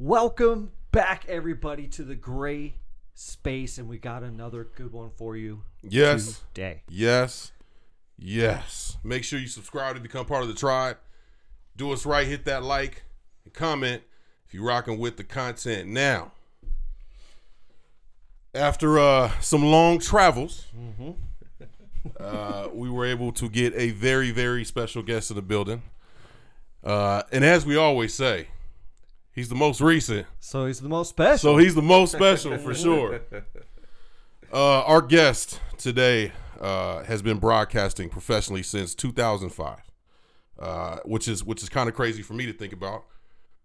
Welcome 0.00 0.72
back, 0.90 1.24
everybody, 1.28 1.86
to 1.88 2.02
the 2.02 2.16
gray 2.16 2.74
space, 3.14 3.78
and 3.78 3.88
we 3.88 3.96
got 3.98 4.24
another 4.24 4.64
good 4.74 4.92
one 4.92 5.10
for 5.16 5.36
you 5.36 5.62
Yes. 5.82 6.42
today. 6.52 6.82
Yes. 6.88 7.52
Yes. 8.18 8.96
Make 9.04 9.22
sure 9.22 9.38
you 9.38 9.46
subscribe 9.46 9.94
to 9.94 10.00
become 10.00 10.26
part 10.26 10.42
of 10.42 10.48
the 10.48 10.54
tribe. 10.54 10.96
Do 11.76 11.92
us 11.92 12.04
right, 12.04 12.26
hit 12.26 12.44
that 12.46 12.64
like 12.64 13.04
and 13.44 13.54
comment 13.54 14.02
if 14.46 14.52
you're 14.52 14.64
rocking 14.66 14.98
with 14.98 15.16
the 15.16 15.22
content. 15.22 15.88
Now, 15.88 16.32
after 18.52 18.98
uh, 18.98 19.30
some 19.40 19.64
long 19.64 20.00
travels, 20.00 20.66
uh, 22.18 22.68
we 22.72 22.90
were 22.90 23.06
able 23.06 23.30
to 23.30 23.48
get 23.48 23.72
a 23.76 23.90
very, 23.92 24.32
very 24.32 24.64
special 24.64 25.04
guest 25.04 25.30
in 25.30 25.36
the 25.36 25.42
building. 25.42 25.82
Uh, 26.82 27.22
and 27.30 27.44
as 27.44 27.64
we 27.64 27.76
always 27.76 28.12
say, 28.12 28.48
he's 29.34 29.48
the 29.48 29.54
most 29.54 29.80
recent. 29.80 30.26
So 30.40 30.66
he's 30.66 30.80
the 30.80 30.88
most 30.88 31.10
special. 31.10 31.52
So 31.52 31.56
he's 31.58 31.74
the 31.74 31.82
most 31.82 32.12
special 32.12 32.58
for 32.58 32.74
sure. 32.74 33.20
Uh, 34.52 34.82
our 34.82 35.02
guest 35.02 35.58
today 35.78 36.30
uh, 36.60 37.02
has 37.04 37.22
been 37.22 37.38
broadcasting 37.38 38.08
professionally 38.08 38.62
since 38.62 38.94
2005, 38.94 39.78
uh, 40.60 40.98
which 41.04 41.26
is 41.26 41.42
which 41.42 41.60
is 41.60 41.68
kind 41.68 41.88
of 41.88 41.94
crazy 41.96 42.22
for 42.22 42.34
me 42.34 42.46
to 42.46 42.52
think 42.52 42.72
about 42.72 43.02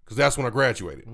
because 0.03 0.17
that's 0.17 0.35
when 0.35 0.47
I 0.47 0.49
graduated. 0.49 1.07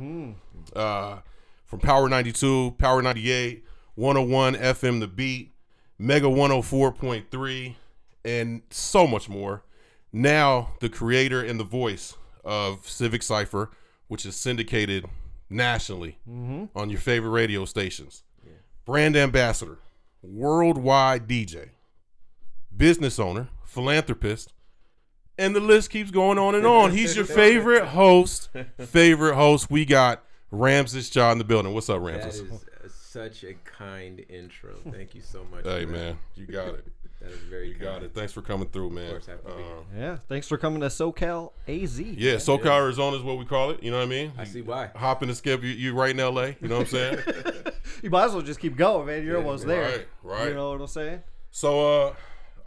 Uh, 0.73 1.17
from 1.65 1.79
Power 1.79 2.07
92, 2.07 2.75
Power 2.77 3.01
98, 3.01 3.65
101 3.95 4.55
FM 4.55 5.01
The 5.01 5.07
Beat, 5.07 5.53
Mega 5.99 6.27
104.3, 6.27 7.75
and 8.23 8.61
so 8.69 9.05
much 9.05 9.27
more. 9.27 9.63
Now 10.13 10.75
the 10.79 10.87
creator 10.87 11.41
and 11.41 11.59
the 11.59 11.65
voice 11.65 12.15
of 12.45 12.87
Civic 12.87 13.23
Cipher, 13.23 13.71
which 14.07 14.25
is 14.25 14.35
syndicated 14.35 15.05
nationally 15.49 16.17
on 16.27 16.89
your 16.89 16.99
favorite 16.99 17.29
radio 17.31 17.65
stations. 17.65 18.23
Brand 18.85 19.15
ambassador, 19.15 19.79
worldwide 20.21 21.27
DJ, 21.27 21.69
business 22.75 23.17
owner, 23.19 23.47
philanthropist, 23.65 24.53
and 25.37 25.55
the 25.55 25.59
list 25.59 25.89
keeps 25.89 26.11
going 26.11 26.37
on 26.37 26.55
and 26.55 26.65
on. 26.65 26.91
He's 26.91 27.15
your 27.15 27.25
favorite 27.25 27.85
host. 27.87 28.49
Favorite 28.79 29.35
host. 29.35 29.69
We 29.71 29.85
got 29.85 30.23
Ramses 30.51 31.13
Ja 31.13 31.31
in 31.31 31.37
the 31.39 31.43
building. 31.43 31.73
What's 31.73 31.89
up, 31.89 32.01
That 32.03 32.11
Ramses? 32.11 32.39
is 32.41 32.51
uh, 32.51 32.87
such 32.87 33.43
a 33.43 33.55
kind 33.65 34.23
intro. 34.29 34.75
Thank 34.91 35.15
you 35.15 35.21
so 35.21 35.45
much. 35.51 35.63
Hey 35.65 35.85
that. 35.85 35.91
man, 35.91 36.17
you 36.35 36.45
got 36.45 36.67
it. 36.69 36.85
That 37.21 37.31
is 37.31 37.39
very 37.49 37.69
You 37.69 37.73
kind. 37.73 37.83
got 37.85 38.03
it. 38.03 38.13
Thanks 38.13 38.33
for 38.33 38.41
coming 38.41 38.67
through, 38.67 38.89
man. 38.91 39.09
course, 39.09 39.25
happy 39.25 39.41
to 39.49 39.55
be 39.55 39.63
here. 39.63 39.71
Um, 39.73 39.85
yeah, 39.97 40.17
thanks 40.27 40.47
for 40.47 40.57
coming 40.57 40.81
to 40.81 40.87
SoCal 40.87 41.51
AZ. 41.67 41.99
yeah, 41.99 42.35
SoCal, 42.35 42.65
Arizona 42.77 43.17
is 43.17 43.23
what 43.23 43.37
we 43.39 43.45
call 43.45 43.71
it. 43.71 43.81
You 43.81 43.91
know 43.91 43.97
what 43.97 44.03
I 44.03 44.09
mean? 44.09 44.31
I 44.37 44.43
see 44.43 44.61
why. 44.61 44.91
Hop 44.95 45.21
and 45.21 45.35
skip. 45.35 45.63
You, 45.63 45.69
you 45.69 45.93
right 45.95 46.11
in 46.11 46.17
LA. 46.17 46.51
You 46.61 46.67
know 46.67 46.77
what 46.79 46.81
I'm 46.81 46.85
saying? 46.87 47.19
You 48.01 48.09
might 48.09 48.25
as 48.25 48.33
well 48.33 48.41
just 48.41 48.59
keep 48.59 48.75
going, 48.75 49.07
man. 49.07 49.23
You're 49.23 49.37
Yeah, 49.39 49.43
almost 49.45 49.65
there. 49.65 49.83
right, 49.89 50.07
right. 50.23 50.47
You 50.49 50.53
know 50.55 50.71
what 50.71 50.81
I'm 50.81 50.87
saying? 50.87 51.23
So 51.49 52.03
uh, 52.09 52.13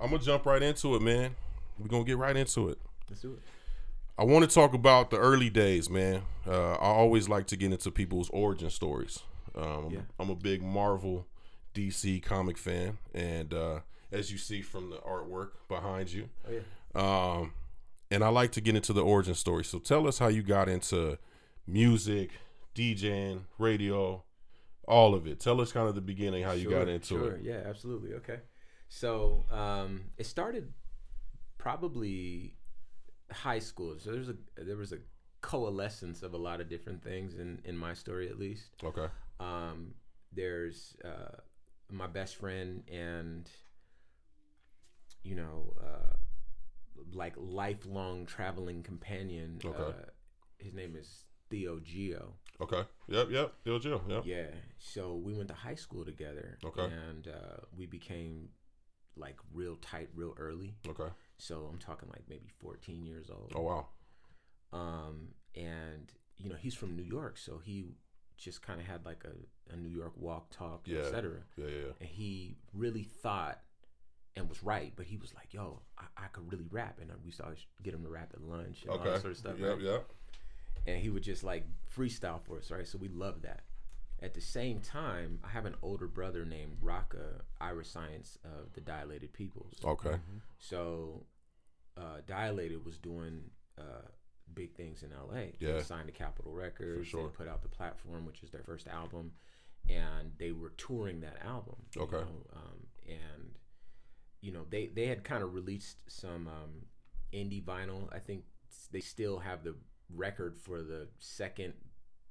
I'm 0.01 0.11
gonna 0.11 0.23
jump 0.23 0.47
right 0.47 0.63
into 0.63 0.95
it, 0.97 1.03
man. 1.03 1.35
We're 1.79 1.89
gonna 1.89 2.05
get 2.05 2.17
right 2.19 2.37
into 2.37 2.71
it. 2.71 2.79
Let's 3.09 3.21
do 3.21 3.33
it. 3.35 3.41
I 4.19 4.25
want 4.25 4.49
to 4.49 4.53
talk 4.53 4.75
about 4.75 5.11
the 5.11 5.19
early 5.19 5.51
days, 5.51 5.91
man. 5.91 6.23
Uh, 6.47 6.73
I 6.75 6.87
always 6.87 7.29
like 7.29 7.47
to 7.49 7.57
get 7.57 7.71
into 7.71 7.91
people's 7.91 8.31
origin 8.31 8.71
stories. 8.71 9.21
Um, 9.55 9.91
Yeah. 9.91 10.01
I'm 10.19 10.31
a 10.31 10.35
big 10.35 10.63
Marvel, 10.63 11.27
DC 11.75 12.23
comic 12.23 12.57
fan, 12.59 12.99
and 13.15 13.53
uh, 13.53 13.81
as 14.13 14.31
you 14.33 14.39
see 14.39 14.63
from 14.63 14.91
the 14.91 14.97
artwork 14.99 15.51
behind 15.69 16.13
you, 16.13 16.29
Oh 16.49 16.53
yeah. 16.53 16.61
um, 17.41 17.53
and 18.11 18.25
I 18.25 18.29
like 18.29 18.53
to 18.53 18.61
get 18.61 18.75
into 18.77 18.93
the 18.93 19.03
origin 19.03 19.35
story. 19.35 19.65
So 19.65 19.79
tell 19.79 20.07
us 20.09 20.19
how 20.19 20.29
you 20.29 20.43
got 20.43 20.69
into 20.69 21.19
music, 21.67 22.31
DJing, 22.75 23.41
radio, 23.59 24.23
all 24.87 25.15
of 25.15 25.27
it. 25.27 25.41
Tell 25.41 25.61
us 25.61 25.73
kind 25.73 25.89
of 25.89 25.95
the 25.95 26.01
beginning 26.01 26.43
how 26.45 26.53
you 26.53 26.71
Sure, 26.71 26.79
got 26.79 26.89
into 26.89 27.07
sure. 27.09 27.33
it. 27.35 27.43
Yeah, 27.43 27.63
absolutely. 27.67 28.15
Okay. 28.15 28.39
So 28.89 29.45
um, 29.51 30.05
it 30.17 30.25
started 30.25 30.73
probably 31.59 32.55
high 33.31 33.59
school. 33.59 33.95
So 33.99 34.13
there's 34.13 34.29
a 34.31 34.37
there 34.57 34.77
was 34.77 34.93
a 34.93 34.99
coalescence 35.41 36.23
of 36.23 36.35
a 36.35 36.37
lot 36.37 36.61
of 36.61 36.69
different 36.69 37.03
things 37.03 37.35
in 37.35 37.61
in 37.65 37.77
my 37.77 37.95
story 37.95 38.29
at 38.29 38.39
least. 38.39 38.71
Okay. 38.83 39.07
Um, 39.41 39.95
there's 40.33 40.97
uh, 41.05 41.37
my 41.91 42.07
best 42.07 42.37
friend 42.37 42.83
and 42.91 43.49
you 45.29 45.35
know 45.35 45.75
uh, 45.81 46.17
like 47.13 47.35
lifelong 47.37 48.25
traveling 48.27 48.83
companion. 48.83 49.61
Okay. 49.65 49.83
Uh, 49.83 49.93
his 50.59 50.75
name 50.75 50.97
is 50.97 51.25
Theo 51.51 51.79
Geo. 51.81 52.35
Okay. 52.61 52.83
Yep. 53.09 53.29
Yep. 53.31 53.53
Bill 53.65 53.79
Jill. 53.79 54.03
Yep. 54.09 54.23
Yeah. 54.25 54.47
So 54.79 55.15
we 55.15 55.35
went 55.35 55.49
to 55.49 55.55
high 55.55 55.75
school 55.77 56.05
together. 56.05 56.59
Okay. 56.65 56.83
And 56.83 57.29
uh, 57.29 57.61
we 57.77 57.87
became 57.87 58.49
like 59.17 59.37
real 59.53 59.77
tight 59.77 60.09
real 60.15 60.35
early. 60.39 60.77
Okay. 60.89 61.11
So 61.37 61.69
I'm 61.71 61.79
talking 61.79 62.09
like 62.09 62.25
maybe 62.29 62.49
14 62.61 63.05
years 63.05 63.31
old. 63.31 63.53
Oh 63.55 63.63
wow. 63.63 63.87
Um, 64.73 65.29
and 65.55 66.11
you 66.39 66.49
know 66.49 66.57
he's 66.59 66.75
from 66.75 66.97
New 66.97 67.03
York, 67.05 67.37
so 67.39 67.61
he 67.63 67.85
just 68.37 68.63
kind 68.63 68.81
of 68.81 68.87
had 68.87 69.05
like 69.05 69.25
a, 69.25 69.73
a 69.75 69.77
New 69.77 69.89
York 69.89 70.13
walk, 70.17 70.51
talk, 70.51 70.83
Yeah. 70.85 71.01
etc. 71.01 71.43
Yeah. 71.57 71.65
Yeah. 71.67 71.71
yeah. 71.71 71.93
And 72.01 72.09
he 72.09 72.57
really 72.73 73.03
thought 73.03 73.61
and 74.37 74.49
was 74.49 74.63
right, 74.63 74.93
but 74.97 75.07
he 75.07 75.17
was 75.17 75.35
like, 75.35 75.53
"Yo, 75.53 75.81
I, 75.99 76.05
I 76.17 76.27
could 76.29 76.51
really 76.51 76.67
rap," 76.71 76.99
and 77.01 77.11
we 77.25 77.31
started 77.31 77.59
to 77.77 77.83
get 77.83 77.95
him 77.95 78.03
to 78.05 78.09
rap 78.09 78.31
at 78.35 78.41
lunch 78.43 78.83
and 78.83 78.91
all 78.91 78.99
that 78.99 79.21
sort 79.21 79.33
of 79.33 79.37
stuff. 79.39 79.59
Yep. 79.59 79.69
right? 79.71 79.81
Yep. 79.83 80.11
and 80.87 81.01
he 81.03 81.11
would 81.11 81.23
just 81.23 81.43
like 81.45 81.65
freestyle 81.95 82.41
for 82.41 82.59
us, 82.59 82.71
right? 82.71 82.87
So 82.87 82.99
we 82.99 83.09
loved 83.09 83.43
that. 83.43 83.63
At 84.21 84.35
the 84.35 84.41
same 84.41 84.81
time, 84.81 85.39
I 85.45 85.49
have 85.49 85.65
an 85.65 85.77
older 85.83 86.09
brother 86.09 86.45
named 86.45 86.79
Raka 86.83 87.43
Irish 87.61 87.89
Science 87.89 88.37
of 88.45 88.73
the 88.73 88.81
Dilated 88.81 89.33
Peoples. 89.33 89.75
Okay. 89.85 90.17
So, 90.59 91.25
uh, 91.97 92.19
Dilated 92.27 92.85
was 92.85 92.99
doing 92.99 93.43
uh, 93.79 94.09
big 94.55 94.75
things 94.75 95.05
in 95.05 95.11
LA. 95.11 95.51
Yeah. 95.61 95.75
They 95.75 95.83
signed 95.83 96.07
to 96.09 96.13
Capitol 96.13 96.53
Records. 96.53 97.07
sure. 97.07 97.23
They 97.29 97.29
put 97.29 97.47
out 97.49 97.63
the 97.63 97.69
Platform, 97.69 98.27
which 98.27 98.43
is 98.43 98.51
their 98.51 98.65
first 98.65 98.89
album, 98.89 99.31
and 99.89 100.33
they 100.37 100.51
were 100.51 100.71
touring 100.71 101.21
that 101.21 101.37
album. 101.45 101.77
you 101.95 102.03
Okay. 102.03 102.17
know, 102.17 102.47
um, 102.57 102.87
and 103.07 103.55
you 104.41 104.53
know 104.53 104.65
they 104.71 104.87
they 104.87 105.07
had 105.07 105.25
kind 105.25 105.43
of 105.43 105.55
released 105.55 105.99
some 106.07 106.47
um, 106.49 106.87
indie 107.33 107.63
vinyl. 107.65 108.13
I 108.13 108.19
think 108.19 108.45
they 108.93 109.01
still 109.01 109.39
have 109.39 109.65
the 109.65 109.75
record 110.15 110.57
for 110.57 110.83
the 110.83 111.09
second 111.19 111.75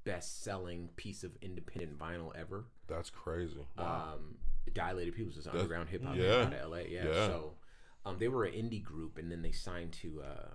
best 0.03 0.41
selling 0.43 0.89
piece 0.95 1.23
of 1.23 1.31
independent 1.41 1.99
vinyl 1.99 2.31
ever. 2.35 2.65
That's 2.87 3.09
crazy. 3.09 3.65
Um, 3.77 4.37
Dilated 4.73 5.15
Peoples 5.15 5.37
is 5.37 5.47
underground 5.47 5.89
hip 5.89 6.03
hop 6.03 6.15
yeah. 6.15 6.43
out 6.45 6.53
of 6.53 6.71
LA. 6.71 6.77
Yeah. 6.89 7.05
Yeah. 7.05 7.27
So 7.27 7.53
um, 8.05 8.17
they 8.19 8.27
were 8.29 8.45
an 8.45 8.53
indie 8.53 8.83
group, 8.83 9.17
and 9.17 9.31
then 9.31 9.41
they 9.41 9.51
signed 9.51 9.91
to 10.01 10.21
uh, 10.21 10.47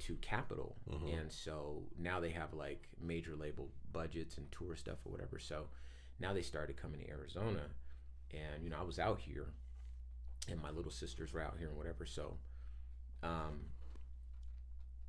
to 0.00 0.16
Capitol, 0.16 0.76
Mhm. 0.88 1.20
and 1.20 1.32
so 1.32 1.84
now 1.98 2.20
they 2.20 2.30
have 2.30 2.54
like 2.54 2.88
major 3.00 3.36
label 3.36 3.70
budgets 3.92 4.38
and 4.38 4.50
tour 4.52 4.76
stuff 4.76 4.98
or 5.04 5.12
whatever. 5.12 5.38
So 5.38 5.66
now 6.20 6.32
they 6.32 6.42
started 6.42 6.76
coming 6.76 7.00
to 7.00 7.08
Arizona, 7.10 7.70
and 8.32 8.62
you 8.64 8.70
know 8.70 8.78
I 8.78 8.82
was 8.82 8.98
out 8.98 9.18
here, 9.20 9.48
and 10.48 10.60
my 10.60 10.70
little 10.70 10.90
sisters 10.90 11.32
were 11.32 11.40
out 11.40 11.56
here 11.58 11.68
and 11.68 11.76
whatever. 11.76 12.06
So 12.06 12.36
um, 13.22 13.66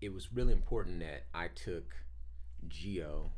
it 0.01 0.13
was 0.13 0.31
really 0.33 0.53
important 0.53 0.99
that 0.99 1.25
I 1.33 1.47
took 1.47 1.95
Geo 2.67 3.31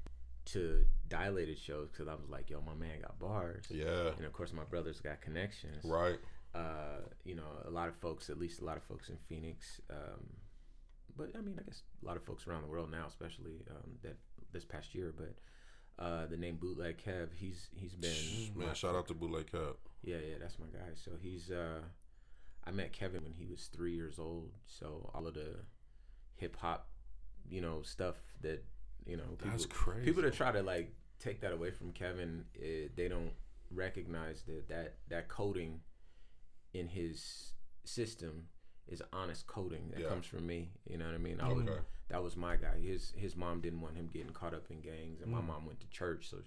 to 0.46 0.86
dilated 1.08 1.58
shows 1.58 1.90
because 1.92 2.08
I 2.08 2.14
was 2.14 2.30
like, 2.30 2.50
yo, 2.50 2.62
my 2.62 2.76
man 2.76 3.02
got 3.02 3.20
bars. 3.20 3.66
Yeah. 3.70 4.12
And 4.18 4.26
of 4.26 4.34
course, 4.34 4.54
my 4.54 4.64
brother's 4.64 5.00
got 5.00 5.22
connections. 5.22 5.84
Right. 5.84 6.20
Uh, 6.54 7.02
you 7.24 7.36
know, 7.36 7.44
a 7.66 7.70
lot 7.70 7.90
of 7.90 7.96
folks, 7.96 8.30
at 8.30 8.38
least 8.40 8.62
a 8.62 8.66
lot 8.66 8.78
of 8.78 8.84
folks 8.84 9.10
in 9.10 9.18
Phoenix, 9.28 9.82
um, 9.90 10.26
but 11.18 11.32
I 11.38 11.42
mean, 11.42 11.58
I 11.60 11.64
guess 11.64 11.82
a 12.02 12.06
lot 12.06 12.18
of 12.18 12.24
folks 12.24 12.48
around 12.48 12.62
the 12.62 12.68
world 12.68 12.92
now, 12.92 13.06
especially 13.08 13.64
um, 13.70 13.92
that 14.04 14.16
this 14.52 14.66
past 14.66 14.94
year. 14.94 15.14
But 15.16 16.04
uh, 16.04 16.26
the 16.28 16.38
name 16.38 16.58
Bootleg 16.58 16.98
Kev, 16.98 17.30
he's 17.36 17.70
he's 17.76 17.96
been 17.96 18.12
Man, 18.56 18.74
shout 18.74 18.96
out 18.96 19.08
to 19.08 19.14
Bootleg 19.14 19.52
Kev. 19.52 19.76
Yeah, 20.05 20.17
yeah, 20.17 20.35
that's 20.40 20.57
my 20.59 20.67
guy. 20.67 20.93
So 20.96 21.11
he's 21.22 21.52
uh 21.52 21.81
I 22.67 22.72
met 22.72 22.93
Kevin 22.93 23.23
when 23.23 23.34
he 23.34 23.46
was 23.46 23.69
three 23.75 23.93
years 23.93 24.17
old. 24.19 24.52
So 24.66 25.09
all 25.13 25.28
of 25.28 25.34
the 25.34 25.57
hip 26.35 26.55
hop, 26.57 26.87
you 27.49 27.61
know, 27.61 27.81
stuff 27.81 28.16
that 28.41 28.63
you 29.05 29.17
know 29.17 29.23
people, 29.37 29.49
That's 29.52 29.66
crazy. 29.66 30.05
people 30.05 30.22
that 30.23 30.34
try 30.34 30.52
to 30.52 30.63
like 30.63 30.93
take 31.19 31.41
that 31.41 31.52
away 31.53 31.72
from 31.72 31.91
Kevin, 31.91 32.46
eh, 32.61 32.87
they 32.96 33.07
don't 33.07 33.31
recognize 33.72 34.43
that 34.43 34.67
that 34.69 34.96
that 35.09 35.28
coding 35.28 35.81
in 36.73 36.87
his 36.87 37.53
system 37.84 38.47
is 38.87 39.02
honest 39.13 39.47
coding 39.47 39.90
that 39.91 40.02
Yeah. 40.02 40.09
comes 40.09 40.25
from 40.28 40.46
me. 40.46 40.72
You 40.87 40.97
know 40.97 41.05
what 41.05 41.16
I 41.16 41.17
mean? 41.19 41.40
I 41.40 41.52
would, 41.52 41.67
Okay. 41.67 41.81
that 42.09 42.22
was 42.22 42.35
my 42.35 42.55
guy. 42.55 42.78
His 42.79 43.11
his 43.16 43.35
mom 43.35 43.61
didn't 43.61 43.81
want 43.81 43.96
him 43.96 44.07
getting 44.07 44.31
caught 44.34 44.53
up 44.53 44.69
in 44.69 44.81
gangs, 44.81 45.22
and 45.22 45.31
my 45.31 45.40
Mm. 45.41 45.47
mom 45.47 45.66
went 45.66 45.79
to 45.81 45.90
church, 45.90 46.29
so 46.29 46.37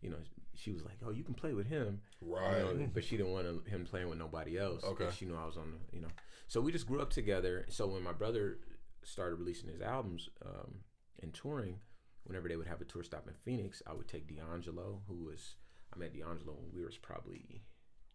you 0.00 0.10
know 0.10 0.18
she 0.56 0.72
was 0.72 0.84
like, 0.84 0.96
"Oh, 1.04 1.10
you 1.10 1.24
can 1.24 1.34
play 1.34 1.52
with 1.54 1.66
him." 1.66 2.00
you 2.20 2.34
Right. 2.34 2.58
know, 2.76 2.90
but 2.92 3.04
she 3.04 3.16
didn't 3.16 3.32
want 3.32 3.66
him- 3.66 3.84
playing 3.84 4.08
with 4.08 4.18
nobody 4.18 4.58
else. 4.58 4.82
Okay. 4.84 5.10
She 5.10 5.24
knew 5.26 5.36
I 5.36 5.44
was 5.46 5.56
on 5.56 5.72
the, 5.72 5.96
you 5.96 6.02
know. 6.02 6.08
So 6.48 6.60
we 6.60 6.72
just 6.72 6.86
grew 6.86 7.00
up 7.00 7.10
together. 7.10 7.66
So 7.68 7.86
when 7.88 8.02
my 8.02 8.12
brother 8.12 8.58
started 9.02 9.36
releasing 9.36 9.68
his 9.68 9.80
albums 9.82 10.28
um, 10.44 10.80
and 11.22 11.32
touring, 11.34 11.80
whenever 12.24 12.48
they 12.48 12.56
would 12.56 12.66
have 12.66 12.80
a 12.80 12.84
tour 12.84 13.02
stop 13.02 13.26
in 13.28 13.34
Phoenix, 13.44 13.82
I 13.86 13.92
would 13.94 14.08
take 14.08 14.26
D'Angelo, 14.28 15.02
who 15.06 15.24
was 15.24 15.56
I 15.94 15.98
met 15.98 16.12
D'Angelo 16.14 16.54
when 16.54 16.72
we 16.74 16.84
was 16.84 16.96
probably 16.96 17.62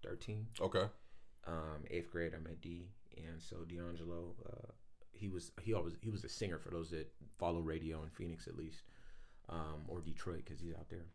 thirteen. 0.03 0.47
Okay. 0.59 0.85
Um, 1.47 1.85
eighth 1.89 2.11
grade, 2.11 2.33
I 2.35 2.39
met 2.39 2.61
D, 2.61 2.89
and 3.17 3.41
so 3.41 3.63
D'Angelo, 3.65 4.35
uh, 4.45 4.71
he 5.11 5.29
was 5.29 5.51
he 5.61 5.73
always 5.73 5.95
he 6.01 6.09
was 6.09 6.23
a 6.23 6.29
singer 6.29 6.59
for 6.59 6.69
those 6.69 6.89
that 6.91 7.11
follow 7.37 7.61
radio 7.61 8.03
in 8.03 8.09
Phoenix 8.09 8.47
at 8.47 8.55
least, 8.57 8.83
um, 9.49 9.83
or 9.87 10.01
Detroit 10.01 10.43
because 10.45 10.59
he's 10.59 10.73
out 10.73 10.89
there. 10.89 11.05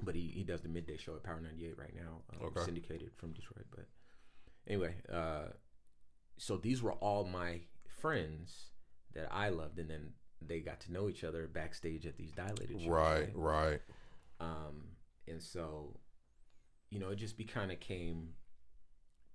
But 0.00 0.14
he, 0.14 0.28
he 0.34 0.44
does 0.44 0.60
the 0.62 0.68
midday 0.68 0.96
show 0.96 1.14
at 1.16 1.24
Power 1.24 1.40
98 1.40 1.76
right 1.78 1.94
now, 1.94 2.22
um, 2.32 2.46
Okay. 2.46 2.60
syndicated 2.64 3.10
from 3.16 3.32
Detroit. 3.32 3.66
But 3.70 3.86
anyway, 4.66 4.94
uh, 5.12 5.48
so 6.36 6.56
these 6.56 6.82
were 6.82 6.92
all 6.94 7.24
my 7.24 7.62
friends 8.00 8.70
that 9.14 9.28
I 9.32 9.48
loved, 9.48 9.78
and 9.78 9.90
then 9.90 10.12
they 10.40 10.60
got 10.60 10.80
to 10.82 10.92
know 10.92 11.08
each 11.08 11.24
other 11.24 11.48
backstage 11.48 12.06
at 12.06 12.16
these 12.16 12.30
dilated 12.30 12.80
shows. 12.80 12.88
Right. 12.88 13.30
Right. 13.34 13.80
Um, 14.38 14.90
and 15.26 15.42
so, 15.42 15.98
you 16.90 17.00
know, 17.00 17.08
it 17.08 17.16
just 17.16 17.36
be 17.36 17.44
kind 17.44 17.72
of 17.72 17.80
came. 17.80 18.34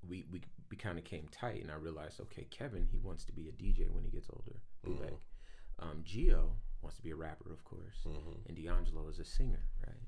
We 0.07 0.25
we 0.31 0.42
we 0.71 0.77
kind 0.77 0.98
of 0.98 1.04
came 1.04 1.27
tight, 1.30 1.62
and 1.62 1.69
I 1.71 1.75
realized, 1.75 2.21
okay, 2.21 2.45
Kevin, 2.50 2.88
he 2.89 3.00
wants 3.00 3.25
to 3.25 3.33
be 3.33 3.50
a 3.50 3.51
DJ 3.51 3.89
when 3.92 4.06
he 4.06 4.09
gets 4.12 4.30
older. 4.31 4.62
Bootleg. 4.83 5.13
Um, 5.80 6.04
Gio 6.06 6.51
wants 6.81 6.95
to 6.98 7.04
be 7.04 7.12
a 7.12 7.16
rapper, 7.16 7.51
of 7.51 7.63
course, 7.66 7.98
Mhm. 8.06 8.45
and 8.48 8.56
D'Angelo 8.56 9.07
is 9.09 9.19
a 9.19 9.25
singer, 9.25 9.68
right? 9.86 10.01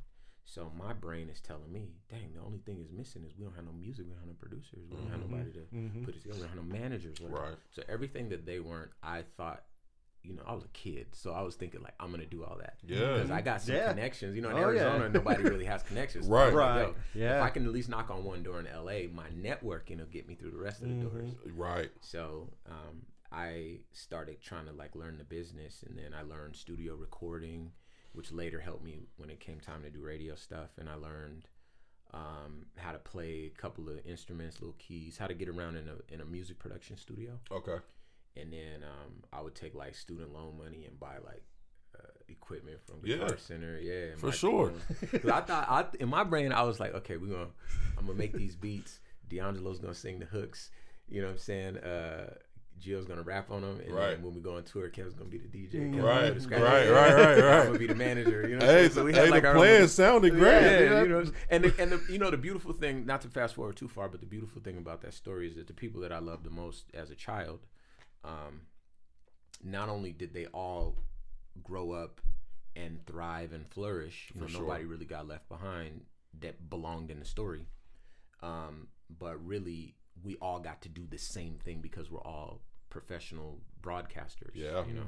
So 0.45 0.71
my 0.77 0.93
brain 0.93 1.29
is 1.29 1.41
telling 1.41 1.71
me, 1.73 1.89
dang, 2.09 2.33
the 2.35 2.41
only 2.41 2.59
thing 2.59 2.79
is 2.79 2.91
missing 2.91 3.23
is 3.25 3.33
we 3.37 3.43
don't 3.43 3.55
have 3.55 3.65
no 3.65 3.73
music, 3.73 4.05
we 4.05 4.11
don't 4.11 4.19
have 4.19 4.27
no 4.27 4.35
producers, 4.39 4.85
we 4.89 4.95
don't 4.95 5.09
have 5.09 5.19
mm-hmm. 5.19 5.31
nobody 5.31 5.51
to 5.53 5.59
mm-hmm. 5.75 6.03
put 6.05 6.15
it 6.15 6.21
together, 6.21 6.39
we 6.39 6.47
don't 6.47 6.55
have 6.55 6.69
no 6.69 6.79
managers, 6.79 7.19
whatever. 7.19 7.41
Right. 7.41 7.57
So 7.71 7.81
everything 7.89 8.29
that 8.29 8.45
they 8.45 8.59
weren't, 8.59 8.91
I 9.01 9.23
thought, 9.37 9.63
you 10.21 10.35
know, 10.35 10.43
I 10.45 10.53
was 10.53 10.63
a 10.63 10.69
kid, 10.69 11.07
so 11.13 11.33
I 11.33 11.41
was 11.41 11.55
thinking 11.55 11.81
like 11.81 11.93
I'm 11.99 12.11
gonna 12.11 12.25
do 12.25 12.43
all 12.43 12.57
that. 12.59 12.77
Yeah. 12.83 13.13
because 13.13 13.31
I 13.31 13.41
got 13.41 13.61
some 13.61 13.75
Yeah. 13.75 13.89
connections. 13.89 14.35
You 14.35 14.41
know, 14.41 14.49
in 14.49 14.55
Oh, 14.55 14.69
yeah. 14.69 14.81
Arizona, 14.81 15.09
nobody 15.09 15.43
really 15.49 15.65
has 15.65 15.83
connections. 15.83 16.25
So 16.27 16.31
Right. 16.31 16.53
Like, 16.53 16.55
Right. 16.55 16.95
yo, 17.13 17.21
Yeah. 17.21 17.37
If 17.37 17.43
I 17.43 17.49
can 17.49 17.65
at 17.65 17.71
least 17.71 17.89
knock 17.89 18.09
on 18.09 18.23
one 18.23 18.43
door 18.43 18.59
in 18.59 18.67
LA, 18.67 19.07
my 19.07 19.29
networking 19.29 19.99
will 19.99 20.05
get 20.05 20.27
me 20.27 20.35
through 20.35 20.51
the 20.51 20.57
rest 20.57 20.81
of 20.81 20.89
the 20.89 20.95
mm-hmm. 20.95 21.17
doors. 21.17 21.35
Right. 21.55 21.91
So 22.01 22.49
um, 22.65 23.05
I 23.31 23.79
started 23.91 24.41
trying 24.41 24.65
to 24.65 24.71
like 24.71 24.95
learn 24.95 25.17
the 25.17 25.23
business, 25.23 25.83
and 25.83 25.97
then 25.97 26.13
I 26.13 26.23
learned 26.23 26.55
studio 26.55 26.95
recording, 26.95 27.71
which 28.15 28.31
later 28.31 28.59
helped 28.59 28.83
me 28.83 28.99
when 29.17 29.29
it 29.29 29.39
came 29.39 29.59
time 29.59 29.83
to 29.83 29.89
do 29.89 30.01
radio 30.01 30.35
stuff. 30.35 30.69
And 30.77 30.89
I 30.89 30.95
learned 30.95 31.45
um, 32.13 32.65
how 32.77 32.91
to 32.91 32.99
play 32.99 33.51
a 33.53 33.61
couple 33.61 33.89
of 33.89 33.99
instruments, 34.05 34.59
little 34.61 34.75
keys, 34.79 35.17
how 35.17 35.27
to 35.27 35.33
get 35.33 35.49
around 35.49 35.75
in 35.75 35.87
a 35.89 36.13
in 36.13 36.21
a 36.21 36.25
music 36.25 36.59
production 36.59 36.97
studio. 36.97 37.39
Okay. 37.51 37.77
And 38.37 38.51
then 38.51 38.83
um, 38.83 39.23
I 39.31 39.41
would 39.41 39.55
take 39.55 39.75
like 39.75 39.95
student 39.95 40.33
loan 40.33 40.57
money 40.57 40.85
and 40.85 40.99
buy 40.99 41.17
like 41.25 41.43
uh, 41.97 42.07
equipment 42.27 42.79
from 42.85 42.99
Yeah. 43.03 43.17
Guitar 43.17 43.37
Center. 43.37 43.79
Yeah, 43.79 44.15
For 44.17 44.31
sure. 44.31 44.73
Cause 45.11 45.29
I 45.31 45.41
thought 45.41 45.69
I, 45.69 45.85
in 45.99 46.09
my 46.09 46.23
brain 46.23 46.51
I 46.51 46.63
was 46.63 46.79
like, 46.79 46.93
okay, 46.95 47.17
we're 47.17 47.31
gonna 47.33 47.47
I'm 47.97 48.05
gonna 48.05 48.17
make 48.17 48.33
these 48.33 48.55
beats. 48.55 48.99
D'Angelo's 49.29 49.79
gonna 49.79 49.93
sing 49.93 50.19
the 50.19 50.25
hooks. 50.25 50.69
You 51.07 51.21
know 51.21 51.27
what 51.27 51.33
I'm 51.33 51.39
saying? 51.39 51.77
Uh, 51.77 52.33
Gio's 52.81 53.05
gonna 53.05 53.21
rap 53.23 53.49
on 53.51 53.61
them, 53.61 53.79
and 53.79 53.93
Right. 53.95 54.11
then 54.11 54.21
when 54.23 54.33
we 54.35 54.41
go 54.41 54.57
on 54.57 54.63
tour, 54.63 54.89
Kev's 54.89 55.13
gonna 55.13 55.29
be 55.29 55.37
the 55.37 55.47
DJ. 55.47 55.71
Kev's 55.91 56.03
Right, 56.03 56.19
gonna 56.21 56.33
the 56.33 56.41
scratch- 56.41 56.61
right, 56.61 56.89
right, 56.89 57.13
right, 57.15 57.39
right. 57.43 57.59
I'm 57.61 57.65
gonna 57.67 57.79
be 57.79 57.87
the 57.87 57.95
manager. 57.95 58.47
You 58.47 58.57
know, 58.57 58.65
Hey, 58.65 58.81
saying? 58.83 58.89
so 58.91 59.05
we 59.05 59.13
had 59.13 59.25
hey, 59.25 59.31
like 59.31 59.43
the 59.43 59.49
our 59.49 59.55
plan 59.55 59.81
own, 59.83 59.87
sounded 59.87 60.31
great. 60.33 60.61
yeah, 60.61 61.01
you 61.03 61.07
know, 61.09 61.31
and 61.49 61.63
the, 61.63 61.73
and 61.81 61.91
the, 61.93 62.01
you 62.11 62.19
know 62.19 62.29
the 62.29 62.37
beautiful 62.37 62.73
thing, 62.73 63.05
not 63.05 63.21
to 63.21 63.29
fast 63.29 63.55
forward 63.55 63.75
too 63.77 63.87
far, 63.87 64.09
but 64.09 64.19
the 64.19 64.25
beautiful 64.25 64.61
thing 64.61 64.77
about 64.77 65.01
that 65.01 65.13
story 65.13 65.47
is 65.47 65.55
that 65.55 65.67
the 65.67 65.73
people 65.73 66.01
that 66.01 66.11
I 66.11 66.19
loved 66.19 66.43
the 66.43 66.49
most 66.49 66.85
as 66.93 67.09
a 67.09 67.15
child, 67.15 67.65
um, 68.23 68.61
not 69.63 69.89
only 69.89 70.11
did 70.11 70.33
they 70.33 70.45
all 70.47 70.97
grow 71.63 71.91
up 71.91 72.19
and 72.75 73.05
thrive 73.05 73.53
and 73.53 73.65
flourish, 73.65 74.29
you 74.33 74.39
For 74.41 74.47
know, 74.47 74.51
sure. 74.51 74.61
nobody 74.63 74.83
really 74.85 75.05
got 75.05 75.27
left 75.27 75.47
behind 75.47 76.05
that 76.41 76.69
belonged 76.69 77.09
in 77.09 77.19
the 77.19 77.25
story, 77.25 77.65
um, 78.43 78.89
but 79.09 79.43
really 79.45 79.95
we 80.23 80.35
all 80.41 80.59
got 80.59 80.81
to 80.83 80.89
do 80.89 81.05
the 81.09 81.17
same 81.17 81.57
thing 81.63 81.81
because 81.81 82.09
we're 82.09 82.21
all 82.23 82.61
professional 82.89 83.59
broadcasters. 83.81 84.51
Yeah. 84.53 84.83
you 84.87 84.93
know, 84.93 85.07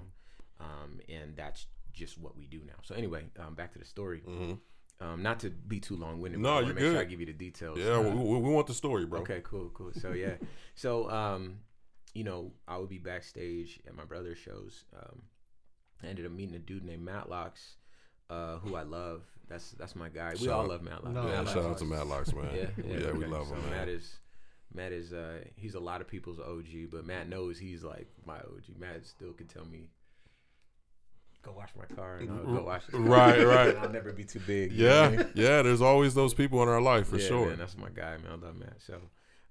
um, 0.59 1.00
and 1.09 1.36
that's 1.36 1.65
just 1.94 2.18
what 2.18 2.38
we 2.38 2.45
do 2.45 2.59
now. 2.65 2.74
So 2.83 2.95
anyway, 2.95 3.24
um, 3.39 3.56
back 3.56 3.74
to 3.74 3.80
the 3.80 3.86
story. 3.86 4.19
hmm 4.19 4.54
Um, 5.00 5.21
not 5.24 5.39
to 5.42 5.50
be 5.50 5.80
too 5.80 5.95
long 5.95 6.19
winded, 6.21 6.42
No, 6.42 6.50
I 6.50 6.54
you're 6.56 6.63
want 6.65 6.77
to 6.77 6.83
make 6.83 6.92
sure 6.94 7.01
I 7.01 7.06
give 7.06 7.19
you 7.19 7.25
the 7.27 7.33
details. 7.33 7.77
Yeah, 7.80 7.98
Uh, 7.98 8.01
we, 8.01 8.09
we, 8.09 8.39
we 8.39 8.50
want 8.54 8.68
the 8.68 8.74
story, 8.74 9.06
bro. 9.06 9.19
okay, 9.21 9.42
cool, 9.44 9.69
cool. 9.74 9.92
So 9.94 10.12
yeah, 10.13 10.33
so 10.75 11.09
um, 11.09 11.59
you 12.13 12.24
know, 12.24 12.51
I 12.68 12.77
would 12.77 12.89
be 12.89 12.98
backstage 12.98 13.80
at 13.88 13.95
my 13.95 14.06
brother's 14.06 14.38
shows. 14.39 14.86
Um, 15.00 15.21
I 16.04 16.07
ended 16.07 16.25
up 16.25 16.31
meeting 16.31 16.56
a 16.56 16.59
dude 16.59 16.83
named 16.83 17.07
Matlocks, 17.07 17.75
uh, 18.30 18.57
who 18.57 18.75
I 18.75 18.83
love. 18.83 19.24
That's 19.48 19.71
that's 19.71 19.95
my 19.95 20.09
guy. 20.09 20.31
We 20.33 20.45
Shout 20.45 20.54
all 20.54 20.62
out- 20.63 20.69
love 20.69 20.81
Matlock. 20.83 21.13
No, 21.13 21.21
Yeah, 21.24 21.42
Matlock's 21.44 21.54
shout 21.54 21.65
out 21.65 21.77
to 21.77 21.86
Matlocks, 21.86 22.36
man. 22.36 22.50
yeah, 22.56 22.62
yeah, 22.86 22.98
yeah, 23.00 23.12
we 23.12 23.24
okay. 23.24 23.27
love 23.27 23.48
so 23.48 23.54
him, 23.56 23.62
man. 23.62 23.71
Matt 23.71 23.88
is 23.89 24.15
Matt 24.78 24.92
is 24.92 25.12
uh 25.12 25.40
he's 25.56 25.74
a 25.76 25.80
lot 25.80 26.02
of 26.02 26.08
people's 26.08 26.40
OG, 26.40 26.92
but 26.92 27.06
Matt 27.06 27.28
knows 27.28 27.58
he's 27.58 27.84
like 27.84 28.08
my 28.26 28.38
OG. 28.38 28.80
Matt 28.80 29.06
still 29.06 29.34
can 29.34 29.48
tell 29.48 29.66
me 29.66 29.90
go 31.42 31.52
wash 31.52 31.70
my 31.78 31.86
car 31.96 32.18
and 32.18 32.30
I'll 32.30 32.46
go 32.46 32.64
wash 32.64 32.86
car. 32.86 33.00
Right, 33.00 33.44
right. 33.44 33.76
I'll 33.82 33.90
never 33.90 34.14
be 34.14 34.24
too 34.24 34.40
big. 34.40 34.72
you 34.72 34.86
know 34.86 35.12
yeah, 35.12 35.24
yeah. 35.34 35.62
There's 35.64 35.82
always 35.82 36.14
those 36.14 36.34
people 36.34 36.62
in 36.62 36.70
our 36.70 36.82
life 36.82 37.08
for 37.08 37.18
yeah, 37.18 37.28
sure. 37.28 37.48
Man, 37.48 37.58
that's 37.58 37.76
my 37.78 37.90
guy, 37.90 38.18
man. 38.18 38.32
I 38.32 38.46
love 38.46 38.56
Matt. 38.56 38.80
So 38.80 39.00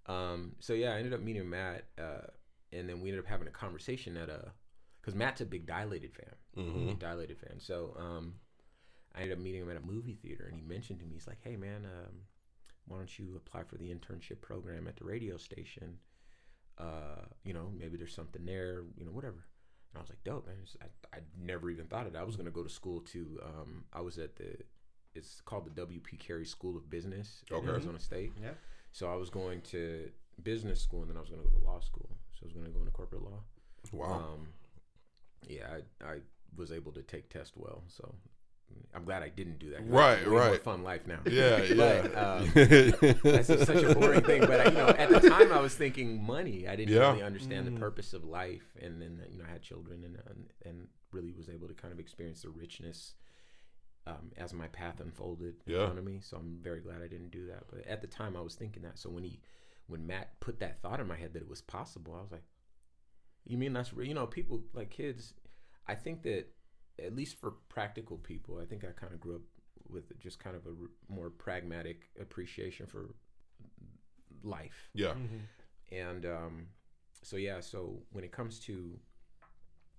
um 0.07 0.55
so 0.61 0.73
yeah, 0.73 0.95
I 0.95 0.99
ended 0.99 1.13
up 1.13 1.21
meeting 1.21 1.51
Matt 1.51 1.85
uh 1.99 2.29
and 2.73 2.89
then 2.89 3.01
we 3.01 3.09
ended 3.09 3.25
up 3.25 3.29
having 3.29 3.49
a 3.49 3.53
conversation 3.53 4.17
at 4.17 4.29
a 4.29 4.53
because 5.01 5.15
Matt's 5.15 5.41
a 5.41 5.47
big 5.47 5.67
dilated 5.67 6.13
fan. 6.15 6.65
Mhm. 6.65 6.87
Big 6.87 6.99
dilated 7.01 7.39
fan. 7.39 7.59
So 7.59 7.97
um 7.99 8.35
I 9.15 9.23
ended 9.23 9.39
up 9.39 9.43
meeting 9.43 9.63
him 9.63 9.71
at 9.71 9.77
a 9.77 9.81
movie 9.81 10.19
theater, 10.23 10.45
and 10.45 10.55
he 10.55 10.61
mentioned 10.61 11.01
to 11.01 11.07
me, 11.07 11.15
he's 11.15 11.27
like, 11.27 11.39
"Hey, 11.43 11.57
man, 11.57 11.87
um, 11.87 12.17
why 12.87 12.97
don't 12.99 13.19
you 13.19 13.35
apply 13.37 13.65
for 13.65 13.77
the 13.77 13.93
internship 13.93 14.41
program 14.41 14.87
at 14.87 14.97
the 14.97 15.05
radio 15.05 15.37
station? 15.37 15.99
Uh, 16.79 17.25
you 17.45 17.53
know, 17.55 17.71
maybe 17.79 17.97
there's 17.97 18.15
something 18.15 18.45
there, 18.45 18.85
you 18.99 19.05
know, 19.05 19.13
whatever." 19.13 19.45
And 19.93 19.99
I 19.99 20.01
was 20.01 20.11
like, 20.11 20.23
"Dope, 20.25 20.47
man!" 20.47 20.57
I 20.83 21.17
I 21.17 21.21
never 21.39 21.71
even 21.71 21.87
thought 21.87 22.07
of 22.07 22.13
that. 22.13 22.21
I 22.21 22.25
was 22.25 22.37
gonna 22.37 22.51
go 22.51 22.63
to 22.63 22.69
school 22.69 23.01
to. 23.13 23.41
Um, 23.43 23.85
I 23.93 24.01
was 24.01 24.19
at 24.19 24.37
the. 24.37 24.57
It's 25.15 25.41
called 25.41 25.65
the 25.65 25.71
W.P. 25.71 26.19
Carey 26.19 26.45
School 26.45 26.77
of 26.77 26.91
Business 26.91 27.43
Okay. 27.51 27.67
Arizona 27.67 27.99
State. 27.99 28.33
Yeah. 28.43 28.51
So 28.93 29.11
I 29.11 29.17
was 29.17 29.31
going 29.31 29.63
to 29.73 30.11
business 30.43 30.81
school, 30.81 31.01
and 31.01 31.11
then 31.11 31.17
I 31.17 31.21
was 31.21 31.31
gonna 31.31 31.43
go 31.43 31.49
to 31.49 31.65
law 31.65 31.81
school. 31.81 32.11
So 32.35 32.41
I 32.43 32.47
was 32.47 32.53
gonna 32.53 32.69
go 32.69 32.81
into 32.81 32.91
corporate 32.91 33.23
law. 33.23 33.43
Wow. 33.93 34.35
Um, 34.35 34.49
yeah, 35.49 35.67
I, 36.03 36.05
I 36.07 36.17
was 36.57 36.73
able 36.73 36.93
to 36.93 37.03
take 37.03 37.31
test 37.31 37.55
well, 37.57 37.83
so 37.89 38.15
I'm 38.95 39.05
glad 39.05 39.23
I 39.23 39.29
didn't 39.29 39.59
do 39.59 39.71
that. 39.71 39.81
I 39.81 39.83
Right, 39.83 40.19
have 40.19 40.27
a 40.27 40.31
way 40.31 40.37
more 40.37 40.51
right. 40.53 40.63
Fun 40.65 40.83
life 40.83 41.07
now. 41.07 41.19
yeah, 41.27 41.63
yeah. 41.65 42.01
Um, 42.15 42.51
that's 42.55 43.49
just 43.49 43.67
such 43.67 43.83
a 43.85 43.95
boring 43.95 44.23
thing. 44.23 44.41
But 44.47 44.73
you 44.73 44.79
know, 44.79 44.89
at 44.89 45.11
the 45.11 45.29
time, 45.29 45.53
I 45.53 45.61
was 45.61 45.75
thinking 45.75 46.23
money. 46.23 46.67
I 46.67 46.77
didn't 46.77 46.95
Yeah. 46.95 47.11
really 47.13 47.23
understand 47.23 47.69
Mm. 47.69 47.75
the 47.75 47.81
purpose 47.81 48.15
of 48.15 48.25
life, 48.25 48.75
and 48.81 49.01
then 49.01 49.23
you 49.31 49.39
know, 49.39 49.45
I 49.47 49.53
had 49.53 49.63
children, 49.63 50.03
and 50.05 50.17
and, 50.27 50.47
and 50.65 50.89
really 51.13 51.33
was 51.33 51.49
able 51.51 51.69
to 51.69 51.75
kind 51.75 51.93
of 51.93 52.01
experience 52.01 52.43
the 52.43 52.51
richness. 52.51 53.15
Um, 54.07 54.31
as 54.37 54.55
my 54.55 54.69
path 54.69 55.01
unfolded 55.01 55.57
in 55.67 55.73
Yeah. 55.75 55.87
front 55.87 55.99
of 55.99 56.05
me, 56.05 56.21
so 56.23 56.37
I'm 56.37 56.59
very 56.63 56.81
glad 56.81 57.03
I 57.03 57.09
didn't 57.09 57.31
do 57.33 57.47
that. 57.49 57.65
But 57.69 57.85
at 57.89 58.01
the 58.03 58.07
time, 58.07 58.37
I 58.37 58.41
was 58.41 58.55
thinking 58.55 58.83
that. 58.85 58.99
So 59.01 59.11
when 59.11 59.25
he, 59.25 59.41
when 59.89 60.07
Matt 60.07 60.39
put 60.39 60.61
that 60.61 60.81
thought 60.81 61.01
in 61.01 61.09
my 61.09 61.17
head 61.17 61.33
that 61.33 61.43
it 61.43 61.49
was 61.49 61.61
possible, 61.61 62.15
I 62.15 62.21
was 62.23 62.31
like, 62.31 62.45
"You 63.45 63.59
mean 63.59 63.73
that's 63.73 63.93
real?" 63.93 64.07
You 64.09 64.15
know, 64.15 64.27
people 64.27 64.63
like 64.73 64.91
kids. 64.91 65.35
I 65.89 65.97
think 65.97 66.23
that 66.23 66.47
at 67.05 67.15
least 67.15 67.39
for 67.39 67.53
practical 67.69 68.17
people, 68.19 68.59
I 68.61 68.65
think 68.65 68.85
I 68.85 68.89
kind 68.99 69.13
of 69.13 69.21
grew 69.21 69.37
up 69.37 69.43
with 69.89 70.19
just 70.19 70.39
kind 70.39 70.57
of 70.57 70.67
a 70.67 70.71
r- 70.71 70.91
more 71.09 71.31
pragmatic 71.31 72.11
appreciation 72.21 72.87
for 72.87 73.15
life. 74.43 74.91
yeah. 74.95 75.15
And 75.93 76.27
um, 76.27 76.67
so 77.23 77.37
yeah, 77.37 77.61
so 77.61 78.03
when 78.13 78.25
it 78.25 78.33
comes 78.33 78.59
to 78.61 78.99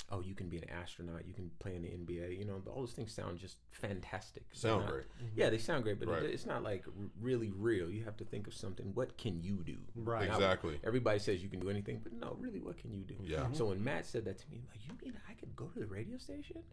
oh, 0.09 0.21
you 0.21 0.33
can 0.33 0.47
be 0.47 0.57
an 0.57 0.69
astronaut, 0.69 1.27
you 1.27 1.33
can 1.33 1.51
play 1.59 1.75
in 1.75 1.81
the 1.81 1.89
NBA, 1.89 2.37
you 2.39 2.45
know, 2.45 2.61
all 2.71 2.79
those 2.79 2.93
things 2.93 3.11
sound 3.11 3.37
just 3.39 3.57
fantastic. 3.71 4.43
Sound 4.53 4.83
not- 4.85 4.91
great. 4.93 5.05
Yeah, 5.35 5.49
they 5.49 5.57
sound 5.57 5.83
great, 5.83 5.99
but 5.99 6.07
Right. 6.07 6.23
it, 6.23 6.31
it's 6.31 6.45
not 6.45 6.63
like 6.63 6.85
really 7.19 7.51
real. 7.51 7.89
You 7.89 8.03
have 8.05 8.15
to 8.17 8.23
think 8.25 8.47
of 8.47 8.53
something. 8.53 8.93
What 8.93 9.17
can 9.17 9.41
you 9.41 9.57
do? 9.65 9.77
Right. 9.95 10.27
Now, 10.29 10.35
Exactly. 10.35 10.79
Everybody 10.83 11.19
says 11.19 11.43
you 11.43 11.49
can 11.49 11.59
do 11.59 11.69
anything, 11.69 11.99
but 12.03 12.13
no, 12.13 12.37
really, 12.39 12.61
what 12.61 12.77
can 12.77 12.93
you 12.93 13.03
do? 13.03 13.15
Yeah. 13.21 13.51
So 13.51 13.65
when 13.65 13.83
Matt 13.83 14.05
said 14.05 14.23
that 14.25 14.37
to 14.39 14.49
me, 14.49 14.63
like, 14.69 14.79
you 14.87 14.93
mean 15.03 15.19
I 15.29 15.33
could 15.33 15.53
go 15.55 15.65
to 15.65 15.79
the 15.79 15.87
radio 15.87 16.17
station? 16.17 16.63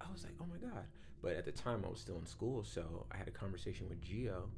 I 0.00 0.10
was 0.12 0.22
like, 0.22 0.34
oh 0.40 0.46
my 0.46 0.58
god! 0.58 0.84
But 1.22 1.32
at 1.36 1.44
the 1.46 1.52
time, 1.52 1.82
I 1.84 1.88
was 1.88 1.98
still 2.00 2.18
in 2.18 2.26
school, 2.26 2.62
so 2.62 3.06
I 3.10 3.16
had 3.16 3.26
a 3.26 3.32
conversation 3.32 3.88
with 3.88 4.00
Gio, 4.02 4.48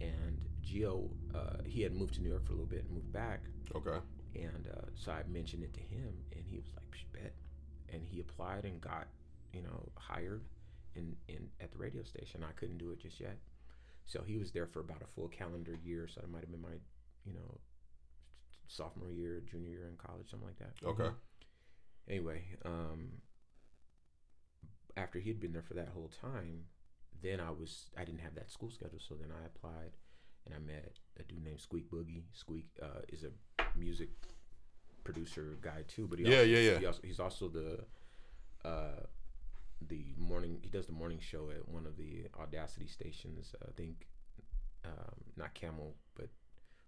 and 0.00 0.40
Gio, 0.64 1.08
uh, 1.34 1.62
he 1.64 1.82
had 1.82 1.92
moved 1.94 2.14
to 2.14 2.20
New 2.22 2.28
York 2.28 2.44
for 2.44 2.52
a 2.52 2.54
little 2.56 2.66
bit 2.70 2.84
and 2.84 2.90
moved 2.92 3.12
back, 3.12 3.40
Okay. 3.74 3.98
And 4.40 4.68
uh, 4.68 4.86
so 4.94 5.12
I 5.12 5.22
mentioned 5.28 5.62
it 5.62 5.74
to 5.74 5.80
him, 5.80 6.12
and 6.34 6.44
he 6.46 6.56
was 6.56 6.66
like, 6.74 6.84
"Psh, 6.90 7.12
bet, 7.12 7.34
and 7.92 8.02
he 8.02 8.20
applied 8.20 8.64
and 8.64 8.80
got, 8.80 9.06
you 9.52 9.62
know, 9.62 9.88
hired 9.96 10.44
in 10.94 11.16
in 11.28 11.48
at 11.60 11.72
the 11.72 11.78
radio 11.78 12.02
station. 12.02 12.44
I 12.44 12.52
couldn't 12.52 12.78
do 12.78 12.90
it 12.90 13.00
just 13.00 13.20
yet, 13.20 13.38
so 14.04 14.22
he 14.22 14.36
was 14.38 14.52
there 14.52 14.66
for 14.66 14.80
about 14.80 15.02
a 15.02 15.06
full 15.06 15.28
calendar 15.28 15.76
year. 15.82 16.08
So 16.08 16.20
that 16.20 16.30
might 16.30 16.40
have 16.40 16.50
been 16.50 16.62
my, 16.62 16.78
you 17.24 17.34
know, 17.34 17.58
sophomore 18.68 19.12
year, 19.12 19.42
junior 19.50 19.70
year 19.70 19.88
in 19.88 19.96
college, 19.96 20.30
something 20.30 20.48
like 20.48 20.58
that. 20.58 20.72
Okay. 20.84 21.10
Anyway, 22.08 22.42
um, 22.64 23.08
after 24.96 25.18
he'd 25.18 25.40
been 25.40 25.52
there 25.52 25.62
for 25.62 25.74
that 25.74 25.88
whole 25.88 26.10
time, 26.20 26.64
then 27.22 27.40
I 27.40 27.50
was 27.50 27.90
I 27.96 28.04
didn't 28.04 28.20
have 28.20 28.34
that 28.34 28.50
school 28.50 28.70
schedule, 28.70 29.00
so 29.00 29.14
then 29.14 29.30
I 29.30 29.46
applied, 29.46 29.96
and 30.44 30.54
I 30.54 30.58
met 30.58 30.98
a 31.18 31.22
dude 31.22 31.44
named 31.44 31.60
Squeak 31.60 31.90
Boogie. 31.90 32.24
Squeak 32.32 32.68
uh, 32.82 33.02
is 33.08 33.24
a 33.24 33.55
music 33.78 34.10
producer 35.04 35.56
guy 35.60 35.84
too, 35.88 36.06
but 36.08 36.18
he 36.18 36.24
Yeah, 36.24 36.38
also, 36.38 36.46
yeah, 36.46 36.58
yeah. 36.72 36.78
He 36.78 36.86
also, 36.86 37.00
he's 37.04 37.20
also 37.20 37.48
the 37.48 37.84
uh, 38.68 39.00
the 39.88 40.14
morning. 40.18 40.58
He 40.62 40.68
does 40.70 40.86
the 40.86 40.92
morning 40.92 41.18
show 41.20 41.50
at 41.50 41.68
one 41.68 41.86
of 41.86 41.96
the 41.96 42.26
Audacy 42.40 42.88
stations. 42.90 43.54
I 43.62 43.70
think 43.76 44.06
um, 44.84 45.14
not 45.36 45.54
Camel, 45.54 45.94
but 46.16 46.28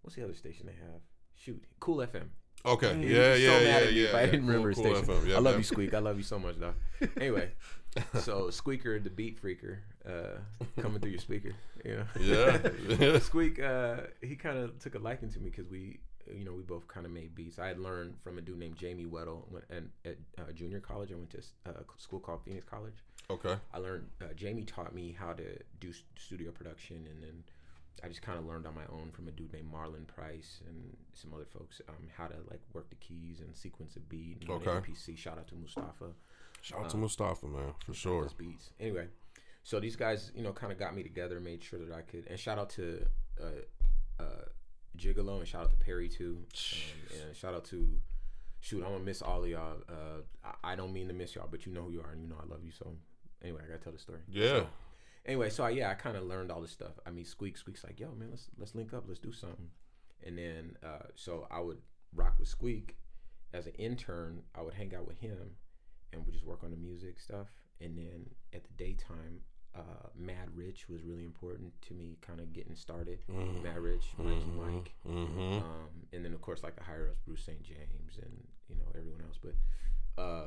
what's 0.02 0.16
the 0.16 0.24
other 0.24 0.34
station 0.34 0.66
they 0.66 0.72
have? 0.72 1.00
Shoot, 1.36 1.62
Cool 1.80 1.98
FM. 1.98 2.28
Okay. 2.66 2.92
He'd 2.96 3.08
Yeah, 3.10 3.34
yeah, 3.34 3.48
so 3.50 3.58
yeah, 3.58 3.64
mad 3.64 3.82
at 3.84 3.90
me 3.92 4.00
yeah. 4.02 4.08
if 4.08 4.14
I 4.14 4.24
didn't 4.26 4.40
Cool- 4.40 4.48
remember 4.48 4.72
cool 4.74 4.84
his 4.84 4.98
station. 5.04 5.28
Yeah, 5.28 5.36
I 5.36 5.38
love 5.38 5.52
yeah. 5.54 5.58
you, 5.58 5.62
Squeak. 5.64 5.94
I 5.94 5.98
love 6.00 6.16
you 6.16 6.24
so 6.24 6.38
much, 6.40 6.56
though. 6.58 6.74
Anyway, 7.20 7.52
so 8.20 8.50
Squeaker, 8.50 8.98
the 8.98 9.10
beat 9.10 9.40
freaker, 9.40 9.78
uh, 10.04 10.38
coming 10.80 11.00
through 11.00 11.12
your 11.12 11.20
speaker. 11.20 11.52
You 11.84 11.98
know? 11.98 12.06
Yeah. 12.20 13.18
Squeak, 13.20 13.60
uh, 13.60 13.98
he 14.20 14.34
kind 14.34 14.58
of 14.58 14.76
took 14.80 14.96
a 14.96 14.98
liking 14.98 15.30
to 15.30 15.38
me 15.38 15.50
because 15.50 15.68
we, 15.70 16.00
you 16.34 16.44
know, 16.44 16.52
we 16.52 16.62
both 16.62 16.86
kind 16.88 17.06
of 17.06 17.12
made 17.12 17.34
beats. 17.34 17.58
I 17.58 17.68
had 17.68 17.78
learned 17.78 18.14
from 18.22 18.38
a 18.38 18.40
dude 18.40 18.58
named 18.58 18.76
Jamie 18.76 19.06
Weddle 19.06 19.42
when, 19.50 19.62
and 19.70 19.90
at 20.04 20.16
uh, 20.38 20.52
junior 20.52 20.80
college. 20.80 21.12
I 21.12 21.16
went 21.16 21.30
to 21.30 21.38
a 21.66 21.72
school 21.96 22.20
called 22.20 22.40
Phoenix 22.44 22.64
College. 22.68 22.94
Okay. 23.30 23.56
I 23.72 23.78
learned. 23.78 24.08
Uh, 24.20 24.32
Jamie 24.34 24.64
taught 24.64 24.94
me 24.94 25.16
how 25.18 25.32
to 25.32 25.44
do 25.80 25.92
studio 26.16 26.50
production, 26.50 27.06
and 27.10 27.22
then 27.22 27.44
I 28.02 28.08
just 28.08 28.22
kind 28.22 28.38
of 28.38 28.46
learned 28.46 28.66
on 28.66 28.74
my 28.74 28.86
own 28.90 29.10
from 29.12 29.28
a 29.28 29.30
dude 29.30 29.52
named 29.52 29.72
Marlon 29.72 30.06
Price 30.06 30.60
and 30.66 30.96
some 31.12 31.34
other 31.34 31.44
folks 31.46 31.80
um, 31.88 32.08
how 32.16 32.26
to 32.26 32.36
like 32.50 32.60
work 32.72 32.88
the 32.90 32.96
keys 32.96 33.40
and 33.40 33.54
sequence 33.56 33.96
a 33.96 34.00
beat. 34.00 34.38
And 34.40 34.50
Okay. 34.50 34.90
PC. 34.90 35.16
Shout 35.18 35.38
out 35.38 35.48
to 35.48 35.54
Mustafa. 35.56 36.06
Shout 36.62 36.80
out 36.80 36.90
to 36.90 36.96
Mustafa, 36.96 37.46
man, 37.46 37.72
for 37.84 37.94
sure. 37.94 38.24
His 38.24 38.32
beats. 38.32 38.70
Anyway, 38.80 39.06
so 39.62 39.78
these 39.78 39.96
guys, 39.96 40.32
you 40.34 40.42
know, 40.42 40.52
kind 40.52 40.72
of 40.72 40.78
got 40.78 40.94
me 40.94 41.02
together, 41.02 41.38
made 41.40 41.62
sure 41.62 41.78
that 41.78 41.94
I 41.94 42.02
could. 42.02 42.26
And 42.28 42.38
shout 42.38 42.58
out 42.58 42.70
to 42.70 43.04
uh, 43.40 44.22
uh, 44.22 44.24
Gigolo 44.98 45.38
and 45.38 45.48
shout 45.48 45.62
out 45.62 45.70
to 45.70 45.76
Perry 45.76 46.08
too. 46.08 46.38
Um, 47.14 47.26
and 47.28 47.36
shout 47.36 47.54
out 47.54 47.64
to. 47.66 48.00
Shoot, 48.60 48.82
I'm 48.84 48.90
gonna 48.90 49.04
miss 49.04 49.22
all 49.22 49.44
of 49.44 49.48
y'all. 49.48 49.76
Uh, 49.88 50.22
I, 50.44 50.72
I 50.72 50.76
don't 50.76 50.92
mean 50.92 51.06
to 51.06 51.14
miss 51.14 51.36
y'all, 51.36 51.46
but 51.48 51.64
you 51.64 51.72
know 51.72 51.84
who 51.84 51.92
you 51.92 52.00
are, 52.00 52.10
and 52.10 52.20
you 52.20 52.28
know 52.28 52.34
I 52.42 52.46
love 52.50 52.64
you. 52.64 52.72
So, 52.72 52.92
anyway, 53.40 53.60
I 53.64 53.68
gotta 53.68 53.78
tell 53.78 53.92
the 53.92 54.00
story. 54.00 54.18
Yeah. 54.28 54.48
So, 54.48 54.66
anyway, 55.26 55.50
so 55.50 55.62
I, 55.62 55.70
yeah, 55.70 55.90
I 55.90 55.94
kind 55.94 56.16
of 56.16 56.24
learned 56.24 56.50
all 56.50 56.60
this 56.60 56.72
stuff. 56.72 56.98
I 57.06 57.10
mean, 57.10 57.24
Squeak, 57.24 57.56
Squeak's 57.56 57.84
like, 57.84 58.00
yo, 58.00 58.08
man, 58.16 58.30
let's 58.30 58.48
let's 58.58 58.74
link 58.74 58.92
up, 58.92 59.04
let's 59.06 59.20
do 59.20 59.30
something. 59.30 59.68
And 60.26 60.36
then, 60.36 60.76
uh, 60.84 61.06
so 61.14 61.46
I 61.52 61.60
would 61.60 61.78
rock 62.12 62.34
with 62.40 62.48
Squeak 62.48 62.96
as 63.54 63.66
an 63.66 63.74
intern. 63.78 64.42
I 64.56 64.62
would 64.62 64.74
hang 64.74 64.92
out 64.92 65.06
with 65.06 65.18
him, 65.20 65.52
and 66.12 66.26
we 66.26 66.32
just 66.32 66.44
work 66.44 66.64
on 66.64 66.72
the 66.72 66.76
music 66.76 67.20
stuff. 67.20 67.46
And 67.80 67.96
then 67.96 68.30
at 68.52 68.64
the 68.64 68.72
daytime, 68.76 69.42
uh, 69.78 70.08
Mad 70.16 70.48
Rich 70.54 70.88
was 70.88 71.02
really 71.04 71.24
important 71.24 71.72
to 71.82 71.94
me, 71.94 72.16
kind 72.20 72.40
of 72.40 72.52
getting 72.52 72.74
started. 72.74 73.18
Mad 73.62 73.78
Rich, 73.78 74.06
Mikey 74.18 74.50
Mike, 74.56 74.94
Mm-hmm. 75.08 75.52
um, 75.58 75.88
and 76.12 76.24
then 76.24 76.32
of 76.34 76.40
course 76.40 76.62
like 76.62 76.76
the 76.76 76.82
higher 76.82 77.08
ups, 77.08 77.20
Bruce 77.26 77.44
St. 77.44 77.62
James, 77.62 78.18
and 78.22 78.46
you 78.68 78.76
know 78.76 78.90
everyone 78.96 79.20
else. 79.22 79.38
But 79.42 80.22
uh, 80.22 80.46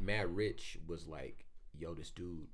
Matt 0.00 0.30
Rich 0.30 0.78
was 0.86 1.06
like, 1.06 1.44
yo, 1.78 1.94
this 1.94 2.10
dude, 2.10 2.48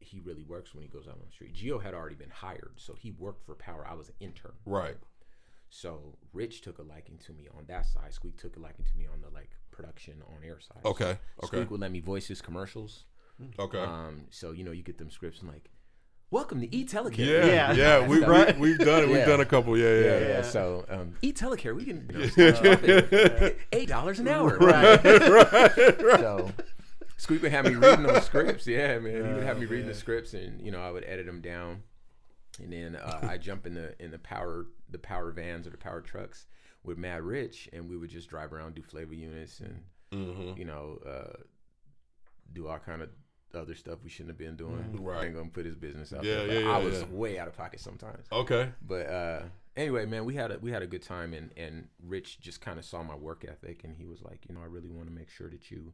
he 0.00 0.20
really 0.20 0.44
works 0.44 0.74
when 0.74 0.82
he 0.82 0.88
goes 0.88 1.06
out 1.06 1.14
on 1.14 1.20
the 1.26 1.32
street. 1.32 1.52
Geo 1.54 1.78
had 1.78 1.94
already 1.94 2.14
been 2.16 2.30
hired, 2.30 2.72
so 2.76 2.94
he 2.94 3.10
worked 3.10 3.44
for 3.44 3.54
Power. 3.54 3.86
I 3.88 3.94
was 3.94 4.08
an 4.08 4.14
intern. 4.20 4.52
Right. 4.64 4.96
So 5.70 6.16
Rich 6.32 6.62
took 6.62 6.78
a 6.78 6.82
liking 6.82 7.18
to 7.26 7.32
me 7.32 7.46
on 7.56 7.64
that 7.68 7.84
side. 7.86 8.14
Squeak 8.14 8.38
took 8.38 8.56
a 8.56 8.60
liking 8.60 8.84
to 8.86 8.96
me 8.96 9.06
on 9.12 9.20
the 9.20 9.28
like 9.28 9.50
production 9.70 10.22
on 10.28 10.42
air 10.42 10.58
side. 10.60 10.82
Okay. 10.84 11.10
Okay. 11.10 11.18
Squeak 11.46 11.70
would 11.70 11.80
let 11.80 11.92
me 11.92 12.00
voice 12.00 12.26
his 12.26 12.40
commercials. 12.40 13.04
Okay. 13.58 13.78
Um, 13.78 14.22
so 14.30 14.52
you 14.52 14.64
know, 14.64 14.72
you 14.72 14.82
get 14.82 14.98
them 14.98 15.10
scripts 15.10 15.40
and 15.40 15.48
like, 15.50 15.70
welcome 16.30 16.60
to 16.60 16.74
E 16.74 16.84
Telecare. 16.84 17.18
yeah, 17.18 17.46
Yeah. 17.46 17.72
yeah, 17.72 18.06
we, 18.06 18.24
Right. 18.24 18.58
we 18.58 18.70
we've 18.70 18.78
done 18.78 19.02
it. 19.04 19.06
We've 19.08 19.16
Yeah. 19.18 19.26
done 19.26 19.40
a 19.40 19.44
couple. 19.46 19.76
Yeah, 19.78 19.86
yeah. 19.98 20.04
Yeah, 20.20 20.28
Yeah. 20.28 20.42
So 20.42 20.84
um, 20.88 21.14
E 21.22 21.32
Telecare, 21.32 21.74
we 21.74 21.84
can 21.84 22.08
you 22.12 22.18
know, 22.18 22.26
start 22.26 22.84
you 22.86 22.94
at 22.94 23.56
eight 23.72 23.88
dollars 23.88 24.18
an 24.18 24.28
hour. 24.28 24.56
Right. 24.58 25.02
right, 25.04 26.02
right. 26.02 26.20
So 26.20 26.50
Squeak 27.16 27.42
would 27.42 27.50
have 27.52 27.64
me 27.64 27.74
reading 27.74 28.04
those 28.04 28.24
scripts. 28.24 28.66
Yeah, 28.66 28.98
man. 29.00 29.26
he 29.26 29.32
would 29.34 29.42
have 29.42 29.58
me 29.58 29.66
Oh, 29.66 29.70
reading 29.70 29.88
the 29.88 29.94
scripts, 29.94 30.34
and 30.34 30.64
you 30.64 30.70
know, 30.70 30.80
I 30.80 30.90
would 30.90 31.04
edit 31.04 31.26
them 31.26 31.40
down, 31.40 31.82
and 32.62 32.72
then 32.72 32.94
uh, 32.96 33.20
I 33.22 33.38
jump 33.38 33.66
in 33.66 33.74
the 33.74 34.00
in 34.02 34.10
the 34.12 34.18
power 34.20 34.66
the 34.90 34.98
power 34.98 35.30
vans 35.32 35.66
or 35.66 35.70
the 35.70 35.76
power 35.78 36.00
trucks 36.00 36.46
with 36.84 36.96
Mad 36.96 37.22
Rich, 37.22 37.68
and 37.72 37.88
we 37.90 37.96
would 37.96 38.08
just 38.10 38.28
drive 38.30 38.52
around, 38.52 38.74
do 38.76 38.82
flavor 38.82 39.14
units, 39.14 39.60
and 39.60 39.82
Mm-hmm. 40.12 40.58
you 40.58 40.64
know, 40.64 40.98
uh, 41.06 41.36
do 42.52 42.66
all 42.68 42.78
kind 42.78 43.02
of 43.02 43.10
other 43.54 43.74
stuff 43.74 43.98
we 44.04 44.10
shouldn't 44.10 44.30
have 44.30 44.38
been 44.38 44.56
doing. 44.56 44.84
Right. 45.00 45.22
I 45.22 45.26
ain't 45.26 45.34
gonna 45.34 45.48
put 45.48 45.64
his 45.66 45.74
business 45.76 46.12
out 46.12 46.22
Yeah, 46.24 46.36
there. 46.36 46.46
But 46.46 46.52
yeah, 46.54 46.60
yeah, 46.60 46.70
I 46.70 46.78
was 46.78 47.00
yeah. 47.00 47.06
way 47.06 47.38
out 47.38 47.48
of 47.48 47.56
pocket 47.56 47.80
sometimes. 47.80 48.26
Okay. 48.30 48.70
But 48.86 49.06
uh, 49.08 49.42
anyway, 49.76 50.06
man, 50.06 50.24
we 50.24 50.34
had 50.34 50.50
a 50.52 50.58
we 50.58 50.70
had 50.70 50.82
a 50.82 50.86
good 50.86 51.02
time, 51.02 51.32
and 51.32 51.50
and 51.56 51.88
Rich 52.06 52.40
just 52.40 52.60
kind 52.60 52.78
of 52.78 52.84
saw 52.84 53.02
my 53.02 53.14
work 53.14 53.44
ethic, 53.48 53.84
and 53.84 53.94
he 53.96 54.04
was 54.04 54.22
like, 54.22 54.44
you 54.48 54.54
know, 54.54 54.60
I 54.60 54.66
really 54.66 54.90
want 54.90 55.08
to 55.08 55.14
make 55.14 55.30
sure 55.30 55.48
that 55.50 55.70
you, 55.70 55.92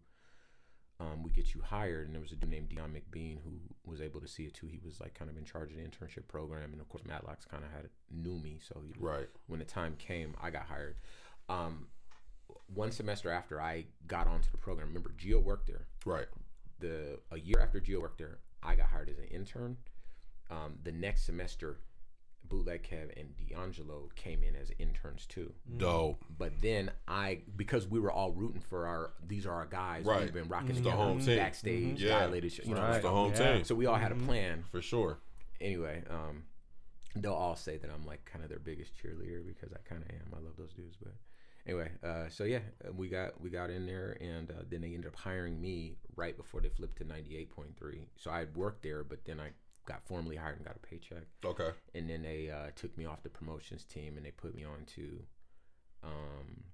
um, 1.00 1.23
we 1.23 1.30
get 1.30 1.54
you 1.54 1.61
hired. 1.61 2.06
And 2.06 2.14
there 2.14 2.23
was 2.23 2.32
a 2.32 2.37
dude 2.37 2.50
named 2.50 2.68
Dion 2.70 2.90
McBean 2.92 3.38
who 3.44 3.52
was 3.84 4.00
able 4.00 4.20
to 4.20 4.28
see 4.28 4.44
it 4.44 4.54
too. 4.54 4.66
He 4.66 4.80
was 4.84 5.00
like 5.00 5.14
kind 5.14 5.30
of 5.30 5.37
in 5.37 5.44
charge 5.44 5.70
of 5.70 5.76
the 5.76 5.82
internship 5.84 6.26
program, 6.28 6.73
and 6.73 6.80
of 6.80 6.88
course, 6.88 7.04
Matlock's 7.06 7.44
kind 7.44 7.62
of 7.64 7.70
had 7.70 7.88
knew 8.11 8.37
me, 8.38 8.58
so 8.61 8.80
he, 8.84 8.92
Right. 8.99 9.28
when 9.46 9.58
the 9.61 9.64
time 9.64 9.94
came, 9.99 10.34
I 10.42 10.50
got 10.50 10.62
hired. 10.66 10.96
Um, 11.49 11.87
one 12.73 12.90
semester 12.90 13.30
after 13.30 13.61
I 13.61 13.87
got 14.06 14.26
onto 14.26 14.50
the 14.50 14.58
program, 14.58 14.88
remember 14.88 15.12
Geo 15.16 15.38
worked 15.38 15.66
there 15.66 15.87
Right. 16.06 16.26
The 16.81 17.19
a 17.31 17.38
year 17.38 17.61
after 17.61 17.81
Geo 17.81 18.00
worked 18.00 18.19
there, 18.19 18.38
I 18.62 18.75
got 18.75 18.88
hired 18.88 19.09
as 19.09 19.19
an 19.19 19.25
intern. 19.25 19.76
Um, 20.50 20.75
the 20.83 20.93
next 20.93 21.25
semester, 21.25 21.78
Bootleg 22.47 22.83
Kev 22.83 23.19
and 23.19 23.35
D'Angelo 23.37 24.11
came 24.14 24.43
in 24.43 24.54
as 24.54 24.71
interns 24.78 25.26
too. 25.26 25.52
Dope. 25.78 26.23
But 26.38 26.52
then 26.61 26.90
I, 27.09 27.40
because 27.57 27.87
we 27.88 27.99
were 27.99 28.12
all 28.12 28.33
rooting 28.33 28.61
for 28.61 28.87
our, 28.87 29.12
these 29.26 29.47
are 29.47 29.52
our 29.52 29.66
guys. 29.66 30.04
Right. 30.04 30.21
We've 30.23 30.33
been 30.35 30.49
rocking 30.49 30.71
It's 30.71 30.78
the 30.81 30.85
together 30.85 31.02
home 31.02 31.21
team. 31.21 31.37
backstage, 31.38 32.02
Yeah. 32.02 32.19
dilated, 32.21 32.52
sh- 32.52 32.61
you 32.64 32.75
know. 32.75 32.83
Right. 32.83 32.95
It's 32.97 33.02
the 33.04 33.11
home 33.11 33.33
Yeah. 33.33 33.54
team 33.54 33.64
So 33.64 33.75
we 33.75 33.87
all 33.87 33.97
had 33.97 34.12
a 34.12 34.16
plan. 34.16 34.64
for 34.71 34.83
sure. 34.83 35.19
Anyway, 35.61 36.02
um, 36.11 36.45
they'll 37.16 37.33
all 37.33 37.57
say 37.57 37.78
that 37.78 37.90
I'm 37.90 38.04
like 38.04 38.25
kind 38.26 38.43
of 38.45 38.50
their 38.50 38.59
biggest 38.59 38.93
cheerleader 39.02 39.45
because 39.47 39.73
I 39.73 39.78
kind 39.88 40.02
of 40.02 40.11
am. 40.11 40.35
I 40.37 40.40
love 40.40 40.57
those 40.59 40.75
dudes, 40.75 40.97
but 41.02 41.14
anyway, 41.66 41.90
uh, 42.02 42.28
so 42.28 42.44
yeah, 42.44 42.61
uh, 42.87 42.92
we 42.92 43.09
got 43.09 43.40
we 43.40 43.50
got 43.50 43.71
in 43.71 43.87
there, 43.87 44.16
and 44.21 44.50
uh, 44.50 44.62
then 44.71 44.80
they 44.83 44.94
ended 44.94 45.06
up 45.06 45.16
hiring 45.16 45.61
me 45.61 45.97
right 46.16 46.37
before 46.37 46.61
they 46.61 46.68
flipped 46.68 46.99
to 46.99 47.04
98.3. 47.04 48.06
So 48.16 48.30
I 48.30 48.38
had 48.40 48.56
worked 48.56 48.83
there, 48.83 49.02
but 49.04 49.25
then 49.25 49.40
I 49.40 49.50
got 49.87 50.02
formally 50.06 50.37
hired 50.37 50.56
and 50.56 50.64
got 50.64 50.76
a 50.76 50.87
paycheck, 50.87 51.25
Okay. 51.44 51.71
and 51.94 52.09
then 52.09 52.23
they 52.23 52.50
uh, 52.50 52.71
took 52.75 52.97
me 52.97 53.04
off 53.04 53.23
the 53.23 53.28
promotions 53.28 53.85
team 53.85 54.16
and 54.16 54.25
they 54.25 54.30
put 54.30 54.54
me 54.54 54.64
on 54.64 54.85
to 54.94 55.23
um, 56.02 56.64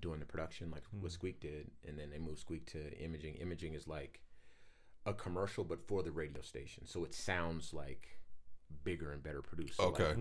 doing 0.00 0.18
the 0.20 0.26
production 0.26 0.70
like 0.70 0.82
what 1.00 1.12
Squeak 1.12 1.40
did, 1.40 1.70
and 1.86 1.98
then 1.98 2.10
they 2.10 2.18
moved 2.18 2.40
Squeak 2.40 2.66
to 2.72 2.92
imaging. 2.98 3.34
Imaging 3.36 3.74
is 3.74 3.86
like 3.86 4.20
a 5.04 5.12
commercial, 5.14 5.62
but 5.64 5.86
for 5.86 6.02
the 6.02 6.10
radio 6.10 6.42
station, 6.42 6.86
so 6.86 7.04
it 7.04 7.14
sounds 7.14 7.72
like 7.72 8.18
bigger 8.82 9.12
and 9.12 9.22
better 9.22 9.42
produced. 9.42 9.76
So, 9.76 9.90
like, 9.90 10.16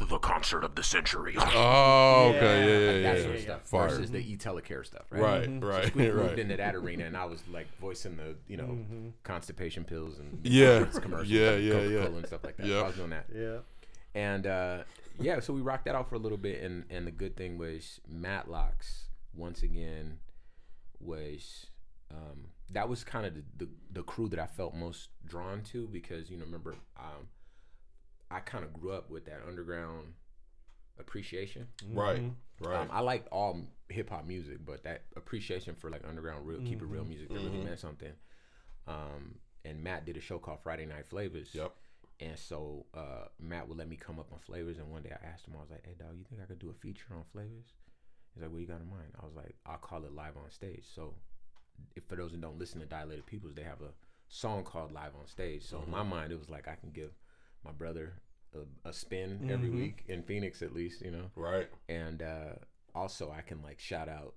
Okay. 0.00 0.10
the 0.10 0.18
concert 0.18 0.64
of 0.64 0.74
the 0.74 0.82
century. 0.82 1.36
Oh, 1.40 2.32
okay. 2.34 2.40
Yeah. 2.40 2.66
Yeah, 2.66 2.78
yeah, 2.78 3.02
that 3.02 3.16
yeah. 3.16 3.22
sort 3.22 3.34
of 3.34 3.40
yeah. 3.40 3.44
stuff 3.46 3.62
Fire. 3.68 3.88
versus 3.88 4.10
the 4.10 4.18
e-telecare 4.18 4.84
stuff, 4.84 5.02
right? 5.10 5.22
Right, 5.22 5.62
right, 5.62 5.86
Squeak 5.86 5.94
moved 6.14 6.30
right. 6.30 6.38
into 6.38 6.56
that 6.56 6.74
arena, 6.74 7.04
and 7.04 7.16
I 7.16 7.24
was 7.24 7.42
like 7.52 7.66
voicing 7.80 8.16
the 8.16 8.36
you 8.48 8.56
know 8.56 8.78
constipation 9.22 9.84
pills 9.84 10.18
and 10.18 10.40
Yeah. 10.44 10.80
McDonald's 10.80 10.98
commercials, 10.98 11.30
Yeah, 11.30 11.50
and 11.52 11.64
yeah, 11.64 11.72
Coca-Cola 11.72 12.00
yeah. 12.10 12.16
and 12.16 12.26
stuff 12.26 12.44
like 12.44 12.56
that. 12.56 12.66
Yep. 12.66 12.76
So 12.78 12.82
I 12.82 12.86
was 12.86 12.96
doing 12.96 13.10
that, 13.10 13.26
Yeah. 13.34 13.58
and 14.14 14.46
uh, 14.46 14.78
yeah, 15.20 15.40
so 15.40 15.52
we 15.52 15.60
rocked 15.60 15.84
that 15.84 15.94
out 15.94 16.08
for 16.08 16.16
a 16.16 16.18
little 16.18 16.38
bit, 16.38 16.62
and 16.62 16.84
and 16.90 17.06
the 17.06 17.12
good 17.12 17.36
thing 17.36 17.58
was 17.58 18.00
Matlocks 18.12 19.04
once 19.34 19.62
again 19.62 20.18
was. 21.00 21.66
Um, 22.10 22.48
that 22.70 22.88
was 22.88 23.02
kind 23.04 23.26
of 23.26 23.34
the, 23.34 23.42
the, 23.58 23.68
the 23.92 24.02
crew 24.02 24.28
that 24.28 24.38
I 24.38 24.46
felt 24.46 24.74
most 24.74 25.08
drawn 25.26 25.62
to 25.72 25.86
because 25.88 26.30
you 26.30 26.36
know 26.36 26.44
remember 26.44 26.76
um, 26.96 27.28
I 28.30 28.40
kind 28.40 28.64
of 28.64 28.72
grew 28.72 28.92
up 28.92 29.10
with 29.10 29.26
that 29.26 29.40
underground 29.46 30.14
appreciation. 30.98 31.68
Right. 31.92 32.22
Mhm. 32.22 32.34
Right. 32.60 32.76
Um, 32.80 32.88
I 32.92 33.00
liked 33.00 33.28
all 33.28 33.66
hip 33.88 34.10
hop 34.10 34.24
music, 34.26 34.64
but 34.64 34.84
that 34.84 35.02
appreciation 35.16 35.74
for 35.74 35.90
like 35.90 36.06
underground 36.06 36.46
real, 36.46 36.60
keep 36.60 36.80
it 36.80 36.86
real 36.86 37.04
music 37.04 37.28
that 37.28 37.34
really 37.34 37.50
Mhm. 37.58 37.64
meant 37.64 37.80
something. 37.80 38.12
Um, 38.86 39.40
and 39.64 39.82
Matt 39.82 40.04
did 40.04 40.16
a 40.16 40.20
show 40.20 40.38
called 40.38 40.60
Friday 40.60 40.86
Night 40.86 41.06
Flavors. 41.06 41.54
Yep. 41.54 41.74
And 42.20 42.38
so 42.38 42.86
uh, 42.94 43.26
Matt 43.40 43.68
would 43.68 43.76
let 43.76 43.88
me 43.88 43.96
come 43.96 44.20
up 44.20 44.32
on 44.32 44.38
Flavors, 44.38 44.78
and 44.78 44.90
one 44.90 45.02
day 45.02 45.10
I 45.10 45.26
asked 45.26 45.46
him, 45.48 45.56
I 45.56 45.60
was 45.60 45.70
like, 45.70 45.84
"Hey, 45.84 45.94
dog, 45.94 46.16
you 46.16 46.24
think 46.24 46.40
I 46.40 46.44
could 46.44 46.60
do 46.60 46.70
a 46.70 46.74
feature 46.74 47.12
on 47.12 47.24
Flavors?" 47.24 47.74
He's 48.32 48.42
like, 48.42 48.52
"What 48.52 48.60
you 48.60 48.66
got 48.68 48.80
in 48.80 48.88
mind?" 48.88 49.12
I 49.20 49.24
was 49.24 49.34
like, 49.34 49.56
"I'll 49.66 49.78
call 49.78 50.04
it 50.04 50.12
Live 50.12 50.36
on 50.36 50.48
Stage." 50.50 50.84
So, 50.94 51.14
if 51.96 52.04
for 52.04 52.14
those 52.14 52.30
who 52.30 52.36
don't 52.38 52.58
listen 52.58 52.80
to 52.80 52.86
Dilated 52.86 53.26
Peoples, 53.26 53.54
they 53.54 53.64
have 53.64 53.82
a 53.82 53.92
song 54.28 54.62
called 54.62 54.92
Live 54.92 55.16
on 55.16 55.26
Stage. 55.26 55.64
So 55.64 55.82
in 55.82 55.90
my 55.90 56.04
mind, 56.04 56.30
it 56.32 56.38
was 56.38 56.48
like 56.48 56.68
I 56.68 56.76
can 56.76 56.90
give 56.92 57.10
my 57.64 57.72
brother 57.72 58.14
a, 58.54 58.88
a 58.88 58.92
spin 58.92 59.48
every 59.50 59.68
Mhm. 59.68 59.74
week 59.74 60.04
in 60.08 60.22
Phoenix, 60.22 60.62
at 60.62 60.72
least, 60.72 61.00
you 61.02 61.10
know 61.10 61.30
Right. 61.34 61.68
and 61.88 62.22
uh, 62.22 62.54
also 62.94 63.30
I 63.30 63.40
can 63.40 63.62
like 63.62 63.80
shout 63.80 64.08
out 64.08 64.34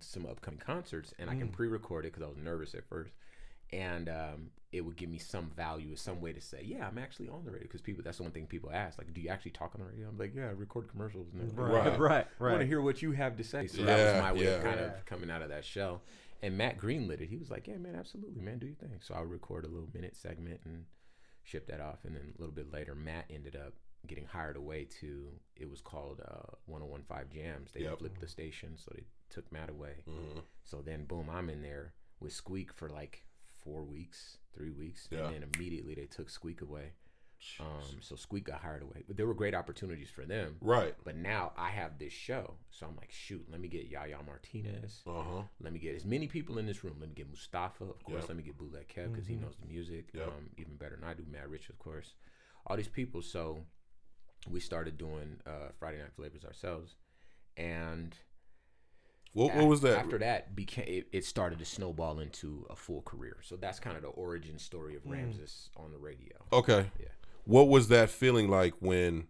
some 0.00 0.26
upcoming 0.26 0.60
concerts, 0.60 1.12
and 1.18 1.28
I 1.30 1.34
can 1.34 1.48
Mm. 1.48 1.52
pre-record 1.52 2.04
it 2.04 2.12
because 2.12 2.22
I 2.24 2.28
was 2.28 2.36
nervous 2.36 2.74
at 2.74 2.84
first, 2.88 3.12
and 3.72 4.08
um, 4.08 4.50
it 4.72 4.82
would 4.82 4.96
give 4.96 5.10
me 5.10 5.18
some 5.18 5.50
value, 5.50 5.96
some 5.96 6.20
way 6.20 6.32
to 6.32 6.40
say, 6.40 6.62
yeah, 6.64 6.86
I'm 6.86 6.96
actually 6.98 7.28
on 7.28 7.44
the 7.44 7.50
radio. 7.50 7.66
Because 7.66 7.80
people, 7.80 8.02
that's 8.04 8.18
the 8.18 8.22
one 8.22 8.30
thing 8.32 8.46
people 8.46 8.70
ask, 8.72 8.98
like, 8.98 9.12
do 9.12 9.20
you 9.20 9.28
actually 9.28 9.50
talk 9.50 9.72
on 9.74 9.80
the 9.80 9.86
radio? 9.88 10.08
I'm 10.08 10.16
like, 10.18 10.32
yeah, 10.34 10.46
I 10.46 10.50
record 10.50 10.88
commercials. 10.88 11.26
And. 11.32 11.56
Right, 11.58 11.98
Right. 11.98 11.98
right, 11.98 12.26
I 12.40 12.50
want 12.52 12.60
to 12.60 12.66
hear 12.66 12.80
what 12.80 13.02
you 13.02 13.12
have 13.12 13.36
to 13.36 13.44
say. 13.44 13.66
So 13.66 13.82
that 13.84 13.96
was 14.00 14.14
my 14.20 14.32
way 14.32 14.46
of 14.46 14.62
kind 14.62 14.78
Yeah. 14.80 14.86
of 14.86 15.04
coming 15.06 15.30
out 15.30 15.42
of 15.42 15.48
that 15.48 15.64
shell. 15.64 16.02
And 16.42 16.56
Matt 16.56 16.78
greenlit 16.78 17.20
it. 17.20 17.28
He 17.28 17.36
was 17.36 17.50
like, 17.50 17.66
"Yeah, 17.68 17.76
man, 17.78 17.94
absolutely, 17.96 18.40
man, 18.40 18.58
do 18.58 18.66
your 18.66 18.76
thing." 18.76 18.98
So 19.02 19.14
I 19.14 19.20
would 19.20 19.30
record 19.30 19.64
a 19.64 19.68
little 19.68 19.90
minute 19.92 20.16
segment 20.16 20.60
and 20.64 20.86
ship 21.50 21.66
that 21.66 21.80
off. 21.80 22.04
And 22.04 22.14
then 22.14 22.32
a 22.36 22.40
little 22.40 22.54
bit 22.54 22.72
later, 22.72 22.94
Matt 22.94 23.26
ended 23.30 23.56
up 23.56 23.74
getting 24.06 24.24
hired 24.26 24.56
away 24.56 24.86
to. 25.00 25.28
It 25.56 25.68
was 25.68 25.80
called 25.80 26.20
uh, 26.24 26.54
1015 26.66 27.26
Jams. 27.42 27.72
They 27.72 27.80
Yep. 27.82 27.98
flipped 27.98 28.20
the 28.20 28.28
station, 28.28 28.76
so 28.76 28.92
they 28.94 29.04
took 29.28 29.50
Matt 29.52 29.68
away. 29.70 29.96
Mhm. 30.08 30.42
So 30.64 30.80
then, 30.82 31.04
boom, 31.04 31.28
I'm 31.28 31.50
in 31.50 31.62
there 31.62 31.94
with 32.20 32.32
Squeak 32.32 32.72
for 32.72 32.88
like 32.88 33.24
four 33.62 33.84
weeks, 33.84 34.38
three 34.54 34.70
weeks, 34.70 35.08
Yeah. 35.10 35.26
and 35.26 35.34
then 35.34 35.50
immediately 35.54 35.94
they 35.94 36.06
took 36.06 36.30
Squeak 36.30 36.62
away. 36.62 36.92
Um, 37.58 37.98
so 38.00 38.16
Squeak 38.16 38.44
got 38.44 38.60
hired 38.60 38.82
away, 38.82 39.02
but 39.06 39.16
there 39.16 39.26
were 39.26 39.34
great 39.34 39.54
opportunities 39.54 40.10
for 40.10 40.24
them. 40.26 40.56
Right. 40.60 40.94
But 41.04 41.16
now 41.16 41.52
I 41.56 41.70
have 41.70 41.98
this 41.98 42.12
show, 42.12 42.54
so 42.70 42.86
I'm 42.86 42.96
like, 42.96 43.10
shoot, 43.10 43.46
let 43.50 43.60
me 43.60 43.68
get 43.68 43.88
Yaya 43.88 44.18
Martinez. 44.26 45.00
Uh 45.06 45.22
huh. 45.22 45.42
Let 45.60 45.72
me 45.72 45.78
get 45.78 45.94
as 45.96 46.04
many 46.04 46.26
people 46.26 46.58
in 46.58 46.66
this 46.66 46.84
room. 46.84 46.96
Let 47.00 47.08
me 47.08 47.14
get 47.14 47.28
Mustafa, 47.30 47.84
of 47.84 48.02
course. 48.04 48.20
Yep. 48.22 48.28
Let 48.28 48.36
me 48.36 48.42
get 48.42 48.58
Bootleg 48.58 48.88
Kev 48.88 49.12
because 49.12 49.26
he 49.26 49.36
knows 49.36 49.54
the 49.60 49.66
music 49.68 50.10
Yep. 50.12 50.26
um, 50.26 50.50
even 50.58 50.76
better 50.76 50.96
than 50.96 51.08
I 51.08 51.14
do. 51.14 51.24
Matt 51.30 51.48
Rich, 51.48 51.70
of 51.70 51.78
course. 51.78 52.12
All 52.66 52.76
these 52.76 52.88
people. 52.88 53.22
So 53.22 53.60
we 54.50 54.60
started 54.60 54.98
doing 54.98 55.40
uh, 55.46 55.70
Friday 55.78 55.98
Night 55.98 56.12
Flavors 56.16 56.44
ourselves, 56.44 56.94
and 57.56 58.14
What, 59.32 59.54
what 59.54 59.66
was 59.66 59.80
that? 59.82 59.98
After 59.98 60.18
that, 60.18 60.56
became 60.56 60.86
it, 60.88 61.08
it 61.12 61.24
started 61.24 61.58
to 61.60 61.64
snowball 61.64 62.18
into 62.18 62.66
a 62.68 62.76
full 62.76 63.02
career. 63.02 63.36
So 63.42 63.56
that's 63.56 63.78
kind 63.78 63.96
of 63.96 64.02
the 64.02 64.08
origin 64.08 64.58
story 64.58 64.96
of 64.96 65.02
Ramses 65.06 65.70
on 65.76 65.92
the 65.92 65.98
radio. 65.98 66.36
Okay. 66.52 66.90
Yeah. 66.98 67.06
What 67.44 67.68
was 67.68 67.88
that 67.88 68.10
feeling 68.10 68.48
like 68.48 68.74
when, 68.80 69.26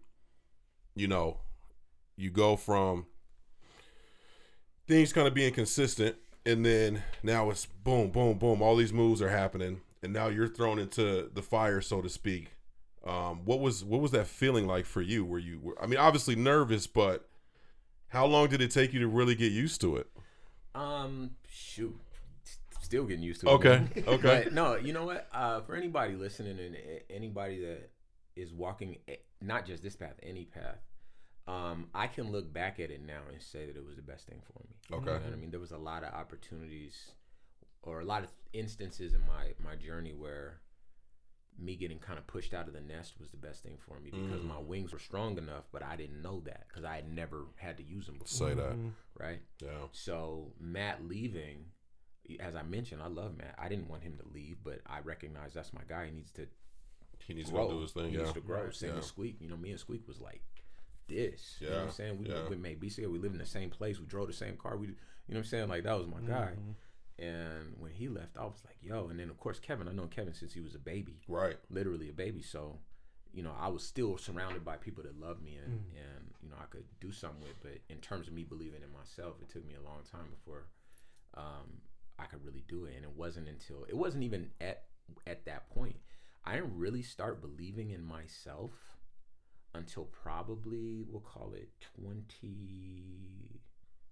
you 0.95 1.07
know, 1.07 1.37
you 2.17 2.29
go 2.29 2.55
from 2.55 3.05
things 4.87 5.13
kind 5.13 5.27
of 5.27 5.33
being 5.33 5.53
consistent 5.53 6.15
and 6.45 6.65
then 6.65 7.03
now 7.23 7.49
it's 7.49 7.65
boom, 7.65 8.09
boom, 8.09 8.37
boom. 8.37 8.61
All 8.61 8.75
these 8.75 8.93
moves 8.93 9.21
are 9.21 9.29
happening 9.29 9.81
and 10.03 10.13
now 10.13 10.27
you're 10.27 10.47
thrown 10.47 10.79
into 10.79 11.29
the 11.33 11.41
fire, 11.41 11.81
so 11.81 12.01
to 12.01 12.09
speak. 12.09 12.49
Um, 13.05 13.45
what 13.45 13.59
was 13.59 13.83
what 13.83 13.99
was 14.01 14.11
that 14.11 14.27
feeling 14.27 14.67
like 14.67 14.85
for 14.85 15.01
you? 15.01 15.25
Were 15.25 15.39
you? 15.39 15.59
Were, 15.59 15.81
I 15.81 15.87
mean, 15.87 15.97
obviously 15.97 16.35
nervous, 16.35 16.85
but 16.85 17.27
how 18.09 18.25
long 18.25 18.47
did 18.49 18.61
it 18.61 18.69
take 18.69 18.93
you 18.93 18.99
to 18.99 19.07
really 19.07 19.33
get 19.33 19.51
used 19.51 19.81
to 19.81 19.97
it? 19.97 20.07
Um, 20.75 21.31
shoot, 21.49 21.99
still 22.81 23.05
getting 23.05 23.23
used 23.23 23.41
to 23.41 23.47
it. 23.47 23.51
Okay, 23.53 23.87
okay. 24.07 24.47
No, 24.51 24.75
you 24.75 24.93
know 24.93 25.05
what? 25.05 25.27
Uh, 25.33 25.61
for 25.61 25.75
anybody 25.75 26.13
listening 26.13 26.59
and 26.59 26.75
anybody 27.09 27.59
that 27.61 27.89
is 28.41 28.53
walking, 28.53 28.97
not 29.41 29.65
just 29.65 29.83
this 29.83 29.95
path, 29.95 30.15
any 30.23 30.45
path, 30.45 30.79
um, 31.47 31.87
I 31.93 32.07
can 32.07 32.31
look 32.31 32.51
back 32.53 32.79
at 32.79 32.91
it 32.91 33.01
now 33.05 33.21
and 33.31 33.41
say 33.41 33.65
that 33.65 33.75
it 33.75 33.85
was 33.85 33.95
the 33.95 34.01
best 34.01 34.27
thing 34.27 34.41
for 34.45 34.59
me. 34.63 34.75
Okay. 34.91 34.99
You 35.11 35.19
know 35.19 35.25
what 35.25 35.33
I 35.33 35.35
mean? 35.37 35.51
There 35.51 35.59
was 35.59 35.71
a 35.71 35.77
lot 35.77 36.03
of 36.03 36.13
opportunities, 36.13 37.11
or 37.83 37.99
a 38.01 38.05
lot 38.05 38.23
of 38.23 38.29
instances 38.53 39.13
in 39.13 39.21
my 39.21 39.53
my 39.63 39.75
journey 39.75 40.13
where 40.13 40.61
me 41.59 41.75
getting 41.75 41.99
kind 41.99 42.17
of 42.17 42.25
pushed 42.27 42.53
out 42.53 42.67
of 42.67 42.73
the 42.73 42.81
nest 42.81 43.19
was 43.19 43.29
the 43.29 43.37
best 43.37 43.61
thing 43.61 43.77
for 43.77 43.99
me 43.99 44.09
because 44.09 44.41
Mm. 44.41 44.45
my 44.47 44.57
wings 44.59 44.93
were 44.93 44.99
strong 44.99 45.37
enough, 45.37 45.65
but 45.71 45.83
I 45.83 45.95
didn't 45.95 46.21
know 46.21 46.39
that 46.41 46.67
because 46.67 46.83
I 46.85 46.95
had 46.95 47.11
never 47.11 47.45
had 47.57 47.77
to 47.77 47.83
use 47.83 48.05
them 48.05 48.17
before. 48.17 48.49
Say 48.49 48.53
that. 48.55 48.75
Right. 49.19 49.41
Yeah. 49.61 49.87
So 49.91 50.53
Matt 50.59 51.03
leaving, 51.07 51.65
as 52.39 52.55
I 52.55 52.63
mentioned, 52.63 53.01
I 53.01 53.07
love 53.07 53.35
Matt. 53.37 53.55
I 53.59 53.67
didn't 53.67 53.89
want 53.89 54.03
him 54.03 54.17
to 54.17 54.27
leave, 54.33 54.57
but 54.63 54.79
I 54.85 54.99
recognize 55.01 55.53
that's 55.53 55.73
my 55.73 55.81
guy. 55.87 56.05
He 56.05 56.11
needs 56.11 56.31
to 56.33 56.47
He 57.31 57.37
needs 57.37 57.49
grow. 57.51 57.67
to 57.67 57.73
do 57.75 57.81
his 57.81 57.91
thing. 57.91 58.09
he 58.09 58.15
Yeah. 58.15 58.21
needs 58.23 58.33
to 58.33 58.41
grow. 58.41 58.69
Same 58.71 58.89
Yeah. 58.89 58.95
with 58.97 59.05
Squeak. 59.05 59.37
You 59.41 59.49
know, 59.49 59.57
me 59.57 59.71
and 59.71 59.79
Squeak 59.79 60.07
was 60.07 60.19
like 60.21 60.41
this. 61.07 61.57
You 61.59 61.69
know 61.69 61.75
what 61.77 61.83
I'm 61.85 61.91
saying? 61.91 62.17
We, 62.19 62.29
yeah. 62.29 62.47
we 62.49 62.55
made 62.55 62.79
BC. 62.79 63.05
We 63.07 63.19
lived 63.19 63.35
in 63.35 63.39
the 63.39 63.45
same 63.45 63.69
place. 63.69 63.99
We 63.99 64.05
drove 64.05 64.27
the 64.27 64.33
same 64.33 64.57
car. 64.57 64.77
We, 64.77 64.87
you 64.87 64.93
know 64.93 64.97
what 65.27 65.37
I'm 65.39 65.43
saying? 65.45 65.69
Like 65.69 65.83
that 65.83 65.97
was 65.97 66.07
my 66.07 66.21
guy. 66.21 66.53
And 67.19 67.75
when 67.79 67.91
he 67.91 68.07
left, 68.07 68.37
I 68.37 68.43
was 68.45 68.61
like, 68.65 68.77
yo. 68.81 69.07
And 69.09 69.19
then 69.19 69.29
of 69.29 69.37
course 69.37 69.59
Kevin. 69.59 69.87
I 69.87 69.91
know 69.91 70.07
Kevin 70.07 70.33
since 70.33 70.53
he 70.53 70.61
was 70.61 70.73
a 70.75 70.79
baby 70.79 71.19
Right. 71.27 71.57
literally 71.69 72.09
a 72.09 72.13
baby. 72.13 72.41
So, 72.41 72.79
you 73.33 73.43
know, 73.43 73.53
I 73.59 73.67
was 73.67 73.83
still 73.85 74.17
surrounded 74.17 74.65
by 74.65 74.77
people 74.77 75.03
that 75.03 75.19
loved 75.19 75.41
me 75.43 75.55
and, 75.63 75.73
and 75.73 76.33
you 76.41 76.49
know, 76.49 76.55
I 76.59 76.65
could 76.65 76.85
do 76.99 77.11
something 77.11 77.41
with. 77.41 77.61
But 77.61 77.79
in 77.89 77.97
terms 77.99 78.27
of 78.27 78.33
me 78.33 78.43
believing 78.43 78.81
in 78.81 78.91
myself, 78.91 79.35
it 79.41 79.49
took 79.49 79.65
me 79.67 79.75
a 79.75 79.81
long 79.81 79.99
time 80.11 80.29
before 80.31 80.65
um, 81.35 81.81
I 82.17 82.25
could 82.25 82.43
really 82.43 82.63
do 82.67 82.85
it. 82.85 82.95
And 82.95 83.03
it 83.05 83.11
wasn't 83.15 83.47
until 83.47 83.83
it 83.87 83.95
wasn't 83.95 84.23
even 84.23 84.49
at 84.59 84.85
at 85.27 85.45
that 85.45 85.69
point. 85.69 85.97
I 86.43 86.55
didn't 86.55 86.77
really 86.77 87.01
start 87.01 87.41
believing 87.41 87.91
in 87.91 88.03
myself 88.03 88.71
until 89.73 90.05
probably 90.05 91.05
we'll 91.07 91.21
call 91.21 91.53
it 91.53 91.69
20 91.99 93.61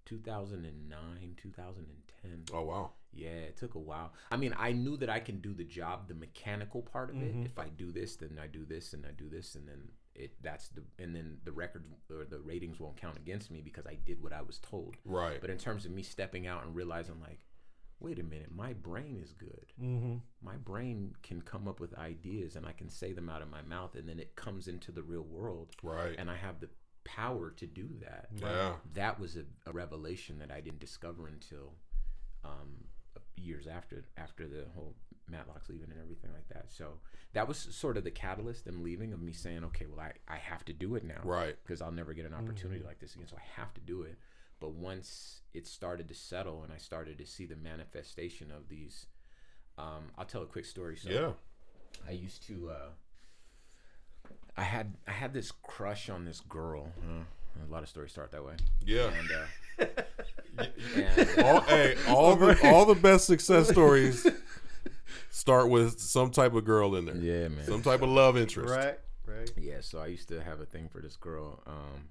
2009 0.06 1.36
2010 1.36 2.44
Oh 2.52 2.62
wow. 2.62 2.90
yeah, 3.12 3.28
it 3.28 3.56
took 3.56 3.74
a 3.74 3.78
while. 3.78 4.12
I 4.32 4.36
mean, 4.36 4.54
I 4.58 4.72
knew 4.72 4.96
that 4.96 5.10
I 5.10 5.20
can 5.20 5.40
do 5.40 5.54
the 5.54 5.64
job, 5.64 6.08
the 6.08 6.14
mechanical 6.14 6.82
part 6.82 7.10
of 7.10 7.16
it. 7.16 7.32
Mm-hmm. 7.32 7.46
If 7.46 7.58
I 7.58 7.68
do 7.68 7.92
this, 7.92 8.16
then 8.16 8.38
I 8.42 8.46
do 8.46 8.64
this, 8.64 8.92
and 8.92 9.06
I 9.06 9.10
do 9.10 9.28
this, 9.28 9.54
and 9.54 9.68
then 9.68 9.90
it 10.14 10.32
that's 10.42 10.68
the 10.68 10.82
and 10.98 11.14
then 11.14 11.38
the 11.44 11.52
records 11.52 11.86
or 12.10 12.24
the 12.24 12.40
ratings 12.40 12.80
won't 12.80 12.96
count 12.96 13.16
against 13.16 13.50
me 13.50 13.60
because 13.60 13.86
I 13.86 13.98
did 14.04 14.22
what 14.22 14.32
I 14.32 14.42
was 14.42 14.58
told. 14.58 14.96
Right. 15.04 15.40
But 15.40 15.50
in 15.50 15.58
terms 15.58 15.84
of 15.86 15.92
me 15.92 16.02
stepping 16.02 16.46
out 16.46 16.64
and 16.64 16.74
realizing, 16.74 17.20
like, 17.20 17.40
wait 18.00 18.18
a 18.18 18.22
minute, 18.22 18.50
my 18.54 18.72
brain 18.72 19.18
is 19.22 19.32
good. 19.32 19.72
Mm-hmm. 19.80 20.16
My 20.42 20.56
brain 20.56 21.14
can 21.22 21.42
come 21.42 21.68
up 21.68 21.80
with 21.80 21.94
ideas, 21.98 22.56
and 22.56 22.66
I 22.66 22.72
can 22.72 22.88
say 22.88 23.12
them 23.12 23.28
out 23.28 23.42
of 23.42 23.50
my 23.50 23.62
mouth, 23.62 23.94
and 23.94 24.08
then 24.08 24.18
it 24.18 24.34
comes 24.36 24.68
into 24.68 24.90
the 24.90 25.02
real 25.02 25.22
world, 25.22 25.68
Right. 25.82 26.14
and 26.18 26.30
I 26.30 26.36
have 26.36 26.60
the 26.60 26.68
power 27.04 27.50
to 27.50 27.66
do 27.66 27.88
that 28.00 28.28
Yeah. 28.36 28.74
that 28.94 29.18
was 29.18 29.36
a, 29.36 29.44
a 29.66 29.72
revelation 29.72 30.38
that 30.38 30.50
I 30.50 30.60
didn't 30.60 30.80
discover 30.80 31.28
until 31.28 31.74
um, 32.44 32.84
years 33.36 33.66
after 33.66 34.04
after 34.16 34.46
the 34.46 34.66
whole 34.74 34.94
Matlock's 35.28 35.68
leaving 35.68 35.90
and 35.90 36.00
everything 36.00 36.30
like 36.32 36.48
that. 36.48 36.66
So 36.72 37.00
that 37.32 37.48
was 37.48 37.56
sort 37.58 37.96
of 37.96 38.04
the 38.04 38.10
catalyst 38.10 38.64
them 38.64 38.82
leaving 38.82 39.12
of 39.12 39.20
me 39.22 39.32
saying, 39.32 39.64
okay, 39.64 39.86
well 39.86 40.00
I, 40.00 40.12
I 40.32 40.36
have 40.36 40.64
to 40.66 40.72
do 40.72 40.94
it 40.94 41.04
now, 41.04 41.20
Right. 41.24 41.56
Because 41.62 41.80
I'll 41.80 41.92
never 41.92 42.12
get 42.14 42.26
an 42.26 42.34
opportunity 42.34 42.82
like 42.84 42.98
this 42.98 43.14
again, 43.14 43.26
so 43.28 43.36
I 43.36 43.60
have 43.60 43.72
to 43.74 43.80
do 43.80 44.02
it. 44.02 44.16
But 44.60 44.72
once 44.72 45.40
it 45.54 45.66
started 45.66 46.06
to 46.08 46.14
settle 46.14 46.62
and 46.62 46.72
I 46.72 46.76
started 46.76 47.18
to 47.18 47.26
see 47.26 47.46
the 47.46 47.56
manifestation 47.56 48.50
of 48.50 48.68
these, 48.68 49.06
um, 49.78 50.04
I'll 50.18 50.26
tell 50.26 50.42
a 50.42 50.46
quick 50.46 50.66
story. 50.66 50.96
So 50.96 51.10
Yeah. 51.10 51.32
I 52.06 52.12
used 52.12 52.42
to. 52.48 52.70
Uh, 52.70 52.88
I 54.56 54.62
had 54.62 54.94
I 55.06 55.12
had 55.12 55.32
this 55.32 55.50
crush 55.62 56.08
on 56.10 56.24
this 56.24 56.40
girl. 56.40 56.92
Uh, 57.02 57.24
a 57.66 57.70
lot 57.72 57.82
of 57.82 57.88
stories 57.88 58.12
start 58.12 58.30
that 58.32 58.44
way. 58.44 58.54
Yeah. 58.84 59.10
And, 59.18 59.30
uh, 59.32 59.84
and 60.96 61.44
all, 61.44 61.60
hey, 61.62 61.96
all 62.08 62.36
the 62.36 62.58
all 62.68 62.84
the 62.84 62.94
best 62.94 63.26
success 63.26 63.68
stories 63.70 64.26
start 65.30 65.68
with 65.70 65.98
some 65.98 66.30
type 66.30 66.54
of 66.54 66.64
girl 66.64 66.94
in 66.96 67.06
there. 67.06 67.16
yeah, 67.16 67.48
man. 67.48 67.64
Some 67.64 67.82
type 67.82 68.02
of 68.02 68.08
love 68.10 68.36
interest. 68.36 68.74
Right, 68.74 68.98
right. 69.26 69.50
yeah, 69.56 69.80
so 69.80 69.98
I 69.98 70.06
used 70.06 70.28
to 70.28 70.42
have 70.42 70.60
a 70.60 70.66
thing 70.66 70.88
for 70.88 71.00
this 71.00 71.16
girl, 71.16 71.62
um, 71.66 72.08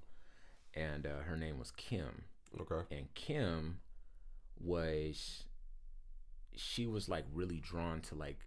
and 0.74 1.06
uh, 1.06 1.20
her 1.28 1.38
name 1.38 1.60
was 1.60 1.72
Kim. 1.72 2.24
Okay. 2.60 2.96
And 2.98 3.14
Kim 3.14 3.80
was, 4.60 5.44
she 6.56 6.88
was 6.88 7.08
like 7.10 7.26
really 7.34 7.60
drawn 7.60 8.02
to 8.02 8.16
like 8.16 8.40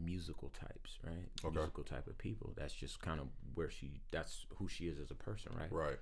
musical 0.00 0.48
types, 0.50 0.98
right? 1.04 1.28
Okay. 1.44 1.54
Musical 1.54 1.84
type 1.84 2.06
of 2.06 2.18
people. 2.18 2.52
That's 2.56 2.74
just 2.74 3.00
kind 3.00 3.20
of 3.20 3.28
where 3.54 3.70
she. 3.70 4.00
That's 4.10 4.46
who 4.56 4.68
she 4.68 4.84
is 4.86 4.98
as 4.98 5.10
a 5.10 5.14
person, 5.14 5.52
right? 5.58 5.70
Right. 5.72 5.98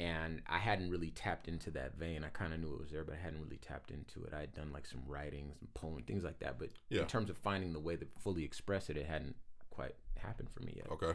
and 0.00 0.42
I 0.48 0.58
hadn't 0.58 0.90
really 0.90 1.10
tapped 1.10 1.48
into 1.48 1.70
that 1.72 1.96
vein. 1.96 2.24
I 2.24 2.28
kind 2.28 2.52
of 2.54 2.60
knew 2.60 2.72
it 2.74 2.80
was 2.80 2.90
there, 2.90 3.04
but 3.04 3.14
I 3.14 3.18
hadn't 3.18 3.42
really 3.42 3.58
tapped 3.58 3.90
into 3.90 4.24
it. 4.24 4.32
I 4.34 4.40
had 4.40 4.54
done 4.54 4.72
like 4.72 4.86
some 4.86 5.02
writings 5.06 5.56
some 5.58 5.68
poem, 5.74 6.02
things 6.06 6.24
like 6.24 6.38
that, 6.40 6.58
but 6.58 6.70
Yeah. 6.88 7.00
in 7.02 7.06
terms 7.08 7.30
of 7.30 7.36
finding 7.36 7.72
the 7.72 7.80
way 7.80 7.96
to 7.96 8.06
fully 8.20 8.44
express 8.44 8.90
it, 8.90 8.96
it 8.96 9.06
hadn't 9.06 9.34
quite 9.70 9.94
happened 10.16 10.50
for 10.50 10.60
me 10.62 10.74
yet. 10.76 10.86
Okay. 10.90 11.12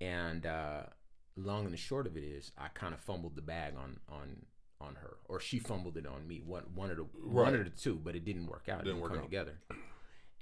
And 0.00 0.44
uh, 0.46 0.82
long 1.36 1.64
and 1.64 1.72
the 1.72 1.76
short 1.78 2.06
of 2.06 2.16
it 2.16 2.22
is, 2.24 2.50
I 2.58 2.68
kind 2.68 2.94
of 2.94 3.00
fumbled 3.00 3.34
the 3.36 3.42
bag 3.42 3.74
on 3.76 3.98
on 4.08 4.44
on 4.80 4.96
her, 4.96 5.16
or 5.26 5.40
she 5.40 5.58
fumbled 5.58 5.96
it 5.96 6.06
on 6.06 6.26
me. 6.26 6.40
One 6.44 6.64
one 6.74 6.90
of 6.90 6.96
the 6.96 7.04
one 7.04 7.54
of 7.54 7.64
the 7.64 7.70
two, 7.70 8.00
but 8.02 8.14
it 8.16 8.24
didn't 8.24 8.46
work 8.46 8.68
out. 8.68 8.80
It 8.80 8.84
Didn't 8.84 8.96
didn't 8.96 9.00
work 9.02 9.10
come 9.12 9.18
out. 9.20 9.24
together. 9.24 9.58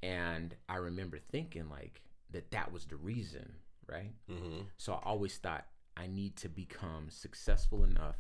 And 0.02 0.54
I 0.68 0.76
remember 0.76 1.18
thinking 1.30 1.68
like 1.68 2.02
that 2.30 2.50
that 2.50 2.72
was 2.72 2.86
the 2.86 2.96
reason, 2.96 3.54
right? 3.88 4.12
Mm-hmm. 4.30 4.62
So 4.78 4.94
I 4.94 5.00
always 5.04 5.36
thought 5.36 5.66
I 5.96 6.06
need 6.06 6.36
to 6.36 6.48
become 6.48 7.06
successful 7.10 7.84
enough 7.84 8.16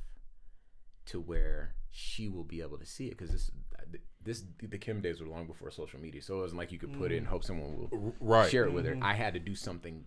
to 1.06 1.20
where 1.20 1.74
she 1.90 2.28
will 2.28 2.44
be 2.44 2.60
able 2.60 2.78
to 2.78 2.86
see 2.86 3.06
it 3.06 3.18
because 3.18 3.30
this 3.32 3.50
this 4.22 4.44
the 4.62 4.78
Kim 4.78 5.00
days 5.00 5.20
were 5.20 5.26
long 5.26 5.46
before 5.48 5.70
social 5.72 5.98
media, 5.98 6.22
so 6.22 6.38
it 6.38 6.42
wasn't 6.42 6.58
like 6.58 6.70
you 6.70 6.78
could 6.78 6.92
put 6.92 7.10
it 7.10 7.16
and 7.16 7.26
hope 7.26 7.42
someone 7.42 7.76
will 7.90 8.14
Right. 8.20 8.48
share 8.50 8.64
it 8.66 8.72
with 8.72 8.86
her. 8.86 8.96
I 9.02 9.14
had 9.14 9.34
to 9.34 9.40
do 9.40 9.56
something 9.56 10.04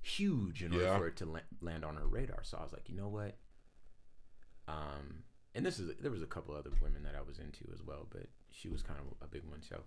huge 0.00 0.62
in 0.62 0.72
order 0.72 0.84
Yeah. 0.84 0.98
for 0.98 1.06
it 1.08 1.16
to 1.16 1.26
la- 1.26 1.40
land 1.60 1.84
on 1.84 1.96
her 1.96 2.06
radar. 2.06 2.42
So 2.44 2.56
I 2.56 2.62
was 2.62 2.72
like, 2.72 2.88
you 2.88 2.96
know 2.96 3.08
what? 3.08 3.36
Um, 4.66 5.24
and 5.58 5.66
this 5.66 5.80
is 5.80 5.90
there 6.00 6.12
was 6.12 6.22
a 6.22 6.26
couple 6.26 6.54
other 6.54 6.70
women 6.80 7.02
that 7.02 7.16
I 7.18 7.20
was 7.20 7.38
into 7.40 7.64
as 7.74 7.82
well, 7.84 8.06
but 8.10 8.26
she 8.52 8.68
was 8.68 8.80
kind 8.80 9.00
of 9.00 9.06
a 9.20 9.28
big 9.28 9.42
one. 9.44 9.60
So 9.60 9.80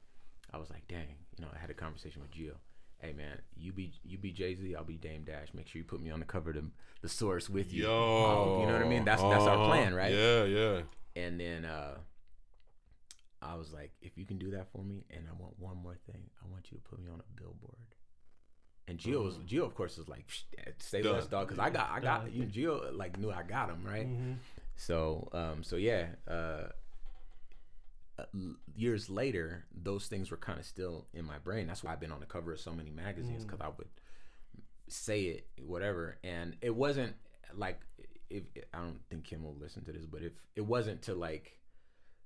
I 0.53 0.57
was 0.57 0.69
like, 0.69 0.85
dang, 0.89 1.15
you 1.37 1.45
know, 1.45 1.49
I 1.55 1.57
had 1.57 1.69
a 1.69 1.73
conversation 1.73 2.21
with 2.21 2.31
Gio. 2.31 2.55
Hey 2.99 3.13
man, 3.13 3.39
you 3.55 3.71
be 3.71 3.93
you 4.03 4.17
be 4.17 4.31
Jay 4.31 4.53
Z, 4.53 4.75
I'll 4.75 4.83
be 4.83 4.97
Dame 4.97 5.23
Dash. 5.23 5.47
Make 5.53 5.69
sure 5.69 5.79
you 5.79 5.85
put 5.85 6.01
me 6.01 6.11
on 6.11 6.19
the 6.19 6.25
cover 6.25 6.49
of 6.49 6.65
the, 7.01 7.09
source 7.09 7.49
with 7.49 7.71
you. 7.73 7.83
Yo, 7.83 7.89
Oh, 7.89 8.57
you 8.59 8.67
know 8.67 8.73
what 8.73 8.81
I 8.81 8.87
mean? 8.87 9.05
That's 9.05 9.21
that's 9.21 9.45
our 9.45 9.55
uh-huh. 9.55 9.67
plan, 9.67 9.95
right? 9.95 10.13
Yeah, 10.13 10.43
yeah. 10.43 10.81
And 11.15 11.39
then 11.39 11.63
uh, 11.63 11.95
I 13.41 13.55
was 13.55 13.71
like, 13.71 13.93
if 14.01 14.17
you 14.17 14.25
can 14.25 14.37
do 14.37 14.51
that 14.51 14.67
for 14.73 14.83
me, 14.83 15.05
and 15.09 15.23
I 15.29 15.41
want 15.41 15.53
one 15.57 15.77
more 15.77 15.95
thing, 16.05 16.29
I 16.43 16.51
want 16.51 16.69
you 16.69 16.77
to 16.79 16.83
put 16.83 16.99
me 17.01 17.09
on 17.09 17.21
a 17.21 17.41
billboard. 17.41 17.95
And 18.89 18.99
Gio 18.99 19.23
was 19.23 19.37
Gio, 19.37 19.65
of 19.65 19.73
course, 19.73 19.97
was 19.97 20.09
like, 20.09 20.25
say 20.79 21.01
less, 21.01 21.27
dog, 21.27 21.47
because 21.47 21.59
I 21.59 21.69
got 21.69 21.89
I 21.89 22.01
got 22.01 22.29
you. 22.33 22.43
Gio 22.43 22.93
like 22.95 23.17
knew 23.17 23.31
I 23.31 23.43
got 23.43 23.69
him 23.69 23.85
right. 23.85 24.05
Mm-hmm. 24.05 24.33
So 24.75 25.29
um, 25.33 25.63
so 25.63 25.75
yeah. 25.75 26.07
Uh, 26.27 26.69
uh, 28.19 28.25
years 28.75 29.09
later, 29.09 29.65
those 29.73 30.07
things 30.07 30.29
were 30.29 30.37
kind 30.37 30.59
of 30.59 30.65
still 30.65 31.07
in 31.13 31.25
my 31.25 31.39
brain. 31.39 31.65
That's 31.65 31.83
why 31.83 31.91
I've 31.93 31.99
been 31.99 32.11
on 32.11 32.19
the 32.19 32.25
cover 32.25 32.53
of 32.53 32.59
so 32.59 32.71
many 32.71 32.91
magazines 32.91 33.43
because 33.45 33.61
I 33.61 33.69
would 33.69 33.87
say 34.87 35.21
it, 35.23 35.47
whatever, 35.65 36.17
and 36.23 36.55
it 36.61 36.75
wasn't 36.75 37.15
like 37.55 37.79
if 38.29 38.43
I 38.73 38.79
don't 38.79 38.99
think 39.09 39.23
Kim 39.23 39.43
will 39.43 39.55
listen 39.59 39.83
to 39.85 39.91
this, 39.91 40.05
but 40.05 40.21
if 40.23 40.33
it 40.55 40.61
wasn't 40.61 41.01
to 41.03 41.15
like 41.15 41.57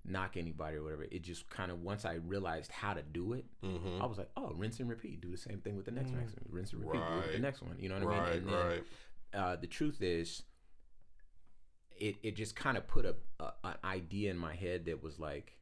knock 0.04 0.38
anybody 0.38 0.78
or 0.78 0.84
whatever, 0.84 1.04
it 1.04 1.22
just 1.24 1.50
kind 1.50 1.72
of 1.72 1.82
once 1.82 2.06
I 2.06 2.16
realized 2.16 2.72
how 2.72 2.94
to 2.94 3.02
do 3.02 3.34
it, 3.34 3.46
Mm-hmm. 3.64 4.02
I 4.02 4.06
was 4.06 4.18
like, 4.18 4.30
oh, 4.38 4.52
rinse 4.56 4.80
and 4.80 4.90
repeat. 4.90 5.22
Do 5.22 5.32
the 5.32 5.38
same 5.38 5.60
thing 5.60 5.76
with 5.76 5.86
the 5.86 5.92
next 5.92 6.12
magazine. 6.12 6.40
Rinse 6.50 6.74
and 6.74 6.84
repeat. 6.86 7.02
With 7.18 7.34
the 7.34 7.40
next 7.40 7.62
one. 7.62 7.76
You 7.80 7.90
know 7.90 7.96
what 7.96 8.08
I 8.08 8.08
mean? 8.08 8.20
Right, 8.20 8.46
then, 8.46 8.54
right. 8.54 8.84
uh, 9.34 9.56
the 9.56 9.68
truth 9.68 10.02
is, 10.02 10.44
it 11.98 12.16
it 12.24 12.36
just 12.36 12.56
kind 12.56 12.78
of 12.78 12.88
put 12.88 13.06
a, 13.06 13.16
a 13.40 13.52
an 13.64 13.74
idea 13.84 14.32
in 14.32 14.38
my 14.38 14.56
head 14.56 14.86
that 14.86 15.02
was 15.04 15.20
like, 15.20 15.58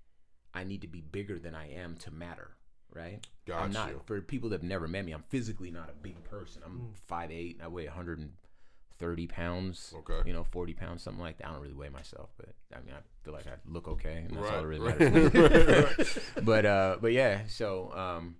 I 0.53 0.63
need 0.63 0.81
to 0.81 0.87
be 0.87 1.01
bigger 1.01 1.39
than 1.39 1.55
I 1.55 1.71
am 1.73 1.95
to 1.97 2.11
matter. 2.11 2.51
Right? 2.93 3.25
Got 3.47 3.61
I'm 3.63 3.71
not 3.71 3.89
you. 3.89 4.01
for 4.05 4.21
people 4.21 4.49
that 4.49 4.57
have 4.61 4.63
never 4.63 4.87
met 4.87 5.03
me. 5.03 5.11
I'm 5.13 5.23
physically 5.29 5.71
not 5.71 5.89
a 5.89 5.93
big 5.93 6.23
person. 6.25 6.61
I'm 6.65 6.93
five 7.07 7.31
eight. 7.31 7.59
I 7.63 7.67
weigh 7.67 7.85
130 7.85 9.27
pounds. 9.27 9.93
Okay. 9.97 10.21
You 10.27 10.33
know, 10.33 10.43
40 10.43 10.73
pounds, 10.73 11.01
something 11.01 11.21
like 11.21 11.37
that. 11.39 11.47
I 11.47 11.51
don't 11.51 11.61
really 11.61 11.73
weigh 11.73 11.89
myself, 11.89 12.29
but 12.37 12.49
I 12.71 12.81
mean, 12.81 12.93
I 12.93 12.99
feel 13.23 13.33
like 13.33 13.47
I 13.47 13.53
look 13.65 13.87
okay, 13.87 14.25
and 14.27 14.37
that's 14.37 14.49
all 14.49 14.61
that 14.61 14.67
really 14.67 14.85
Right, 14.87 14.99
matters. 14.99 16.17
right. 16.35 16.45
but 16.45 16.65
uh, 16.65 16.97
but 17.01 17.13
yeah. 17.13 17.41
So 17.47 17.91
um, 17.95 18.35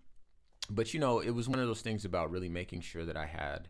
but 0.70 0.94
you 0.94 1.00
know, 1.00 1.20
it 1.20 1.32
was 1.32 1.50
one 1.50 1.60
of 1.60 1.68
those 1.68 1.82
things 1.82 2.06
about 2.06 2.30
really 2.32 2.50
making 2.50 2.82
sure 2.82 3.06
that 3.06 3.18
I 3.18 3.26
had 3.26 3.70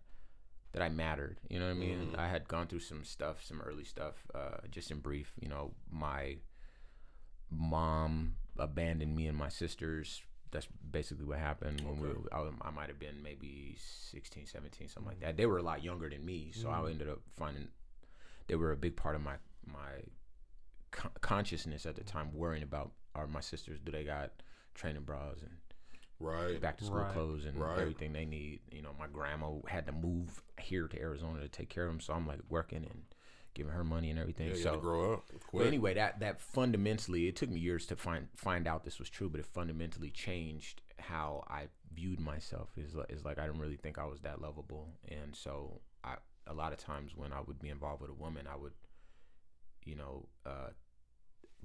that 0.74 0.82
I 0.82 0.90
mattered. 0.90 1.40
You 1.50 1.60
know 1.60 1.66
what 1.66 1.72
I 1.72 1.80
mean? 1.80 2.00
Mm-hmm. 2.00 2.20
I 2.20 2.28
had 2.28 2.48
gone 2.48 2.68
through 2.68 2.80
some 2.80 3.04
stuff, 3.04 3.44
some 3.44 3.62
early 3.62 3.84
stuff. 3.84 4.16
Uh, 4.34 4.58
just 4.70 4.92
in 4.92 5.00
brief, 5.00 5.34
you 5.40 5.48
know, 5.48 5.72
my 5.90 6.38
mom 7.50 8.36
abandoned 8.58 9.16
me 9.16 9.28
and 9.28 9.38
my 9.38 9.50
sisters. 9.50 10.22
That's 10.52 10.68
basically 10.92 11.26
what 11.26 11.40
happened 11.40 11.82
when 11.82 12.00
we. 12.00 12.10
Were, 12.10 12.16
I, 12.32 12.48
I 12.62 12.72
might 12.72 12.88
have 12.88 13.00
been 13.00 13.24
maybe 13.24 13.76
16, 14.12 14.46
17, 14.46 14.90
something 14.90 15.10
like 15.10 15.20
that. 15.22 15.38
They 15.38 15.46
were 15.46 15.58
a 15.58 15.64
lot 15.64 15.84
younger 15.84 16.10
than 16.10 16.26
me, 16.26 16.52
so 16.54 16.70
I 16.70 16.88
ended 16.90 17.10
up 17.10 17.22
finding 17.38 17.70
they 18.48 18.56
were 18.56 18.72
a 18.72 18.78
big 18.78 18.96
part 18.96 19.16
of 19.16 19.22
my 19.22 19.36
my 19.66 20.04
con- 20.92 21.12
consciousness 21.22 21.86
at 21.86 21.96
the 21.96 22.04
time, 22.04 22.34
worrying 22.34 22.64
about 22.64 22.92
are 23.16 23.28
my 23.28 23.42
sisters 23.42 23.80
do 23.84 23.92
they 23.92 24.04
got 24.04 24.32
training 24.74 25.04
bras 25.04 25.38
and 25.42 25.52
right. 26.20 26.60
back 26.62 26.78
to 26.78 26.86
school 26.86 26.98
Right. 27.00 27.14
clothes 27.14 27.46
and 27.46 27.58
Right. 27.60 27.80
everything 27.80 28.14
they 28.14 28.26
need. 28.26 28.62
You 28.72 28.82
know, 28.82 28.94
my 29.00 29.08
grandma 29.08 29.60
had 29.68 29.86
to 29.88 29.92
move 29.92 30.42
here 30.60 30.88
to 30.88 31.00
Arizona 31.00 31.40
to 31.42 31.50
take 31.50 31.70
care 31.70 31.86
of 31.86 31.92
them, 31.92 32.00
so 32.00 32.14
I'm 32.14 32.26
like 32.28 32.40
working 32.50 32.86
and 32.86 33.04
giving 33.54 33.72
her 33.74 33.84
money 33.84 34.10
and 34.10 34.18
everything. 34.18 34.48
Yeah, 34.48 34.54
you 34.56 34.62
so 34.64 34.70
gotta 34.72 34.82
grow 34.82 35.14
up. 35.14 35.26
but 35.32 35.42
Quick. 35.44 35.68
anyway, 35.68 35.94
that 35.94 36.20
that 36.22 36.42
fundamentally, 36.42 37.28
it 37.28 37.36
took 37.36 37.50
me 37.50 37.60
years 37.60 37.86
to 37.88 37.96
find 37.96 38.28
find 38.36 38.68
out 38.68 38.84
this 38.84 39.00
was 39.00 39.10
true, 39.10 39.30
but 39.30 39.40
it 39.40 39.46
fundamentally 39.46 40.10
changed 40.10 40.82
how 41.00 41.44
I 41.48 41.68
viewed 41.94 42.20
myself. 42.20 42.70
Is 42.78 42.96
li- 42.96 43.06
is 43.10 43.24
like 43.24 43.38
I 43.38 43.46
didn't 43.46 43.62
really 43.62 43.78
think 43.78 43.98
I 44.00 44.06
was 44.06 44.22
that 44.22 44.42
lovable, 44.42 44.98
and 45.08 45.36
so 45.36 45.82
I 46.04 46.16
a 46.48 46.54
lot 46.54 46.74
of 46.74 46.80
times 46.80 47.16
when 47.16 47.32
I 47.32 47.42
would 47.42 47.60
be 47.60 47.70
involved 47.70 48.02
with 48.02 48.10
a 48.10 48.16
woman, 48.16 48.48
I 48.48 48.56
would, 48.56 48.74
you 49.86 49.96
know, 49.96 50.28
uh, 50.46 50.70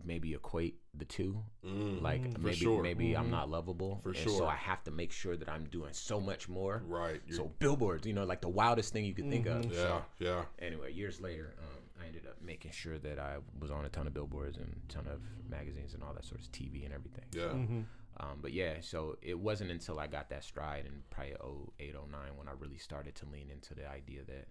maybe 0.04 0.34
equate 0.34 0.76
the 0.94 1.04
two. 1.04 1.42
Mm, 1.64 2.02
Like 2.02 2.38
maybe 2.38 2.56
sure. 2.56 2.82
maybe 2.82 3.16
I'm 3.16 3.30
not 3.30 3.48
lovable, 3.50 4.00
For 4.02 4.10
and 4.10 4.18
sure. 4.18 4.38
So 4.38 4.46
I 4.46 4.54
have 4.56 4.82
to 4.84 4.90
make 4.90 5.12
sure 5.12 5.36
that 5.36 5.48
I'm 5.48 5.64
doing 5.66 5.92
so 5.92 6.20
much 6.20 6.48
more. 6.48 6.82
Right. 6.86 7.20
You're- 7.26 7.36
So 7.36 7.52
billboards, 7.58 8.06
you 8.06 8.12
know, 8.14 8.24
like 8.24 8.40
the 8.40 8.48
wildest 8.48 8.92
thing 8.92 9.04
you 9.04 9.14
could 9.14 9.28
think 9.30 9.46
of. 9.46 9.64
yeah, 9.66 9.72
So 9.72 10.04
yeah. 10.18 10.44
anyway, 10.58 10.92
years 10.92 11.20
later, 11.20 11.54
um, 11.58 11.82
I 12.02 12.06
ended 12.06 12.26
up 12.26 12.40
making 12.42 12.70
sure 12.72 12.98
that 12.98 13.18
I 13.18 13.38
was 13.60 13.70
on 13.70 13.84
a 13.84 13.88
ton 13.88 14.06
of 14.06 14.14
billboards 14.14 14.56
and 14.56 14.80
a 14.88 14.92
ton 14.92 15.06
of 15.06 15.20
magazines 15.48 15.94
and 15.94 16.02
all 16.02 16.14
that 16.14 16.24
sort 16.24 16.40
of 16.40 16.50
TV 16.52 16.84
and 16.84 16.92
everything. 16.94 17.24
Yeah. 17.32 17.42
Mm-hmm. 17.54 17.80
Um, 18.20 18.38
but 18.42 18.52
yeah, 18.52 18.80
so 18.80 19.16
it 19.22 19.38
wasn't 19.38 19.70
until 19.70 20.00
I 20.00 20.08
got 20.08 20.30
that 20.30 20.42
stride 20.42 20.86
in 20.86 21.02
probably 21.10 21.34
08, 21.78 21.94
09 21.94 22.36
when 22.36 22.48
I 22.48 22.52
really 22.58 22.78
started 22.78 23.14
to 23.16 23.26
lean 23.26 23.48
into 23.50 23.74
the 23.74 23.88
idea 23.88 24.24
that, 24.24 24.48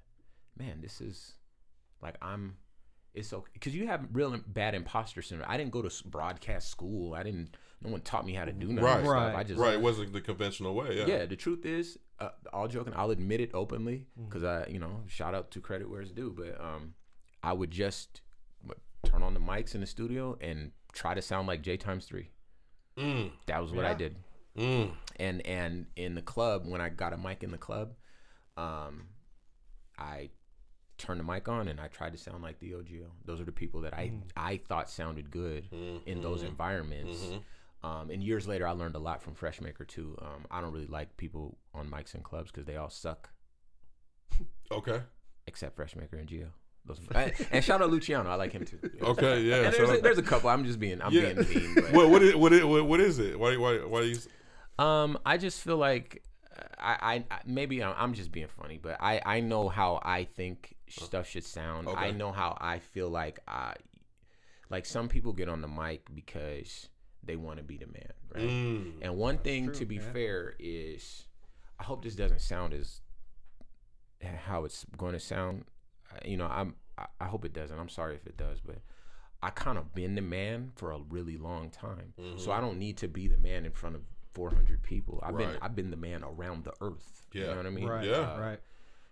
man, 0.57 0.79
this 0.81 1.01
is 1.01 1.33
like 2.01 2.15
I'm. 2.21 2.57
It's 3.17 3.33
okay 3.33 3.49
because 3.53 3.75
you 3.75 3.87
have 3.87 4.07
real 4.13 4.37
bad 4.47 4.75
imposter 4.75 5.21
syndrome. 5.21 5.49
I 5.49 5.57
didn't 5.57 5.71
go 5.71 5.81
to 5.81 6.07
broadcast 6.07 6.69
school. 6.69 7.13
I 7.13 7.23
didn't. 7.23 7.57
No 7.81 7.91
one 7.91 8.01
taught 8.01 8.25
me 8.25 8.33
how 8.33 8.45
to 8.45 8.51
do 8.51 8.67
none 8.67 8.83
Right. 8.83 8.97
of 8.99 9.03
that 9.05 9.09
Right. 9.11 9.35
I 9.35 9.43
just 9.43 9.59
Right. 9.59 9.73
It 9.75 9.81
wasn't 9.81 10.13
the 10.13 10.21
conventional 10.21 10.73
way. 10.73 10.97
Yeah. 10.97 11.05
yeah, 11.05 11.25
the 11.25 11.35
truth 11.35 11.65
is, 11.65 11.99
uh, 12.19 12.29
all 12.51 12.67
joking, 12.67 12.93
I'll 12.95 13.11
admit 13.11 13.39
it 13.39 13.51
openly 13.53 14.07
because 14.27 14.43
I, 14.43 14.65
you 14.67 14.79
know, 14.79 15.03
shout 15.07 15.35
out 15.35 15.51
to 15.51 15.61
credit 15.61 15.89
where 15.89 16.01
it's 16.01 16.11
due. 16.11 16.33
But 16.35 16.59
um, 16.59 16.95
I 17.43 17.53
would 17.53 17.69
just 17.71 18.21
turn 19.03 19.21
on 19.23 19.33
the 19.35 19.39
mics 19.39 19.75
in 19.75 19.81
the 19.81 19.87
studio 19.87 20.37
and 20.41 20.71
try 20.93 21.13
to 21.13 21.21
sound 21.21 21.47
like 21.47 21.61
J 21.61 21.77
times 21.77 22.05
three. 22.05 22.29
Mm, 22.97 23.31
That 23.45 23.61
was 23.61 23.71
what 23.71 23.85
I 23.85 23.93
did. 23.93 24.15
mm. 24.57 24.91
And 25.17 25.45
and 25.45 25.85
in 25.95 26.15
the 26.15 26.21
club, 26.23 26.65
when 26.67 26.81
I 26.81 26.89
got 26.89 27.13
a 27.13 27.17
mic 27.17 27.43
in 27.43 27.51
the 27.51 27.57
club, 27.59 27.93
um, 28.57 29.07
I 29.99 30.29
turned 30.97 31.19
the 31.19 31.23
mic 31.23 31.47
on 31.47 31.67
and 31.67 31.79
I 31.79 31.87
tried 31.87 32.13
to 32.13 32.17
sound 32.17 32.43
like 32.43 32.59
the 32.59 32.71
DOGO. 32.71 33.05
Those 33.25 33.39
are 33.39 33.45
the 33.45 33.51
people 33.51 33.81
that 33.81 33.93
I 33.93 34.11
I 34.35 34.57
thought 34.57 34.89
sounded 34.89 35.31
good 35.31 35.67
in 36.05 36.21
those 36.21 36.43
environments. 36.43 37.19
Um, 37.83 38.09
and 38.09 38.23
years 38.23 38.47
later, 38.47 38.67
I 38.67 38.71
learned 38.71 38.95
a 38.95 38.99
lot 38.99 39.21
from 39.21 39.35
Freshmaker 39.35 39.87
too. 39.87 40.17
Um, 40.21 40.45
I 40.49 40.61
don't 40.61 40.73
really 40.73 40.87
like 40.87 41.15
people 41.15 41.57
on 41.73 41.89
mics 41.89 42.15
and 42.15 42.23
clubs 42.23 42.51
because 42.51 42.65
they 42.65 42.75
all 42.75 42.89
suck, 42.89 43.29
Okay. 44.71 44.99
except 45.45 45.77
Freshmaker 45.77 46.13
and 46.13 46.27
Gio. 46.27 46.47
Those, 46.85 46.99
and, 47.51 47.63
shout 47.63 47.81
out 47.81 47.91
Luciano, 47.91 48.29
I 48.29 48.35
like 48.35 48.53
him 48.53 48.65
too. 48.65 48.79
Okay. 49.01 49.41
Yeah. 49.41 49.55
And 49.57 49.73
there's, 49.73 49.89
a, 49.89 50.01
there's 50.01 50.17
a 50.17 50.23
couple. 50.23 50.49
I'm 50.49 50.65
just 50.65 50.79
being 50.79 51.01
I'm 51.01 51.11
yeah. 51.11 51.33
being 51.33 51.49
mean. 51.49 51.75
But, 51.75 51.93
what 51.93 52.09
what 52.09 52.21
is, 52.23 52.35
what 52.35 52.53
is 52.53 52.63
what, 52.63 52.99
is 52.99 53.19
it? 53.19 53.37
Why 53.37 53.57
why 53.57 53.77
why 53.79 54.01
do 54.01 54.07
you? 54.07 54.83
Um, 54.83 55.19
I 55.25 55.37
just 55.37 55.61
feel 55.61 55.77
like 55.77 56.23
I, 56.79 56.97
I, 57.29 57.35
I 57.35 57.39
maybe 57.45 57.83
I'm, 57.83 57.93
I'm 57.97 58.13
just 58.13 58.31
being 58.31 58.47
funny, 58.47 58.77
but 58.81 58.97
I, 59.01 59.21
I 59.25 59.39
know 59.39 59.69
how 59.69 59.99
I 60.03 60.23
think 60.25 60.75
stuff 60.87 61.27
should 61.27 61.43
sound. 61.43 61.87
I 61.89 62.11
know 62.11 62.31
how 62.31 62.57
I 62.59 62.79
feel 62.79 63.09
like 63.09 63.39
I, 63.47 63.75
like 64.69 64.85
some 64.85 65.07
people 65.09 65.33
get 65.33 65.49
on 65.49 65.61
the 65.61 65.67
mic 65.67 66.07
because 66.13 66.89
they 67.23 67.35
want 67.35 67.57
to 67.57 67.63
be 67.63 67.77
the 67.77 67.87
man, 67.87 68.11
right? 68.33 68.49
Mm, 68.49 68.91
And 69.01 69.17
one 69.17 69.37
thing 69.39 69.65
true, 69.65 69.73
to 69.75 69.85
be 69.85 69.95
yeah. 69.95 70.11
fair 70.13 70.55
is, 70.59 71.25
I 71.79 71.83
hope 71.83 72.03
this 72.03 72.15
doesn't 72.15 72.41
sound 72.41 72.73
as 72.73 73.01
how 74.45 74.65
it's 74.65 74.85
going 74.97 75.13
to 75.13 75.19
sound. 75.19 75.65
Uh, 76.13 76.17
You 76.25 76.37
know, 76.37 76.47
I'm. 76.47 76.75
I- 76.97 77.05
I 77.21 77.25
hope 77.25 77.45
it 77.45 77.53
doesn't. 77.53 77.77
I'm 77.77 77.89
sorry 77.89 78.15
if 78.15 78.25
it 78.25 78.37
does, 78.37 78.59
but 78.59 78.79
I 79.43 79.51
kind 79.51 79.77
of 79.77 79.93
been 79.93 80.15
the 80.15 80.21
man 80.23 80.71
for 80.75 80.91
a 80.91 80.97
really 80.97 81.37
long 81.37 81.69
time, 81.69 82.13
so 82.37 82.51
I 82.51 82.59
don't 82.59 82.79
need 82.79 82.97
to 82.97 83.07
be 83.07 83.27
the 83.27 83.37
man 83.37 83.65
in 83.65 83.71
front 83.71 83.95
of 83.95 84.01
400 84.37 84.83
people. 84.83 85.19
I've 85.25 85.35
been 85.37 85.57
I've 85.61 85.75
been 85.75 85.89
the 85.89 85.97
man 85.97 86.23
around 86.23 86.63
the 86.63 86.73
earth. 86.79 87.25
You 87.33 87.41
Yeah. 87.41 87.47
know 87.51 87.57
what 87.57 87.65
I 87.65 87.69
mean? 87.71 87.87
Right. 87.87 88.05
Yeah. 88.05 88.39
Right. 88.39 88.59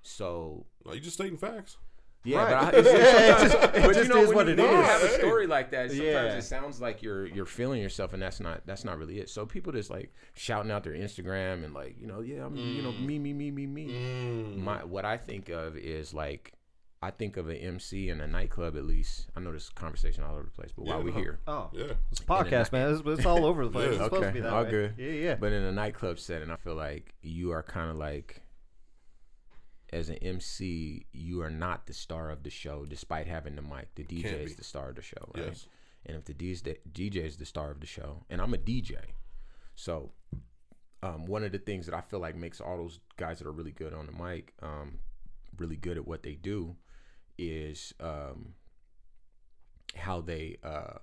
So 0.03 0.65
Well, 0.85 0.93
you 0.95 1.01
just 1.01 1.15
stating 1.15 1.35
facts. 1.37 1.77
yeah, 2.23 2.37
Right. 2.43 2.49
but, 2.71 2.75
I, 2.75 2.77
it's, 2.79 2.87
it's 2.87 2.99
Yeah, 2.99 3.35
it 3.35 3.41
just- 3.41 3.55
it 3.55 3.61
but 3.83 3.93
just 3.95 4.07
you 4.09 4.15
know, 4.15 4.21
is 4.21 4.27
when 4.29 4.35
what 4.35 4.45
you, 4.47 4.53
it 4.53 4.59
when 4.59 4.71
you 4.71 4.79
is. 4.79 4.85
have 4.85 5.03
a 5.03 5.09
story 5.09 5.47
like 5.47 5.71
that, 5.71 5.89
sometimes 5.89 6.03
Yeah. 6.05 6.37
it 6.37 6.41
sounds 6.43 6.79
like 6.79 7.01
you're 7.01 7.25
you're 7.25 7.45
feeling 7.47 7.81
yourself, 7.81 8.13
and 8.13 8.21
that's 8.21 8.39
not 8.39 8.65
that's 8.67 8.83
not 8.85 8.97
really 8.99 9.19
it. 9.19 9.29
So 9.29 9.45
people 9.47 9.71
just 9.73 9.89
like 9.89 10.13
shouting 10.35 10.69
out 10.71 10.83
their 10.83 10.93
Instagram 10.93 11.63
and 11.65 11.73
like 11.73 11.95
you 11.99 12.05
know, 12.07 12.21
yeah, 12.21 12.45
I'm 12.45 12.55
you 12.55 12.83
know 12.83 12.91
me 12.91 13.17
me 13.17 13.33
me 13.33 13.49
me 13.51 13.65
me. 13.65 13.87
Mm. 13.87 14.57
My 14.59 14.83
what 14.83 15.05
I 15.05 15.17
think 15.17 15.49
of 15.49 15.75
is 15.75 16.13
like 16.13 16.53
I 17.01 17.11
think 17.11 17.37
of 17.37 17.49
an 17.49 17.57
MC 17.57 18.09
in 18.09 18.19
a 18.21 18.27
nightclub 18.27 18.75
at 18.75 18.85
least. 18.85 19.27
I 19.35 19.39
know 19.39 19.51
this 19.51 19.69
conversation 19.69 20.23
all 20.23 20.33
over 20.33 20.43
the 20.43 20.49
place, 20.51 20.71
but 20.75 20.85
while 20.85 21.03
we're 21.03 21.11
no. 21.11 21.17
here, 21.17 21.39
Oh, 21.45 21.69
Yeah. 21.73 21.93
it's 22.11 22.21
a 22.21 22.23
podcast, 22.23 22.71
man. 22.71 22.91
It's, 22.93 23.01
it's 23.05 23.25
all 23.25 23.45
over 23.45 23.65
the 23.65 23.71
place. 23.77 23.85
Yeah. 23.89 23.95
It's 23.95 24.03
supposed 24.05 24.21
to 24.23 24.27
Okay, 24.29 24.33
be 24.33 24.39
that 24.41 24.51
all 24.53 24.63
way. 24.63 24.69
good. 24.71 24.93
Yeah, 24.97 25.11
yeah. 25.11 25.35
But 25.35 25.53
in 25.53 25.63
a 25.63 25.71
nightclub 25.71 26.17
setting, 26.19 26.49
I 26.49 26.55
feel 26.55 26.73
like 26.75 27.13
you 27.21 27.51
are 27.51 27.61
kind 27.61 27.91
of 27.91 27.97
like, 27.97 28.41
as 29.93 30.09
an 30.09 30.15
MC, 30.17 31.05
you 31.13 31.41
are 31.41 31.49
not 31.51 31.85
the 31.85 31.93
star 31.93 32.29
of 32.31 32.43
the 32.43 32.49
show, 32.49 32.85
despite 32.85 33.27
having 33.27 33.55
the 33.55 33.61
mic. 33.61 33.93
The 33.95 34.03
DJ 34.03 34.43
is 34.43 34.55
the 34.55 34.63
star 34.63 34.89
of 34.89 34.95
the 34.95 35.01
show, 35.01 35.31
right? 35.35 35.45
Yes. 35.47 35.67
And 36.07 36.17
if 36.17 36.25
the 36.25 36.33
DJ 36.33 36.77
DJ 36.91 37.17
is 37.25 37.37
the 37.37 37.45
star 37.45 37.71
of 37.71 37.79
the 37.79 37.87
show, 37.87 38.23
and 38.29 38.41
I'm 38.41 38.53
a 38.53 38.57
DJ, 38.57 38.95
so 39.75 40.11
um, 41.03 41.25
one 41.25 41.43
of 41.43 41.51
the 41.51 41.59
things 41.59 41.85
that 41.85 41.95
I 41.95 42.01
feel 42.01 42.19
like 42.19 42.35
makes 42.35 42.59
all 42.61 42.77
those 42.77 42.99
guys 43.17 43.39
that 43.39 43.47
are 43.47 43.51
really 43.51 43.71
good 43.71 43.93
on 43.93 44.05
the 44.07 44.11
mic, 44.11 44.53
um, 44.61 44.99
really 45.57 45.77
good 45.77 45.97
at 45.97 46.07
what 46.07 46.23
they 46.23 46.33
do, 46.35 46.75
is 47.37 47.93
um, 47.99 48.53
how 49.95 50.21
they 50.21 50.57
uh, 50.63 50.97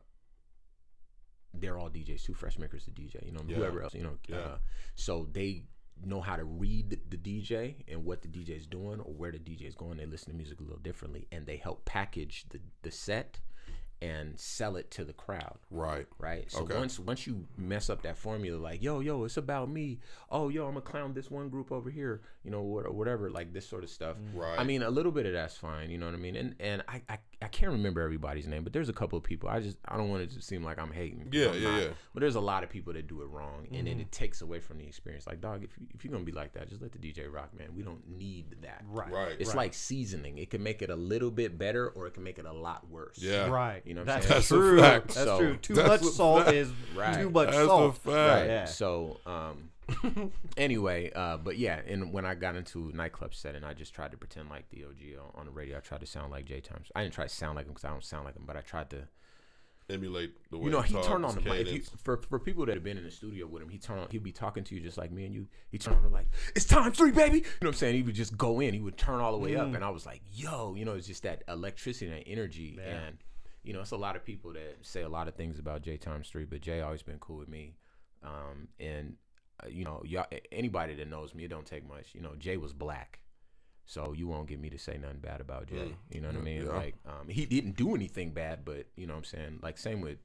they're 1.55 1.79
all 1.79 1.91
DJs 1.91 2.25
too. 2.25 2.35
Fresh 2.35 2.59
Maker's 2.59 2.85
the 2.87 2.91
DJ, 2.91 3.25
you 3.27 3.33
know, 3.33 3.43
Yeah. 3.47 3.57
whoever 3.57 3.83
else, 3.83 3.95
you 3.95 4.03
know. 4.03 4.19
Yeah. 4.29 4.37
Uh, 4.37 4.57
so 4.95 5.29
they 5.33 5.65
know 6.05 6.21
how 6.21 6.37
to 6.37 6.45
read 6.45 6.99
the 7.11 7.17
DJ 7.17 7.85
and 7.89 8.05
what 8.05 8.23
the 8.23 8.29
DJ 8.29 8.57
is 8.57 8.67
doing 8.67 9.01
or 9.01 9.13
where 9.13 9.31
the 9.31 9.39
DJ 9.39 9.67
is 9.69 9.75
going. 9.75 9.99
They 9.99 10.07
listen 10.07 10.31
to 10.33 10.37
music 10.37 10.61
a 10.61 10.63
little 10.63 10.79
differently, 10.79 11.27
and 11.31 11.47
they 11.47 11.57
help 11.57 11.85
package 11.85 12.47
the 12.49 12.61
the 12.83 12.91
set 12.91 13.41
and 14.03 14.39
sell 14.39 14.77
it 14.77 14.91
to 14.91 15.05
the 15.05 15.13
crowd 15.13 15.59
Right. 15.71 16.07
right? 16.19 16.51
So 16.51 16.63
Okay. 16.63 16.77
once 16.77 16.99
once 16.99 17.25
you 17.27 17.47
mess 17.57 17.89
up 17.89 18.03
that 18.03 18.17
formula, 18.17 18.59
like 18.59 18.83
yo 18.83 18.99
yo, 18.99 19.23
it's 19.25 19.37
about 19.37 19.71
me. 19.71 20.01
Oh 20.29 20.49
yo, 20.49 20.67
I'm 20.67 20.75
gonna 20.75 20.81
clown 20.81 21.15
this 21.15 21.31
one 21.31 21.49
group 21.49 21.71
over 21.71 21.89
here, 21.89 22.23
you 22.43 22.51
know, 22.51 22.61
or 22.61 22.91
whatever, 22.91 23.31
like 23.31 23.53
this 23.53 23.67
sort 23.67 23.85
of 23.85 23.91
stuff. 23.91 24.17
Mm. 24.17 24.41
Right. 24.41 24.59
I 24.59 24.65
mean, 24.65 24.83
a 24.83 24.91
little 24.91 25.13
bit 25.13 25.25
of 25.27 25.33
that's 25.33 25.57
fine, 25.57 25.91
you 25.91 25.99
know 25.99 26.07
what 26.07 26.17
I 26.17 26.19
mean? 26.19 26.35
And 26.35 26.57
and 26.59 26.83
I 26.89 27.03
I, 27.09 27.19
I 27.41 27.49
can't 27.49 27.71
remember 27.71 28.01
everybody's 28.01 28.49
name, 28.49 28.65
but 28.65 28.73
there's 28.73 28.89
a 28.89 28.93
couple 28.93 29.17
of 29.17 29.23
people. 29.23 29.49
I 29.49 29.61
just 29.61 29.79
I 29.87 29.97
don't 29.97 30.11
want 30.11 30.23
it 30.23 30.31
to 30.33 30.43
seem 30.43 30.65
like 30.65 30.79
I'm 30.81 30.93
hating. 30.93 31.29
Yeah, 31.31 31.51
I'm 31.51 31.63
yeah, 31.63 31.71
not. 31.71 31.83
yeah. 31.83 31.89
But 32.13 32.21
there's 32.21 32.35
a 32.35 32.41
lot 32.41 32.65
of 32.65 32.71
people 32.71 32.93
that 32.95 33.07
do 33.07 33.23
it 33.23 33.27
wrong, 33.27 33.69
and 33.71 33.87
then 33.87 33.95
mm-hmm. 33.95 34.01
it 34.01 34.13
takes 34.13 34.43
away 34.43 34.59
from 34.59 34.79
the 34.79 34.87
experience. 34.87 35.29
Like 35.29 35.41
dog, 35.41 35.63
if 35.63 35.71
you, 35.79 35.87
if 35.95 36.05
you're 36.05 36.13
gonna 36.13 36.25
be 36.25 36.33
like 36.33 36.55
that, 36.55 36.69
just 36.69 36.83
let 36.83 36.91
the 36.91 36.99
DJ 36.99 37.33
rock, 37.33 37.57
man. 37.57 37.69
We 37.77 37.85
don't 37.85 38.07
need 38.09 38.57
that. 38.63 38.83
Right. 38.89 39.13
Right. 39.13 39.37
It's 39.39 39.55
like 39.55 39.75
seasoning. 39.75 40.39
It 40.39 40.51
can 40.51 40.63
make 40.63 40.83
it 40.83 40.91
a 40.91 40.97
little 40.97 41.31
bit 41.31 41.57
better, 41.57 41.89
or 41.91 42.09
it 42.09 42.15
can 42.15 42.25
make 42.25 42.39
it 42.39 42.47
a 42.47 42.53
lot 42.53 42.89
worse. 42.91 43.19
Yeah. 43.19 43.47
Right. 43.49 43.83
You 43.85 43.92
know 43.95 44.03
what 44.03 44.11
I'm 44.11 44.21
That's 44.21 44.27
saying? 44.27 44.39
That's 44.39 44.51
a 44.51 44.55
true. 44.57 44.81
fact. 44.81 45.07
That's 45.09 45.25
So- 45.27 45.39
true. 45.39 45.57
Too 45.57 45.75
That's 45.75 45.89
much 45.89 46.01
a 46.03 46.05
salt 46.15 46.45
fact. 46.45 46.57
is 46.57 46.73
Right. 46.95 47.15
too 47.21 47.31
much 47.31 47.47
That's 47.51 47.59
a 47.59 47.67
salt. 47.67 47.97
fact. 47.99 48.07
Right. 48.07 48.47
Yeah. 48.47 48.65
So, 48.67 49.21
um, 49.27 49.71
anyway, 50.57 51.11
uh, 51.15 51.37
but 51.39 51.59
yeah, 51.59 51.81
and 51.87 52.13
when 52.13 52.25
I 52.25 52.35
got 52.35 52.57
into 52.57 52.91
nightclub 52.95 53.35
setting, 53.35 53.65
I 53.65 53.75
just 53.75 53.95
tried 53.95 54.13
to 54.13 54.17
pretend 54.17 54.49
like 54.49 54.69
the 54.71 54.85
OG 54.85 55.17
on, 55.19 55.41
on 55.41 55.47
the 55.47 55.53
radio. 55.53 55.77
I 55.77 55.81
tried 55.81 56.01
to 56.01 56.07
sound 56.07 56.31
like 56.31 56.45
J 56.47 56.61
Times. 56.61 56.91
I 56.95 57.03
didn't 57.03 57.15
try 57.15 57.25
to 57.27 57.31
sound 57.35 57.57
like 57.57 57.67
him 57.67 57.73
because 57.73 57.85
I 57.85 57.91
don't 57.91 58.05
sound 58.05 58.25
like 58.25 58.37
him, 58.37 58.45
but 58.47 58.57
I 58.57 58.61
tried 58.61 58.91
to. 58.91 59.09
Emulate 59.91 60.33
the 60.51 60.57
way 60.57 60.67
You 60.67 60.71
know, 60.71 60.81
he 60.81 60.95
talks, 60.95 61.07
turned 61.09 61.25
on 61.27 61.35
the 61.35 61.41
mic. 61.43 61.53
If 61.55 61.67
you, 61.67 61.81
cadence. 61.81 61.91
for 62.03 62.17
for 62.17 62.39
people 62.39 62.65
that 62.67 62.75
have 62.77 62.85
been 62.85 62.97
in 62.97 63.05
the 63.05 63.11
studio 63.11 63.47
with 63.49 63.63
him, 63.63 63.69
he 63.69 63.79
turned 63.79 63.99
on. 64.01 64.07
He'd 64.11 64.23
be 64.23 64.31
talking 64.33 64.63
to 64.65 64.75
you 64.77 64.81
just 64.81 64.97
like 64.97 65.11
me 65.11 65.27
and 65.27 65.35
you. 65.35 65.49
He 65.71 65.77
turned 65.77 66.07
on 66.07 66.13
like, 66.13 66.29
"It's 66.55 66.65
time 66.65 66.93
three, 66.93 67.11
baby." 67.11 67.39
You 67.39 67.43
know 67.43 67.49
what 67.63 67.67
I'm 67.71 67.75
saying? 67.75 67.97
He 67.97 68.03
would 68.03 68.15
just 68.15 68.39
go 68.39 68.61
in. 68.61 68.73
He 68.75 68.81
would 68.81 68.97
turn 68.97 69.21
all 69.21 69.33
the 69.33 69.39
way 69.39 69.57
up, 69.57 69.75
and 69.75 69.85
I 69.85 69.91
was 69.91 70.07
like, 70.07 70.23
"Yo," 70.33 70.77
you 70.77 70.85
know, 70.85 70.95
it's 70.95 71.09
just 71.09 71.25
that 71.25 71.43
electricity 71.49 72.07
and 72.07 72.15
that 72.21 72.29
energy. 72.29 72.79
And 72.83 73.19
you 73.63 73.73
know, 73.73 73.81
it's 73.81 73.93
a 73.93 73.97
lot 73.97 74.17
of 74.17 74.25
people 74.25 74.53
that 74.55 74.79
say 74.83 75.03
a 75.03 75.09
lot 75.09 75.29
of 75.29 75.35
things 75.35 75.59
about 75.59 75.83
Jay 75.83 75.97
Times 75.97 76.29
Three, 76.29 76.45
but 76.45 76.61
Jay 76.61 76.81
always 76.81 77.03
been 77.03 77.19
cool 77.19 77.39
with 77.39 77.49
me. 77.49 77.77
Um, 78.23 78.69
and 78.81 79.15
uh, 79.63 79.69
you 79.69 79.85
know, 79.85 80.03
y'all, 80.05 80.27
anybody 80.51 80.95
that 80.95 81.09
knows 81.09 81.35
me, 81.35 81.45
it 81.45 81.49
don't 81.49 81.67
take 81.67 81.87
much. 81.87 82.15
You 82.15 82.21
know, 82.21 82.35
Jay 82.39 82.57
was 82.57 82.73
black. 82.73 83.21
So 83.85 84.15
you 84.17 84.29
won't 84.29 84.49
get 84.49 84.61
me 84.61 84.71
to 84.71 84.79
say 84.79 84.97
nothing 84.97 85.19
bad 85.19 85.41
about 85.41 85.67
Jay. 85.67 85.95
You 86.11 86.21
know 86.21 86.29
what 86.29 86.37
I 86.37 86.41
mean? 86.41 86.67
yeah. 86.67 86.73
Like, 86.73 86.95
um, 87.05 87.29
he 87.29 87.47
didn't 87.47 87.77
do 87.77 87.97
anything 87.97 88.31
bad, 88.31 88.65
but 88.65 88.87
you 88.97 89.07
know 89.07 89.15
what 89.15 89.19
I'm 89.19 89.25
saying? 89.25 89.59
Like, 89.61 89.77
same 89.77 90.01
with 90.01 90.19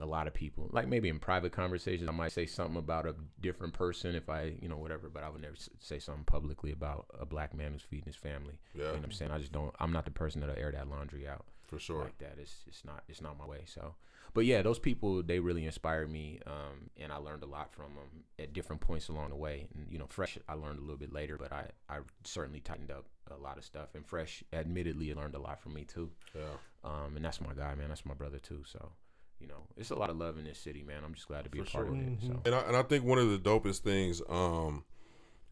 a 0.00 0.06
lot 0.06 0.26
of 0.26 0.34
people. 0.34 0.68
Like 0.70 0.86
maybe 0.86 1.08
in 1.08 1.18
private 1.18 1.50
conversations, 1.50 2.08
I 2.08 2.12
might 2.12 2.30
say 2.30 2.46
something 2.46 2.76
about 2.76 3.06
a 3.06 3.14
different 3.40 3.72
person 3.72 4.14
if 4.14 4.28
I, 4.28 4.52
you 4.60 4.68
know, 4.68 4.76
whatever. 4.76 5.08
But 5.08 5.24
I 5.24 5.30
would 5.30 5.40
never 5.40 5.56
say 5.80 5.98
something 5.98 6.24
publicly 6.24 6.72
about 6.72 7.06
a 7.18 7.26
black 7.26 7.54
man 7.54 7.72
who's 7.72 7.82
feeding 7.82 8.06
his 8.06 8.16
family. 8.16 8.58
Yeah. 8.74 8.82
You 8.82 8.88
know 8.88 8.94
what 8.96 9.04
I'm 9.04 9.12
saying? 9.12 9.30
I 9.30 9.38
just 9.38 9.52
don't. 9.52 9.74
I'm 9.80 9.92
not 9.92 10.04
the 10.04 10.10
person 10.10 10.40
that'll 10.40 10.56
air 10.56 10.72
that 10.72 10.88
laundry 10.88 11.26
out 11.26 11.46
for 11.68 11.78
sure. 11.78 12.02
like 12.04 12.18
that. 12.18 12.34
It's 12.40 12.64
it's 12.66 12.84
not 12.84 13.04
it's 13.08 13.20
not 13.20 13.38
my 13.38 13.46
way. 13.46 13.62
So, 13.66 13.94
but 14.34 14.44
yeah, 14.44 14.62
those 14.62 14.78
people 14.78 15.22
they 15.22 15.38
really 15.38 15.64
inspired 15.64 16.10
me, 16.10 16.40
um, 16.46 16.90
and 16.96 17.12
I 17.12 17.16
learned 17.16 17.42
a 17.44 17.46
lot 17.46 17.72
from 17.72 17.94
them 17.94 18.24
at 18.38 18.52
different 18.52 18.80
points 18.82 19.08
along 19.08 19.30
the 19.30 19.36
way. 19.36 19.68
And 19.74 19.86
you 19.90 19.98
know, 19.98 20.06
fresh 20.08 20.38
I 20.48 20.54
learned 20.54 20.78
a 20.78 20.82
little 20.82 20.96
bit 20.96 21.12
later, 21.12 21.36
but 21.36 21.52
I 21.52 21.68
I 21.88 21.98
certainly 22.24 22.60
tightened 22.60 22.90
up 22.90 23.06
a 23.30 23.36
lot 23.36 23.58
of 23.58 23.64
stuff. 23.64 23.94
And 23.94 24.04
fresh, 24.06 24.42
admittedly, 24.52 25.12
learned 25.14 25.34
a 25.34 25.40
lot 25.40 25.60
from 25.60 25.74
me 25.74 25.84
too. 25.84 26.10
Yeah. 26.34 26.42
Um, 26.84 27.16
and 27.16 27.24
that's 27.24 27.40
my 27.40 27.52
guy, 27.54 27.74
man. 27.74 27.88
That's 27.88 28.06
my 28.06 28.14
brother 28.14 28.38
too. 28.38 28.62
So, 28.64 28.92
you 29.40 29.46
know, 29.46 29.66
it's 29.76 29.90
a 29.90 29.94
lot 29.94 30.10
of 30.10 30.16
love 30.16 30.38
in 30.38 30.44
this 30.44 30.58
city, 30.58 30.82
man. 30.82 31.02
I'm 31.04 31.14
just 31.14 31.28
glad 31.28 31.44
to 31.44 31.50
be 31.50 31.58
For 31.58 31.64
a 31.64 31.66
part 31.70 31.86
sure. 31.88 31.94
of 31.94 32.00
it. 32.00 32.18
So, 32.22 32.40
And 32.46 32.54
I, 32.54 32.58
and 32.60 32.76
I 32.76 32.82
think 32.82 33.04
one 33.04 33.18
of 33.18 33.28
the 33.30 33.38
dopest 33.38 33.80
things, 33.80 34.22
um, 34.28 34.84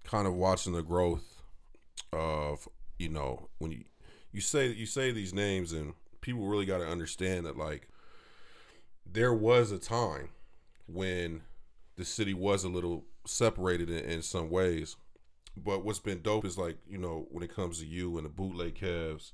kind 0.05 0.27
of 0.27 0.35
watching 0.35 0.73
the 0.73 0.83
growth 0.83 1.43
of, 2.13 2.69
you 2.99 3.09
know, 3.09 3.49
when 3.59 3.73
you 3.73 3.85
you 4.33 4.41
say 4.41 4.69
you 4.69 4.87
say 4.87 5.13
these 5.13 5.35
names 5.35 5.73
and 5.73 5.95
people 6.27 6.49
really 6.49 6.67
got 6.67 6.79
to 6.79 6.87
understand 6.87 7.47
that 7.47 7.57
like 7.57 7.89
there 9.11 9.33
was 9.33 9.71
a 9.71 9.79
time 9.79 10.31
when 10.89 11.43
the 11.95 12.05
city 12.05 12.35
was 12.35 12.65
a 12.65 12.69
little 12.69 13.05
separated 13.25 13.89
in, 13.89 14.05
in 14.05 14.23
some 14.23 14.51
ways. 14.51 14.97
But 15.57 15.85
what's 15.85 16.01
been 16.01 16.21
dope 16.21 16.45
is 16.45 16.59
like, 16.59 16.79
you 16.87 16.99
know, 16.99 17.29
when 17.31 17.45
it 17.45 17.55
comes 17.55 17.79
to 17.79 17.87
you 17.87 18.17
and 18.19 18.27
the 18.27 18.31
Bootleg 18.31 18.75
Kevs, 18.75 19.33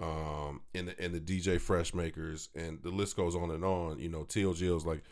um, 0.00 0.60
and 0.74 0.88
the 0.88 1.00
and 1.02 1.12
the 1.12 1.20
DJ 1.20 1.60
Fresh 1.60 1.92
Makers, 1.92 2.50
and 2.54 2.80
the 2.84 2.90
list 2.90 3.16
goes 3.16 3.34
on 3.34 3.50
and 3.50 3.64
on. 3.64 3.98
You 3.98 4.08
know, 4.08 4.22
TLG's 4.22 4.86
like 4.86 5.02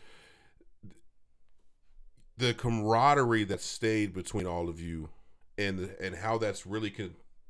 the 2.37 2.53
camaraderie 2.53 3.43
that 3.43 3.59
stayed 3.59 4.13
between 4.13 4.47
all 4.47 4.69
of 4.69 4.79
you, 4.79 5.09
and 5.57 5.77
the, 5.77 6.01
and 6.01 6.15
how 6.15 6.37
that's 6.37 6.65
really 6.65 6.89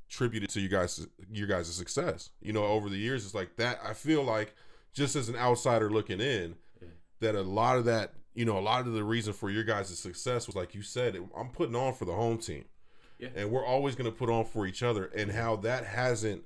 contributed 0.08 0.50
to 0.50 0.60
you 0.60 0.68
guys 0.68 1.06
your 1.30 1.46
guys' 1.46 1.74
success. 1.74 2.30
You 2.40 2.52
know, 2.52 2.64
over 2.64 2.88
the 2.88 2.96
years, 2.96 3.24
it's 3.24 3.34
like 3.34 3.56
that. 3.56 3.80
I 3.84 3.92
feel 3.94 4.22
like 4.22 4.54
just 4.92 5.16
as 5.16 5.28
an 5.28 5.36
outsider 5.36 5.90
looking 5.90 6.20
in, 6.20 6.56
that 7.20 7.34
a 7.34 7.42
lot 7.42 7.76
of 7.76 7.84
that, 7.84 8.14
you 8.34 8.44
know, 8.44 8.58
a 8.58 8.60
lot 8.60 8.86
of 8.86 8.92
the 8.92 9.04
reason 9.04 9.32
for 9.32 9.50
your 9.50 9.64
guys' 9.64 9.96
success 9.98 10.46
was 10.46 10.56
like 10.56 10.74
you 10.74 10.82
said, 10.82 11.16
I'm 11.36 11.48
putting 11.50 11.76
on 11.76 11.94
for 11.94 12.04
the 12.04 12.14
home 12.14 12.38
team, 12.38 12.64
Yeah. 13.18 13.28
and 13.36 13.50
we're 13.50 13.64
always 13.66 13.94
going 13.96 14.10
to 14.10 14.16
put 14.16 14.30
on 14.30 14.44
for 14.44 14.66
each 14.66 14.82
other, 14.82 15.06
and 15.06 15.32
how 15.32 15.56
that 15.56 15.84
hasn't 15.84 16.42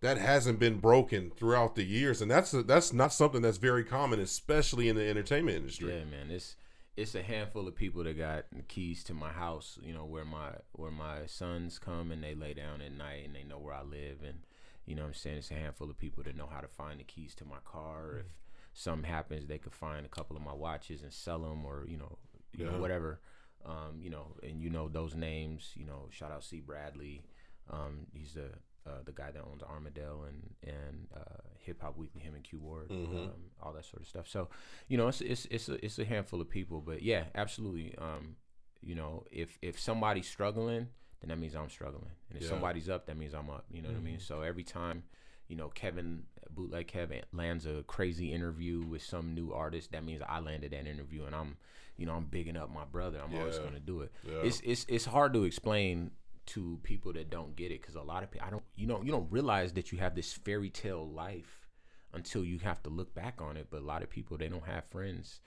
that 0.00 0.18
hasn't 0.18 0.58
been 0.58 0.78
broken 0.80 1.30
throughout 1.36 1.74
the 1.76 1.84
years, 1.84 2.20
and 2.22 2.30
that's 2.30 2.50
that's 2.52 2.92
not 2.92 3.12
something 3.12 3.40
that's 3.42 3.58
very 3.58 3.84
common, 3.84 4.20
especially 4.20 4.88
in 4.88 4.96
the 4.96 5.08
entertainment 5.08 5.56
industry. 5.56 5.92
yeah, 5.92 6.04
man, 6.04 6.30
it's 6.30 6.56
it's 6.96 7.14
a 7.14 7.22
handful 7.22 7.66
of 7.66 7.74
people 7.74 8.04
that 8.04 8.18
got 8.18 8.44
keys 8.68 9.02
to 9.04 9.14
my 9.14 9.30
house. 9.30 9.78
You 9.82 9.94
know, 9.94 10.04
where 10.04 10.24
my 10.24 10.50
where 10.72 10.90
my 10.90 11.26
sons 11.26 11.78
come 11.78 12.10
and 12.10 12.22
they 12.22 12.34
lay 12.34 12.54
down 12.54 12.80
at 12.82 12.92
night 12.92 13.24
and 13.24 13.34
they 13.34 13.44
know 13.44 13.58
where 13.58 13.74
I 13.74 13.82
live, 13.82 14.18
and 14.26 14.40
you 14.86 14.94
know, 14.94 15.02
what 15.02 15.08
I'm 15.08 15.14
saying 15.14 15.38
it's 15.38 15.50
a 15.50 15.54
handful 15.54 15.90
of 15.90 15.98
people 15.98 16.22
that 16.24 16.36
know 16.36 16.48
how 16.52 16.60
to 16.60 16.68
find 16.68 17.00
the 17.00 17.04
keys 17.04 17.34
to 17.36 17.44
my 17.44 17.58
car. 17.64 18.18
If 18.20 18.26
something 18.74 19.08
happens, 19.08 19.46
they 19.46 19.58
could 19.58 19.74
find 19.74 20.04
a 20.04 20.08
couple 20.08 20.36
of 20.36 20.42
my 20.42 20.52
watches 20.52 21.02
and 21.02 21.12
sell 21.12 21.40
them, 21.40 21.64
or 21.64 21.84
you 21.88 21.96
know, 21.96 22.18
you 22.56 22.64
know 22.64 22.78
whatever. 22.78 23.20
Um, 23.64 24.00
you 24.00 24.10
know, 24.10 24.34
and 24.42 24.60
you 24.60 24.70
know 24.70 24.88
those 24.88 25.14
names. 25.14 25.70
You 25.74 25.86
know, 25.86 26.08
shout 26.10 26.32
out 26.32 26.44
C. 26.44 26.60
Bradley. 26.60 27.22
Um, 27.70 28.06
he's 28.12 28.34
the 28.34 28.50
uh, 28.86 29.02
the 29.04 29.12
guy 29.12 29.30
that 29.30 29.42
owns 29.42 29.62
Armadale 29.62 30.24
and 30.28 30.54
and 30.66 31.06
uh, 31.16 31.42
Hip 31.58 31.80
Hop 31.82 31.96
Weekly, 31.96 32.20
him 32.20 32.34
and 32.34 32.42
Q 32.44 32.58
Ward, 32.58 32.90
um, 32.90 33.30
all 33.62 33.72
that 33.72 33.84
sort 33.84 34.02
of 34.02 34.08
stuff. 34.08 34.26
So, 34.28 34.48
you 34.88 34.96
know, 34.98 35.08
it's 35.08 35.20
it's 35.20 35.46
it's 35.50 35.68
a, 35.68 35.84
it's 35.84 35.98
a 35.98 36.04
handful 36.04 36.40
of 36.40 36.48
people, 36.48 36.80
but 36.80 37.02
yeah, 37.02 37.24
absolutely. 37.34 37.94
Um, 37.98 38.36
you 38.82 38.94
know, 38.94 39.24
if 39.30 39.58
if 39.62 39.78
somebody's 39.78 40.26
struggling, 40.28 40.88
then 41.20 41.28
that 41.28 41.38
means 41.38 41.54
I'm 41.54 41.70
struggling, 41.70 42.10
and 42.28 42.36
if 42.36 42.42
Yeah. 42.42 42.48
somebody's 42.50 42.88
up, 42.88 43.06
that 43.06 43.16
means 43.16 43.34
I'm 43.34 43.48
up. 43.50 43.64
You 43.70 43.82
know 43.82 43.88
what 43.90 43.98
I 43.98 44.00
mean? 44.00 44.18
So 44.18 44.42
every 44.42 44.64
time, 44.64 45.04
you 45.48 45.54
know, 45.56 45.68
Kevin 45.68 46.24
bootleg 46.50 46.86
Kevin 46.88 47.22
lands 47.32 47.64
a 47.66 47.82
crazy 47.86 48.32
interview 48.32 48.82
with 48.82 49.02
some 49.02 49.34
new 49.34 49.52
artist, 49.52 49.92
that 49.92 50.04
means 50.04 50.20
I 50.28 50.40
landed 50.40 50.72
that 50.72 50.86
interview, 50.86 51.24
and 51.24 51.34
I'm, 51.34 51.56
you 51.96 52.04
know, 52.06 52.14
I'm 52.14 52.24
bigging 52.26 52.56
up 52.56 52.68
my 52.74 52.84
brother. 52.84 53.20
I'm 53.24 53.34
always 53.38 53.58
going 53.58 53.74
to 53.74 53.80
do 53.80 54.00
it. 54.00 54.12
Yeah. 54.28 54.40
It's 54.42 54.60
it's 54.64 54.84
it's 54.88 55.04
hard 55.04 55.32
to 55.34 55.44
explain 55.44 56.10
to 56.46 56.78
people 56.82 57.12
that 57.12 57.30
don't 57.30 57.54
get 57.56 57.70
it 57.70 57.80
because 57.80 57.94
a 57.94 58.02
lot 58.02 58.22
of 58.22 58.30
people 58.30 58.46
I 58.46 58.50
don't 58.50 58.64
you 58.74 58.86
know 58.86 59.00
you 59.02 59.12
don't 59.12 59.30
realize 59.30 59.72
that 59.74 59.92
you 59.92 59.98
have 59.98 60.14
this 60.14 60.32
fairy 60.32 60.70
tale 60.70 61.08
life 61.08 61.68
until 62.12 62.44
you 62.44 62.58
have 62.58 62.82
to 62.82 62.90
look 62.90 63.14
back 63.14 63.40
on 63.40 63.56
it. 63.56 63.68
But 63.70 63.80
a 63.80 63.84
lot 63.84 64.02
of 64.02 64.10
people 64.10 64.36
they 64.36 64.48
don't 64.48 64.66
have 64.66 64.84
friends, 64.90 65.40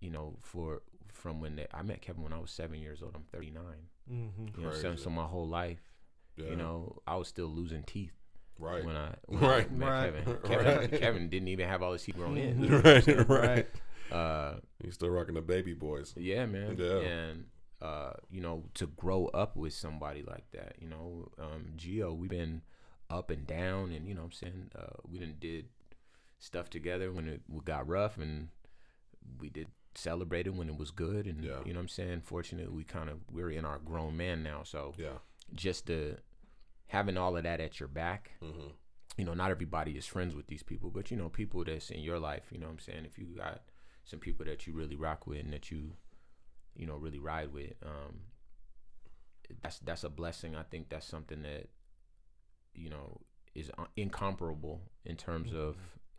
you 0.00 0.10
know, 0.10 0.36
for 0.42 0.82
from 1.12 1.40
when 1.40 1.56
they, 1.56 1.66
I 1.72 1.82
met 1.82 2.02
Kevin 2.02 2.22
when 2.24 2.32
I 2.32 2.38
was 2.38 2.50
seven 2.50 2.80
years 2.80 3.00
old. 3.02 3.12
I'm 3.14 3.22
39. 3.32 3.62
Mm-hmm. 4.12 4.16
You 4.16 4.18
know, 4.18 4.28
what 4.56 4.58
I'm 4.58 4.70
Crazy. 4.70 4.82
saying? 4.82 4.96
so 4.98 5.08
my 5.10 5.24
whole 5.24 5.48
life, 5.48 5.80
Yeah. 6.36 6.50
you 6.50 6.56
know, 6.56 6.98
I 7.06 7.14
was 7.16 7.28
still 7.28 7.46
losing 7.46 7.84
teeth 7.84 8.12
right, 8.58 8.84
when 8.84 8.96
I 8.96 9.14
when 9.26 9.40
Right. 9.40 9.66
I 9.70 9.72
met 9.74 9.88
Right. 9.88 10.12
Kevin. 10.24 10.38
Kevin, 10.44 10.78
Right. 10.90 11.00
Kevin 11.00 11.28
didn't 11.30 11.48
even 11.48 11.68
have 11.68 11.82
all 11.82 11.92
his 11.92 12.02
teeth 12.02 12.16
grown 12.16 12.36
in. 12.36 12.68
right, 12.82 13.28
right. 13.28 13.66
Uh, 14.12 14.54
He's 14.82 14.94
still 14.94 15.08
rocking 15.10 15.34
the 15.36 15.40
baby 15.40 15.72
boys. 15.72 16.12
yeah, 16.16 16.44
man. 16.44 16.76
Yeah. 16.78 16.98
And 16.98 17.44
uh, 17.84 18.12
you 18.30 18.40
know, 18.40 18.64
to 18.74 18.86
grow 18.86 19.26
up 19.26 19.56
with 19.56 19.72
somebody 19.74 20.22
like 20.22 20.46
that, 20.52 20.76
you 20.80 20.88
know, 20.88 21.28
um, 21.38 21.62
Gio, 21.76 22.16
we've 22.16 22.30
been 22.30 22.62
up 23.10 23.30
and 23.30 23.46
down, 23.46 23.92
and 23.92 24.08
you 24.08 24.14
know, 24.14 24.22
what 24.22 24.26
I'm 24.26 24.32
saying 24.32 24.70
uh, 24.74 24.96
we 25.10 25.18
done 25.18 25.36
did 25.38 25.66
stuff 26.38 26.70
together 26.70 27.12
when 27.12 27.28
it 27.28 27.42
got 27.64 27.86
rough, 27.86 28.16
and 28.16 28.48
we 29.40 29.48
did 29.50 29.68
celebrated 29.94 30.56
when 30.56 30.68
it 30.68 30.76
was 30.78 30.90
good, 30.90 31.26
and 31.26 31.44
Yeah. 31.44 31.60
you 31.64 31.72
know, 31.72 31.78
what 31.78 31.82
I'm 31.84 31.88
saying. 31.88 32.22
Fortunately, 32.22 32.72
we 32.72 32.84
kind 32.84 33.10
of 33.10 33.18
we're 33.30 33.50
in 33.50 33.64
our 33.64 33.78
grown 33.78 34.16
man 34.16 34.42
now, 34.42 34.62
so 34.64 34.94
Yeah. 34.98 35.18
just 35.54 35.86
the 35.86 36.18
having 36.88 37.16
all 37.18 37.36
of 37.36 37.42
that 37.44 37.60
at 37.60 37.80
your 37.80 37.88
back 37.88 38.32
hmm 38.40 38.68
you 39.16 39.24
know, 39.24 39.32
not 39.34 39.50
everybody 39.52 39.92
is 39.92 40.06
friends 40.06 40.34
with 40.34 40.48
these 40.48 40.64
people, 40.64 40.90
but 40.90 41.08
you 41.08 41.16
know, 41.16 41.28
people 41.28 41.62
that's 41.62 41.88
in 41.90 42.00
your 42.00 42.18
life, 42.18 42.46
you 42.50 42.58
know 42.58 42.66
what 42.66 42.72
I'm 42.72 42.78
saying? 42.80 43.04
If 43.04 43.16
you 43.16 43.26
got 43.26 43.62
some 44.04 44.18
people 44.18 44.44
that 44.46 44.66
you 44.66 44.72
really 44.72 44.96
rock 44.96 45.28
with 45.28 45.38
and 45.44 45.52
that 45.52 45.70
you, 45.70 45.92
you 46.76 46.86
know, 46.86 46.96
really 46.96 47.18
ride 47.18 47.52
with, 47.52 47.72
um, 47.84 48.20
that's 49.62 49.78
that's 49.80 50.04
a 50.04 50.08
blessing. 50.08 50.54
I 50.56 50.62
think 50.62 50.88
that's 50.88 51.06
something 51.06 51.42
that, 51.42 51.68
you 52.74 52.88
know, 52.90 53.20
is 53.54 53.70
uh, 53.78 53.84
incomparable 53.96 54.80
in 55.04 55.16
terms 55.16 55.52
of 55.52 55.76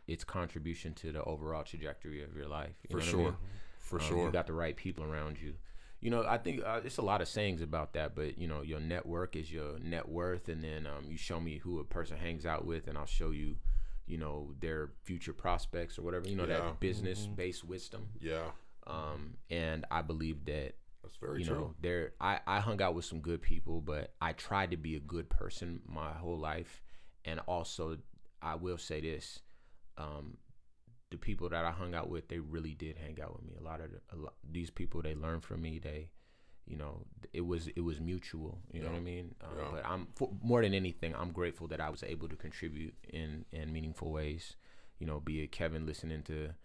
its 0.08 0.24
contribution 0.24 0.94
to 0.94 1.12
the 1.12 1.24
overall 1.24 1.64
trajectory 1.64 2.24
of 2.24 2.36
your 2.36 2.48
life. 2.48 2.76
You 2.88 3.00
For 3.00 3.00
know 3.00 3.00
what 3.00 3.08
I 3.08 3.12
sure. 3.12 3.24
mean? 3.32 3.36
For 3.80 4.00
Um, 4.00 4.06
sure. 4.06 4.26
You 4.28 4.32
got 4.32 4.48
the 4.48 4.54
right 4.54 4.76
people 4.76 5.04
around 5.04 5.40
you. 5.40 5.56
You 6.02 6.12
know, 6.12 6.24
I 6.28 6.38
think 6.38 6.62
uh, 6.64 6.82
it's 6.84 6.98
a 6.98 7.02
lot 7.02 7.22
of 7.22 7.28
sayings 7.28 7.62
about 7.62 7.94
that, 7.94 8.16
but 8.16 8.38
you 8.38 8.48
know, 8.48 8.62
your 8.62 8.80
network 8.80 9.36
is 9.36 9.52
your 9.52 9.80
net 9.80 10.08
worth, 10.08 10.50
and 10.50 10.64
then 10.64 10.86
um, 10.86 11.06
you 11.10 11.18
show 11.18 11.40
me 11.40 11.58
who 11.58 11.80
a 11.80 11.84
person 11.84 12.18
hangs 12.18 12.46
out 12.46 12.66
with, 12.66 12.88
and 12.88 12.98
I'll 12.98 13.08
show 13.08 13.32
you, 13.32 13.56
you 14.06 14.18
know, 14.20 14.54
their 14.60 14.92
future 15.04 15.34
prospects 15.34 15.98
or 15.98 16.04
whatever. 16.04 16.28
You 16.30 16.36
know, 16.36 16.44
Yeah. 16.46 16.60
that 16.60 16.80
business-based 16.80 17.64
wisdom. 17.64 18.10
yeah. 18.20 18.52
Um, 18.88 19.36
and 19.50 19.86
I 19.90 20.02
believe 20.02 20.46
that 20.46 20.74
That's 21.04 21.16
very 21.20 21.40
you 21.40 21.46
true. 21.46 21.56
know 21.56 21.74
there 21.82 22.14
I, 22.22 22.40
I 22.46 22.60
hung 22.60 22.82
out 22.82 22.94
with 22.96 23.06
some 23.06 23.20
good 23.20 23.42
people 23.42 23.82
but 23.82 24.14
i 24.22 24.32
tried 24.34 24.72
to 24.72 24.78
be 24.78 24.96
a 24.96 25.00
good 25.00 25.30
person 25.30 25.82
my 25.88 26.12
whole 26.12 26.38
life. 26.38 26.82
And 27.26 27.40
also 27.48 27.98
i 28.42 28.54
will 28.56 28.78
say 28.78 29.02
this 29.02 29.40
um, 29.98 30.38
the 31.12 31.18
people 31.18 31.50
that 31.50 31.66
i 31.66 31.72
hung 31.72 31.96
out 31.96 32.10
with 32.10 32.28
they 32.28 32.40
really 32.40 32.74
did 32.76 32.98
hang 32.98 33.18
out 33.24 33.34
with 33.36 33.46
me. 33.46 33.54
A 33.60 33.64
lot 33.64 33.80
of 33.82 33.92
the, 33.92 34.00
a 34.14 34.18
lot, 34.18 34.34
these 34.52 34.70
people 34.70 35.02
they 35.02 35.16
learned 35.16 35.44
from 35.44 35.62
me. 35.62 35.80
They 35.80 36.10
you 36.68 36.78
know 36.78 37.06
it 37.34 37.42
was 37.46 37.68
it 37.76 37.82
was 37.82 38.00
mutual 38.00 38.58
you 38.72 38.82
know 38.82 38.90
what 38.90 38.98
i 38.98 39.00
mean? 39.00 39.36
Um, 39.42 39.50
Yeah. 39.58 39.68
but 39.72 39.86
i'm 39.86 40.08
for, 40.16 40.30
more 40.44 40.62
than 40.64 40.74
anything 40.74 41.14
i'm 41.16 41.32
grateful 41.32 41.68
that 41.68 41.80
i 41.80 41.90
was 41.92 42.02
able 42.04 42.28
to 42.28 42.36
contribute 42.36 42.96
in 43.10 43.46
in 43.52 43.72
meaningful 43.72 44.12
ways. 44.12 44.56
You 45.00 45.06
know 45.06 45.20
be 45.20 45.42
it 45.44 45.52
kevin 45.52 45.86
listening 45.86 46.24
to 46.24 46.56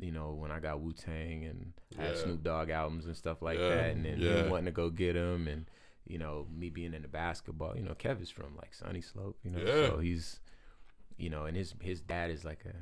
you 0.00 0.12
know 0.12 0.32
when 0.32 0.50
i 0.50 0.58
got 0.60 0.80
wu-tang 0.80 1.44
and 1.44 1.72
had 1.98 2.16
snoop 2.16 2.42
dogg 2.42 2.70
albums 2.70 3.06
and 3.06 3.16
stuff 3.16 3.40
like 3.42 3.58
Yeah. 3.58 3.68
that 3.68 3.94
and 3.96 4.04
then 4.04 4.18
Yeah. 4.20 4.48
wanting 4.48 4.66
to 4.66 4.70
go 4.72 4.90
get 4.90 5.14
them 5.14 5.48
and 5.48 5.66
you 6.06 6.18
know 6.18 6.46
me 6.54 6.68
being 6.70 6.94
into 6.94 7.08
basketball 7.08 7.76
you 7.76 7.82
know 7.82 7.94
kev 7.94 8.20
is 8.20 8.30
from 8.30 8.54
like 8.56 8.74
sunny 8.74 9.00
slope 9.00 9.38
you 9.42 9.50
know 9.50 9.58
Yeah. 9.64 9.88
so 9.88 9.98
he's 9.98 10.40
you 11.16 11.30
know 11.30 11.44
and 11.46 11.56
his 11.56 11.74
his 11.80 12.00
dad 12.00 12.30
is 12.30 12.44
like 12.44 12.64
a 12.66 12.74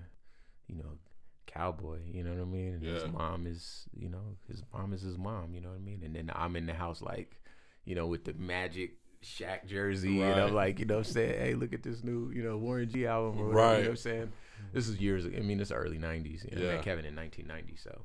you 0.73 0.77
know 0.77 0.99
cowboy 1.47 2.01
you 2.11 2.25
know 2.25 2.33
what 2.33 2.41
i 2.41 2.45
mean 2.45 2.75
and 2.75 2.83
his 2.83 3.05
mom 3.07 3.47
is 3.47 3.85
you 3.97 4.09
know 4.09 4.37
his 4.49 4.63
mom 4.73 4.93
is 4.93 5.03
his 5.03 5.17
mom 5.17 5.55
you 5.55 5.61
know 5.61 5.69
what 5.69 5.77
i 5.77 5.79
mean 5.79 6.03
and 6.05 6.17
then 6.17 6.31
i'm 6.35 6.57
in 6.57 6.67
the 6.67 6.75
house 6.75 7.01
like 7.01 7.41
you 7.85 7.95
know 7.95 8.07
with 8.09 8.25
the 8.25 8.33
magic 8.35 8.95
Shaq 9.25 9.67
jersey 9.67 10.21
and 10.21 10.41
i'm 10.41 10.55
like 10.55 10.79
you 10.79 10.85
know 10.85 10.99
what 10.99 11.07
i'm 11.07 11.13
saying 11.13 11.39
hey 11.41 11.55
look 11.55 11.73
at 11.73 11.83
this 11.83 12.05
new 12.05 12.31
you 12.31 12.43
know 12.43 12.57
warren 12.57 12.89
g 12.89 13.07
album 13.07 13.41
or 13.41 13.47
whatever, 13.49 13.57
Right. 13.61 13.77
you 13.79 13.83
know 13.85 13.89
what 13.89 13.91
i'm 13.91 13.97
saying 13.97 14.33
this 14.73 14.87
is 14.89 14.99
years 15.01 15.25
ago 15.25 15.37
i 15.39 15.41
mean 15.41 15.59
it's 15.61 15.73
early 15.73 15.99
90s 15.99 16.45
you 16.51 16.63
know, 16.63 16.71
I 16.71 16.75
met 16.75 16.85
kevin 16.85 17.05
in 17.05 17.17
1990 17.17 17.77
so 17.77 18.03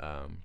um 0.00 0.38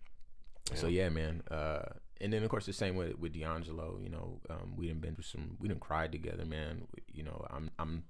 so 0.73 0.87
yeah, 0.87 1.09
man. 1.09 1.41
Uh, 1.51 1.81
and 2.21 2.31
then 2.31 2.43
of 2.43 2.49
course 2.49 2.65
the 2.65 2.71
same 2.71 2.95
with 2.95 3.17
with 3.19 3.33
D'Angelo. 3.33 3.99
You 4.01 4.07
know, 4.09 4.39
um, 4.49 4.73
we 4.77 4.87
didn't 4.87 5.01
been 5.01 5.15
through 5.15 5.25
some. 5.25 5.57
We 5.59 5.67
didn't 5.67 5.81
cry 5.81 6.07
together, 6.07 6.45
man. 6.45 6.83
You 7.11 7.23
know, 7.23 7.45
I'm 7.49 7.71
I'm 7.77 8.03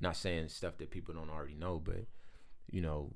not 0.00 0.16
saying 0.16 0.48
stuff 0.48 0.78
that 0.78 0.90
people 0.90 1.12
don't 1.14 1.28
already 1.28 1.56
know, 1.56 1.78
but 1.84 2.06
you 2.70 2.80
know, 2.80 3.10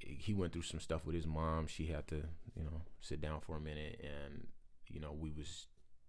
he 0.00 0.34
went 0.34 0.52
through 0.52 0.62
some 0.62 0.80
stuff 0.80 1.06
with 1.06 1.14
his 1.14 1.28
mom. 1.28 1.68
She 1.68 1.86
had 1.86 2.08
to, 2.08 2.16
you 2.56 2.64
know, 2.64 2.80
sit 3.00 3.20
down 3.20 3.40
for 3.40 3.56
a 3.56 3.60
minute, 3.60 4.00
and 4.02 4.48
you 4.88 4.98
know, 4.98 5.12
we 5.12 5.30
was 5.30 5.66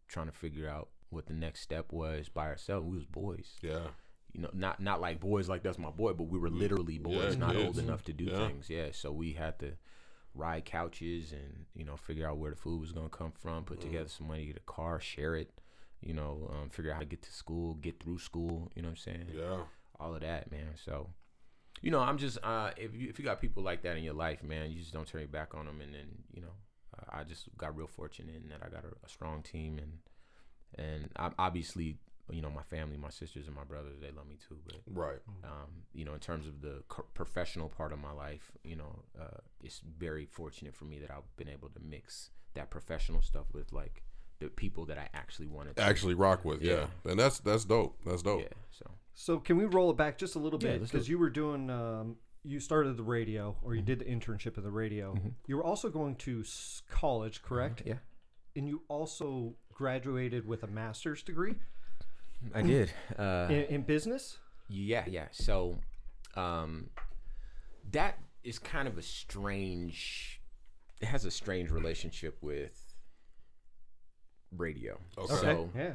trying 0.08 0.28
to 0.28 0.32
figure 0.34 0.68
out 0.68 0.90
what 1.12 1.28
the 1.28 1.34
next 1.34 1.62
step 1.62 1.92
was 1.92 2.30
by 2.30 2.48
ourselves. 2.48 2.86
We 2.88 2.96
was 2.96 3.06
boys 3.06 3.58
Yeah. 3.62 3.88
you 4.34 4.42
know, 4.42 4.50
not 4.54 4.80
not 4.80 5.02
like 5.02 5.20
boys 5.20 5.48
like 5.50 5.62
that's 5.64 5.78
my 5.78 5.90
boy, 5.92 6.14
but 6.14 6.24
we 6.26 6.40
were 6.40 6.50
literally 6.50 6.98
boys, 6.98 7.34
Yeah, 7.34 7.40
not 7.40 7.54
kids. 7.56 7.66
old 7.66 7.78
enough 7.80 8.04
to 8.06 8.14
do 8.14 8.26
Yeah. 8.26 8.48
things. 8.48 8.70
Yeah, 8.70 8.90
so 8.92 9.12
we 9.12 9.34
had 9.34 9.60
to 9.60 9.74
ride 10.34 10.64
couches 10.64 11.34
and 11.34 11.66
you 11.76 11.84
know 11.84 11.98
figure 11.98 12.28
out 12.28 12.38
where 12.38 12.52
the 12.52 12.56
food 12.58 12.80
was 12.80 12.92
gonna 12.94 13.10
come 13.10 13.32
from, 13.34 13.66
put 13.66 13.80
Mm. 13.80 13.84
together 13.84 14.10
some 14.10 14.28
money, 14.28 14.46
get 14.46 14.58
a 14.58 14.62
car, 14.62 15.00
share 15.00 15.36
it. 15.36 15.60
You 16.00 16.14
know, 16.16 16.50
um, 16.52 16.70
figure 16.70 16.92
out 16.92 16.96
how 16.96 17.00
to 17.02 17.06
get 17.06 17.22
to 17.24 17.32
school, 17.32 17.76
get 17.76 18.02
through 18.02 18.18
school. 18.20 18.72
You 18.76 18.82
know 18.82 18.88
what 18.88 18.92
I'm 18.94 18.98
saying? 18.98 19.26
Yeah. 19.36 19.66
All 20.00 20.16
of 20.16 20.22
that, 20.22 20.50
man. 20.50 20.74
So, 20.84 21.10
you 21.82 21.92
know, 21.92 22.00
I'm 22.00 22.18
just 22.18 22.40
uh, 22.44 22.72
if 22.78 22.96
you 22.96 23.10
if 23.10 23.20
you 23.20 23.26
got 23.26 23.40
people 23.42 23.62
like 23.62 23.82
that 23.84 23.98
in 23.98 24.04
your 24.04 24.14
life, 24.16 24.42
man, 24.44 24.72
you 24.72 24.80
just 24.80 24.94
don't 24.94 25.06
turn 25.08 25.22
your 25.22 25.28
back 25.28 25.54
on 25.54 25.66
them. 25.68 25.80
And 25.82 25.94
then 25.94 26.24
you 26.34 26.42
know, 26.42 26.54
I 27.12 27.20
I 27.20 27.24
just 27.26 27.50
got 27.58 27.76
real 27.76 27.86
fortunate 27.88 28.36
in 28.36 28.48
that 28.50 28.62
I 28.66 28.70
got 28.70 28.86
a, 28.86 28.94
a 29.06 29.10
strong 29.10 29.44
team 29.44 29.78
and 29.78 30.00
and 30.78 31.10
I, 31.18 31.32
obviously 31.40 31.98
you 32.32 32.42
know 32.42 32.50
my 32.50 32.62
family, 32.64 32.96
my 32.98 33.10
sisters 33.10 33.48
and 33.48 33.56
my 33.56 33.64
brothers, 33.66 34.00
they 34.00 34.12
love 34.12 34.28
me 34.28 34.38
too. 34.48 34.56
But 34.66 34.76
Right. 34.94 35.20
um, 35.44 35.84
you 35.94 36.06
know, 36.06 36.14
in 36.14 36.20
terms 36.20 36.48
of 36.48 36.62
the 36.62 36.82
co- 36.88 37.06
professional 37.14 37.68
part 37.68 37.92
of 37.92 38.00
my 38.00 38.12
life, 38.14 38.52
you 38.64 38.76
know, 38.78 39.04
uh, 39.20 39.38
it's 39.62 39.82
very 39.98 40.26
fortunate 40.26 40.74
for 40.76 40.86
me 40.86 41.00
that 41.00 41.12
I've 41.12 41.36
been 41.36 41.50
able 41.50 41.70
to 41.70 41.80
mix 41.82 42.30
that 42.54 42.70
professional 42.70 43.22
stuff 43.22 43.48
with 43.54 43.74
like 43.74 44.04
the 44.40 44.48
people 44.48 44.86
that 44.86 44.98
I 44.98 45.10
actually 45.14 45.48
wanted 45.48 45.76
to. 45.76 45.84
Actually 45.84 46.14
rock 46.14 46.46
with, 46.46 46.62
yeah. 46.62 46.86
And 47.06 47.20
that's 47.20 47.40
that's 47.40 47.66
dope. 47.66 47.98
That's 48.06 48.22
dope. 48.22 48.42
yeah. 48.42 48.48
So 48.72 48.86
So 49.14 49.38
can 49.40 49.58
we 49.58 49.66
roll 49.66 49.90
it 49.92 49.98
back 49.98 50.18
just 50.18 50.36
a 50.36 50.40
little 50.40 50.60
bit 50.60 50.80
let's 50.80 50.92
because 50.92 51.08
it. 51.08 51.12
you 51.12 51.20
were 51.20 51.30
doing 51.30 51.70
um, 51.70 52.16
you 52.44 52.60
started 52.62 52.96
the 52.96 53.04
radio 53.04 53.58
or 53.62 53.72
Mm-hmm. 53.72 53.76
you 53.76 53.82
did 53.84 54.00
the 54.00 54.06
internship 54.06 54.58
at 54.58 54.64
the 54.64 54.72
radio. 54.72 55.16
You 55.48 55.58
were 55.58 55.64
also 55.66 55.90
going 55.90 56.16
to 56.18 56.44
college, 56.90 57.42
correct? 57.42 57.84
yeah, 57.86 57.96
And 58.56 58.68
you 58.70 58.84
also 58.88 59.56
graduated 59.74 60.48
with 60.48 60.64
a 60.64 60.68
master's 60.68 61.24
degree 61.24 61.56
I 62.54 62.62
did. 62.62 62.92
Uh, 63.18 63.48
in, 63.50 63.64
in 63.64 63.82
business. 63.82 64.38
Yeah, 64.68 65.04
yeah. 65.08 65.28
So, 65.32 65.78
um, 66.36 66.90
that 67.92 68.18
is 68.44 68.60
kind 68.60 68.88
of 68.88 68.98
a 68.98 69.02
strange. 69.02 70.42
It 71.00 71.08
has 71.08 71.26
a 71.26 71.32
strange 71.32 71.72
relationship 71.72 72.38
with 72.42 72.96
radio. 74.56 74.98
Okay. 75.18 75.34
Okay. 75.34 75.42
So, 75.42 75.70
yeah. 75.76 75.94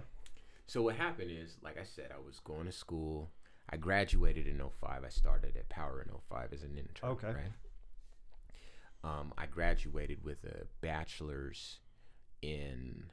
so 0.67 0.83
what 0.83 0.97
happened 0.97 1.31
is, 1.31 1.57
like 1.63 1.79
I 1.79 1.85
said, 1.85 2.11
I 2.13 2.25
was 2.25 2.41
going 2.41 2.67
to 2.67 2.73
school. 2.73 3.31
I 3.69 3.77
graduated 3.77 4.47
in 4.47 4.59
05. 4.59 5.03
I 5.05 5.09
started 5.09 5.57
at 5.57 5.69
Power 5.69 6.01
in 6.07 6.13
05 6.29 6.53
as 6.53 6.63
an 6.63 6.79
intern. 6.79 7.11
Okay. 7.11 7.27
Right. 7.29 7.53
Um, 9.03 9.33
I 9.37 9.47
graduated 9.47 10.25
with 10.25 10.45
a 10.45 10.67
bachelor's 10.81 11.79
in. 12.43 13.05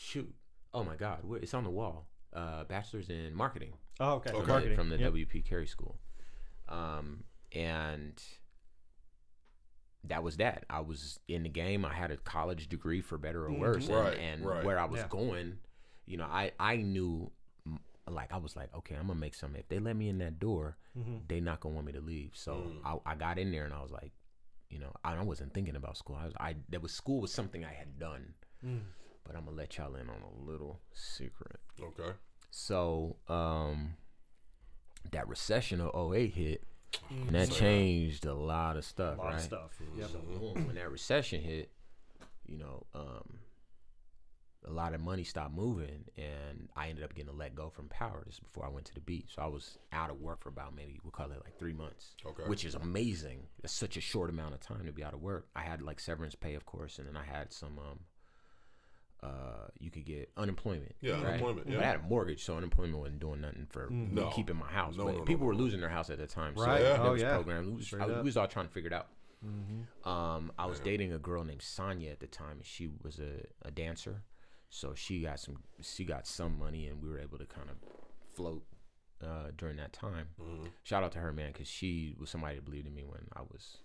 Shoot. 0.00 0.32
Oh 0.72 0.84
my 0.84 0.94
God! 0.96 1.24
where- 1.24 1.40
It's 1.40 1.54
on 1.54 1.64
the 1.64 1.70
wall. 1.70 2.06
Uh, 2.32 2.62
bachelor's 2.64 3.08
in 3.08 3.34
marketing 3.34 3.72
Oh, 4.00 4.12
okay. 4.16 4.30
Okay. 4.30 4.46
Marketing. 4.46 4.76
from 4.76 4.90
the 4.90 4.98
Yep. 4.98 5.12
WP 5.14 5.44
Carey 5.44 5.66
School. 5.66 5.98
Um, 6.68 7.24
and 7.52 8.22
that 10.04 10.22
was 10.22 10.36
that. 10.36 10.64
I 10.70 10.80
was 10.80 11.18
in 11.26 11.42
the 11.42 11.48
game. 11.48 11.84
I 11.84 11.92
had 11.94 12.10
a 12.12 12.16
college 12.18 12.68
degree 12.68 13.00
for 13.00 13.18
better 13.18 13.44
or 13.46 13.52
worse. 13.52 13.86
Mm-hmm. 13.86 13.94
Right, 13.94 14.18
And, 14.18 14.40
and 14.42 14.46
right. 14.46 14.64
where 14.64 14.78
I 14.78 14.84
was 14.84 15.00
Yeah. 15.00 15.08
going, 15.08 15.58
you 16.06 16.16
know, 16.16 16.26
I, 16.26 16.52
I 16.60 16.76
knew, 16.76 17.32
like, 18.06 18.32
I 18.32 18.36
was 18.36 18.54
like, 18.54 18.72
okay, 18.76 18.94
I'm 18.94 19.06
going 19.06 19.16
to 19.16 19.20
make 19.20 19.34
something. 19.34 19.58
If 19.58 19.68
they 19.68 19.78
let 19.80 19.96
me 19.96 20.08
in 20.08 20.18
that 20.18 20.38
door, 20.38 20.76
Mhm. 20.96 21.26
they 21.28 21.40
not 21.40 21.60
going 21.60 21.72
to 21.72 21.76
want 21.76 21.86
me 21.88 21.92
to 21.94 22.00
leave. 22.00 22.32
So 22.36 22.54
Mm. 22.54 22.80
I, 23.06 23.12
I 23.12 23.14
got 23.16 23.38
in 23.38 23.50
there 23.50 23.64
and 23.64 23.74
I 23.74 23.82
was 23.82 23.90
like, 23.90 24.12
you 24.70 24.78
know, 24.78 24.92
I, 25.02 25.14
I 25.16 25.22
wasn't 25.22 25.52
thinking 25.54 25.74
about 25.76 25.96
school. 25.96 26.14
I 26.16 26.26
was, 26.26 26.34
I, 26.38 26.56
that 26.68 26.82
was 26.82 26.92
school 26.92 27.20
was 27.22 27.32
something 27.32 27.64
I 27.64 27.72
had 27.72 27.98
done. 27.98 28.34
Mm. 28.64 28.82
But 29.28 29.36
I'm 29.36 29.44
going 29.44 29.54
to 29.56 29.60
let 29.60 29.76
y'all 29.76 29.94
in 29.94 30.08
on 30.08 30.22
a 30.22 30.50
little 30.50 30.80
secret. 30.94 31.60
Okay. 31.78 32.12
So, 32.50 33.16
um, 33.28 33.94
that 35.12 35.28
recession 35.28 35.82
of 35.82 35.94
08 36.14 36.32
hit, 36.34 36.64
and 37.10 37.28
that 37.34 37.48
So- 37.48 37.54
changed 37.56 38.24
a 38.24 38.32
lot 38.34 38.76
of 38.78 38.84
stuff, 38.86 39.18
A 39.18 39.20
lot 39.20 39.26
right? 39.28 39.34
of 39.36 39.40
stuff. 39.42 39.78
Yep. 39.96 40.10
So 40.10 40.18
boom, 40.20 40.66
when 40.66 40.76
that 40.76 40.90
recession 40.90 41.42
hit, 41.42 41.70
you 42.46 42.56
know, 42.56 42.86
um, 42.94 43.38
a 44.64 44.70
lot 44.70 44.94
of 44.94 45.00
money 45.02 45.24
stopped 45.24 45.54
moving, 45.54 46.06
and 46.16 46.68
I 46.74 46.88
ended 46.88 47.04
up 47.04 47.14
getting 47.14 47.36
let 47.36 47.54
go 47.54 47.68
from 47.68 47.88
Power 47.88 48.24
just 48.26 48.42
before 48.42 48.64
I 48.64 48.68
went 48.70 48.86
to 48.86 48.94
the 48.94 49.00
beat. 49.00 49.28
So 49.30 49.42
I 49.42 49.46
was 49.46 49.78
out 49.92 50.08
of 50.10 50.20
work 50.20 50.40
for 50.42 50.48
about 50.48 50.74
maybe 50.74 50.98
we'll 51.04 51.10
call 51.12 51.30
it 51.30 51.40
like 51.44 51.58
three 51.58 51.74
months, 51.74 52.16
Okay. 52.24 52.44
which 52.48 52.64
is 52.64 52.74
amazing. 52.74 53.46
That's 53.60 53.74
such 53.74 53.96
a 53.98 54.00
short 54.00 54.30
amount 54.30 54.54
of 54.54 54.60
time 54.60 54.86
to 54.86 54.92
be 54.92 55.04
out 55.04 55.12
of 55.14 55.20
work. 55.20 55.48
I 55.54 55.62
had 55.62 55.82
like 55.82 56.00
severance 56.00 56.34
pay, 56.34 56.54
of 56.54 56.64
course, 56.64 56.98
and 56.98 57.06
then 57.06 57.16
I 57.16 57.24
had 57.24 57.52
some. 57.52 57.78
Um, 57.78 58.00
uh, 59.22 59.66
you 59.78 59.90
could 59.90 60.04
get 60.04 60.30
unemployment. 60.36 60.94
Yeah, 61.00 61.14
right? 61.14 61.24
unemployment, 61.26 61.68
yeah. 61.68 61.80
I 61.80 61.84
had 61.84 61.96
a 61.96 62.02
mortgage, 62.02 62.44
so 62.44 62.56
unemployment 62.56 62.98
wasn't 62.98 63.20
doing 63.20 63.40
nothing 63.40 63.66
for 63.70 63.88
me 63.90 64.08
No. 64.12 64.30
keeping 64.30 64.56
my 64.56 64.68
house. 64.70 64.96
No, 64.96 65.04
but 65.06 65.12
no, 65.12 65.18
no, 65.18 65.24
people 65.24 65.42
no, 65.42 65.46
were 65.48 65.54
no. 65.54 65.58
losing 65.60 65.80
their 65.80 65.88
house 65.88 66.08
at 66.10 66.18
the 66.18 66.26
time, 66.26 66.56
so 66.56 66.64
Right. 66.64 66.80
there 66.80 67.00
Oh, 67.00 67.12
was 67.12 67.22
yeah. 67.22 67.34
programs. 67.34 67.66
We 67.68 67.74
was, 67.74 67.94
I- 67.94 68.06
we 68.06 68.22
was 68.22 68.36
all 68.36 68.46
trying 68.46 68.66
to 68.66 68.72
figure 68.72 68.88
it 68.88 68.92
out. 68.94 69.08
Mm-hmm. 69.44 70.08
Um, 70.08 70.52
I 70.58 70.66
was 70.66 70.80
dating 70.80 71.12
a 71.12 71.18
girl 71.18 71.44
named 71.44 71.62
Sonia 71.62 72.10
at 72.10 72.18
the 72.20 72.26
time, 72.26 72.56
and 72.58 72.64
she 72.66 72.88
was 73.02 73.18
a, 73.20 73.44
a 73.66 73.70
dancer, 73.70 74.22
so 74.68 74.94
she 74.94 75.22
got 75.22 75.38
some 75.38 75.58
she 75.80 76.04
got 76.04 76.26
some 76.26 76.58
money, 76.58 76.86
and 76.88 77.00
we 77.00 77.08
were 77.08 77.20
able 77.20 77.38
to 77.38 77.46
kind 77.46 77.70
of 77.70 77.76
float 78.34 78.64
uh, 79.22 79.50
during 79.56 79.76
that 79.76 79.92
time. 79.92 80.26
Mm-hmm. 80.40 80.64
Shout 80.82 81.04
out 81.04 81.12
to 81.12 81.18
her, 81.20 81.32
man, 81.32 81.52
because 81.52 81.68
she 81.68 82.14
was 82.18 82.30
somebody 82.30 82.56
that 82.56 82.64
believed 82.64 82.86
in 82.88 82.94
me 82.94 83.04
when 83.04 83.28
I 83.36 83.42
was 83.42 83.78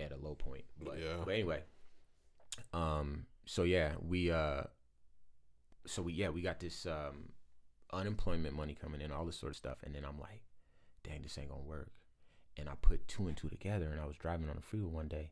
at 0.00 0.12
a 0.12 0.16
low 0.16 0.34
point. 0.34 0.64
But, 0.82 0.98
Yeah. 0.98 1.16
but 1.24 1.32
anyway, 1.34 1.62
um, 2.72 3.26
so 3.44 3.64
yeah, 3.64 3.92
we 4.00 4.30
uh, 4.30 4.62
so 5.86 6.02
we 6.02 6.12
yeah 6.12 6.28
we 6.30 6.42
got 6.42 6.60
this 6.60 6.86
um 6.86 7.30
unemployment 7.92 8.54
money 8.54 8.74
coming 8.74 9.00
in, 9.00 9.12
all 9.12 9.24
this 9.26 9.36
sort 9.38 9.52
of 9.52 9.56
stuff, 9.56 9.78
and 9.84 9.94
then 9.94 10.04
I'm 10.04 10.18
like, 10.20 10.42
dang, 11.04 11.22
this 11.22 11.36
ain't 11.38 11.48
gonna 11.50 11.62
work. 11.62 11.90
And 12.56 12.68
I 12.68 12.72
put 12.80 13.06
two 13.08 13.28
and 13.28 13.36
two 13.36 13.48
together, 13.48 13.90
and 13.90 14.00
I 14.00 14.06
was 14.06 14.16
driving 14.16 14.48
on 14.48 14.56
the 14.56 14.62
freeway 14.62 14.90
one 14.90 15.08
day, 15.08 15.30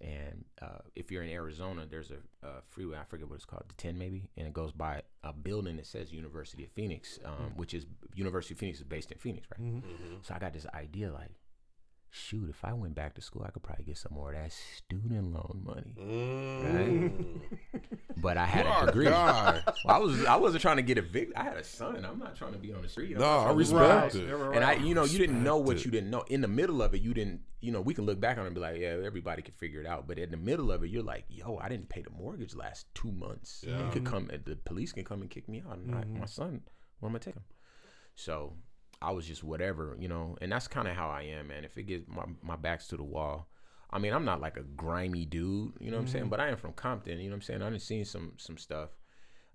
And 0.00 0.44
uh, 0.62 0.78
if 0.94 1.10
you're 1.10 1.22
in 1.22 1.30
Arizona, 1.30 1.86
there's 1.88 2.10
a, 2.10 2.46
a 2.46 2.62
freeway. 2.68 2.98
I 2.98 3.04
forget 3.04 3.28
what 3.28 3.36
it's 3.36 3.44
called, 3.44 3.64
the 3.68 3.74
10 3.74 3.98
maybe, 3.98 4.30
and 4.36 4.46
it 4.46 4.52
goes 4.52 4.70
by 4.72 5.02
a 5.24 5.32
building 5.32 5.76
that 5.76 5.86
says 5.86 6.12
University 6.12 6.64
of 6.64 6.70
Phoenix, 6.70 7.18
um, 7.24 7.52
which 7.56 7.74
is 7.74 7.86
University 8.14 8.54
of 8.54 8.58
Phoenix 8.60 8.78
is 8.78 8.84
based 8.84 9.10
in 9.10 9.18
Phoenix, 9.18 9.48
right? 9.50 9.60
Mm-hmm. 9.60 10.16
So 10.22 10.34
I 10.34 10.38
got 10.38 10.52
this 10.52 10.66
idea, 10.74 11.10
like, 11.12 11.30
shoot, 12.10 12.48
if 12.48 12.64
I 12.64 12.72
went 12.72 12.94
back 12.94 13.14
to 13.14 13.20
school, 13.20 13.44
I 13.46 13.50
could 13.50 13.62
probably 13.62 13.84
get 13.84 13.98
some 13.98 14.12
more 14.14 14.32
of 14.32 14.36
that 14.40 14.52
student 14.52 15.32
loan 15.32 15.62
money. 15.64 15.94
Mm. 15.98 17.40
But 18.16 18.36
I 18.36 18.46
had 18.46 18.66
Our 18.66 18.82
a 18.84 18.86
degree. 18.86 19.04
guy. 19.06 19.62
Well, 19.84 19.94
I 19.94 19.98
was 19.98 20.24
I 20.24 20.36
wasn't 20.36 20.62
trying 20.62 20.76
to 20.76 20.82
get 20.82 20.98
evicted. 20.98 21.36
I 21.36 21.44
had 21.44 21.56
a 21.56 21.62
son. 21.64 22.04
I'm 22.04 22.18
not 22.18 22.34
trying 22.36 22.52
to 22.52 22.58
be 22.58 22.72
on 22.72 22.82
the 22.82 22.88
street. 22.88 23.12
I'm 23.14 23.20
No, 23.20 23.26
I 23.28 23.52
respect 23.52 24.16
it. 24.16 24.34
Right. 24.34 24.56
And 24.56 24.64
I, 24.64 24.72
you 24.74 24.94
know, 24.94 25.04
you 25.04 25.18
didn't 25.18 25.42
know 25.42 25.56
what 25.58 25.84
you 25.84 25.90
didn't 25.90 26.10
know. 26.10 26.22
In 26.28 26.40
the 26.40 26.48
middle 26.48 26.82
of 26.82 26.94
it, 26.94 27.00
you 27.00 27.14
didn't. 27.14 27.42
You 27.60 27.72
know, 27.72 27.80
we 27.80 27.94
can 27.94 28.06
look 28.06 28.20
back 28.20 28.38
on 28.38 28.44
it 28.44 28.46
and 28.48 28.54
be 28.54 28.60
like, 28.60 28.78
yeah, 28.78 28.96
everybody 29.04 29.42
can 29.42 29.54
figure 29.54 29.80
it 29.80 29.86
out. 29.86 30.06
But 30.08 30.18
in 30.18 30.30
the 30.30 30.36
middle 30.36 30.72
of 30.72 30.82
it, 30.82 30.90
you're 30.90 31.02
like, 31.02 31.24
yo, 31.28 31.58
I 31.58 31.68
didn't 31.68 31.88
pay 31.88 32.02
the 32.02 32.10
mortgage 32.10 32.54
last 32.54 32.86
two 32.94 33.12
months. 33.12 33.64
Yeah. 33.66 33.84
You 33.84 33.90
could 33.92 34.04
come. 34.04 34.28
The 34.44 34.56
police 34.56 34.92
can 34.92 35.04
come 35.04 35.20
and 35.22 35.30
kick 35.30 35.48
me 35.48 35.62
out. 35.68 35.78
And 35.78 35.94
I, 35.94 36.04
my 36.04 36.26
son, 36.26 36.62
where 36.98 37.10
am 37.10 37.16
I 37.16 37.18
take 37.20 37.34
him? 37.34 37.44
So 38.16 38.54
I 39.00 39.12
was 39.12 39.26
just 39.26 39.44
whatever, 39.44 39.96
you 39.98 40.08
know. 40.08 40.36
And 40.40 40.50
that's 40.50 40.68
kind 40.68 40.88
of 40.88 40.94
how 40.96 41.08
I 41.08 41.22
am, 41.22 41.48
man. 41.48 41.64
If 41.64 41.76
it 41.78 41.84
gets 41.84 42.04
my 42.08 42.24
my 42.42 42.56
back's 42.56 42.88
to 42.88 42.96
the 42.96 43.04
wall. 43.04 43.48
I 43.90 43.98
mean, 43.98 44.12
I'm 44.12 44.26
not 44.26 44.42
like 44.42 44.58
a 44.58 44.62
grimy 44.62 45.24
dude, 45.24 45.72
you 45.80 45.90
know 45.90 45.96
what 45.96 46.02
I'm 46.02 46.08
saying? 46.08 46.28
But 46.28 46.40
I 46.40 46.48
am 46.48 46.58
from 46.58 46.74
Compton, 46.74 47.20
you 47.20 47.24
know 47.24 47.30
what 47.30 47.36
I'm 47.36 47.42
saying? 47.42 47.62
I've 47.62 47.80
seen 47.80 48.04
some 48.04 48.34
some 48.36 48.58
stuff. 48.58 48.90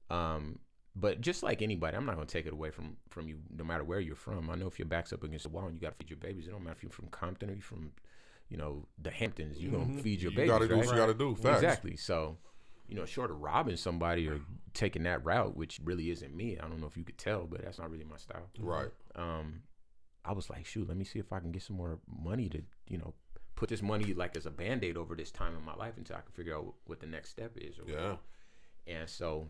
Um, 0.10 0.58
but 0.96 1.22
just 1.22 1.44
like 1.44 1.62
anybody, 1.62 1.98
I'm 1.98 2.06
not 2.06 2.16
gonna 2.16 2.26
take 2.26 2.46
it 2.46 2.54
away 2.54 2.72
from 2.72 2.98
from 3.10 3.28
you, 3.28 3.38
no 3.56 3.64
matter 3.64 3.84
where 3.84 4.00
you're 4.00 4.16
from. 4.16 4.50
I 4.50 4.56
know 4.56 4.68
if 4.68 4.80
your 4.80 4.88
back's 4.88 5.14
up 5.14 5.24
against 5.24 5.44
the 5.44 5.50
wall 5.50 5.66
and 5.66 5.76
you 5.76 5.82
gotta 5.82 5.96
feed 5.96 6.10
your 6.10 6.18
babies, 6.18 6.48
it 6.48 6.52
don't 6.52 6.64
matter 6.64 6.76
if 6.78 6.84
you're 6.84 6.91
from 6.91 7.08
Compton 7.10 7.50
or 7.50 7.54
you're 7.54 7.62
from, 7.62 7.91
you 8.50 8.58
know, 8.58 8.88
the 9.02 9.12
Hamptons. 9.12 9.60
You're 9.60 9.72
gonna 9.72 10.02
feed 10.02 10.22
your 10.22 10.32
You 10.32 10.38
babies. 10.38 10.48
You 10.48 10.54
gotta 10.54 10.68
do 10.68 10.74
right? 10.76 10.86
what 10.86 10.96
you 10.96 11.00
gotta 11.00 11.14
do. 11.14 11.36
Facts. 11.36 11.58
Exactly. 11.64 11.96
So, 11.96 12.38
you 12.88 12.96
know, 12.96 13.06
short 13.06 13.32
of 13.32 13.39
robbing 13.39 13.78
somebody 13.78 14.28
or 14.28 14.39
taking 14.74 15.04
that 15.04 15.24
route, 15.24 15.56
which 15.56 15.80
really 15.84 16.12
isn't 16.12 16.36
me. 16.36 16.58
I 16.60 16.68
don't 16.68 16.80
know 16.80 16.88
if 16.88 16.98
you 16.98 17.04
could 17.04 17.18
tell, 17.18 17.46
but 17.46 17.64
that's 17.64 17.80
not 17.80 17.89
really 17.89 18.06
my 18.06 18.18
style. 18.18 18.50
Right. 18.60 18.89
Um, 19.16 19.64
I 20.26 20.34
was 20.34 20.49
like, 20.49 20.66
shoot, 20.66 20.88
let 20.88 20.97
me 20.97 21.05
see 21.05 21.20
if 21.20 21.32
I 21.34 21.39
can 21.39 21.51
get 21.51 21.64
some 21.64 21.76
more 21.76 21.99
money 22.07 22.49
to, 22.49 22.61
you 22.88 22.97
know, 22.97 23.14
put 23.55 23.70
this 23.70 23.82
money 23.82 24.14
like 24.14 24.36
as 24.36 24.45
a 24.45 24.51
band 24.51 24.84
aid 24.84 24.97
over 24.97 25.16
this 25.16 25.32
time 25.32 25.55
in 25.55 25.64
my 25.64 25.76
life 25.76 25.93
until 25.97 26.16
I 26.16 26.22
can 26.22 26.32
figure 26.32 26.55
out 26.55 26.74
what 26.86 26.99
the 26.99 27.07
next 27.07 27.30
step 27.30 27.51
is. 27.55 27.78
Or 27.80 27.89
Yeah. 27.89 28.16
and 28.88 29.09
so 29.09 29.47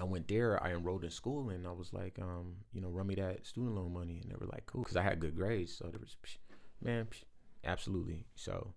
I 0.00 0.04
went 0.04 0.28
there. 0.28 0.62
I 0.62 0.70
enrolled 0.70 1.04
in 1.04 1.10
school, 1.10 1.50
and 1.50 1.66
I 1.66 1.72
was 1.72 1.92
like, 1.92 2.18
um, 2.20 2.56
you 2.72 2.80
know, 2.80 2.88
run 2.88 3.08
me 3.08 3.16
that 3.16 3.46
student 3.46 3.74
loan 3.74 3.92
money, 3.92 4.20
and 4.22 4.30
they 4.30 4.36
were 4.36 4.46
like, 4.46 4.66
cool, 4.66 4.82
because 4.82 4.96
I 4.96 5.02
had 5.02 5.18
good 5.18 5.34
grades. 5.34 5.76
So 5.76 5.88
there 5.88 5.98
was, 5.98 6.16
psh, 6.24 6.36
man, 6.80 7.06
psh, 7.06 7.24
absolutely. 7.64 8.26
So 8.36 8.74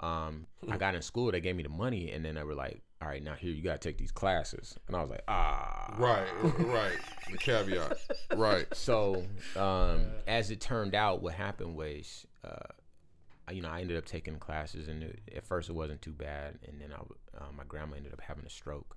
um, 0.00 0.46
I 0.68 0.76
got 0.76 0.94
in 0.94 1.02
school. 1.02 1.32
They 1.32 1.40
gave 1.40 1.56
me 1.56 1.62
the 1.62 1.68
money, 1.68 2.12
and 2.12 2.24
then 2.24 2.36
they 2.36 2.42
were 2.42 2.54
like, 2.54 2.82
all 3.00 3.08
right, 3.08 3.22
now 3.22 3.34
here 3.34 3.50
you 3.50 3.62
got 3.62 3.80
to 3.80 3.88
take 3.88 3.98
these 3.98 4.10
classes, 4.12 4.76
and 4.86 4.96
I 4.96 5.00
was 5.00 5.10
like, 5.10 5.22
ah, 5.28 5.94
Right. 5.98 6.26
Right. 6.58 6.98
The 7.30 7.38
caveat. 7.38 7.98
Right. 8.36 8.66
so 8.72 9.24
um, 9.56 10.06
as 10.26 10.50
it 10.50 10.60
turned 10.60 10.94
out, 10.94 11.22
what 11.22 11.34
happened 11.34 11.76
was, 11.76 12.26
uh, 12.44 13.52
you 13.52 13.62
know, 13.62 13.68
I 13.68 13.80
ended 13.80 13.96
up 13.96 14.04
taking 14.04 14.38
classes, 14.38 14.88
and 14.88 15.02
it, 15.02 15.20
at 15.34 15.44
first 15.44 15.68
it 15.68 15.74
wasn't 15.74 16.02
too 16.02 16.12
bad, 16.12 16.58
and 16.66 16.80
then 16.80 16.92
I, 16.92 17.38
uh, 17.38 17.52
my 17.56 17.64
grandma 17.64 17.96
ended 17.96 18.12
up 18.12 18.20
having 18.20 18.44
a 18.44 18.50
stroke. 18.50 18.96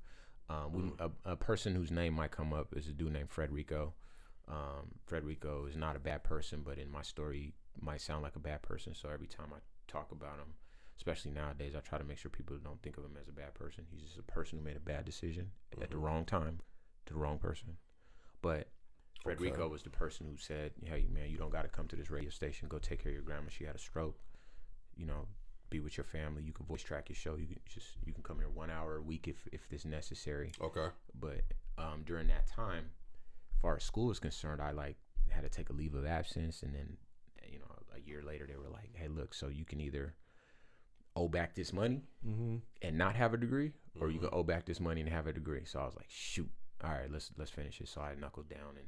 Um, 0.49 0.73
we, 0.73 0.91
a, 0.99 1.31
a 1.31 1.35
person 1.35 1.75
whose 1.75 1.91
name 1.91 2.15
might 2.15 2.31
come 2.31 2.53
up 2.53 2.73
is 2.75 2.87
a 2.87 2.91
dude 2.91 3.13
named 3.13 3.29
Frederico. 3.29 3.93
Um, 4.49 4.95
Frederico 5.09 5.69
is 5.69 5.77
not 5.77 5.95
a 5.95 5.99
bad 5.99 6.23
person, 6.23 6.61
but 6.65 6.77
in 6.77 6.91
my 6.91 7.01
story, 7.01 7.53
might 7.79 8.01
sound 8.01 8.23
like 8.23 8.35
a 8.35 8.39
bad 8.39 8.61
person. 8.61 8.93
So 8.93 9.09
every 9.09 9.27
time 9.27 9.47
I 9.53 9.59
talk 9.87 10.11
about 10.11 10.37
him, 10.39 10.53
especially 11.01 11.31
nowadays, 11.31 11.73
I 11.75 11.79
try 11.79 11.97
to 11.97 12.03
make 12.03 12.19
sure 12.19 12.29
people 12.29 12.55
don't 12.63 12.79
think 12.83 12.95
of 12.95 13.03
him 13.03 13.17
as 13.19 13.27
a 13.27 13.31
bad 13.31 13.55
person. 13.55 13.85
He's 13.89 14.03
just 14.03 14.19
a 14.19 14.21
person 14.21 14.59
who 14.59 14.63
made 14.63 14.77
a 14.77 14.79
bad 14.79 15.03
decision 15.03 15.49
at 15.81 15.89
the 15.89 15.97
wrong 15.97 16.25
time 16.25 16.59
to 17.07 17.13
the 17.13 17.19
wrong 17.19 17.39
person. 17.39 17.77
But 18.43 18.67
Frederico 19.25 19.67
was 19.67 19.81
the 19.81 19.89
person 19.89 20.27
who 20.29 20.37
said, 20.37 20.73
"Hey, 20.83 21.07
man, 21.11 21.31
you 21.31 21.37
don't 21.37 21.49
got 21.49 21.63
to 21.63 21.69
come 21.69 21.87
to 21.87 21.95
this 21.95 22.11
radio 22.11 22.29
station. 22.29 22.67
Go 22.67 22.77
take 22.77 23.01
care 23.01 23.09
of 23.09 23.15
your 23.15 23.23
grandma. 23.23 23.49
She 23.49 23.63
had 23.63 23.73
a 23.73 23.79
stroke. 23.79 24.19
You 24.95 25.07
know, 25.07 25.25
be 25.71 25.79
with 25.79 25.97
your 25.97 26.03
family. 26.03 26.43
You 26.43 26.53
can 26.53 26.67
voice 26.67 26.83
track 26.83 27.09
your 27.09 27.15
show. 27.15 27.35
You 27.35 27.47
can 27.47 27.57
just 27.67 27.87
you 28.05 28.13
can 28.13 28.21
come 28.21 28.37
here 28.37 28.49
one 28.49 28.69
hour 28.69 28.97
a 28.97 29.01
week 29.01 29.27
if 29.27 29.47
if 29.51 29.67
this 29.69 29.85
necessary. 29.85 30.51
Okay. 30.61 30.87
But 31.19 31.41
um, 31.79 32.03
during 32.05 32.27
that 32.27 32.45
time, 32.45 32.85
as 33.55 33.59
far 33.59 33.75
as 33.75 33.83
school 33.83 34.11
is 34.11 34.19
concerned, 34.19 34.61
I 34.61 34.69
like 34.69 34.97
had 35.29 35.41
to 35.41 35.49
take 35.49 35.71
a 35.71 35.73
leave 35.73 35.95
of 35.95 36.05
absence, 36.05 36.61
and 36.61 36.75
then 36.75 36.97
you 37.51 37.57
know 37.57 37.65
a 37.95 37.99
year 37.99 38.21
later 38.21 38.45
they 38.45 38.55
were 38.55 38.69
like, 38.71 38.91
"Hey, 38.93 39.07
look, 39.07 39.33
so 39.33 39.47
you 39.47 39.65
can 39.65 39.81
either 39.81 40.13
owe 41.15 41.27
back 41.27 41.55
this 41.55 41.73
money 41.73 42.01
Mm-hmm. 42.27 42.57
and 42.83 42.97
not 42.97 43.15
have 43.15 43.33
a 43.33 43.37
degree, 43.37 43.71
or 43.99 44.11
you 44.11 44.19
can 44.19 44.29
owe 44.31 44.43
back 44.43 44.65
this 44.65 44.79
money 44.79 45.01
and 45.01 45.09
have 45.09 45.27
a 45.27 45.33
degree." 45.33 45.65
So 45.65 45.79
I 45.79 45.85
was 45.85 45.95
like, 45.95 46.09
"Shoot, 46.09 46.49
all 46.83 46.91
right, 46.91 47.11
let's 47.11 47.31
let's 47.37 47.51
finish 47.51 47.81
it." 47.81 47.87
So 47.87 48.01
I 48.01 48.13
knuckled 48.15 48.47
down 48.47 48.77
and 48.77 48.87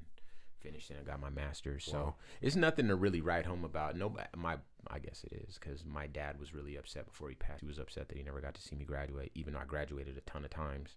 finished, 0.59 0.91
and 0.91 0.99
I 0.99 1.03
got 1.03 1.19
my 1.19 1.29
master's. 1.31 1.83
So 1.83 2.15
it's 2.41 2.55
nothing 2.55 2.87
to 2.87 2.95
really 2.95 3.21
write 3.21 3.45
home 3.45 3.63
about. 3.65 3.97
No, 3.97 4.15
my 4.37 4.57
I 4.87 4.99
guess 4.99 5.23
it 5.23 5.33
is 5.47 5.57
because 5.57 5.83
my 5.83 6.07
dad 6.07 6.39
was 6.39 6.53
really 6.53 6.75
upset 6.77 7.05
before 7.07 7.29
he 7.29 7.35
passed. 7.35 7.61
He 7.61 7.67
was 7.67 7.79
upset 7.79 8.07
that 8.09 8.17
he 8.17 8.23
never 8.23 8.39
got 8.39 8.53
to 8.53 8.61
see 8.61 8.75
me 8.75 8.85
graduate, 8.85 9.31
even 9.33 9.53
though 9.53 9.59
I 9.59 9.65
graduated 9.65 10.17
a 10.17 10.21
ton 10.21 10.45
of 10.45 10.51
times. 10.51 10.95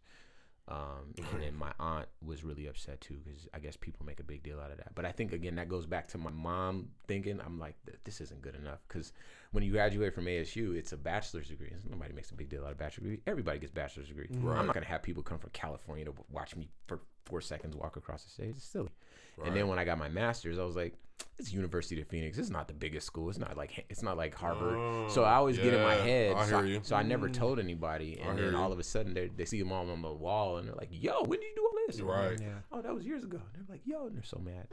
Um, 0.68 1.14
and 1.32 1.42
then 1.42 1.54
my 1.54 1.70
aunt 1.78 2.08
was 2.24 2.42
really 2.42 2.66
upset 2.66 3.00
too 3.00 3.14
because 3.24 3.46
I 3.54 3.60
guess 3.60 3.76
people 3.76 4.04
make 4.04 4.18
a 4.18 4.24
big 4.24 4.42
deal 4.42 4.58
out 4.58 4.72
of 4.72 4.78
that. 4.78 4.94
But 4.96 5.04
I 5.04 5.12
think 5.12 5.32
again 5.32 5.54
that 5.56 5.68
goes 5.68 5.86
back 5.86 6.08
to 6.08 6.18
my 6.18 6.30
mom 6.30 6.88
thinking 7.06 7.40
I'm 7.44 7.60
like 7.60 7.76
this 8.04 8.20
isn't 8.20 8.42
good 8.42 8.56
enough 8.56 8.80
because 8.88 9.12
when 9.52 9.62
you 9.62 9.70
graduate 9.70 10.12
from 10.12 10.24
ASU, 10.24 10.76
it's 10.76 10.92
a 10.92 10.96
bachelor's 10.96 11.48
degree. 11.48 11.72
Nobody 11.88 12.12
makes 12.12 12.32
a 12.32 12.34
big 12.34 12.48
deal 12.48 12.64
out 12.64 12.72
of 12.72 12.78
bachelor's 12.78 13.04
degree. 13.04 13.20
Everybody 13.28 13.60
gets 13.60 13.72
bachelor's 13.72 14.08
degree. 14.08 14.26
Right. 14.40 14.58
I'm 14.58 14.66
not 14.66 14.74
gonna 14.74 14.86
have 14.86 15.04
people 15.04 15.22
come 15.22 15.38
from 15.38 15.50
California 15.50 16.04
to 16.04 16.14
watch 16.32 16.56
me 16.56 16.68
for 16.88 17.00
four 17.26 17.40
seconds 17.40 17.76
walk 17.76 17.96
across 17.96 18.24
the 18.24 18.30
stage. 18.30 18.54
It's 18.56 18.64
silly. 18.64 18.88
Right. 19.36 19.48
And 19.48 19.56
then 19.56 19.68
when 19.68 19.78
I 19.78 19.84
got 19.84 19.98
my 19.98 20.08
master's, 20.08 20.58
I 20.58 20.64
was 20.64 20.76
like, 20.76 20.94
it's 21.38 21.52
University 21.52 22.00
of 22.00 22.08
Phoenix. 22.08 22.38
It's 22.38 22.48
not 22.50 22.66
the 22.68 22.74
biggest 22.74 23.06
school. 23.06 23.28
It's 23.28 23.38
not 23.38 23.56
like 23.56 23.84
it's 23.90 24.02
not 24.02 24.16
like 24.16 24.34
Harvard. 24.34 25.10
so 25.10 25.24
I 25.24 25.34
always 25.34 25.58
get 25.58 25.74
in 25.74 25.82
my 25.82 25.94
head. 25.94 26.34
I 26.34 26.46
so, 26.46 26.58
hear 26.62 26.66
you. 26.66 26.80
so 26.82 26.96
I 26.96 27.02
never 27.02 27.28
mm. 27.28 27.32
told 27.34 27.58
anybody. 27.58 28.18
And 28.22 28.38
then 28.38 28.52
you. 28.52 28.58
all 28.58 28.72
of 28.72 28.78
a 28.78 28.82
sudden 28.82 29.12
they 29.14 29.28
they 29.28 29.44
see 29.44 29.58
them 29.58 29.72
all 29.72 29.90
on 29.90 30.00
the 30.02 30.12
wall 30.12 30.56
and 30.58 30.66
they're 30.68 30.74
like, 30.74 30.88
"Yo, 30.90 31.22
when 31.24 31.40
did 31.40 31.46
you 31.46 31.54
do 31.56 31.62
all 31.66 31.72
this?" 31.86 31.98
And 31.98 32.08
I'm 32.10 32.16
Right. 32.16 32.30
like, 32.30 32.40
Yeah. 32.40 32.58
Oh, 32.72 32.80
that 32.80 32.94
was 32.94 33.04
years 33.04 33.24
ago. 33.24 33.38
And 33.38 33.54
they're 33.66 33.74
like, 33.76 33.86
"Yo," 33.86 34.06
and 34.06 34.16
they're 34.16 34.22
so 34.22 34.38
mad. 34.38 34.68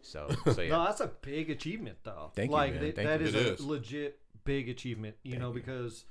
So 0.00 0.28
so 0.54 0.62
yeah. 0.62 0.70
No, 0.70 0.84
that's 0.84 1.00
a 1.00 1.10
big 1.20 1.50
achievement, 1.50 1.98
though. 2.02 2.30
Thank 2.34 2.50
you, 2.50 2.56
like, 2.56 2.72
man. 2.72 2.80
th- 2.82 2.94
Thank 2.94 3.08
that 3.08 3.20
you. 3.20 3.26
is 3.26 3.34
It 3.34 3.46
a 3.46 3.52
is. 3.54 3.60
legit 3.60 4.18
big 4.44 4.68
achievement. 4.68 5.16
You 5.22 5.32
Thank 5.32 5.42
know, 5.42 5.48
you. 5.48 5.54
because 5.54 6.04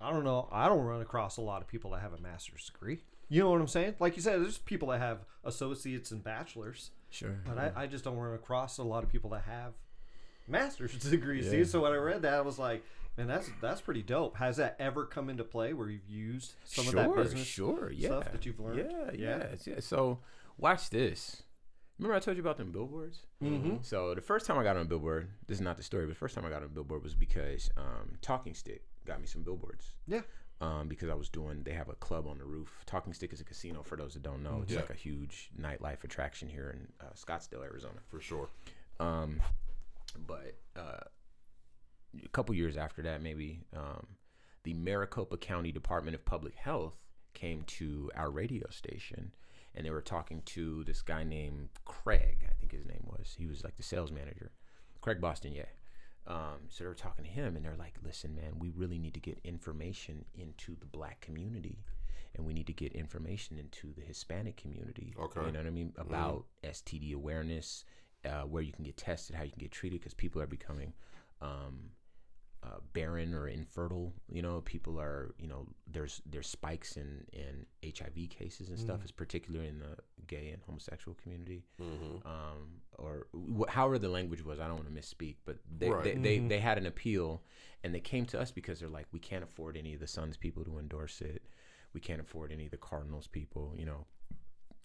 I 0.00 0.10
don't 0.12 0.24
know, 0.24 0.48
I 0.52 0.68
don't 0.68 0.84
run 0.84 1.00
across 1.00 1.36
a 1.36 1.42
lot 1.42 1.62
of 1.62 1.68
people 1.68 1.90
that 1.92 2.00
have 2.00 2.12
a 2.12 2.18
master's 2.20 2.66
degree. 2.70 3.00
You 3.30 3.42
know 3.42 3.50
what 3.50 3.60
I'm 3.60 3.68
saying? 3.68 3.94
Like 4.00 4.16
you 4.16 4.22
said, 4.22 4.42
there's 4.42 4.58
people 4.58 4.88
that 4.88 4.98
have 4.98 5.18
associates 5.44 6.10
and 6.10 6.22
bachelors, 6.22 6.90
sure. 7.10 7.40
but 7.46 7.56
I, 7.56 7.84
I 7.84 7.86
just 7.86 8.04
don't 8.04 8.16
run 8.16 8.34
across 8.34 8.78
a 8.78 8.82
lot 8.82 9.04
of 9.04 9.08
people 9.08 9.30
that 9.30 9.42
have 9.42 9.74
master's 10.48 10.92
degrees. 11.10 11.46
Yeah. 11.46 11.52
Dude. 11.52 11.68
So 11.68 11.80
when 11.82 11.92
I 11.92 11.96
read 11.96 12.22
that, 12.22 12.34
I 12.34 12.40
was 12.40 12.58
like, 12.58 12.82
man, 13.16 13.28
that's 13.28 13.48
that's 13.60 13.80
pretty 13.80 14.02
dope. 14.02 14.36
Has 14.36 14.56
that 14.56 14.74
ever 14.80 15.04
come 15.06 15.30
into 15.30 15.44
play 15.44 15.72
where 15.72 15.88
you've 15.88 16.08
used 16.08 16.54
some 16.64 16.84
sure, 16.86 16.98
of 16.98 17.14
that 17.14 17.22
business 17.22 17.46
sure, 17.46 17.92
yeah. 17.92 18.08
stuff 18.08 18.32
that 18.32 18.44
you've 18.44 18.58
learned? 18.58 18.78
Yeah, 18.90 19.10
Yeah. 19.12 19.36
yeah, 19.38 19.46
yeah. 19.64 19.80
So 19.80 20.18
watch 20.58 20.90
this. 20.90 21.44
Remember 22.00 22.16
I 22.16 22.20
told 22.20 22.36
you 22.36 22.42
about 22.42 22.56
them 22.56 22.72
billboards? 22.72 23.20
Mm-hmm. 23.44 23.76
So 23.82 24.14
the 24.14 24.22
first 24.22 24.46
time 24.46 24.58
I 24.58 24.64
got 24.64 24.74
on 24.74 24.82
a 24.82 24.86
billboard, 24.86 25.28
this 25.46 25.58
is 25.58 25.60
not 25.60 25.76
the 25.76 25.82
story, 25.82 26.06
but 26.06 26.14
the 26.14 26.18
first 26.18 26.34
time 26.34 26.46
I 26.46 26.48
got 26.48 26.62
on 26.62 26.64
a 26.64 26.68
billboard 26.68 27.02
was 27.02 27.14
because 27.14 27.70
um, 27.76 28.16
Talking 28.22 28.54
Stick 28.54 28.82
got 29.04 29.20
me 29.20 29.26
some 29.26 29.42
billboards. 29.42 29.92
Yeah. 30.06 30.22
Um, 30.62 30.88
because 30.88 31.08
I 31.08 31.14
was 31.14 31.30
doing, 31.30 31.62
they 31.62 31.72
have 31.72 31.88
a 31.88 31.94
club 31.94 32.26
on 32.26 32.36
the 32.36 32.44
roof. 32.44 32.82
Talking 32.84 33.14
Stick 33.14 33.32
is 33.32 33.40
a 33.40 33.44
casino 33.44 33.82
for 33.82 33.96
those 33.96 34.12
that 34.12 34.22
don't 34.22 34.42
know. 34.42 34.60
It's 34.62 34.72
Yeah. 34.72 34.80
like 34.80 34.90
a 34.90 34.94
huge 34.94 35.50
nightlife 35.58 36.04
attraction 36.04 36.50
here 36.50 36.68
in 36.78 36.86
uh, 37.00 37.12
Scottsdale, 37.14 37.62
Arizona. 37.64 38.00
For 38.08 38.20
sure. 38.20 38.50
Um, 38.98 39.40
but 40.26 40.56
uh, 40.76 41.00
a 42.22 42.28
couple 42.32 42.54
years 42.54 42.76
after 42.76 43.00
that, 43.02 43.22
maybe 43.22 43.64
um, 43.74 44.06
the 44.64 44.74
Maricopa 44.74 45.38
County 45.38 45.72
Department 45.72 46.14
of 46.14 46.26
Public 46.26 46.54
Health 46.56 46.96
came 47.32 47.62
to 47.62 48.10
our 48.14 48.30
radio 48.30 48.68
station, 48.68 49.32
and 49.74 49.86
they 49.86 49.90
were 49.90 50.02
talking 50.02 50.42
to 50.44 50.84
this 50.84 51.00
guy 51.00 51.24
named 51.24 51.70
Craig. 51.86 52.46
I 52.46 52.52
think 52.60 52.72
his 52.72 52.84
name 52.84 53.06
was. 53.06 53.34
He 53.38 53.46
was 53.46 53.64
like 53.64 53.78
the 53.78 53.82
sales 53.82 54.10
manager, 54.12 54.50
Craig 55.00 55.22
Boston. 55.22 55.52
Yeah. 55.54 55.64
Um, 56.26 56.68
so 56.68 56.84
they 56.84 56.88
were 56.88 56.94
talking 56.94 57.24
to 57.24 57.30
him, 57.30 57.56
and 57.56 57.64
they're 57.64 57.76
like, 57.76 57.94
"Listen, 58.04 58.34
man, 58.34 58.58
we 58.58 58.70
really 58.70 58.98
need 58.98 59.14
to 59.14 59.20
get 59.20 59.38
information 59.44 60.24
into 60.34 60.76
the 60.78 60.86
black 60.86 61.20
community." 61.20 61.78
And 62.36 62.46
we 62.46 62.52
need 62.52 62.68
to 62.68 62.72
get 62.72 62.92
information 62.92 63.58
into 63.58 63.92
the 63.92 64.02
Hispanic 64.02 64.56
community. 64.56 65.14
Okay. 65.18 65.40
You 65.46 65.50
know 65.50 65.58
what 65.58 65.66
I 65.66 65.70
mean? 65.70 65.92
About 65.98 66.44
STD 66.62 67.12
awareness, 67.12 67.84
uh, 68.24 68.42
where 68.42 68.62
you 68.62 68.72
can 68.72 68.84
get 68.84 68.96
tested, 68.96 69.34
how 69.34 69.42
you 69.42 69.50
can 69.50 69.58
get 69.58 69.72
treated, 69.72 70.00
because 70.00 70.14
people 70.14 70.40
are 70.40 70.46
becoming 70.46 70.92
um, 71.40 71.90
uh, 72.62 72.78
barren 72.92 73.32
or 73.34 73.48
infertile. 73.48 74.12
You 74.30 74.42
know, 74.42 74.60
people 74.60 75.00
are, 75.00 75.34
you 75.38 75.48
know, 75.48 75.66
there's 75.90 76.20
there's 76.26 76.46
spikes 76.48 76.96
in 76.96 77.24
in 77.32 77.66
HIV 77.84 78.28
cases 78.30 78.68
and 78.68 78.78
stuff, 78.78 79.04
is 79.04 79.10
particularly 79.10 79.68
in 79.68 79.78
the 79.78 79.96
gay 80.26 80.50
and 80.50 80.62
homosexual 80.62 81.16
community, 81.22 81.64
Mm-hmm. 81.80 82.26
um, 82.26 82.80
or 82.98 83.26
wh- 83.58 83.68
however 83.72 83.98
the 83.98 84.08
language 84.10 84.44
was. 84.44 84.60
I 84.60 84.66
don't 84.68 84.76
want 84.76 84.94
to 84.94 85.00
misspeak, 85.00 85.36
but 85.46 85.56
they 85.78 85.88
Right. 85.90 86.04
they, 86.04 86.14
they 86.16 86.38
they 86.38 86.58
had 86.60 86.76
an 86.78 86.86
appeal, 86.86 87.42
and 87.82 87.94
they 87.94 88.00
came 88.00 88.26
to 88.26 88.40
us 88.40 88.50
because 88.50 88.78
they're 88.80 88.88
like, 88.90 89.06
we 89.12 89.18
can't 89.20 89.42
afford 89.44 89.76
any 89.76 89.94
of 89.94 90.00
the 90.00 90.06
Suns 90.06 90.36
people 90.36 90.62
to 90.64 90.78
endorse 90.78 91.20
it. 91.22 91.42
We 91.94 92.00
can't 92.00 92.20
afford 92.20 92.52
any 92.52 92.66
of 92.66 92.70
the 92.70 92.76
Cardinals 92.76 93.26
people, 93.26 93.74
you 93.76 93.86
know. 93.86 94.06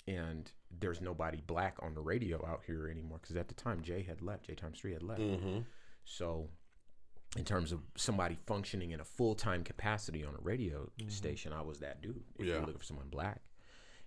And 0.07 0.51
there's 0.79 1.01
nobody 1.01 1.41
black 1.45 1.77
on 1.81 1.93
the 1.95 2.01
radio 2.01 2.45
out 2.47 2.61
here 2.65 2.87
anymore 2.89 3.17
because 3.21 3.35
at 3.35 3.47
the 3.47 3.53
time 3.55 3.81
Jay 3.81 4.03
had 4.03 4.21
left, 4.21 4.45
Jay 4.45 4.53
Times 4.55 4.79
Three 4.79 4.93
had 4.93 5.03
left. 5.03 5.19
Mm-hmm. 5.21 5.59
So, 6.03 6.47
in 7.35 7.43
terms 7.43 7.71
of 7.71 7.81
somebody 7.95 8.37
functioning 8.45 8.91
in 8.91 8.99
a 8.99 9.03
full 9.05 9.35
time 9.35 9.63
capacity 9.63 10.23
on 10.23 10.33
a 10.35 10.41
radio 10.41 10.89
station, 11.07 11.51
I 11.53 11.61
was 11.61 11.79
that 11.79 12.01
dude. 12.01 12.23
If 12.39 12.45
Yeah. 12.47 12.53
you're 12.53 12.61
looking 12.61 12.79
for 12.79 12.85
someone 12.85 13.09
black, 13.09 13.41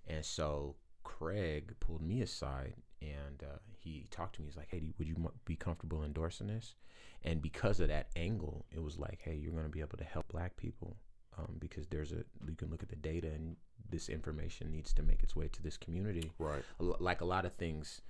and 0.06 0.24
so 0.24 0.76
Craig 1.04 1.74
pulled 1.80 2.02
me 2.02 2.22
aside 2.22 2.74
and 3.00 3.42
uh, 3.44 3.58
he 3.78 4.06
talked 4.10 4.34
to 4.36 4.40
me. 4.42 4.48
He's 4.48 4.56
like, 4.56 4.68
"Hey, 4.70 4.92
would 4.98 5.06
you 5.08 5.32
be 5.44 5.56
comfortable 5.56 6.04
endorsing 6.04 6.48
this?" 6.48 6.74
And 7.22 7.40
because 7.42 7.80
of 7.80 7.88
that 7.88 8.08
angle, 8.16 8.66
it 8.72 8.82
was 8.82 8.98
like, 8.98 9.20
"Hey, 9.22 9.34
you're 9.36 9.52
going 9.52 9.64
to 9.64 9.70
be 9.70 9.80
able 9.80 9.98
to 9.98 10.04
help 10.04 10.28
black 10.28 10.56
people." 10.56 10.96
Um, 11.36 11.56
because 11.60 11.86
there's 11.86 12.10
a 12.10 12.24
you 12.48 12.56
can 12.56 12.68
look 12.70 12.82
at 12.82 12.88
the 12.88 12.96
data 12.96 13.28
and 13.28 13.56
this 13.88 14.08
information 14.08 14.72
needs 14.72 14.92
to 14.94 15.02
make 15.04 15.22
its 15.22 15.36
way 15.36 15.46
to 15.48 15.62
this 15.62 15.76
community 15.76 16.32
Right. 16.38 16.64
like 16.80 17.20
a 17.20 17.24
lot 17.24 17.44
of 17.44 17.52
things 17.54 18.00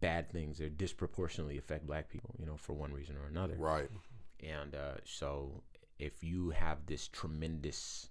bad 0.00 0.30
things 0.32 0.56
that 0.58 0.78
disproportionately 0.78 1.58
affect 1.58 1.86
black 1.86 2.08
people 2.08 2.34
you 2.38 2.46
know 2.46 2.56
for 2.56 2.72
one 2.72 2.92
reason 2.94 3.14
or 3.18 3.26
another 3.26 3.56
Right. 3.56 3.90
And 4.42 4.74
uh, 4.74 4.94
so 5.04 5.62
if 5.98 6.22
you 6.24 6.50
have 6.50 6.86
this 6.86 7.08
tremendous 7.08 8.08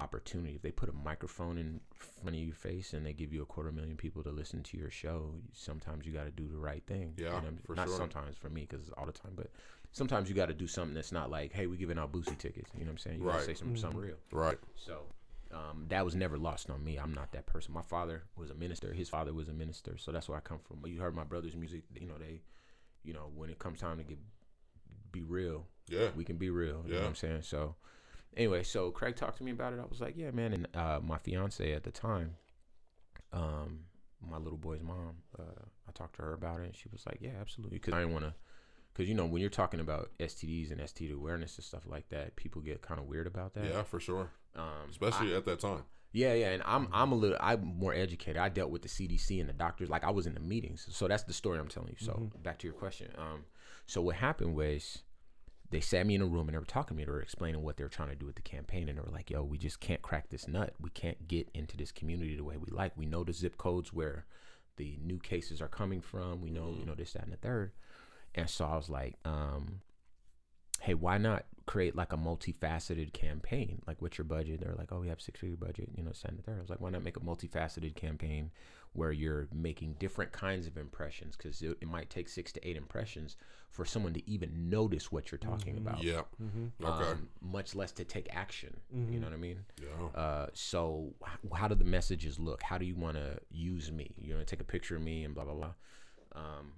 opportunity 0.00 0.54
if 0.56 0.62
they 0.62 0.72
put 0.72 0.88
a 0.88 0.92
microphone 0.92 1.56
in 1.58 1.80
front 1.94 2.34
of 2.36 2.42
your 2.42 2.54
face 2.54 2.92
and 2.92 3.06
they 3.06 3.12
give 3.12 3.32
you 3.32 3.40
a 3.42 3.46
quarter 3.46 3.70
million 3.70 3.96
people 3.96 4.20
to 4.22 4.30
listen 4.30 4.60
to 4.62 4.76
your 4.76 4.90
show 4.90 5.30
sometimes 5.52 6.04
you 6.06 6.12
got 6.12 6.24
to 6.24 6.30
do 6.32 6.48
the 6.48 6.58
right 6.58 6.82
thing 6.86 7.12
Yeah, 7.16 7.36
And, 7.36 7.46
um, 7.46 7.58
for 7.64 7.76
not 7.76 7.86
sure. 7.86 7.96
sometimes 7.98 8.36
for 8.36 8.48
me 8.48 8.66
because 8.68 8.88
it's 8.88 8.94
all 8.98 9.06
the 9.06 9.12
time 9.12 9.32
but 9.36 9.48
sometimes 9.92 10.28
you 10.28 10.34
got 10.34 10.46
to 10.46 10.54
do 10.54 10.66
something 10.66 10.94
that's 10.94 11.12
not 11.12 11.30
like 11.30 11.52
hey 11.52 11.68
we're 11.68 11.76
giving 11.78 11.98
out 11.98 12.10
boosie 12.12 12.36
tickets 12.36 12.70
you 12.74 12.80
know 12.80 12.86
what 12.86 12.92
i'm 12.92 12.98
saying 12.98 13.20
you 13.20 13.26
got 13.26 13.32
to 13.32 13.38
Right. 13.38 13.46
say 13.46 13.54
something, 13.54 13.76
something 13.76 14.00
real 14.00 14.16
Right. 14.32 14.58
so 14.74 15.02
um, 15.52 15.84
that 15.88 16.04
was 16.04 16.14
never 16.14 16.38
lost 16.38 16.70
on 16.70 16.82
me. 16.82 16.96
I'm 16.96 17.12
not 17.12 17.32
that 17.32 17.44
person. 17.44 17.74
My 17.74 17.82
father 17.82 18.22
was 18.38 18.48
a 18.48 18.54
minister. 18.54 18.90
His 18.94 19.10
father 19.10 19.34
was 19.34 19.48
a 19.50 19.52
minister. 19.52 19.98
So 19.98 20.10
that's 20.10 20.26
where 20.26 20.38
I 20.38 20.40
come 20.40 20.60
from. 20.60 20.80
You 20.86 20.98
heard 20.98 21.14
my 21.14 21.24
brother's 21.24 21.54
music. 21.54 21.82
You 22.00 22.06
know 22.06 22.14
they, 22.18 22.40
you 23.04 23.12
know 23.12 23.30
when 23.36 23.50
it 23.50 23.58
comes 23.58 23.78
time 23.78 23.98
to 23.98 24.02
get 24.02 24.16
be 25.10 25.22
real, 25.22 25.66
Yeah. 25.88 26.10
we 26.16 26.24
can 26.24 26.36
be 26.36 26.50
real. 26.50 26.82
You 26.86 26.90
know 26.92 26.96
Yeah. 26.96 27.00
what 27.02 27.08
I'm 27.08 27.14
saying? 27.14 27.42
So 27.42 27.76
anyway, 28.36 28.62
so 28.62 28.90
Craig 28.90 29.16
talked 29.16 29.38
to 29.38 29.44
me 29.44 29.50
about 29.52 29.72
it. 29.72 29.80
I 29.80 29.84
was 29.86 30.00
like, 30.00 30.16
yeah, 30.16 30.30
man. 30.30 30.52
And 30.52 30.68
uh, 30.76 31.00
my 31.02 31.18
fiance 31.18 31.72
at 31.72 31.82
the 31.84 31.90
time, 31.90 32.36
um, 33.32 33.80
my 34.20 34.38
little 34.38 34.58
boy's 34.58 34.82
mom, 34.82 35.16
uh, 35.38 35.42
I 35.88 35.92
talked 35.92 36.16
to 36.16 36.22
her 36.22 36.32
about 36.34 36.60
it. 36.60 36.64
and 36.66 36.76
She 36.76 36.88
was 36.92 37.04
like, 37.06 37.18
yeah, 37.20 37.32
absolutely. 37.40 37.78
Because 37.78 37.94
I 37.94 38.00
didn't 38.00 38.12
want 38.12 38.24
to. 38.26 38.34
Because 38.92 39.08
you 39.08 39.14
know 39.14 39.24
when 39.24 39.40
you're 39.40 39.48
talking 39.50 39.80
about 39.80 40.10
STDs 40.20 40.70
and 40.70 40.78
STD 40.80 41.14
awareness 41.14 41.56
and 41.56 41.64
stuff 41.64 41.84
like 41.86 42.10
that, 42.10 42.36
people 42.36 42.60
get 42.60 42.82
kind 42.82 43.00
of 43.00 43.06
weird 43.06 43.26
about 43.26 43.54
that. 43.54 43.64
Yeah, 43.64 43.82
for 43.84 43.98
sure. 43.98 44.30
Um, 44.54 44.90
Especially 44.90 45.34
at 45.34 45.46
that 45.46 45.60
time. 45.60 45.84
yeah, 46.12 46.34
yeah, 46.34 46.50
and 46.50 46.62
I'm 46.66 46.88
I'm 46.92 47.10
a 47.10 47.14
little 47.14 47.38
I'm 47.40 47.64
more 47.64 47.94
educated. 47.94 48.36
I 48.36 48.50
dealt 48.50 48.70
with 48.70 48.82
the 48.82 48.88
CDC 48.88 49.40
and 49.40 49.48
the 49.48 49.54
doctors, 49.54 49.88
like 49.88 50.04
I 50.04 50.10
was 50.10 50.26
in 50.26 50.34
the 50.34 50.40
meetings. 50.40 50.86
So 50.90 51.08
that's 51.08 51.22
the 51.22 51.32
story 51.32 51.58
I'm 51.58 51.68
telling 51.68 51.88
you. 51.88 52.04
So 52.04 52.30
back 52.42 52.58
to 52.58 52.66
your 52.66 52.74
question. 52.74 53.08
Um, 53.16 53.46
so 53.86 54.00
what 54.00 54.16
happened 54.16 54.54
was 54.54 55.02
they 55.70 55.80
sat 55.80 56.06
me 56.06 56.14
in 56.14 56.22
a 56.22 56.26
room 56.26 56.48
and 56.48 56.54
they 56.54 56.58
were 56.58 56.64
talking 56.64 56.96
to 56.96 56.98
me. 56.98 57.04
They 57.04 57.10
were 57.10 57.22
explaining 57.22 57.62
what 57.62 57.76
they 57.76 57.82
were 57.82 57.88
trying 57.88 58.10
to 58.10 58.14
do 58.14 58.26
with 58.26 58.36
the 58.36 58.42
campaign, 58.42 58.88
and 58.88 58.98
they 58.98 59.02
were 59.02 59.10
like, 59.10 59.30
"Yo, 59.30 59.42
we 59.42 59.58
just 59.58 59.80
can't 59.80 60.02
crack 60.02 60.28
this 60.28 60.46
nut. 60.46 60.74
We 60.80 60.90
can't 60.90 61.26
get 61.26 61.48
into 61.54 61.76
this 61.76 61.92
community 61.92 62.36
the 62.36 62.44
way 62.44 62.56
we 62.58 62.70
like. 62.70 62.92
We 62.96 63.06
know 63.06 63.24
the 63.24 63.32
zip 63.32 63.56
codes 63.56 63.92
where 63.92 64.26
the 64.76 64.98
new 65.02 65.18
cases 65.18 65.60
are 65.60 65.68
coming 65.68 66.00
from. 66.00 66.40
We 66.40 66.50
know, 66.50 66.74
you 66.78 66.84
know, 66.84 66.94
this, 66.94 67.12
that, 67.12 67.24
and 67.24 67.32
the 67.32 67.36
third. 67.36 67.72
And 68.34 68.48
so 68.48 68.64
I 68.64 68.76
was 68.76 68.88
like, 68.88 69.16
um, 69.24 69.80
hey, 70.80 70.94
why 70.94 71.18
not 71.18 71.44
create 71.66 71.94
like 71.94 72.12
a 72.12 72.16
multifaceted 72.16 73.12
campaign? 73.12 73.82
Like, 73.86 74.00
what's 74.00 74.18
your 74.18 74.24
budget? 74.24 74.60
They're 74.60 74.74
like, 74.76 74.90
oh, 74.90 75.00
we 75.00 75.08
have 75.08 75.20
six 75.20 75.40
figure 75.40 75.56
budget, 75.56 75.90
you 75.94 76.02
know, 76.02 76.12
send 76.12 76.38
it 76.38 76.46
there. 76.46 76.56
I 76.56 76.60
was 76.60 76.70
like, 76.70 76.80
why 76.80 76.90
not 76.90 77.04
make 77.04 77.16
a 77.16 77.20
multifaceted 77.20 77.94
campaign 77.94 78.50
where 78.94 79.10
you're 79.12 79.48
making 79.54 79.94
different 79.98 80.32
kinds 80.32 80.66
of 80.66 80.76
impressions? 80.76 81.36
Because 81.36 81.62
it, 81.62 81.76
it 81.80 81.88
might 81.88 82.10
take 82.10 82.28
six 82.28 82.52
to 82.52 82.68
eight 82.68 82.76
impressions 82.76 83.36
for 83.70 83.84
someone 83.86 84.12
to 84.12 84.30
even 84.30 84.68
notice 84.68 85.10
what 85.10 85.30
you're 85.32 85.38
talking 85.38 85.78
about. 85.78 86.02
Yeah. 86.02 86.22
Okay. 86.84 87.10
Um, 87.10 87.28
much 87.40 87.74
less 87.74 87.90
to 87.92 88.04
take 88.04 88.28
action. 88.34 88.76
You 88.92 89.18
know 89.18 89.26
what 89.28 89.32
I 89.34 89.38
mean? 89.38 89.64
yeah. 89.80 90.20
Uh, 90.20 90.46
so 90.52 91.14
h- 91.24 91.50
how 91.54 91.68
do 91.68 91.74
the 91.74 91.84
messages 91.84 92.38
look? 92.38 92.62
How 92.62 92.76
do 92.76 92.84
you 92.84 92.94
want 92.94 93.16
to 93.16 93.38
use 93.50 93.90
me? 93.90 94.12
You 94.18 94.34
want 94.34 94.46
to 94.46 94.54
take 94.56 94.60
a 94.60 94.64
picture 94.70 94.96
of 94.96 95.02
me 95.02 95.24
and 95.24 95.34
blah 95.34 95.44
blah 95.44 95.54
blah. 95.54 95.72
Um, 96.34 96.72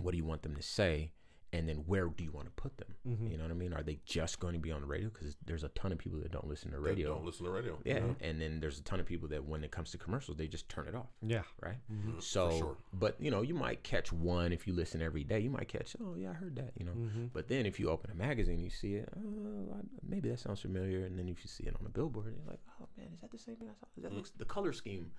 what 0.00 0.10
do 0.12 0.16
you 0.16 0.24
want 0.24 0.42
them 0.42 0.56
to 0.56 0.62
say? 0.62 1.12
And 1.50 1.66
then 1.66 1.76
where 1.86 2.08
do 2.08 2.24
you 2.24 2.30
want 2.30 2.46
to 2.46 2.52
put 2.62 2.76
them? 2.76 2.94
Mm-hmm. 3.08 3.28
You 3.28 3.36
know 3.38 3.44
what 3.44 3.50
I 3.50 3.54
mean? 3.54 3.72
Are 3.72 3.82
they 3.82 3.98
just 4.04 4.38
going 4.38 4.52
to 4.52 4.58
be 4.58 4.70
on 4.70 4.82
the 4.82 4.86
radio? 4.86 5.08
Because 5.08 5.34
there's 5.46 5.64
a 5.64 5.68
ton 5.70 5.92
of 5.92 5.98
people 5.98 6.18
that 6.20 6.30
don't 6.30 6.46
listen 6.46 6.70
to 6.72 6.76
They 6.76 6.82
radio. 6.90 7.14
Don't 7.14 7.24
listen 7.24 7.46
to 7.46 7.50
radio. 7.50 7.78
yeah, 7.86 8.00
and 8.20 8.38
then 8.38 8.60
there's 8.60 8.78
a 8.78 8.82
ton 8.82 9.00
of 9.00 9.06
people 9.06 9.28
that 9.28 9.42
when 9.42 9.64
it 9.64 9.70
comes 9.70 9.90
to 9.92 9.98
commercials, 9.98 10.36
they 10.36 10.46
just 10.46 10.68
turn 10.68 10.86
it 10.88 10.94
off 10.94 11.06
Yeah. 11.22 11.42
right? 11.62 11.78
Mm-hmm. 11.90 12.10
Mm-hmm, 12.10 12.20
so, 12.20 12.50
sure. 12.58 12.76
but 12.92 13.16
you 13.18 13.30
know, 13.30 13.40
you 13.40 13.54
might 13.54 13.82
catch 13.82 14.12
one 14.12 14.52
if 14.52 14.66
you 14.66 14.74
listen 14.74 15.00
every 15.00 15.24
day. 15.24 15.40
You 15.40 15.48
might 15.48 15.68
catch, 15.68 15.96
oh 16.04 16.16
yeah, 16.16 16.30
I 16.30 16.34
heard 16.34 16.54
that, 16.56 16.72
you 16.78 16.84
know. 16.84 16.92
But 17.32 17.48
then 17.48 17.64
if 17.64 17.80
you 17.80 17.88
open 17.88 18.10
a 18.10 18.14
magazine, 18.14 18.60
you 18.60 18.68
see 18.70 18.94
it, 18.96 19.08
oh, 19.16 19.74
maybe 20.06 20.28
that 20.28 20.40
sounds 20.40 20.60
familiar, 20.60 21.06
and 21.06 21.18
then 21.18 21.28
if 21.30 21.42
you 21.42 21.48
see 21.48 21.64
it 21.64 21.74
on 21.80 21.86
a 21.86 21.88
billboard, 21.88 22.26
you're 22.36 22.46
like, 22.50 22.60
oh 22.78 22.86
man, 22.98 23.08
is 23.14 23.20
that 23.22 23.30
the 23.30 23.38
same 23.38 23.56
thing 23.56 23.68
I 23.70 23.74
saw? 23.80 23.86
That 24.02 24.12
looks 24.12 24.32
the 24.36 24.44
color 24.44 24.74
scheme 24.74 25.12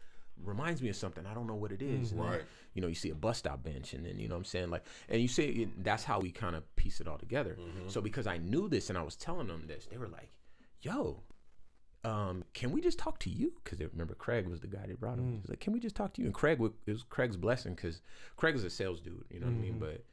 reminds 0.43 0.81
me 0.81 0.89
of 0.89 0.95
something. 0.95 1.25
I 1.25 1.33
don't 1.33 1.47
know 1.47 1.55
what 1.55 1.71
it 1.71 1.81
is. 1.81 2.11
And 2.11 2.21
then, 2.21 2.27
Right. 2.29 2.41
you 2.73 2.81
know, 2.81 2.87
you 2.87 2.95
see 2.95 3.09
a 3.09 3.15
bus 3.15 3.37
stop 3.39 3.63
bench, 3.63 3.93
and 3.93 4.05
then 4.05 4.19
you 4.19 4.27
know 4.27 4.35
what 4.35 4.39
I'm 4.39 4.45
saying, 4.45 4.69
like, 4.69 4.85
and 5.07 5.21
you 5.21 5.27
see 5.27 5.69
that's 5.77 6.03
how 6.03 6.19
we 6.19 6.31
kind 6.31 6.55
of 6.55 6.75
piece 6.75 7.01
it 7.01 7.07
all 7.07 7.17
together. 7.17 7.57
So 7.87 8.01
because 8.01 8.27
I 8.27 8.37
knew 8.37 8.67
this 8.69 8.89
and 8.89 8.97
I 8.97 9.01
was 9.01 9.15
telling 9.15 9.47
them 9.47 9.65
this, 9.67 9.85
they 9.85 9.97
were 9.97 10.07
like, 10.07 10.31
yo, 10.81 11.23
um, 12.03 12.43
can 12.53 12.71
we 12.71 12.81
just 12.81 12.97
talk 12.97 13.19
to 13.19 13.29
you? 13.29 13.53
Because 13.63 13.79
remember, 13.79 14.15
Craig 14.15 14.47
was 14.47 14.61
the 14.61 14.67
guy 14.67 14.85
that 14.87 14.99
brought 14.99 15.17
him. 15.17 15.39
He's 15.41 15.49
like, 15.49 15.59
can 15.59 15.73
we 15.73 15.79
just 15.79 15.95
talk 15.95 16.13
to 16.13 16.21
you? 16.21 16.27
And 16.27 16.33
Craig, 16.33 16.59
it 16.85 16.91
was 16.91 17.03
Craig's 17.03 17.37
blessing 17.37 17.75
because 17.75 18.01
Craig 18.37 18.55
is 18.55 18.63
a 18.63 18.69
sales 18.69 19.01
dude. 19.01 19.25
You 19.29 19.41
know 19.41 19.47
what 19.47 19.55
I 19.55 19.57
mean? 19.57 19.79
But 19.79 20.05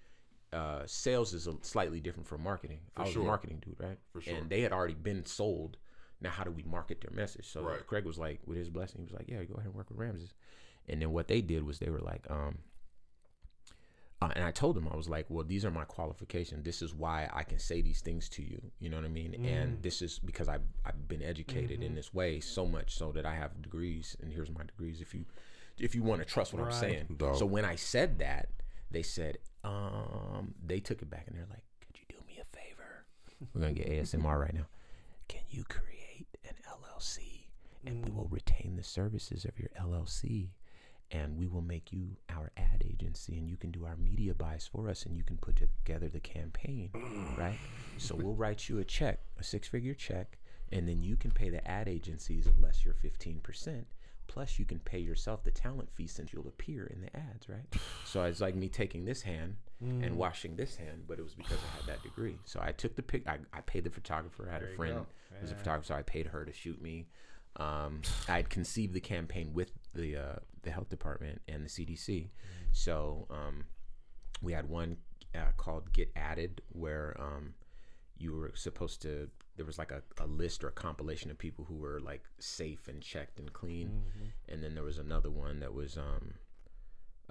uh, 0.56 0.82
sales 0.86 1.32
is 1.32 1.46
a 1.46 1.54
slightly 1.62 2.00
different 2.00 2.26
from 2.26 2.42
marketing. 2.42 2.80
I 2.96 3.02
was 3.02 3.12
sure. 3.12 3.22
a 3.22 3.26
marketing 3.26 3.62
dude, 3.64 3.76
right? 3.78 3.98
For 4.12 4.20
sure. 4.20 4.34
And 4.34 4.50
they 4.50 4.62
had 4.62 4.72
already 4.72 4.94
been 4.94 5.24
sold. 5.24 5.76
Now, 6.20 6.30
how 6.30 6.44
do 6.44 6.50
we 6.50 6.62
market 6.62 7.00
their 7.00 7.14
message? 7.14 7.46
So 7.46 7.62
Right. 7.62 7.86
Craig 7.86 8.04
was 8.04 8.18
like, 8.18 8.40
with 8.46 8.58
his 8.58 8.70
blessing, 8.70 8.98
he 8.98 9.04
was 9.04 9.12
like, 9.12 9.28
yeah, 9.28 9.42
go 9.44 9.54
ahead 9.54 9.66
and 9.66 9.74
work 9.74 9.90
with 9.90 9.98
Ramses. 9.98 10.34
And 10.88 11.02
then 11.02 11.12
what 11.12 11.28
they 11.28 11.40
did 11.40 11.64
was 11.66 11.78
they 11.78 11.90
were 11.90 12.00
like, 12.00 12.24
um, 12.30 12.58
uh, 14.22 14.30
and 14.34 14.42
I 14.44 14.50
told 14.50 14.78
him, 14.78 14.88
I 14.90 14.96
was 14.96 15.10
like, 15.10 15.26
well, 15.28 15.44
these 15.44 15.64
are 15.64 15.70
my 15.70 15.84
qualifications. 15.84 16.64
This 16.64 16.80
is 16.80 16.94
why 16.94 17.28
I 17.34 17.42
can 17.42 17.58
say 17.58 17.82
these 17.82 18.00
things 18.00 18.30
to 18.30 18.42
you. 18.42 18.62
You 18.78 18.88
know 18.88 18.96
what 18.96 19.04
I 19.04 19.08
mean? 19.08 19.34
And 19.44 19.82
this 19.82 20.00
is 20.00 20.18
because 20.18 20.48
I've, 20.48 20.62
I've 20.86 21.06
been 21.06 21.22
educated 21.22 21.82
in 21.82 21.94
this 21.94 22.14
way 22.14 22.40
so 22.40 22.64
much 22.64 22.94
so 22.96 23.12
that 23.12 23.26
I 23.26 23.34
have 23.34 23.60
degrees. 23.60 24.16
And 24.22 24.32
here's 24.32 24.50
my 24.50 24.64
degrees 24.64 25.02
if 25.02 25.12
you 25.14 25.26
if 25.78 25.94
you 25.94 26.02
want 26.02 26.22
to 26.22 26.24
trust 26.24 26.54
what 26.54 26.62
I'm 26.64 26.72
saying. 26.72 27.06
Dope. 27.18 27.36
So 27.36 27.44
when 27.44 27.66
I 27.66 27.76
said 27.76 28.18
that, 28.20 28.48
they 28.90 29.02
said, 29.02 29.36
um, 29.64 30.54
they 30.64 30.80
took 30.80 31.02
it 31.02 31.10
back 31.10 31.24
and 31.26 31.36
they're 31.36 31.46
like, 31.50 31.62
could 31.80 31.98
you 31.98 32.06
do 32.08 32.16
me 32.26 32.40
a 32.40 32.56
favor? 32.56 33.04
We're 33.52 33.60
going 33.60 33.74
to 33.74 33.82
get 33.82 33.92
ASMR 33.92 34.40
right 34.40 34.54
now. 34.54 34.66
Can 35.28 35.42
you 35.50 35.64
create 35.64 36.26
an 36.44 36.54
LLC 36.68 37.46
and 37.84 38.04
we 38.04 38.10
will 38.10 38.28
retain 38.30 38.74
the 38.76 38.82
services 38.82 39.44
of 39.44 39.58
your 39.58 39.70
LLC 39.80 40.48
and 41.12 41.36
we 41.38 41.46
will 41.46 41.62
make 41.62 41.92
you 41.92 42.16
our 42.30 42.50
ad 42.56 42.82
agency 42.88 43.38
and 43.38 43.48
you 43.48 43.56
can 43.56 43.70
do 43.70 43.84
our 43.84 43.96
media 43.96 44.34
buys 44.34 44.68
for 44.70 44.88
us 44.88 45.04
and 45.06 45.16
you 45.16 45.22
can 45.22 45.36
put 45.36 45.56
together 45.56 46.08
the 46.08 46.20
campaign, 46.20 46.90
right? 47.38 47.58
So 47.98 48.16
we'll 48.16 48.34
write 48.34 48.68
you 48.68 48.78
a 48.78 48.84
check, 48.84 49.20
a 49.38 49.44
six 49.44 49.68
figure 49.68 49.94
check, 49.94 50.38
and 50.72 50.88
then 50.88 51.02
you 51.02 51.16
can 51.16 51.30
pay 51.30 51.48
the 51.48 51.66
ad 51.68 51.88
agencies 51.88 52.46
unless 52.56 52.84
you're 52.84 52.94
15%. 52.94 53.84
Plus, 54.26 54.58
you 54.58 54.64
can 54.64 54.78
pay 54.80 54.98
yourself 54.98 55.44
the 55.44 55.50
talent 55.50 55.88
fee 55.94 56.06
since 56.06 56.32
you'll 56.32 56.48
appear 56.48 56.86
in 56.86 57.00
the 57.00 57.16
ads, 57.16 57.48
right? 57.48 57.64
So 58.04 58.22
it's 58.24 58.40
like 58.40 58.54
me 58.54 58.68
taking 58.68 59.04
this 59.04 59.22
hand 59.22 59.56
and 59.80 60.16
washing 60.16 60.56
this 60.56 60.76
hand, 60.76 61.04
but 61.06 61.18
it 61.18 61.22
was 61.22 61.34
because 61.34 61.58
I 61.58 61.76
had 61.76 61.86
that 61.86 62.02
degree. 62.02 62.36
So 62.44 62.60
I 62.62 62.72
took 62.72 62.96
the 62.96 63.02
pic. 63.02 63.26
I, 63.28 63.38
I 63.52 63.60
paid 63.62 63.84
the 63.84 63.90
photographer. 63.90 64.46
I 64.48 64.52
had 64.54 64.62
There 64.62 64.72
a 64.72 64.76
friend 64.76 64.94
who 65.30 65.42
was 65.42 65.50
a 65.50 65.54
photographer, 65.54 65.86
so 65.88 65.94
I 65.94 66.02
paid 66.02 66.26
her 66.28 66.44
to 66.46 66.52
shoot 66.52 66.80
me. 66.80 67.08
Um, 67.56 68.00
I 68.28 68.36
had 68.36 68.48
conceived 68.48 68.94
the 68.94 69.00
campaign 69.00 69.50
with 69.52 69.72
the 69.94 70.16
uh, 70.16 70.36
the 70.62 70.70
health 70.70 70.88
department 70.88 71.40
and 71.48 71.64
the 71.64 71.68
CDC. 71.68 72.28
So 72.72 73.26
um, 73.30 73.64
we 74.42 74.52
had 74.52 74.68
one 74.68 74.96
uh, 75.34 75.52
called 75.56 75.92
Get 75.92 76.10
Added, 76.16 76.62
where 76.70 77.16
um, 77.20 77.54
you 78.18 78.32
were 78.34 78.52
supposed 78.54 79.02
to. 79.02 79.28
There 79.57 79.66
was 79.66 79.78
like 79.78 79.90
a, 79.90 80.02
a 80.18 80.26
list 80.26 80.62
or 80.62 80.68
a 80.68 80.72
compilation 80.72 81.30
of 81.30 81.38
people 81.38 81.64
who 81.64 81.76
were 81.76 82.00
like 82.00 82.24
safe 82.38 82.88
and 82.88 83.00
checked 83.02 83.38
and 83.40 83.52
clean, 83.52 84.02
and 84.48 84.62
then 84.62 84.74
there 84.74 84.84
was 84.84 84.98
another 84.98 85.30
one 85.30 85.61
that 85.61 85.72
was 85.72 85.96
um, 85.96 86.34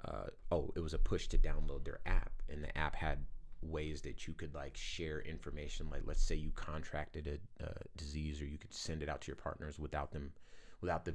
uh, 0.04 0.26
oh, 0.50 0.72
it 0.76 0.80
was 0.80 0.94
a 0.94 0.98
push 0.98 1.26
to 1.28 1.38
download 1.38 1.84
their 1.84 2.00
app, 2.06 2.32
and 2.48 2.62
the 2.62 2.76
app 2.76 2.94
had 2.94 3.18
ways 3.62 4.02
that 4.02 4.26
you 4.26 4.34
could 4.34 4.54
like 4.54 4.76
share 4.76 5.20
information. 5.20 5.88
Like, 5.90 6.02
let's 6.04 6.22
say 6.22 6.34
you 6.34 6.50
contracted 6.54 7.40
a, 7.60 7.64
a 7.64 7.72
disease, 7.96 8.40
or 8.40 8.46
you 8.46 8.58
could 8.58 8.74
send 8.74 9.02
it 9.02 9.08
out 9.08 9.20
to 9.22 9.28
your 9.28 9.36
partners 9.36 9.78
without 9.78 10.12
them, 10.12 10.32
without 10.80 11.04
the 11.04 11.14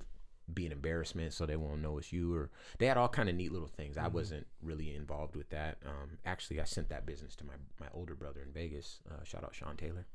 being 0.53 0.71
embarrassment 0.71 1.33
so 1.33 1.45
they 1.45 1.55
won't 1.55 1.81
know 1.81 1.97
it's 1.97 2.11
you 2.11 2.35
or 2.35 2.49
they 2.77 2.85
had 2.85 2.97
all 2.97 3.07
kind 3.07 3.29
of 3.29 3.35
neat 3.35 3.51
little 3.51 3.67
things. 3.67 3.97
I 3.97 4.07
wasn't 4.07 4.45
really 4.61 4.93
involved 4.95 5.35
with 5.35 5.49
that. 5.51 5.77
Um, 5.85 6.17
actually 6.25 6.59
i 6.59 6.63
sent 6.63 6.89
that 6.89 7.05
business 7.05 7.35
to 7.37 7.45
my, 7.45 7.53
my 7.79 7.87
older 7.93 8.15
brother 8.15 8.41
in 8.41 8.51
vegas. 8.51 8.99
Uh, 9.09 9.23
shout 9.23 9.43
out 9.43 9.55
sean 9.55 9.77
taylor 9.77 10.05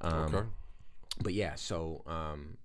um, 0.00 0.34
okay. 0.34 0.46
but 1.20 1.32
yeah 1.32 1.54
so 1.54 2.02
um, 2.06 2.56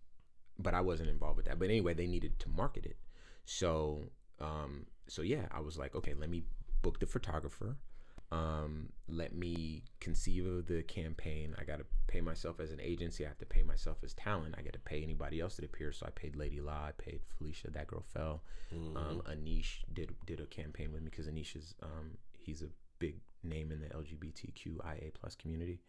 but 0.59 0.73
i 0.73 0.81
wasn't 0.81 1.09
involved 1.09 1.37
with 1.37 1.45
that 1.45 1.59
but 1.59 1.69
anyway 1.69 1.93
they 1.93 2.07
needed 2.07 2.37
to 2.39 2.49
market 2.49 2.85
it 2.85 2.97
so 3.45 4.03
um, 4.39 4.85
so 5.07 5.21
yeah 5.21 5.45
i 5.51 5.59
was 5.59 5.77
like 5.77 5.95
okay 5.95 6.13
let 6.13 6.29
me 6.29 6.43
book 6.81 6.99
the 6.99 7.05
photographer 7.05 7.77
um, 8.31 8.89
let 9.09 9.35
me 9.35 9.83
conceive 9.99 10.45
of 10.47 10.65
the 10.65 10.83
campaign. 10.83 11.53
I 11.59 11.65
got 11.65 11.79
to 11.79 11.85
pay 12.07 12.21
myself 12.21 12.61
as 12.61 12.71
an 12.71 12.79
agency. 12.79 13.25
I 13.25 13.27
have 13.27 13.37
to 13.39 13.45
pay 13.45 13.61
myself 13.61 13.97
as 14.03 14.13
talent. 14.13 14.55
I 14.57 14.61
get 14.61 14.73
to 14.73 14.79
pay 14.79 15.03
anybody 15.03 15.41
else 15.41 15.57
that 15.57 15.65
appears. 15.65 15.97
So 15.97 16.05
I 16.05 16.11
paid 16.11 16.37
Lady 16.37 16.61
La. 16.61 16.71
I 16.71 16.91
paid 16.97 17.19
Felicia. 17.37 17.71
That 17.71 17.87
girl 17.87 18.03
fell. 18.13 18.43
Um, 18.95 19.21
Anish 19.29 19.83
did 19.93 20.15
did 20.25 20.39
a 20.39 20.45
campaign 20.45 20.93
with 20.93 21.01
me 21.01 21.09
because 21.09 21.27
Anish 21.27 21.57
is 21.57 21.75
um, 21.83 22.11
he's 22.37 22.61
a 22.61 22.69
big 22.99 23.17
name 23.43 23.71
in 23.71 23.81
the 23.81 23.87
LGBTQIA 23.87 25.13
plus 25.13 25.35
community. 25.35 25.79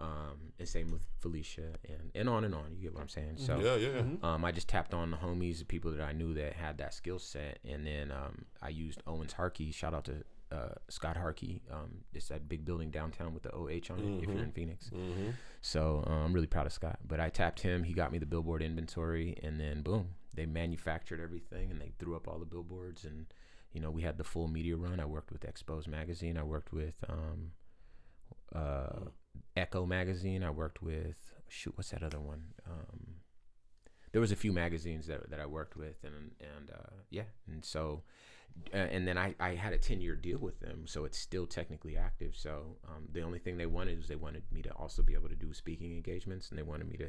Um, 0.00 0.52
and 0.60 0.68
same 0.68 0.92
with 0.92 1.02
Felicia 1.18 1.72
and 1.88 2.10
and 2.14 2.28
on 2.28 2.44
and 2.44 2.54
on. 2.54 2.74
You 2.76 2.82
get 2.82 2.94
what 2.94 3.00
I'm 3.02 3.08
saying? 3.08 3.34
So 3.36 3.58
Yeah, 3.58 3.74
yeah. 3.76 4.02
yeah. 4.22 4.34
um, 4.34 4.44
I 4.44 4.52
just 4.52 4.68
tapped 4.68 4.94
on 4.94 5.10
the 5.10 5.16
homies, 5.16 5.58
the 5.58 5.64
people 5.64 5.90
that 5.90 6.00
I 6.00 6.12
knew 6.12 6.34
that 6.34 6.52
had 6.52 6.78
that 6.78 6.94
skill 6.94 7.18
set, 7.18 7.58
and 7.68 7.84
then 7.86 8.12
um, 8.12 8.44
I 8.62 8.68
used 8.68 9.02
Owens 9.08 9.32
Harkey. 9.32 9.72
Shout 9.72 9.94
out 9.94 10.04
to 10.04 10.22
uh, 10.52 10.74
Scott 10.88 11.16
Harkey. 11.16 11.62
Um, 11.70 12.04
it's 12.14 12.28
that 12.28 12.48
big 12.48 12.64
building 12.64 12.90
downtown 12.90 13.34
with 13.34 13.42
the 13.42 13.50
OH 13.52 13.90
on 13.92 13.98
it. 13.98 14.22
If 14.22 14.28
you're 14.30 14.42
in 14.42 14.52
Phoenix, 14.52 14.88
Mm-hmm. 14.94 15.30
so 15.60 16.04
uh, 16.06 16.10
I'm 16.24 16.32
really 16.32 16.46
proud 16.46 16.66
of 16.66 16.72
Scott. 16.72 17.00
But 17.06 17.18
I 17.18 17.28
tapped 17.28 17.60
him. 17.60 17.82
He 17.82 17.92
got 17.92 18.12
me 18.12 18.18
the 18.18 18.26
billboard 18.26 18.62
inventory, 18.62 19.36
and 19.42 19.58
then 19.60 19.82
boom, 19.82 20.10
they 20.32 20.46
manufactured 20.46 21.20
everything, 21.20 21.72
and 21.72 21.80
they 21.80 21.92
threw 21.98 22.14
up 22.14 22.28
all 22.28 22.38
the 22.38 22.46
billboards, 22.46 23.04
and 23.04 23.26
you 23.72 23.80
know 23.80 23.90
we 23.90 24.02
had 24.02 24.16
the 24.16 24.24
full 24.24 24.46
media 24.46 24.76
run. 24.76 25.00
I 25.00 25.06
worked 25.06 25.32
with 25.32 25.44
Expose 25.44 25.88
magazine. 25.88 26.38
I 26.38 26.44
worked 26.44 26.72
with 26.72 26.94
um, 27.08 27.50
uh, 28.54 29.00
Echo 29.56 29.86
magazine. 29.86 30.42
I 30.42 30.50
worked 30.50 30.82
with 30.82 31.32
shoot, 31.48 31.76
what's 31.76 31.90
that 31.90 32.02
other 32.02 32.20
one? 32.20 32.42
Um, 32.66 33.16
there 34.12 34.20
was 34.20 34.32
a 34.32 34.36
few 34.36 34.52
magazines 34.52 35.06
that, 35.06 35.30
that 35.30 35.40
I 35.40 35.46
worked 35.46 35.76
with, 35.76 36.02
and 36.04 36.32
and 36.40 36.70
uh, 36.70 36.96
yeah, 37.10 37.24
and 37.46 37.64
so 37.64 38.02
uh, 38.74 38.76
and 38.76 39.06
then 39.06 39.16
I, 39.16 39.34
I 39.40 39.54
had 39.54 39.72
a 39.72 39.78
10 39.78 40.00
year 40.00 40.14
deal 40.14 40.38
with 40.38 40.60
them 40.60 40.86
so 40.86 41.04
it's 41.04 41.18
still 41.18 41.46
technically 41.46 41.96
active 41.96 42.34
so 42.36 42.76
um, 42.86 43.08
the 43.12 43.22
only 43.22 43.38
thing 43.38 43.56
they 43.56 43.66
wanted 43.66 43.98
is 43.98 44.08
they 44.08 44.16
wanted 44.16 44.42
me 44.52 44.62
to 44.62 44.70
also 44.72 45.02
be 45.02 45.14
able 45.14 45.28
to 45.28 45.34
do 45.34 45.54
speaking 45.54 45.92
engagements 45.92 46.50
and 46.50 46.58
they 46.58 46.62
wanted 46.62 46.88
me 46.88 46.96
to 46.96 47.08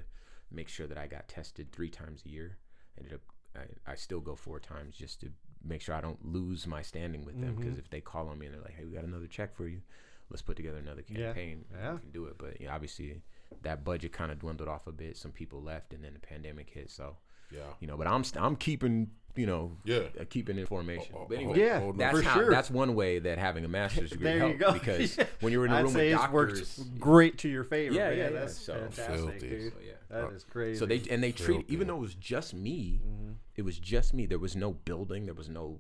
make 0.52 0.70
sure 0.70 0.88
that 0.88 0.98
i 0.98 1.06
got 1.06 1.28
tested 1.28 1.72
three 1.72 1.90
times 1.90 2.24
a 2.26 2.30
year 2.30 2.58
ended 2.98 3.14
up 3.14 3.22
i, 3.56 3.92
I 3.92 3.96
still 3.96 4.22
go 4.22 4.36
four 4.36 4.60
times 4.60 4.96
just 4.96 5.20
to 5.22 5.30
make 5.64 5.82
sure 5.82 5.96
i 5.96 6.02
don't 6.02 6.24
lose 6.24 6.66
my 6.66 6.82
standing 6.82 7.26
with 7.26 7.40
them 7.42 7.56
because 7.56 7.78
if 7.78 7.90
they 7.90 8.00
call 8.00 8.30
on 8.30 8.40
me 8.40 8.46
and 8.46 8.56
they're 8.56 8.62
like 8.62 8.76
hey 8.78 8.86
we 8.86 8.94
got 8.94 9.04
another 9.04 9.28
check 9.28 9.56
for 9.56 9.68
you 9.68 9.82
let's 10.30 10.42
put 10.42 10.56
together 10.56 10.78
another 10.78 11.04
Yeah. 11.08 11.28
campaign 11.28 11.66
Yeah. 11.74 11.94
we 11.94 12.00
can 12.00 12.12
do 12.12 12.26
it 12.26 12.38
but 12.38 12.60
yeah, 12.62 12.74
obviously 12.74 13.22
that 13.64 13.84
budget 13.84 14.12
kind 14.14 14.32
of 14.32 14.40
dwindled 14.40 14.70
off 14.70 14.88
a 14.88 14.92
bit 14.92 15.18
some 15.18 15.32
people 15.32 15.62
left 15.62 15.94
and 15.94 16.04
then 16.04 16.14
the 16.14 16.20
pandemic 16.20 16.70
hit 16.70 16.90
so 16.92 17.18
Yeah. 17.52 17.62
you 17.80 17.88
know 17.88 17.98
but 17.98 18.08
i'm 18.08 18.24
st- 18.24 18.44
i'm 18.44 18.56
keeping 18.56 19.10
you 19.36 19.46
know 19.46 19.78
Yeah. 19.86 20.00
uh, 20.20 20.26
keeping 20.30 20.58
information 20.58 21.14
Oh, 21.16 21.22
oh, 21.22 21.26
but 21.30 21.38
oh, 21.38 21.42
anyway 21.42 21.60
Yeah, 21.60 21.92
that's 21.96 22.18
for 22.18 22.24
how. 22.24 22.34
sure. 22.36 22.50
That's 22.52 22.70
one 22.72 22.94
way 22.96 23.20
that 23.20 23.38
having 23.38 23.64
a 23.64 23.68
master's 23.68 24.10
degree 24.12 24.24
There 24.26 24.36
you 24.36 24.42
helped 24.58 24.60
go. 24.60 24.74
because 24.74 25.18
Yeah. 25.18 25.26
when 25.42 25.54
you're 25.54 25.66
in 25.66 25.72
a 25.72 25.76
I'd 25.76 25.82
room 25.84 25.94
say 25.94 26.14
with 26.14 26.22
it's 26.24 26.32
worked 26.34 26.52
doctors, 26.56 26.80
great 27.00 27.38
to 27.40 27.48
your 27.50 27.64
favor. 27.64 27.94
Yeah, 27.96 28.10
yeah, 28.10 28.24
yeah. 28.24 28.30
That's 28.32 28.58
So- 28.58 28.74
fantastic, 28.74 29.16
Filthy. 29.16 29.50
dude. 29.50 29.74
so 29.74 29.80
yeah. 29.86 29.94
That 30.10 30.34
is 30.34 30.44
crazy. 30.44 30.80
So 30.80 30.86
they 30.88 31.02
and 31.12 31.24
they 31.24 31.32
treat 31.32 31.66
even 31.70 31.88
though 31.88 31.98
it 31.98 32.02
was 32.02 32.16
just 32.16 32.54
me, 32.56 33.02
it 33.56 33.62
was 33.62 33.78
just 33.80 34.14
me. 34.16 34.26
There 34.26 34.40
was 34.40 34.56
no 34.56 34.74
building, 34.74 35.26
there 35.26 35.36
was 35.36 35.48
no 35.48 35.80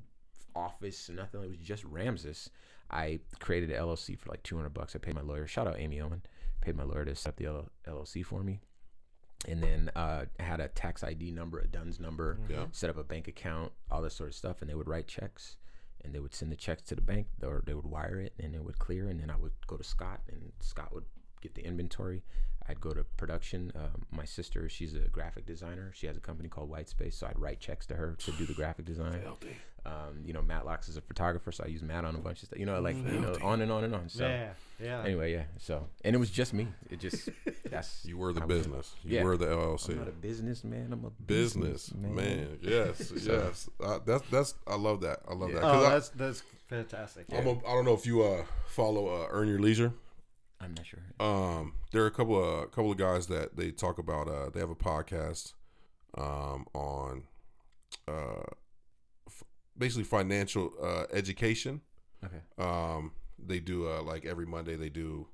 office, 0.55 1.09
nothing. 1.09 1.43
It 1.43 1.49
was 1.49 1.57
just 1.57 1.83
Ramses. 1.83 2.49
I 2.91 3.19
created 3.39 3.71
an 3.71 3.81
LLC 3.81 4.17
for 4.17 4.29
like 4.29 4.43
200 4.43 4.69
bucks. 4.73 4.95
I 4.95 4.99
paid 4.99 5.15
my 5.15 5.21
lawyer. 5.21 5.45
Shout 5.47 5.67
out 5.67 5.79
Amy 5.79 6.01
Owen. 6.01 6.23
Paid 6.61 6.75
my 6.75 6.83
lawyer 6.83 7.05
to 7.05 7.15
set 7.15 7.29
up 7.29 7.35
the 7.37 7.65
LLC 7.91 8.25
for 8.25 8.43
me. 8.43 8.59
And 9.47 9.63
then 9.63 9.89
uh, 9.95 10.25
had 10.39 10.59
a 10.59 10.67
tax 10.67 11.03
ID 11.03 11.31
number, 11.31 11.59
a 11.59 11.67
DUNS 11.67 11.99
number, 11.99 12.39
Yeah. 12.49 12.65
set 12.71 12.89
up 12.89 12.97
a 12.97 13.03
bank 13.03 13.27
account, 13.29 13.71
all 13.89 14.01
this 14.01 14.13
sort 14.15 14.29
of 14.29 14.35
stuff. 14.35 14.61
And 14.61 14.69
they 14.69 14.75
would 14.75 14.87
write 14.89 15.07
checks 15.07 15.55
and 16.03 16.13
they 16.13 16.19
would 16.19 16.33
send 16.33 16.51
the 16.51 16.55
checks 16.57 16.81
to 16.83 16.95
the 16.95 17.01
bank 17.01 17.27
or 17.41 17.63
they 17.65 17.73
would 17.73 17.85
wire 17.85 18.19
it 18.19 18.33
and 18.39 18.53
it 18.53 18.63
would 18.63 18.79
clear. 18.79 19.07
And 19.07 19.19
then 19.21 19.29
I 19.29 19.37
would 19.37 19.53
go 19.67 19.77
to 19.77 19.83
Scott 19.83 20.21
and 20.29 20.51
Scott 20.59 20.93
would 20.93 21.05
get 21.41 21.55
the 21.55 21.63
inventory. 21.65 22.23
I'd 22.69 22.79
go 22.79 22.91
to 22.93 23.03
production. 23.17 23.71
Um, 23.75 24.05
my 24.11 24.25
sister, 24.25 24.69
she's 24.69 24.93
a 24.93 24.99
graphic 25.09 25.45
designer. 25.45 25.91
She 25.95 26.05
has 26.07 26.15
a 26.15 26.19
company 26.19 26.49
called 26.49 26.71
Whitespace, 26.71 27.13
so 27.15 27.25
I'd 27.27 27.39
write 27.39 27.59
checks 27.59 27.85
to 27.87 27.95
her 27.95 28.15
to 28.19 28.31
do 28.33 28.45
the 28.45 28.53
graphic 28.53 28.85
design. 28.85 29.19
Filthy. 29.23 29.55
Um, 29.85 30.21
you 30.25 30.33
know, 30.33 30.41
Matt 30.41 30.65
Locks 30.65 30.89
is 30.89 30.97
a 30.97 31.01
photographer, 31.01 31.51
so 31.53 31.63
I 31.63 31.67
use 31.67 31.81
Matt 31.81 32.03
on 32.05 32.13
a 32.13 32.19
bunch 32.19 32.41
of 32.43 32.47
stuff. 32.47 32.59
You 32.59 32.65
know, 32.65 32.79
like 32.81 32.97
you 32.97 33.19
know, 33.21 33.35
on 33.41 33.61
and 33.61 33.71
on 33.71 33.85
and 33.85 33.95
on. 33.95 34.09
So 34.09 34.27
yeah, 34.27 34.49
yeah. 34.79 35.01
anyway, 35.03 35.31
yeah. 35.31 35.43
So 35.57 35.87
and 36.03 36.13
it 36.15 36.19
was 36.19 36.29
just 36.29 36.53
me. 36.53 36.67
It 36.91 36.99
just 36.99 37.29
that's 37.69 38.03
You 38.05 38.17
were 38.17 38.33
the 38.33 38.41
I 38.41 38.45
was- 38.45 38.57
business. 38.57 38.93
You 39.05 39.15
Yeah. 39.17 39.23
were 39.23 39.37
the 39.37 39.45
LLC. 39.47 39.91
I'm 39.91 39.99
not 39.99 40.07
a 40.09 40.11
businessman. 40.11 40.89
I'm 40.91 41.05
a 41.05 41.09
business 41.09 41.93
man. 41.95 42.59
Yes, 42.61 43.11
yes. 43.23 43.69
Uh, 43.81 43.99
that's 44.05 44.27
that's. 44.29 44.53
I 44.67 44.75
love 44.75 44.99
that. 45.01 45.21
I 45.27 45.33
love 45.33 45.49
Yeah. 45.51 45.55
that. 45.61 45.63
Oh, 45.63 45.71
'Cause 45.71 45.85
I- 45.85 45.89
that's 45.91 46.09
that's 46.09 46.43
fantastic. 46.67 47.25
I'm 47.33 47.47
a, 47.47 47.51
I 47.59 47.71
don't 47.73 47.85
know 47.85 47.93
if 47.93 48.05
you 48.05 48.21
uh, 48.21 48.43
follow 48.67 49.07
uh, 49.07 49.27
Earn 49.31 49.47
Your 49.47 49.59
Leisure. 49.59 49.93
I'm 50.61 50.73
not 50.73 50.85
sure. 50.85 50.99
Um, 51.19 51.73
there 51.91 52.03
are 52.03 52.07
a 52.07 52.11
couple 52.11 52.41
of 52.43 52.63
a 52.63 52.67
couple 52.67 52.91
of 52.91 52.97
guys 52.97 53.27
that 53.27 53.55
they 53.55 53.71
talk 53.71 53.97
about. 53.97 54.27
Uh, 54.27 54.49
they 54.49 54.59
have 54.59 54.69
a 54.69 54.75
podcast 54.75 55.53
um, 56.17 56.65
on 56.73 57.23
uh, 58.07 58.43
f- 59.27 59.43
basically 59.77 60.03
financial 60.03 60.71
uh, 60.81 61.05
education. 61.13 61.81
Okay. 62.23 62.41
Um, 62.57 63.11
they 63.37 63.59
do 63.59 63.89
uh, 63.89 64.01
like 64.01 64.25
every 64.25 64.45
Monday 64.45 64.75
they 64.75 64.89
do 64.89 65.27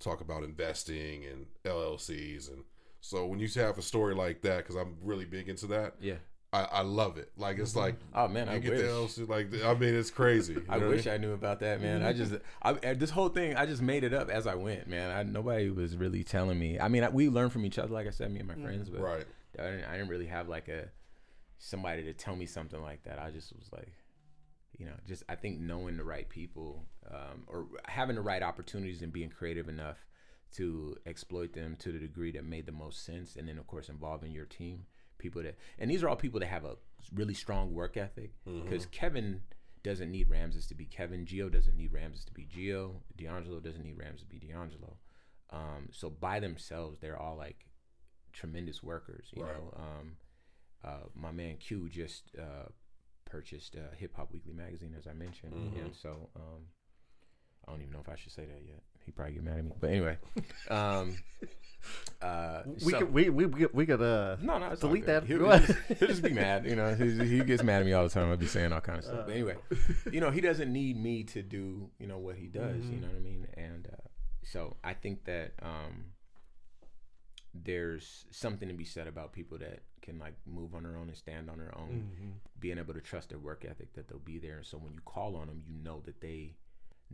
talk 0.00 0.20
about 0.20 0.42
investing 0.42 1.24
and 1.24 1.46
LLCs 1.64 2.52
and 2.52 2.64
so 3.00 3.26
when 3.26 3.38
you 3.38 3.48
have 3.54 3.78
a 3.78 3.82
story 3.82 4.14
like 4.14 4.42
that 4.42 4.58
because 4.58 4.74
I'm 4.74 4.96
really 5.02 5.24
big 5.24 5.48
into 5.48 5.66
that 5.68 5.94
Yeah. 6.00 6.16
I, 6.54 6.78
I 6.78 6.80
love 6.82 7.18
it 7.18 7.32
like 7.36 7.58
it's 7.58 7.74
like 7.74 7.96
Oh 8.14 8.28
man, 8.28 8.46
you 8.46 8.52
I 8.54 8.58
get 8.58 8.72
wish. 8.72 8.80
the 8.80 8.86
LLC 8.86 9.28
like 9.28 9.64
I 9.64 9.74
mean 9.74 9.94
it's 9.94 10.10
crazy 10.10 10.56
I 10.68 10.78
wish 10.78 11.06
I 11.06 11.16
knew 11.16 11.32
about 11.32 11.60
that, 11.60 11.80
man. 11.82 12.02
I 12.02 12.12
just, 12.12 12.34
I, 12.62 12.72
this 12.94 13.10
whole 13.10 13.28
thing, 13.28 13.56
I 13.56 13.66
just 13.66 13.82
made 13.82 14.04
it 14.04 14.14
up 14.14 14.30
as 14.30 14.46
I 14.46 14.54
went, 14.54 14.86
man. 14.88 15.10
I, 15.10 15.22
nobody 15.24 15.68
was 15.70 15.96
really 15.96 16.22
telling 16.22 16.58
me. 16.58 16.78
I 16.78 16.88
mean, 16.88 17.02
I, 17.02 17.08
we 17.08 17.28
learned 17.28 17.52
from 17.52 17.64
each 17.64 17.78
other, 17.78 17.92
like 17.92 18.06
I 18.06 18.10
said, 18.10 18.30
me 18.30 18.38
and 18.38 18.48
my 18.48 18.54
friends, 18.54 18.88
but 18.88 19.00
right 19.00 19.26
I 19.58 19.62
didn't, 19.70 19.84
I 19.84 19.92
didn't 19.92 20.08
really 20.08 20.26
have 20.26 20.48
like 20.48 20.68
a 20.68 20.88
somebody 21.58 22.02
to 22.04 22.12
tell 22.12 22.36
me 22.36 22.46
something 22.46 22.80
like 22.80 23.02
that. 23.04 23.18
I 23.18 23.30
just 23.30 23.54
was 23.54 23.70
like, 23.72 23.92
you 24.78 24.86
know, 24.86 24.94
just 25.06 25.22
I 25.28 25.34
think 25.34 25.60
knowing 25.60 25.96
the 25.96 26.04
right 26.04 26.28
people 26.28 26.84
um, 27.10 27.44
or 27.46 27.66
having 27.86 28.16
the 28.16 28.22
right 28.22 28.42
opportunities 28.42 29.02
and 29.02 29.12
being 29.12 29.30
creative 29.30 29.68
enough 29.68 29.98
to 30.56 30.96
exploit 31.06 31.52
them 31.52 31.76
to 31.80 31.90
the 31.90 31.98
degree 31.98 32.30
that 32.32 32.44
made 32.44 32.66
the 32.66 32.72
most 32.72 33.04
sense, 33.04 33.36
and 33.36 33.48
then 33.48 33.58
of 33.58 33.66
course 33.66 33.88
involving 33.88 34.32
your 34.32 34.44
team, 34.44 34.86
people 35.24 35.42
that, 35.42 35.56
and 35.78 35.90
these 35.90 36.02
are 36.04 36.08
all 36.08 36.16
people 36.16 36.38
that 36.40 36.46
have 36.46 36.64
a 36.64 36.76
really 37.12 37.34
strong 37.34 37.72
work 37.74 37.96
ethic. 37.96 38.32
Because 38.44 38.86
Kevin 38.86 39.42
doesn't 39.82 40.10
need 40.10 40.28
Ramses 40.30 40.66
to 40.68 40.74
be 40.74 40.84
Kevin, 40.84 41.26
Geo 41.26 41.48
doesn't 41.48 41.76
need 41.76 41.92
Ramses 41.92 42.24
to 42.26 42.32
be 42.32 42.44
Geo, 42.44 43.02
D'Angelo 43.16 43.60
doesn't 43.60 43.82
need 43.82 43.98
Ramses 43.98 44.22
to 44.22 44.26
be 44.26 44.38
D'Angelo. 44.38 44.96
Um, 45.50 45.88
so 45.92 46.08
by 46.10 46.40
themselves, 46.40 47.00
they're 47.00 47.18
all 47.18 47.36
like 47.36 47.66
tremendous 48.32 48.82
workers. 48.82 49.28
You 49.32 49.42
Right. 49.44 49.54
know, 49.56 49.72
um, 49.76 50.16
uh, 50.82 51.06
my 51.14 51.30
man 51.32 51.56
Q 51.56 51.88
just 51.88 52.30
uh, 52.38 52.68
purchased 53.24 53.76
uh, 53.76 53.94
Hip 53.96 54.14
Hop 54.16 54.32
Weekly 54.32 54.52
magazine, 54.52 54.94
as 54.98 55.06
I 55.06 55.12
mentioned, 55.12 55.54
Mhm. 55.54 55.82
and 55.84 55.94
so 55.96 56.30
um, 56.36 56.68
I 57.66 57.70
don't 57.70 57.80
even 57.80 57.92
know 57.92 58.00
if 58.00 58.08
I 58.08 58.16
should 58.16 58.32
say 58.32 58.44
that 58.46 58.62
yet. 58.66 58.82
He 59.04 59.12
probably 59.12 59.34
get 59.34 59.44
mad 59.44 59.58
at 59.58 59.64
me, 59.64 59.72
but 59.80 59.90
anyway, 59.90 60.18
um, 60.70 61.16
uh, 62.22 62.62
we 62.84 62.92
so- 62.92 62.98
could 63.00 63.12
we 63.12 63.28
we 63.28 63.46
we 63.46 63.60
could, 63.60 63.74
we 63.74 63.86
could 63.86 64.00
uh 64.02 64.36
no, 64.40 64.58
no, 64.58 64.74
delete 64.76 65.06
that. 65.06 65.24
He'll, 65.24 65.38
he'll 65.50 65.58
just, 65.66 65.78
he'll 65.98 66.08
just 66.08 66.22
be 66.22 66.32
mad. 66.32 66.64
You 66.66 66.76
know, 66.76 66.94
he, 66.94 67.18
he 67.26 67.44
gets 67.44 67.62
mad 67.62 67.80
at 67.80 67.86
me 67.86 67.92
all 67.92 68.04
the 68.04 68.10
time. 68.10 68.32
I'd 68.32 68.38
be 68.38 68.46
saying 68.46 68.72
all 68.72 68.80
kind 68.80 68.98
of 68.98 69.04
stuff. 69.04 69.20
Uh. 69.20 69.22
But 69.26 69.32
anyway, 69.32 69.56
you 70.10 70.20
know, 70.20 70.30
he 70.30 70.40
doesn't 70.40 70.72
need 70.72 70.96
me 71.02 71.24
to 71.24 71.42
do 71.42 71.90
you 71.98 72.06
know 72.06 72.18
what 72.18 72.36
he 72.36 72.46
does. 72.46 72.76
Mm-hmm. 72.82 72.94
You 72.94 73.00
know 73.00 73.08
what 73.08 73.16
I 73.16 73.20
mean? 73.20 73.46
And 73.56 73.88
uh, 73.92 74.08
so 74.42 74.76
I 74.82 74.94
think 74.94 75.24
that 75.26 75.52
um, 75.62 76.06
there's 77.52 78.24
something 78.30 78.68
to 78.68 78.74
be 78.74 78.84
said 78.84 79.06
about 79.06 79.32
people 79.32 79.58
that 79.58 79.80
can 80.02 80.18
like 80.18 80.34
move 80.46 80.74
on 80.74 80.82
their 80.82 80.96
own 80.96 81.08
and 81.08 81.16
stand 81.16 81.48
on 81.48 81.58
their 81.58 81.76
own, 81.78 82.10
Mm-hmm. 82.14 82.28
being 82.58 82.78
able 82.78 82.94
to 82.94 83.00
trust 83.00 83.28
their 83.28 83.38
work 83.38 83.64
ethic 83.68 83.92
that 83.94 84.08
they'll 84.08 84.18
be 84.18 84.38
there. 84.38 84.56
And 84.56 84.66
so 84.66 84.78
when 84.78 84.92
you 84.94 85.00
call 85.04 85.36
on 85.36 85.46
them, 85.48 85.62
you 85.66 85.74
know 85.82 86.02
that 86.06 86.20
they 86.20 86.56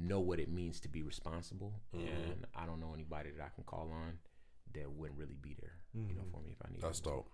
know 0.01 0.21
what 0.21 0.39
it 0.41 0.49
means 0.51 0.81
to 0.81 0.89
be 0.89 1.03
responsible. 1.03 1.73
Mhm. 1.95 2.09
And 2.09 2.47
I 2.55 2.67
don't 2.67 2.81
know 2.81 2.93
anybody 2.95 3.31
that 3.33 3.45
I 3.45 3.49
can 3.55 3.65
call 3.65 3.91
on 3.93 4.19
that 4.75 4.91
wouldn't 4.91 5.19
really 5.19 5.37
be 5.41 5.55
there, 5.61 5.75
you 5.95 6.15
know, 6.15 6.23
for 6.33 6.41
me 6.43 6.51
if 6.53 6.65
I 6.67 6.71
need. 6.73 6.81
that's 6.83 7.01
them. 7.01 7.13
dope 7.15 7.31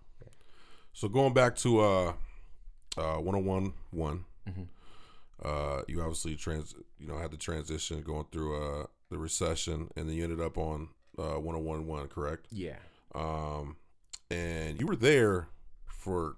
so 0.93 1.07
going 1.07 1.31
back 1.33 1.55
to 1.55 1.79
uh 1.79 2.13
uh 2.97 3.17
101 3.19 3.73
one 3.91 4.25
Mhm. 4.47 4.67
uh 5.43 5.83
you 5.87 6.01
obviously 6.01 6.35
trans 6.35 6.73
you 6.97 7.07
know 7.07 7.17
had 7.19 7.29
the 7.29 7.37
transition 7.37 8.01
going 8.01 8.25
through 8.31 8.55
uh 8.55 8.87
the 9.09 9.17
recession 9.19 9.91
and 9.95 10.09
then 10.09 10.15
you 10.15 10.23
ended 10.23 10.41
up 10.41 10.57
on 10.57 10.89
uh 11.19 11.39
101 11.39 11.85
one 11.85 12.07
correct 12.07 12.47
Yeah. 12.51 12.79
um, 13.13 13.77
and 14.31 14.79
you 14.81 14.87
were 14.87 14.95
there 14.95 15.49
for 15.85 16.37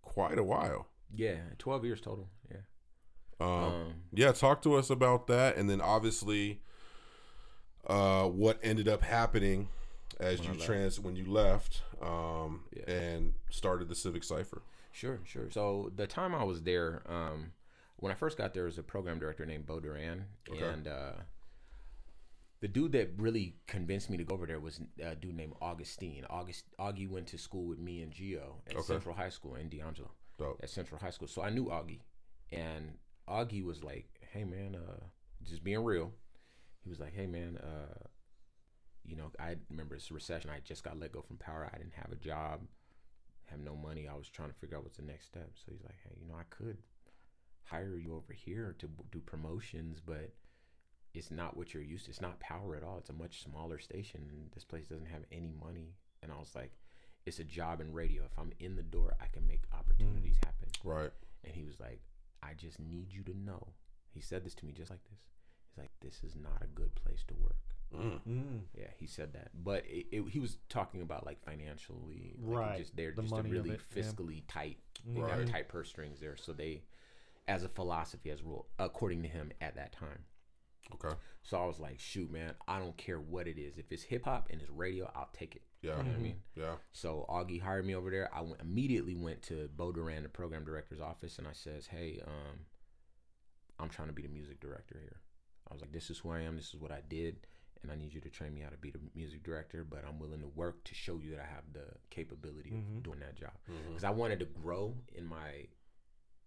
quite 0.00 0.38
a 0.38 0.42
while. 0.44 0.86
Yeah, 1.14 1.40
twelve 1.58 1.84
years 1.84 2.00
total. 2.00 2.28
Yeah. 2.50 2.58
Um, 3.42 3.64
Um, 3.64 3.94
yeah, 4.12 4.32
talk 4.32 4.62
to 4.62 4.74
us 4.74 4.90
about 4.90 5.26
that, 5.28 5.56
and 5.56 5.68
then 5.68 5.80
obviously, 5.80 6.60
uh, 7.86 8.28
what 8.28 8.58
ended 8.62 8.88
up 8.88 9.02
happening 9.02 9.68
as 10.20 10.44
you 10.46 10.54
trans 10.54 11.00
when 11.00 11.16
you 11.16 11.24
left, 11.24 11.82
um, 12.00 12.64
Yeah. 12.76 12.90
and 12.90 13.34
started 13.50 13.88
the 13.88 13.94
Civic 13.94 14.22
Cipher. 14.24 14.62
Sure, 14.92 15.20
sure. 15.24 15.50
So 15.50 15.90
the 15.96 16.06
time 16.06 16.34
I 16.34 16.44
was 16.44 16.62
there, 16.62 17.02
um, 17.10 17.52
when 17.96 18.12
I 18.12 18.14
first 18.14 18.36
got 18.38 18.52
there, 18.54 18.64
was 18.64 18.78
a 18.78 18.82
program 18.82 19.18
director 19.18 19.44
named 19.46 19.66
Bo 19.66 19.80
Duran, 19.80 20.26
Okay. 20.48 20.62
and 20.62 20.86
uh, 20.86 21.12
the 22.60 22.68
dude 22.68 22.92
that 22.92 23.10
really 23.16 23.56
convinced 23.66 24.10
me 24.10 24.16
to 24.18 24.24
go 24.24 24.34
over 24.34 24.46
there 24.46 24.60
was 24.60 24.80
a 25.02 25.16
dude 25.16 25.34
named 25.34 25.54
Augustine. 25.60 26.24
August 26.30 26.66
Augie 26.78 27.08
went 27.08 27.26
to 27.28 27.38
school 27.38 27.64
with 27.66 27.78
me 27.80 28.02
and 28.02 28.12
Geo 28.12 28.62
at 28.68 28.74
Okay. 28.76 28.82
Central 28.82 29.14
High 29.16 29.30
School 29.30 29.56
in 29.56 29.68
D'Angelo 29.68 30.12
Dope. 30.38 30.60
at 30.62 30.70
Central 30.70 31.00
High 31.00 31.10
School. 31.10 31.26
So 31.26 31.42
I 31.42 31.50
knew 31.50 31.64
Augie, 31.66 32.00
and 32.52 32.98
Augie 33.32 33.64
was 33.64 33.82
like, 33.82 34.08
"Hey 34.32 34.44
man, 34.44 34.76
uh, 34.76 35.04
just 35.42 35.64
being 35.64 35.82
real." 35.82 36.12
He 36.84 36.90
was 36.90 37.00
like, 37.00 37.14
"Hey 37.14 37.26
man, 37.26 37.56
uh, 37.56 38.06
you 39.04 39.16
know, 39.16 39.30
I 39.40 39.56
remember 39.70 39.94
it's 39.94 40.10
a 40.10 40.14
recession. 40.14 40.50
I 40.50 40.60
just 40.60 40.84
got 40.84 40.98
let 40.98 41.12
go 41.12 41.22
from 41.22 41.38
Power. 41.38 41.70
I 41.72 41.78
didn't 41.78 41.94
have 41.94 42.12
a 42.12 42.16
job, 42.16 42.60
have 43.46 43.60
no 43.60 43.74
money. 43.74 44.06
I 44.06 44.14
was 44.14 44.28
trying 44.28 44.50
to 44.50 44.54
figure 44.54 44.76
out 44.76 44.84
what's 44.84 44.98
the 44.98 45.02
next 45.02 45.26
step. 45.26 45.50
So 45.54 45.72
he's 45.72 45.82
like, 45.82 45.96
"Hey, 46.04 46.16
you 46.20 46.28
know, 46.28 46.34
I 46.34 46.44
could 46.50 46.78
hire 47.64 47.96
you 47.96 48.14
over 48.14 48.32
here 48.32 48.76
to 48.78 48.88
do 49.10 49.20
promotions, 49.20 50.00
but." 50.04 50.34
It's 51.14 51.30
not 51.30 51.58
what 51.58 51.74
you're 51.74 51.82
used 51.82 52.06
to. 52.06 52.10
It's 52.10 52.22
not 52.22 52.40
power 52.40 52.74
at 52.74 52.82
all. 52.82 52.96
It's 52.96 53.10
a 53.10 53.12
much 53.12 53.42
smaller 53.42 53.78
station, 53.78 54.30
and 54.30 54.50
this 54.54 54.64
place 54.64 54.86
doesn't 54.86 55.10
have 55.10 55.24
any 55.30 55.52
money. 55.52 55.92
And 56.22 56.32
I 56.32 56.38
was 56.38 56.54
like, 56.54 56.72
it's 57.26 57.38
a 57.38 57.44
job 57.44 57.82
in 57.82 57.92
radio. 57.92 58.24
If 58.24 58.38
I'm 58.38 58.52
in 58.60 58.76
the 58.76 58.82
door, 58.82 59.14
I 59.20 59.26
can 59.26 59.46
make 59.46 59.64
opportunities 59.72 60.36
happen. 60.42 60.68
Right. 60.82 61.10
And 61.44 61.54
he 61.54 61.64
was 61.64 61.78
like, 61.78 62.00
I 62.42 62.54
just 62.54 62.80
need 62.80 63.12
you 63.12 63.22
to 63.24 63.36
know. 63.36 63.68
He 64.10 64.20
said 64.20 64.44
this 64.44 64.54
to 64.56 64.66
me 64.66 64.72
just 64.72 64.90
like 64.90 65.02
this. 65.10 65.20
He's 65.68 65.78
like, 65.78 65.90
this 66.00 66.22
is 66.24 66.36
not 66.36 66.60
a 66.62 66.66
good 66.66 66.94
place 66.94 67.24
to 67.28 67.34
work. 67.34 67.56
Mm. 67.94 68.20
Mm. 68.28 68.60
Yeah, 68.76 68.86
he 68.98 69.06
said 69.06 69.32
that. 69.34 69.50
But 69.54 69.84
it, 69.86 70.06
it, 70.12 70.22
he 70.30 70.38
was 70.40 70.58
talking 70.68 71.02
about 71.02 71.24
like 71.26 71.42
financially, 71.44 72.34
like 72.42 72.58
Right, 72.58 72.78
Just 72.78 72.96
they're 72.96 73.12
the 73.14 73.22
just 73.22 73.34
a 73.34 73.42
really 73.42 73.70
it, 73.70 73.80
yeah. 73.94 74.02
fiscally 74.02 74.42
tight. 74.48 74.78
They 75.06 75.20
Right. 75.20 75.44
got 75.44 75.52
tight 75.52 75.68
purse 75.68 75.88
strings 75.88 76.20
there. 76.20 76.36
So 76.36 76.52
they, 76.52 76.82
as 77.48 77.64
a 77.64 77.68
philosophy, 77.68 78.30
as 78.30 78.42
rule, 78.42 78.66
according 78.78 79.22
to 79.22 79.28
him 79.28 79.52
at 79.60 79.76
that 79.76 79.92
time. 79.92 80.24
Okay. 80.94 81.14
So 81.42 81.58
I 81.62 81.66
was 81.66 81.78
like, 81.78 81.98
shoot, 81.98 82.30
man, 82.30 82.54
I 82.68 82.78
don't 82.78 82.96
care 82.96 83.18
what 83.20 83.46
it 83.46 83.58
is. 83.58 83.78
If 83.78 83.90
it's 83.92 84.02
hip 84.04 84.24
hop 84.24 84.48
and 84.50 84.60
it's 84.60 84.70
radio, 84.70 85.10
I'll 85.14 85.30
take 85.32 85.56
it. 85.56 85.62
Yeah. 85.82 85.96
You 85.98 86.02
know 86.04 86.10
what 86.10 86.18
I 86.18 86.22
mean? 86.22 86.36
Yeah. 86.54 86.74
So 86.92 87.26
Augie 87.28 87.60
hired 87.60 87.84
me 87.84 87.94
over 87.94 88.10
there. 88.10 88.30
I 88.34 88.40
went, 88.40 88.60
immediately 88.60 89.14
went 89.16 89.42
to 89.42 89.68
Bo 89.76 89.90
Duran, 89.92 90.22
the 90.22 90.28
program 90.28 90.64
director's 90.64 91.00
office, 91.00 91.38
and 91.38 91.46
I 91.48 91.52
says, 91.52 91.86
"Hey, 91.88 92.20
um, 92.26 92.60
I'm 93.78 93.88
trying 93.88 94.08
to 94.08 94.14
be 94.14 94.22
the 94.22 94.28
music 94.28 94.60
director 94.60 94.96
here." 95.00 95.20
I 95.68 95.74
was 95.74 95.80
like, 95.82 95.92
"This 95.92 96.08
is 96.10 96.18
who 96.18 96.30
I 96.30 96.40
am. 96.42 96.56
This 96.56 96.68
is 96.68 96.76
what 96.76 96.92
I 96.92 97.00
did, 97.08 97.46
and 97.82 97.90
I 97.90 97.96
need 97.96 98.12
you 98.14 98.20
to 98.20 98.30
train 98.30 98.54
me 98.54 98.60
how 98.60 98.68
to 98.70 98.76
be 98.76 98.90
the 98.90 99.00
music 99.14 99.42
director. 99.42 99.84
But 99.84 100.04
I'm 100.06 100.18
willing 100.20 100.40
to 100.40 100.48
work 100.48 100.84
to 100.84 100.94
show 100.94 101.18
you 101.18 101.30
that 101.32 101.40
I 101.40 101.46
have 101.46 101.64
the 101.72 101.86
capability 102.10 102.70
Mhm. 102.70 102.98
of 102.98 103.02
doing 103.02 103.18
that 103.20 103.34
job 103.34 103.52
because 103.88 104.04
I 104.04 104.10
wanted 104.10 104.38
to 104.40 104.46
grow 104.46 104.96
in 105.14 105.26
my 105.26 105.66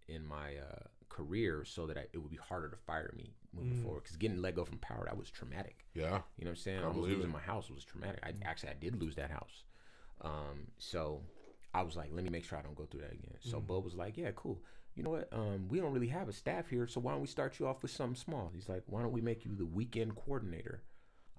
in 0.07 0.25
my 0.25 0.55
uh, 0.57 0.87
career 1.09 1.63
so 1.65 1.85
that 1.87 1.97
I, 1.97 2.05
it 2.13 2.17
would 2.17 2.31
be 2.31 2.37
harder 2.37 2.69
to 2.69 2.75
fire 2.77 3.13
me 3.15 3.33
moving 3.53 3.75
Mm. 3.79 3.83
forward. 3.83 4.03
Because 4.03 4.17
getting 4.17 4.41
let 4.41 4.55
go 4.55 4.65
from 4.65 4.77
Power 4.79 5.05
that 5.05 5.17
was 5.17 5.29
traumatic. 5.29 5.85
Yeah. 5.93 6.21
You 6.37 6.45
know 6.45 6.49
what 6.49 6.49
I'm 6.49 6.55
saying? 6.57 6.79
I 6.79 6.83
I 6.83 6.87
was 6.87 6.97
losing 6.97 7.23
it. 7.29 7.29
my 7.33 7.39
house 7.39 7.69
was 7.69 7.83
traumatic. 7.85 8.19
I 8.23 8.33
actually 8.43 8.69
I 8.69 8.75
did 8.79 9.01
lose 9.01 9.15
that 9.15 9.31
house. 9.31 9.63
Um, 10.21 10.67
so 10.77 11.21
I 11.73 11.81
was 11.83 11.95
like, 11.95 12.09
let 12.13 12.23
me 12.23 12.29
make 12.29 12.43
sure 12.45 12.57
I 12.57 12.61
don't 12.61 12.75
go 12.75 12.85
through 12.85 13.01
that 13.01 13.11
again. 13.13 13.35
So 13.39 13.59
Mhm. 13.59 13.67
Bo 13.67 13.79
was 13.79 13.95
like, 13.95 14.17
yeah, 14.17 14.31
cool. 14.35 14.61
You 14.95 15.03
know 15.03 15.09
what? 15.09 15.27
Um, 15.33 15.67
we 15.67 15.79
don't 15.79 15.91
really 15.93 16.07
have 16.07 16.29
a 16.29 16.33
staff 16.33 16.69
here, 16.69 16.87
so 16.87 17.01
why 17.01 17.11
don't 17.11 17.19
we 17.21 17.27
start 17.27 17.59
you 17.59 17.67
off 17.67 17.81
with 17.81 17.91
something 17.91 18.15
small? 18.15 18.49
He's 18.53 18.69
like, 18.69 18.83
why 18.87 19.01
don't 19.01 19.11
we 19.11 19.19
make 19.21 19.43
you 19.43 19.53
the 19.55 19.65
weekend 19.65 20.15
coordinator? 20.15 20.83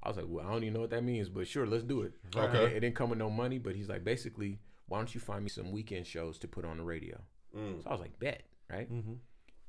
I 0.03 0.09
was 0.09 0.19
like, 0.19 0.27
well, 0.29 0.47
I 0.47 0.51
don't 0.53 0.63
even 0.63 0.75
know 0.75 0.81
what 0.81 0.91
that 0.91 1.03
means, 1.03 1.31
but 1.31 1.49
sure, 1.49 1.67
let's 1.67 1.83
do 1.83 2.03
it. 2.03 2.13
Okay. 2.37 2.65
It, 2.67 2.73
it 2.75 2.81
didn't 2.81 2.97
come 2.97 3.09
with 3.11 3.19
no 3.19 3.31
money, 3.31 3.59
but 3.59 3.75
he's 3.75 3.89
like, 3.89 4.05
basically, 4.05 4.59
why 4.89 4.99
don't 4.99 5.13
you 5.15 5.21
find 5.21 5.43
me 5.43 5.49
some 5.49 5.73
weekend 5.73 6.07
shows 6.07 6.39
to 6.41 6.49
put 6.49 6.67
on 6.67 6.77
the 6.77 6.83
radio? 6.85 7.19
Mm. 7.57 7.83
So 7.83 7.89
I 7.89 7.93
was 7.93 8.01
like, 8.03 8.19
bet, 8.21 8.43
right? 8.71 8.93
Mm-hmm. 8.93 9.15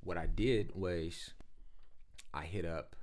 What 0.02 0.18
I 0.18 0.26
did 0.26 0.72
was 0.76 1.34
I 2.34 2.44
hit 2.46 2.66
up 2.66 2.96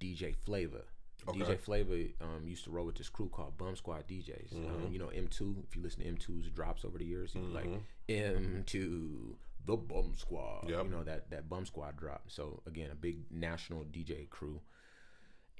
DJ 0.00 0.34
Flavor. 0.34 0.84
Okay. 1.28 1.38
DJ 1.40 1.58
Flavor 1.60 1.96
um, 2.22 2.46
used 2.46 2.64
to 2.64 2.70
roll 2.70 2.86
with 2.86 2.96
this 2.96 3.10
crew 3.10 3.28
called 3.28 3.58
Bum 3.58 3.76
Squad 3.76 4.08
DJs. 4.08 4.52
Um, 4.54 4.60
Mhm. 4.88 4.92
you 4.92 4.98
know 4.98 5.08
M2. 5.08 5.64
If 5.68 5.76
you 5.76 5.82
listen 5.82 6.02
to 6.02 6.08
M2's 6.10 6.50
drops 6.50 6.84
over 6.84 6.96
the 6.98 7.04
years, 7.04 7.32
he 7.32 7.40
was 7.40 7.52
like 7.52 7.66
Mhm. 7.66 7.82
M2 8.08 9.36
the 9.66 9.76
Bum 9.76 10.14
Squad. 10.16 10.68
Yep. 10.70 10.84
You 10.84 10.90
know 10.90 11.04
that 11.04 11.30
that 11.30 11.48
Bum 11.48 11.66
Squad 11.66 11.96
drop. 11.98 12.30
So 12.30 12.62
again, 12.66 12.90
a 12.90 12.94
big 12.94 13.30
national 13.30 13.84
DJ 13.84 14.26
crew. 14.30 14.62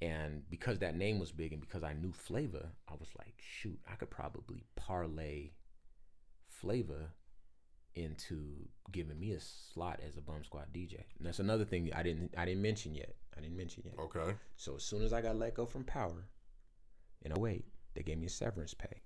And 0.03 0.49
because 0.49 0.79
that 0.79 0.97
name 0.97 1.19
was 1.19 1.31
big, 1.31 1.53
and 1.53 1.61
because 1.61 1.83
I 1.83 1.93
knew 1.93 2.11
Flavor, 2.11 2.71
I 2.89 2.95
was 2.95 3.11
like, 3.19 3.35
shoot, 3.39 3.79
I 3.87 3.97
could 3.97 4.09
probably 4.11 4.65
parlay 4.75 5.51
Flavor 6.49 7.13
into 7.95 8.69
giving 8.93 9.19
me 9.19 9.33
a 9.33 9.41
slot 9.41 10.01
as 10.07 10.17
a 10.17 10.21
Bum 10.21 10.43
Squad 10.45 10.73
DJ. 10.73 10.95
And 11.19 11.27
that's 11.27 11.39
another 11.41 11.65
thing 11.65 11.91
I 11.95 12.03
didn't 12.03 12.35
I 12.37 12.45
didn't 12.45 12.63
mention 12.63 12.95
yet. 12.95 13.15
I 13.37 13.41
didn't 13.41 13.57
mention 13.57 13.83
yet. 13.85 13.95
Okay. 13.99 14.35
So 14.57 14.77
as 14.77 14.85
soon 14.85 15.03
as 15.03 15.13
I 15.13 15.21
got 15.23 15.37
let 15.37 15.55
go 15.55 15.67
from 15.67 15.85
Power, 15.85 16.27
in 17.23 17.33
08, 17.33 17.65
they 17.95 18.03
gave 18.03 18.19
me 18.19 18.27
a 18.27 18.31
severance 18.31 18.75
pay. 18.75 19.03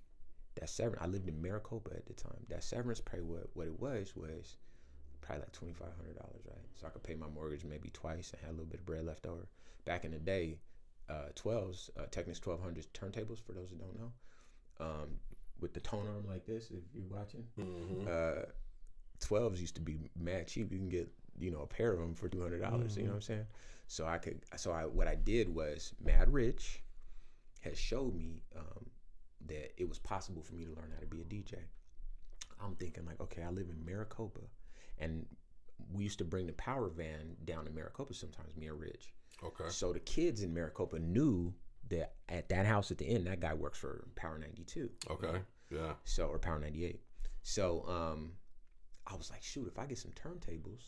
That 0.59 0.69
severance, 0.69 1.01
I 1.03 1.07
lived 1.07 1.27
in 1.27 1.41
Maricopa 1.41 1.91
at 1.95 2.05
the 2.05 2.13
time. 2.13 2.45
That 2.49 2.63
severance 2.63 3.01
pay, 3.01 3.19
what 3.21 3.49
what 3.55 3.67
it 3.67 3.79
was 3.79 4.15
was 4.15 4.57
probably 5.21 5.41
like 5.41 5.51
twenty 5.51 5.73
five 5.73 5.93
hundred 5.97 6.17
dollars, 6.17 6.41
right? 6.47 6.65
So 6.75 6.87
I 6.87 6.91
could 6.91 7.03
pay 7.03 7.15
my 7.15 7.27
mortgage 7.27 7.65
maybe 7.65 7.89
twice 7.89 8.31
and 8.31 8.41
had 8.41 8.49
a 8.49 8.53
little 8.53 8.65
bit 8.65 8.79
of 8.81 8.85
bread 8.85 9.05
left 9.05 9.25
over. 9.25 9.47
Back 9.85 10.05
in 10.05 10.11
the 10.11 10.19
day, 10.19 10.59
uh, 11.09 11.29
12s, 11.35 11.89
uh, 11.99 12.05
Technics 12.09 12.39
1200s 12.39 12.87
turntables 12.93 13.39
for 13.45 13.51
those 13.51 13.69
who 13.69 13.75
don't 13.75 13.99
know, 13.99 14.11
um, 14.79 15.19
with 15.59 15.73
the 15.73 15.79
tone 15.79 16.07
arm 16.07 16.25
like 16.27 16.45
this. 16.45 16.71
If 16.71 16.83
you're 16.93 17.05
watching, 17.09 17.45
Mhm. 17.57 18.07
uh, 18.07 18.45
12s 19.19 19.59
used 19.59 19.75
to 19.75 19.81
be 19.81 19.97
mad 20.19 20.47
cheap. 20.47 20.71
You 20.71 20.77
can 20.77 20.89
get, 20.89 21.09
you 21.39 21.51
know, 21.51 21.61
a 21.61 21.67
pair 21.67 21.91
of 21.93 21.99
them 21.99 22.15
for 22.15 22.27
two 22.27 22.41
hundred 22.41 22.61
dollars. 22.61 22.97
You 22.97 23.03
know 23.03 23.09
what 23.09 23.15
I'm 23.15 23.21
saying? 23.21 23.45
So 23.87 24.05
I 24.05 24.17
could, 24.17 24.41
so 24.55 24.71
I 24.71 24.85
what 24.85 25.07
I 25.07 25.15
did 25.15 25.53
was 25.53 25.93
Mad 26.03 26.31
Rich 26.31 26.81
has 27.61 27.77
showed 27.77 28.15
me 28.15 28.41
um, 28.55 28.85
that 29.47 29.73
it 29.77 29.87
was 29.87 29.99
possible 29.99 30.41
for 30.41 30.55
me 30.55 30.65
to 30.65 30.71
learn 30.71 30.91
how 30.93 30.99
to 30.99 31.05
be 31.05 31.21
a 31.21 31.25
DJ. 31.25 31.55
I'm 32.63 32.75
thinking 32.75 33.05
like, 33.05 33.19
okay, 33.21 33.43
I 33.43 33.49
live 33.49 33.67
in 33.69 33.85
Maricopa, 33.85 34.41
and 34.97 35.25
we 35.93 36.03
used 36.03 36.19
to 36.19 36.25
bring 36.25 36.47
the 36.47 36.53
power 36.53 36.89
van 36.89 37.35
down 37.43 37.65
to 37.65 37.71
Maricopa 37.71 38.13
sometimes. 38.13 38.55
Me 38.55 38.67
and 38.67 38.79
Rich. 38.79 39.13
Okay. 39.43 39.65
So 39.69 39.91
the 39.93 39.99
kids 39.99 40.41
in 40.41 40.53
Maricopa 40.53 40.99
knew 40.99 41.53
that 41.89 42.13
at 42.29 42.49
that 42.49 42.65
house 42.65 42.91
at 42.91 42.97
the 42.97 43.07
end, 43.07 43.27
that 43.27 43.39
guy 43.39 43.53
works 43.53 43.77
for 43.77 44.07
Power 44.15 44.37
92. 44.37 44.89
Okay. 45.11 45.39
Yeah. 45.69 45.93
So 46.05 46.27
or 46.27 46.39
Power 46.39 46.59
98. 46.59 47.01
So 47.43 47.85
um 47.87 48.31
I 49.07 49.15
was 49.15 49.29
like, 49.29 49.43
shoot, 49.43 49.67
if 49.67 49.77
I 49.79 49.85
get 49.85 49.97
some 49.97 50.11
turntables, 50.11 50.81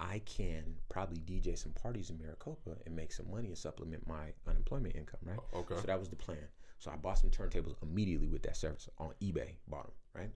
I 0.00 0.20
can 0.20 0.74
probably 0.88 1.18
DJ 1.18 1.56
some 1.56 1.72
parties 1.72 2.10
in 2.10 2.18
Maricopa 2.18 2.76
and 2.86 2.96
make 2.96 3.12
some 3.12 3.30
money 3.30 3.48
and 3.48 3.58
supplement 3.58 4.06
my 4.06 4.32
unemployment 4.48 4.96
income, 4.96 5.20
right? 5.24 5.38
Okay. 5.54 5.76
So 5.76 5.82
that 5.82 5.98
was 5.98 6.08
the 6.08 6.16
plan. 6.16 6.38
So 6.78 6.90
I 6.90 6.96
bought 6.96 7.18
some 7.18 7.30
turntables 7.30 7.74
immediately 7.82 8.26
with 8.26 8.42
that 8.42 8.56
service 8.56 8.88
on 8.98 9.10
eBay, 9.22 9.54
bought 9.68 9.84
them, 9.84 9.92
right? 10.14 10.30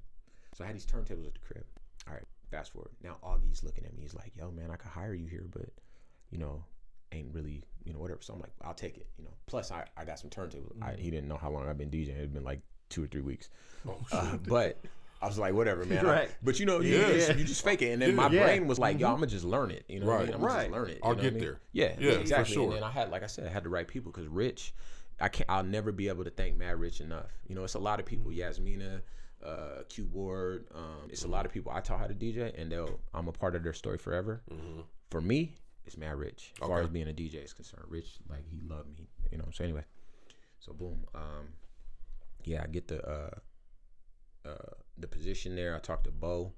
So 0.54 0.62
I 0.62 0.68
had 0.68 0.76
these 0.76 0.86
turntables 0.86 1.26
at 1.26 1.34
the 1.34 1.40
crib. 1.40 1.64
All 2.06 2.14
right, 2.14 2.22
fast 2.50 2.72
forward. 2.72 2.92
Now 3.02 3.16
Augie's 3.24 3.64
looking 3.64 3.84
at 3.84 3.94
me. 3.96 4.02
He's 4.02 4.14
like, 4.14 4.32
yo, 4.36 4.52
man, 4.52 4.70
I 4.70 4.76
could 4.76 4.90
hire 4.90 5.14
you 5.14 5.26
here, 5.26 5.46
but, 5.50 5.68
you 6.30 6.38
know, 6.38 6.62
ain't 7.10 7.34
really, 7.34 7.64
you 7.84 7.92
know, 7.92 7.98
whatever. 7.98 8.20
So 8.22 8.34
I'm 8.34 8.40
like, 8.40 8.52
I'll 8.62 8.74
take 8.74 8.96
it, 8.96 9.08
you 9.18 9.24
know. 9.24 9.32
Plus, 9.46 9.72
I, 9.72 9.84
I 9.96 10.04
got 10.04 10.20
some 10.20 10.30
turntables. 10.30 10.80
I, 10.80 10.94
he 10.96 11.10
didn't 11.10 11.28
know 11.28 11.36
how 11.36 11.50
long 11.50 11.68
I've 11.68 11.78
been 11.78 11.90
DJing. 11.90 12.10
It 12.10 12.20
had 12.20 12.32
been 12.32 12.44
like 12.44 12.60
two 12.88 13.02
or 13.02 13.06
three 13.08 13.22
weeks. 13.22 13.48
Oh, 13.88 13.98
Uh, 14.12 14.36
but 14.46 14.78
I 15.22 15.26
was 15.26 15.38
like, 15.38 15.54
whatever, 15.54 15.84
man. 15.84 16.06
I- 16.06 16.28
but 16.42 16.60
you 16.60 16.66
know, 16.66 16.80
you, 16.80 16.96
Yeah. 16.98 17.12
just, 17.12 17.38
you 17.38 17.44
just 17.44 17.64
fake 17.64 17.82
it. 17.82 17.92
And 17.92 18.02
then 18.02 18.14
my 18.14 18.28
Yeah. 18.30 18.44
brain 18.44 18.66
was 18.66 18.78
like, 18.78 18.98
yo, 19.00 19.08
I'm 19.08 19.16
going 19.16 19.28
to 19.28 19.34
just 19.34 19.44
learn 19.44 19.70
it. 19.70 19.84
You 19.88 20.00
know 20.00 20.06
what 20.06 20.12
I 20.12 20.16
Right. 20.18 20.26
mean? 20.26 20.34
I'm 20.34 20.40
going 20.40 20.50
to 20.50 20.56
Right. 20.56 20.62
just 20.64 20.72
learn 20.72 20.88
it. 20.90 20.94
you 20.94 21.00
I'll 21.02 21.10
know 21.10 21.14
what 21.16 21.22
get 21.22 21.28
I 21.28 21.34
mean? 21.34 21.42
there. 21.42 21.60
Yeah, 21.72 21.96
Yeah, 21.98 22.12
for 22.12 22.20
exactly. 22.20 22.54
sure. 22.54 22.64
And 22.64 22.72
then 22.74 22.82
I 22.82 22.90
had, 22.90 23.10
like 23.10 23.22
I 23.22 23.26
said, 23.26 23.46
I 23.46 23.50
had 23.50 23.64
the 23.64 23.68
right 23.70 23.88
people 23.88 24.12
because 24.12 24.28
Rich, 24.28 24.74
I 25.20 25.28
can't, 25.28 25.48
I'll 25.48 25.64
never 25.64 25.90
be 25.92 26.08
able 26.08 26.24
to 26.24 26.30
thank 26.30 26.56
Mad 26.58 26.78
Rich 26.78 27.00
enough. 27.00 27.30
You 27.48 27.54
know, 27.54 27.64
it's 27.64 27.74
a 27.74 27.78
lot 27.78 27.98
of 28.00 28.06
people. 28.06 28.30
Mm-hmm. 28.30 28.40
Yasmina, 28.40 29.02
uh, 29.42 29.82
Q 29.88 30.06
Ward, 30.12 30.66
um, 30.74 31.08
it's 31.08 31.24
a 31.24 31.28
lot 31.28 31.46
of 31.46 31.52
people 31.52 31.72
I 31.72 31.80
taught 31.80 31.98
how 32.00 32.06
to 32.06 32.14
DJ, 32.14 32.52
and 32.60 32.70
they'll, 32.70 33.00
I'm 33.14 33.28
a 33.28 33.32
part 33.32 33.54
of 33.54 33.62
their 33.62 33.72
story 33.72 33.96
forever. 33.98 34.42
Mhm. 34.50 34.84
For 35.10 35.20
me, 35.22 35.54
it's 35.86 35.96
Mad 35.96 36.16
Rich. 36.18 36.52
As 36.60 36.68
far 36.68 36.80
as 36.82 36.88
being 36.88 37.08
a 37.08 37.12
DJ 37.12 37.36
is 37.44 37.52
concerned, 37.54 37.84
Rich, 37.88 38.18
like 38.28 38.44
he 38.50 38.60
loved 38.68 38.98
me. 38.98 39.06
You 39.32 39.38
know. 39.38 39.48
So 39.52 39.64
anyway, 39.64 39.84
so 40.60 40.72
boom. 40.72 41.06
Um, 41.14 41.48
yeah, 42.44 42.62
I 42.62 42.66
get 42.66 42.88
the 42.88 43.06
uh, 43.06 43.30
uh, 44.46 44.74
the 44.98 45.06
position 45.06 45.56
there. 45.56 45.74
I 45.74 45.78
talked 45.78 46.04
to 46.04 46.10
Bo. 46.10 46.52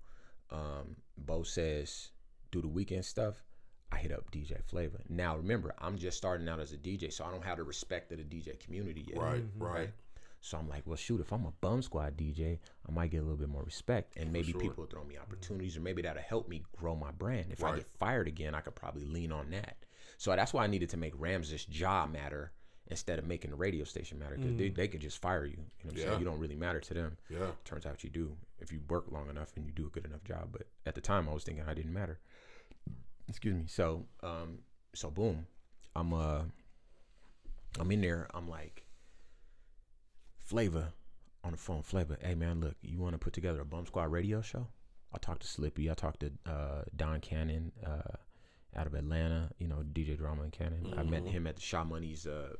Um, 0.50 0.96
Bo 1.16 1.42
says 1.42 2.10
do 2.50 2.60
the 2.60 2.68
weekend 2.68 3.04
stuff. 3.04 3.42
I 3.90 3.96
hit 3.96 4.12
up 4.12 4.30
DJ 4.30 4.62
Flavor. 4.64 5.00
Now 5.08 5.36
remember, 5.36 5.74
I'm 5.78 5.96
just 5.96 6.18
starting 6.18 6.48
out 6.48 6.60
as 6.60 6.72
a 6.72 6.76
DJ, 6.76 7.12
so 7.12 7.24
I 7.24 7.30
don't 7.30 7.44
have 7.44 7.56
the 7.56 7.64
respect 7.64 8.12
of 8.12 8.18
the 8.18 8.24
DJ 8.24 8.58
community 8.60 9.06
yet. 9.08 9.18
Right. 9.18 9.42
Mhm. 9.42 9.62
Right. 9.62 9.90
So 10.40 10.56
I'm 10.56 10.68
like, 10.68 10.86
well, 10.86 10.96
shoot, 10.96 11.20
if 11.20 11.32
I'm 11.32 11.46
a 11.46 11.52
bum 11.60 11.82
squad 11.82 12.16
DJ, 12.16 12.60
I 12.88 12.92
might 12.92 13.10
get 13.10 13.18
a 13.18 13.22
little 13.22 13.36
bit 13.36 13.48
more 13.48 13.64
respect, 13.64 14.16
and 14.16 14.32
maybe 14.32 14.52
sure. 14.52 14.60
people 14.60 14.84
will 14.84 14.90
throw 14.90 15.02
me 15.04 15.18
opportunities, 15.18 15.76
or 15.76 15.80
maybe 15.80 16.02
that'll 16.02 16.22
help 16.22 16.48
me 16.48 16.62
grow 16.76 16.94
my 16.94 17.10
brand. 17.10 17.46
If 17.50 17.64
I 17.64 17.76
get 17.76 17.86
fired 17.98 18.28
again, 18.28 18.54
I 18.54 18.60
could 18.60 18.76
probably 18.76 19.04
lean 19.04 19.32
on 19.32 19.50
that. 19.50 19.78
So 20.16 20.34
that's 20.36 20.52
why 20.52 20.64
I 20.64 20.66
needed 20.68 20.90
to 20.90 20.96
make 20.96 21.12
Ramses' 21.16 21.64
job 21.64 22.12
matter 22.12 22.52
instead 22.90 23.18
of 23.18 23.26
making 23.26 23.50
the 23.50 23.56
radio 23.56 23.84
station 23.84 24.18
matter, 24.18 24.36
because 24.36 24.56
they, 24.56 24.68
they 24.70 24.88
could 24.88 25.00
just 25.00 25.20
fire 25.20 25.44
you. 25.44 25.52
You 25.52 25.56
know 25.58 25.64
what 25.84 25.92
I'm 25.92 25.98
Yeah. 25.98 26.04
saying? 26.06 26.18
You 26.20 26.24
don't 26.24 26.38
really 26.40 26.56
matter 26.56 26.80
to 26.80 26.94
them. 26.94 27.16
Yeah. 27.28 27.50
Turns 27.64 27.84
out 27.86 28.02
you 28.02 28.10
do 28.10 28.36
if 28.60 28.72
you 28.72 28.80
work 28.88 29.06
long 29.10 29.28
enough 29.28 29.52
and 29.56 29.64
you 29.66 29.72
do 29.72 29.86
a 29.86 29.90
good 29.90 30.04
enough 30.06 30.24
job. 30.24 30.48
But 30.52 30.62
at 30.86 30.94
the 30.94 31.00
time, 31.00 31.28
I 31.28 31.34
was 31.34 31.44
thinking 31.44 31.64
I 31.68 31.74
didn't 31.74 31.92
matter. 31.92 32.18
Excuse 33.28 33.54
me. 33.54 33.64
So, 33.66 34.06
um, 34.22 34.60
so 34.94 35.10
boom, 35.10 35.46
I'm 35.94 36.12
uh, 36.14 36.42
I'm 37.78 37.90
in 37.92 38.00
there. 38.00 38.26
I'm 38.32 38.48
like, 38.48 38.84
Flavor 40.38 40.88
on 41.44 41.52
the 41.52 41.58
phone. 41.58 41.82
Flavor, 41.82 42.16
hey 42.22 42.34
man, 42.34 42.60
look, 42.60 42.74
you 42.80 42.98
want 43.00 43.12
to 43.14 43.18
put 43.18 43.32
together 43.32 43.60
a 43.60 43.64
Bum 43.64 43.84
Squad 43.86 44.10
radio 44.10 44.40
show? 44.40 44.66
I 45.14 45.18
talked 45.18 45.42
to 45.42 45.48
Slippy. 45.48 45.90
I 45.90 45.94
talked 45.94 46.20
to 46.20 46.32
uh, 46.46 46.82
Don 46.96 47.20
Cannon 47.20 47.72
uh, 47.86 48.16
out 48.76 48.86
of 48.86 48.94
Atlanta. 48.94 49.50
You 49.58 49.68
know, 49.68 49.82
DJ 49.92 50.16
Drama 50.16 50.42
and 50.42 50.52
Cannon. 50.52 50.92
I 50.96 51.02
met 51.02 51.24
him 51.26 51.46
at 51.46 51.56
the 51.56 51.62
Shaw 51.62 51.84
Money's 51.84 52.26
uh, 52.26 52.54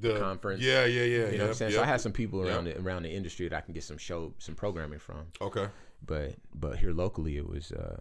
The 0.00 0.18
conference. 0.18 0.62
Yeah, 0.62 0.84
yeah, 0.84 1.02
yeah. 1.02 1.06
You 1.06 1.18
know 1.18 1.22
what 1.28 1.40
I'm 1.40 1.46
yep, 1.48 1.54
saying? 1.56 1.72
So 1.72 1.78
I 1.78 1.82
yep. 1.82 1.88
had 1.88 2.00
some 2.00 2.12
people 2.12 2.46
around 2.46 2.66
Yep. 2.66 2.76
the 2.76 2.82
around 2.82 3.02
the 3.04 3.10
industry 3.10 3.48
that 3.48 3.56
I 3.56 3.60
can 3.60 3.74
get 3.74 3.84
some 3.84 3.98
show 3.98 4.34
some 4.38 4.54
programming 4.54 4.98
from. 4.98 5.26
Okay. 5.40 5.68
But 6.04 6.34
but 6.54 6.78
here 6.78 6.92
locally 6.92 7.36
it 7.36 7.48
was 7.48 7.72
uh 7.72 8.00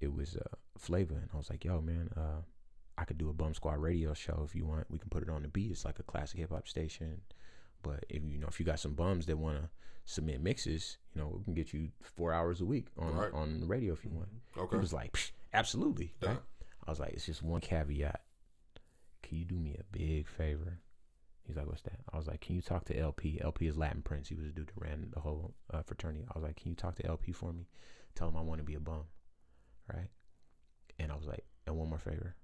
it 0.00 0.12
was 0.14 0.36
uh 0.36 0.56
flavor 0.78 1.14
and 1.14 1.28
I 1.32 1.36
was 1.36 1.50
like, 1.50 1.64
yo 1.64 1.80
man, 1.80 2.10
uh 2.16 2.42
I 2.96 3.04
could 3.04 3.18
do 3.18 3.28
a 3.28 3.32
bum 3.32 3.54
squad 3.54 3.78
radio 3.78 4.14
show 4.14 4.42
if 4.46 4.54
you 4.54 4.64
want. 4.66 4.90
We 4.90 4.98
can 4.98 5.08
put 5.10 5.22
it 5.22 5.28
on 5.28 5.42
the 5.42 5.48
beat. 5.48 5.70
It's 5.72 5.84
like 5.84 5.98
a 5.98 6.02
classic 6.04 6.38
hip 6.38 6.50
hop 6.50 6.66
station. 6.68 7.20
But 7.82 8.04
if 8.08 8.22
you 8.24 8.38
know 8.38 8.46
if 8.46 8.58
you 8.58 8.66
got 8.66 8.80
some 8.80 8.94
bums 8.94 9.26
that 9.26 9.36
wanna 9.36 9.68
submit 10.06 10.40
mixes, 10.40 10.98
you 11.14 11.20
know, 11.20 11.34
we 11.38 11.44
can 11.44 11.54
get 11.54 11.72
you 11.72 11.88
four 12.02 12.32
hours 12.32 12.60
a 12.60 12.64
week 12.64 12.86
on 12.98 13.14
Right. 13.14 13.32
on 13.32 13.60
the 13.60 13.66
radio 13.66 13.92
if 13.92 14.04
you 14.04 14.10
want. 14.10 14.28
Okay. 14.56 14.76
He 14.76 14.80
was 14.80 14.92
like, 14.92 15.12
"Psh, 15.12 15.32
absolutely. 15.52 16.14
Yeah. 16.22 16.28
Right? 16.30 16.38
I 16.86 16.90
was 16.90 17.00
like, 17.00 17.12
it's 17.14 17.26
just 17.26 17.42
one 17.42 17.60
caveat. 17.62 18.20
Can 19.22 19.38
you 19.38 19.44
do 19.46 19.54
me 19.58 19.74
a 19.78 19.84
big 19.96 20.28
favor? 20.28 20.80
He's 21.46 21.56
like, 21.56 21.66
what's 21.66 21.82
that? 21.82 22.00
I 22.12 22.16
was 22.16 22.26
like, 22.26 22.40
can 22.40 22.54
you 22.54 22.62
talk 22.62 22.86
to 22.86 22.98
LP? 22.98 23.38
LP 23.42 23.66
is 23.66 23.76
Latin 23.76 24.02
Prince. 24.02 24.28
He 24.28 24.34
was 24.34 24.46
the 24.46 24.52
dude 24.52 24.68
that 24.68 24.76
ran 24.76 25.08
the 25.12 25.20
whole 25.20 25.54
uh, 25.72 25.82
fraternity. 25.82 26.24
I 26.28 26.38
was 26.38 26.44
like, 26.44 26.56
can 26.56 26.70
you 26.70 26.74
talk 26.76 26.96
to 26.96 27.06
LP 27.06 27.32
for 27.32 27.52
me? 27.52 27.66
Tell 28.14 28.28
him 28.28 28.36
I 28.36 28.40
want 28.40 28.60
to 28.60 28.64
be 28.64 28.74
a 28.74 28.80
bum, 28.80 29.02
right? 29.92 30.08
And 30.98 31.12
I 31.12 31.16
was 31.16 31.26
like, 31.26 31.44
and 31.66 31.76
one 31.76 31.88
more 31.88 31.98
favor. 31.98 32.34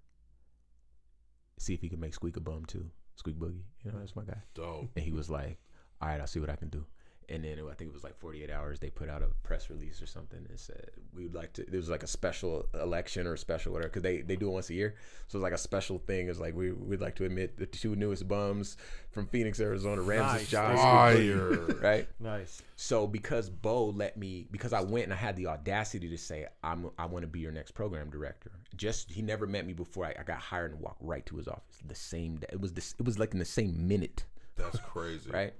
See 1.58 1.74
if 1.74 1.80
he 1.80 1.88
can 1.88 2.00
make 2.00 2.14
Squeak 2.14 2.36
a 2.36 2.40
bum 2.40 2.64
too. 2.66 2.90
Squeak 3.16 3.38
Boogie, 3.38 3.62
you 3.84 3.92
know, 3.92 3.98
that's 3.98 4.16
my 4.16 4.24
guy. 4.24 4.42
Dope. 4.54 4.90
And 4.96 5.04
he 5.04 5.12
was 5.12 5.30
like, 5.30 5.58
all 6.00 6.08
right, 6.08 6.20
I'll 6.20 6.26
see 6.26 6.40
what 6.40 6.50
I 6.50 6.56
can 6.56 6.68
do. 6.68 6.84
And 7.30 7.44
then 7.44 7.58
I 7.58 7.74
think 7.74 7.90
it 7.90 7.94
was 7.94 8.02
like 8.02 8.18
48 8.18 8.50
hours. 8.50 8.80
They 8.80 8.90
put 8.90 9.08
out 9.08 9.22
a 9.22 9.28
press 9.44 9.70
release 9.70 10.02
or 10.02 10.06
something 10.06 10.44
and 10.48 10.58
said 10.58 10.90
we 11.14 11.22
would 11.24 11.34
like 11.34 11.52
to. 11.54 11.64
There 11.64 11.78
was 11.78 11.88
like 11.88 12.02
a 12.02 12.08
special 12.08 12.66
election 12.74 13.26
or 13.26 13.34
a 13.34 13.38
special 13.38 13.72
whatever 13.72 13.88
because 13.88 14.02
they, 14.02 14.22
they 14.22 14.34
do 14.36 14.48
it 14.48 14.52
once 14.52 14.70
a 14.70 14.74
year. 14.74 14.96
So 15.28 15.38
it's 15.38 15.42
like 15.42 15.52
a 15.52 15.58
special 15.58 15.98
thing. 15.98 16.28
It's 16.28 16.40
like 16.40 16.54
we 16.56 16.72
we'd 16.72 17.00
like 17.00 17.14
to 17.16 17.24
admit 17.24 17.56
the 17.56 17.66
two 17.66 17.94
newest 17.94 18.26
bums 18.26 18.76
from 19.12 19.26
Phoenix, 19.26 19.60
Arizona, 19.60 20.02
Ramses 20.02 20.40
Nice. 20.42 20.48
John, 20.50 20.76
Fire. 20.76 21.66
right? 21.80 22.08
Nice. 22.18 22.62
So 22.76 23.06
because 23.06 23.48
Bo 23.48 23.86
let 23.86 24.16
me, 24.16 24.46
because 24.50 24.72
I 24.72 24.80
went 24.80 25.04
and 25.04 25.12
I 25.12 25.16
had 25.16 25.36
the 25.36 25.46
audacity 25.46 26.08
to 26.08 26.18
say 26.18 26.46
I'm 26.64 26.90
I 26.98 27.06
want 27.06 27.22
to 27.22 27.28
be 27.28 27.40
your 27.40 27.52
next 27.52 27.72
program 27.72 28.10
director. 28.10 28.50
Just 28.76 29.10
he 29.10 29.22
never 29.22 29.46
met 29.46 29.66
me 29.66 29.72
before 29.72 30.06
I, 30.06 30.14
I 30.18 30.22
got 30.24 30.38
hired 30.38 30.72
and 30.72 30.80
walked 30.80 31.02
right 31.02 31.24
to 31.26 31.36
his 31.36 31.46
office 31.46 31.78
the 31.86 31.94
same 31.94 32.36
day. 32.38 32.46
It 32.52 32.60
was 32.60 32.72
this. 32.72 32.94
It 32.98 33.04
was 33.04 33.18
like 33.18 33.32
in 33.32 33.38
the 33.38 33.44
same 33.44 33.86
minute 33.86 34.24
That's 34.56 34.78
crazy. 34.80 35.30
right? 35.32 35.52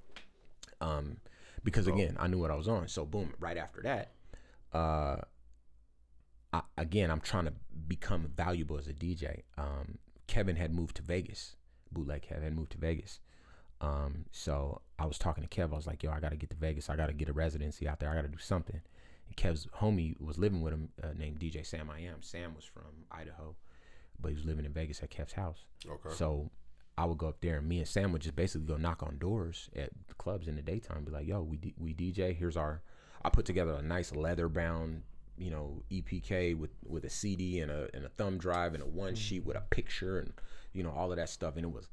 Um, 0.80 1.18
because 1.64 1.86
again, 1.86 2.16
I 2.18 2.26
knew 2.26 2.38
what 2.38 2.50
I 2.50 2.54
was 2.54 2.68
on. 2.68 2.88
So 2.88 3.04
boom, 3.04 3.34
right 3.38 3.56
after 3.56 3.82
that, 3.82 4.12
uh, 4.72 5.16
I, 6.52 6.62
again, 6.76 7.10
I'm 7.10 7.20
trying 7.20 7.46
to 7.46 7.52
become 7.88 8.32
valuable 8.36 8.78
as 8.78 8.88
a 8.88 8.92
DJ. 8.92 9.42
Um, 9.58 9.98
Kevin 10.26 10.56
had 10.56 10.74
moved 10.74 10.96
to 10.96 11.02
Vegas. 11.02 11.56
Bootleg 11.92 12.22
Kevin 12.22 12.44
had 12.44 12.56
moved 12.56 12.72
to 12.72 12.78
Vegas. 12.78 13.20
Um, 13.80 14.26
so 14.30 14.82
I 14.98 15.06
was 15.06 15.18
talking 15.18 15.42
to 15.46 15.48
Kev. 15.48 15.72
I 15.72 15.76
was 15.76 15.86
like, 15.86 16.02
"Yo, 16.02 16.10
I 16.10 16.20
got 16.20 16.30
to 16.30 16.36
get 16.36 16.50
to 16.50 16.56
Vegas. 16.56 16.90
I 16.90 16.96
got 16.96 17.06
to 17.06 17.12
get 17.12 17.28
a 17.28 17.32
residency 17.32 17.88
out 17.88 17.98
there. 18.00 18.10
I 18.10 18.14
got 18.14 18.22
to 18.22 18.28
do 18.28 18.38
something." 18.38 18.80
And 19.26 19.36
Kev's 19.36 19.66
homie 19.80 20.20
was 20.20 20.38
living 20.38 20.60
with 20.60 20.72
him, 20.74 20.90
uh, 21.02 21.08
named 21.16 21.38
DJ 21.38 21.64
Sam 21.64 21.90
I 21.90 22.00
Am. 22.00 22.20
Sam 22.20 22.54
was 22.54 22.64
from 22.64 23.06
Idaho, 23.10 23.56
but 24.20 24.28
he 24.28 24.34
was 24.34 24.44
living 24.44 24.64
in 24.64 24.72
Vegas 24.72 25.02
at 25.02 25.10
Kev's 25.10 25.32
house. 25.32 25.64
Okay. 25.86 26.14
So 26.14 26.50
I 27.00 27.06
would 27.06 27.16
go 27.16 27.28
up 27.28 27.40
there, 27.40 27.56
and 27.56 27.66
me 27.66 27.78
and 27.78 27.88
Sam 27.88 28.12
would 28.12 28.20
just 28.20 28.36
basically 28.36 28.66
go 28.66 28.76
knock 28.76 29.02
on 29.02 29.16
doors 29.16 29.70
at 29.74 29.88
clubs 30.18 30.48
in 30.48 30.56
the 30.56 30.60
daytime, 30.60 31.02
be 31.02 31.10
like, 31.10 31.26
"Yo, 31.26 31.40
we 31.40 31.56
D- 31.56 31.74
we 31.78 31.94
DJ. 31.94 32.36
Here's 32.36 32.58
our." 32.58 32.82
I 33.24 33.30
put 33.30 33.46
together 33.46 33.72
a 33.72 33.82
nice 33.82 34.14
leather 34.14 34.50
bound, 34.50 35.02
you 35.38 35.50
know, 35.50 35.82
EPK 35.90 36.58
with 36.58 36.72
with 36.86 37.04
a 37.04 37.10
CD 37.10 37.60
and 37.60 37.70
a 37.70 37.88
and 37.94 38.04
a 38.04 38.10
thumb 38.10 38.36
drive 38.36 38.74
and 38.74 38.82
a 38.82 38.86
one 38.86 39.14
mm. 39.14 39.16
sheet 39.16 39.46
with 39.46 39.56
a 39.56 39.62
picture 39.62 40.18
and 40.18 40.34
you 40.74 40.82
know 40.82 40.90
all 40.90 41.10
of 41.10 41.16
that 41.16 41.30
stuff. 41.30 41.56
And 41.56 41.64
it 41.64 41.72
was 41.72 41.88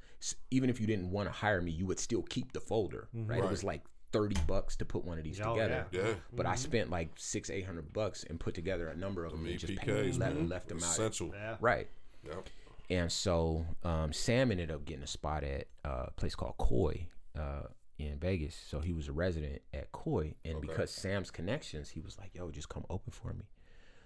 even 0.52 0.70
if 0.70 0.82
you 0.82 0.88
didn't 0.88 1.10
want 1.10 1.30
to 1.30 1.32
hire 1.32 1.62
me, 1.62 1.72
you 1.72 1.86
would 1.86 2.02
still 2.02 2.24
keep 2.24 2.52
the 2.52 2.60
folder, 2.60 3.08
mm-hmm. 3.16 3.32
right? 3.32 3.42
It 3.42 3.50
was 3.50 3.64
like 3.64 3.84
thirty 4.12 4.36
bucks 4.46 4.76
to 4.76 4.86
put 4.86 5.06
one 5.06 5.18
of 5.18 5.24
these 5.24 5.40
Oh, 5.40 5.54
together. 5.54 5.86
Yeah. 5.92 6.02
yeah. 6.02 6.14
But 6.34 6.46
I 6.46 6.50
mm-hmm. 6.50 6.58
spent 6.58 6.90
like 6.90 7.12
six, 7.16 7.50
eight 7.50 7.66
hundred 7.66 7.94
bucks 7.94 8.26
and 8.30 8.42
put 8.42 8.56
together 8.56 8.90
a 8.90 8.96
number 8.96 9.24
of 9.24 9.32
them 9.32 9.46
and 9.46 9.58
just 9.58 9.72
EPKs, 9.72 9.86
paid, 9.86 10.18
left, 10.18 10.36
man. 10.36 10.50
left 10.50 10.68
them 10.68 10.80
out. 10.80 10.92
Essential. 10.92 11.32
Yeah. 11.34 11.56
Right. 11.62 11.88
Yep. 12.26 12.50
And 12.90 13.12
so 13.12 13.66
um, 13.84 14.14
Sam 14.14 14.52
ended 14.52 14.72
up 14.72 14.86
getting 14.86 15.04
a 15.04 15.08
spot 15.08 15.44
at 15.44 15.68
uh, 15.84 16.06
a 16.08 16.12
place 16.12 16.36
called 16.36 16.56
Koi 16.58 17.08
uh, 17.38 17.64
in 18.00 18.18
Vegas. 18.18 18.56
So 18.56 18.80
he 18.80 18.94
was 18.94 19.08
a 19.10 19.12
resident 19.12 19.62
at 19.74 19.92
Koi, 19.92 20.36
and 20.46 20.58
Okay. 20.58 20.68
because 20.68 20.92
Sam's 20.92 21.30
connections, 21.30 21.90
he 21.90 22.00
was 22.00 22.18
like, 22.18 22.34
"Yo, 22.34 22.50
just 22.50 22.70
come 22.70 22.86
open 22.90 23.12
for 23.12 23.34
me." 23.34 23.44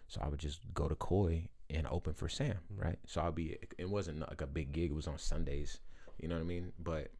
So 0.07 0.19
I 0.23 0.27
would 0.29 0.39
just 0.39 0.61
go 0.73 0.87
to 0.87 0.95
Koi 0.95 1.47
and 1.69 1.87
open 1.91 2.13
for 2.13 2.27
Sam, 2.27 2.57
right? 2.75 2.97
So 3.05 3.21
I'll 3.21 3.31
be. 3.31 3.55
It 3.77 3.89
wasn't 3.89 4.19
like 4.19 4.41
a 4.41 4.47
big 4.47 4.71
gig. 4.71 4.91
It 4.91 4.95
was 4.95 5.07
on 5.07 5.17
Sundays. 5.19 5.79
You 6.19 6.27
know 6.27 6.35
what 6.35 6.41
I 6.41 6.45
mean? 6.45 6.71
But 6.79 7.11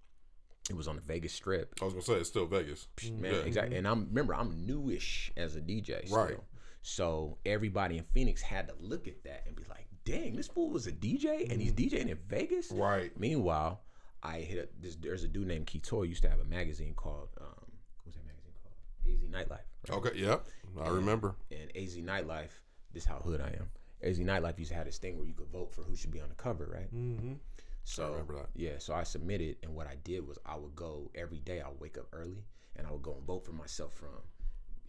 it 0.69 0.75
was 0.75 0.87
on 0.87 0.95
the 0.95 1.01
Vegas 1.01 1.33
Strip. 1.33 1.73
I 1.81 1.85
was 1.85 1.93
gonna 1.93 2.03
say 2.03 2.13
it's 2.15 2.29
still 2.29 2.45
Vegas. 2.47 2.87
Man, 3.11 3.33
Yeah. 3.33 3.39
exactly. 3.41 3.77
And 3.77 3.87
I'm 3.87 4.07
remember 4.07 4.33
I'm 4.33 4.65
newish 4.65 5.31
as 5.37 5.55
a 5.55 5.61
DJ, 5.61 6.05
still. 6.07 6.17
Right. 6.17 6.37
So 6.81 7.37
everybody 7.45 7.97
in 7.99 8.03
Phoenix 8.13 8.41
had 8.41 8.67
to 8.67 8.73
look 8.79 9.07
at 9.07 9.23
that 9.25 9.43
and 9.45 9.55
be 9.55 9.63
like, 9.69 9.87
"Dang, 10.05 10.35
this 10.35 10.47
fool 10.47 10.69
was 10.69 10.87
a 10.87 10.91
DJ 10.91 11.51
and 11.51 11.61
he's 11.61 11.73
DJing 11.73 12.09
in 12.09 12.17
Vegas." 12.27 12.71
Right. 12.71 13.17
Meanwhile, 13.19 13.81
I 14.23 14.39
hit 14.39 14.63
up 14.63 14.69
this. 14.79 14.95
There's 14.95 15.23
a 15.23 15.27
dude 15.27 15.47
named 15.47 15.67
Kito 15.67 16.07
used 16.07 16.23
to 16.23 16.29
have 16.29 16.39
a 16.39 16.45
magazine 16.45 16.93
called 16.93 17.29
um, 17.39 17.47
what's 18.03 18.17
that 18.17 18.25
magazine 18.25 18.53
called? 18.61 18.75
AZ 19.07 19.29
Nightlife. 19.29 19.89
Right? 19.89 19.97
Okay. 19.97 20.19
Yep. 20.19 20.45
I 20.81 20.89
remember. 20.89 21.35
And 21.51 21.71
AZ 21.75 21.95
Nightlife, 21.97 22.51
this 22.93 23.05
how 23.05 23.17
hood 23.17 23.41
I 23.41 23.49
am. 23.59 23.69
AZ 24.03 24.19
Nightlife 24.19 24.57
used 24.57 24.71
to 24.71 24.77
have 24.77 24.85
this 24.85 24.97
thing 24.97 25.17
where 25.17 25.27
you 25.27 25.33
could 25.33 25.51
vote 25.51 25.73
for 25.73 25.83
who 25.83 25.95
should 25.95 26.11
be 26.11 26.21
on 26.21 26.29
the 26.29 26.35
cover, 26.35 26.69
right? 26.73 26.93
Mm-hmm. 26.93 27.33
So 27.83 28.11
remember 28.11 28.33
that. 28.35 28.49
yeah, 28.55 28.77
so 28.77 28.93
I 28.93 29.03
submitted, 29.03 29.57
and 29.63 29.75
what 29.75 29.87
I 29.87 29.95
did 30.03 30.27
was 30.27 30.37
I 30.45 30.55
would 30.55 30.75
go 30.75 31.09
every 31.15 31.39
day. 31.39 31.61
I 31.61 31.67
would 31.67 31.79
wake 31.79 31.97
up 31.97 32.07
early, 32.13 32.43
and 32.75 32.85
I 32.85 32.91
would 32.91 33.01
go 33.01 33.15
and 33.15 33.25
vote 33.25 33.43
for 33.45 33.53
myself 33.53 33.93
from 33.93 34.09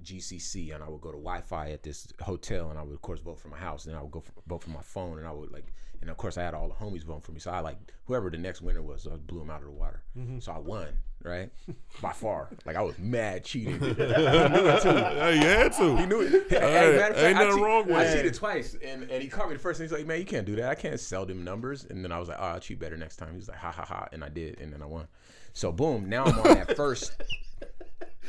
GCC, 0.03 0.75
and 0.75 0.83
I 0.83 0.89
would 0.89 1.01
go 1.01 1.11
to 1.11 1.17
Wi-Fi 1.19 1.71
at 1.71 1.83
this 1.83 2.09
hotel, 2.21 2.71
and 2.71 2.79
I 2.79 2.83
would 2.83 2.95
of 2.95 3.03
course 3.03 3.21
vote 3.21 3.39
for 3.39 3.49
my 3.49 3.59
house, 3.59 3.87
and 3.87 3.97
I 3.97 4.03
would 4.03 4.11
go 4.13 4.21
for, 4.21 4.33
vote 4.47 4.63
for 4.63 4.71
my 4.71 4.83
phone, 4.83 5.19
and 5.19 5.27
I 5.27 5.33
would 5.33 5.53
like, 5.53 5.73
and 6.01 6.11
of 6.11 6.17
course 6.17 6.37
I 6.37 6.43
had 6.43 6.55
all 6.55 6.69
the 6.69 6.75
homies 6.75 7.05
voting 7.05 7.23
for 7.23 7.33
me, 7.33 7.39
so 7.41 7.51
I 7.51 7.61
like 7.61 7.77
whoever 8.07 8.29
the 8.31 8.39
next 8.39 8.61
winner 8.63 8.83
was, 8.83 9.07
I 9.07 9.17
blew 9.17 9.41
him 9.41 9.51
out 9.51 9.61
of 9.61 9.67
the 9.67 9.71
water. 9.73 10.03
Mm-hmm. 10.19 10.41
So 10.41 10.53
I 10.53 10.59
won, 10.59 10.89
right, 11.23 11.51
by 12.03 12.13
far. 12.13 12.49
Like 12.67 12.77
I 12.77 12.83
was 12.83 12.99
mad 12.99 13.45
cheating. 13.45 13.75
he 13.81 13.87
knew 13.87 13.95
it 13.95 14.83
too. 14.83 14.89
Hey, 14.91 15.35
you 15.37 15.47
had 15.47 15.73
to. 15.75 15.97
He 15.97 16.07
knew 16.07 16.21
it. 16.23 16.31
Hey, 16.51 16.59
Hey, 16.59 16.61
matter 16.61 16.91
of 16.93 17.01
fact, 17.01 17.19
ain't 17.19 17.35
nothing 17.37 17.55
cheat- 17.55 17.63
wrong 17.65 17.87
with 17.87 17.97
I 17.97 18.05
it. 18.05 18.17
cheated 18.17 18.35
twice, 18.35 18.77
and, 18.83 19.05
and 19.11 19.23
he 19.23 19.29
caught 19.29 19.49
me 19.49 19.55
the 19.55 19.61
first. 19.61 19.79
And 19.81 19.89
he's 19.89 19.97
like, 19.97 20.07
"Man, 20.07 20.19
you 20.19 20.25
can't 20.27 20.47
do 20.47 20.57
that. 20.57 20.69
I 20.69 20.75
can't 20.75 20.99
sell 20.99 21.25
them 21.25 21.45
numbers." 21.45 21.85
And 21.89 22.05
then 22.05 22.11
I 22.13 22.19
was 22.19 22.29
like, 22.29 22.39
"Oh, 22.41 22.45
I'll 22.45 22.61
cheat 22.61 22.79
better 22.81 22.97
next 22.97 23.17
time." 23.17 23.35
He's 23.35 23.49
like, 23.49 23.59
"Ha 23.59 23.71
ha 23.71 23.85
ha," 23.85 24.09
and 24.13 24.25
I 24.25 24.29
did, 24.29 24.61
and 24.61 24.73
then 24.73 24.83
I 24.83 24.87
won. 24.87 25.07
So 25.55 25.71
boom, 25.71 26.09
now 26.09 26.25
I'm 26.25 26.39
on 26.41 26.45
that 26.55 26.77
first. 26.77 27.13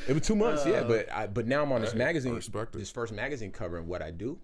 It 0.07 0.13
was 0.13 0.23
two 0.23 0.35
months, 0.35 0.65
yeah, 0.65 0.83
but 0.83 1.11
I, 1.11 1.27
but 1.27 1.47
now 1.47 1.63
I'm 1.63 1.71
on 1.71 1.81
this 1.81 1.91
Hey, 1.93 1.99
magazine, 1.99 2.39
this 2.73 2.91
first 2.91 3.13
magazine 3.13 3.51
cover, 3.51 3.77
and 3.77 3.87
what 3.87 4.01
I 4.01 4.11
do, 4.11 4.39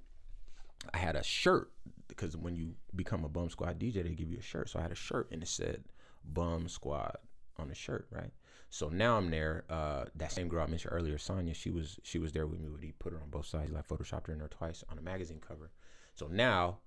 I 0.94 0.98
had 0.98 1.16
a 1.16 1.24
shirt 1.24 1.72
because 2.08 2.36
when 2.36 2.56
you 2.56 2.76
become 2.96 3.24
a 3.24 3.30
Bum 3.30 3.50
Squad 3.50 3.80
DJ, 3.80 4.04
they 4.04 4.16
give 4.16 4.30
you 4.30 4.38
a 4.40 4.42
shirt. 4.42 4.70
So 4.70 4.80
I 4.80 4.82
had 4.82 4.92
a 4.92 4.96
shirt 4.96 5.30
and 5.32 5.42
it 5.42 5.48
said 5.48 5.84
Bum 6.24 6.68
Squad 6.68 7.16
on 7.58 7.70
the 7.70 7.76
shirt, 7.76 8.08
right? 8.12 8.32
So 8.70 8.90
now 8.90 9.18
I'm 9.18 9.32
there. 9.32 9.64
Uh, 9.70 10.06
that 10.16 10.32
same 10.32 10.48
girl 10.48 10.64
I 10.64 10.68
mentioned 10.68 10.94
earlier, 10.94 11.18
Sonya, 11.18 11.54
she 11.54 11.72
was 11.72 12.00
she 12.04 12.20
was 12.20 12.32
there 12.32 12.46
with 12.46 12.60
me. 12.60 12.70
When 12.70 12.82
he 12.82 12.92
put 12.92 13.14
her 13.14 13.20
on 13.20 13.30
both 13.30 13.46
sides, 13.46 13.72
like 13.72 13.88
photoshopped 13.88 14.28
her 14.28 14.34
in 14.34 14.40
there 14.40 14.48
twice 14.48 14.84
on 14.90 14.98
a 14.98 15.02
magazine 15.02 15.42
cover. 15.46 15.72
So 16.16 16.28
now 16.28 16.80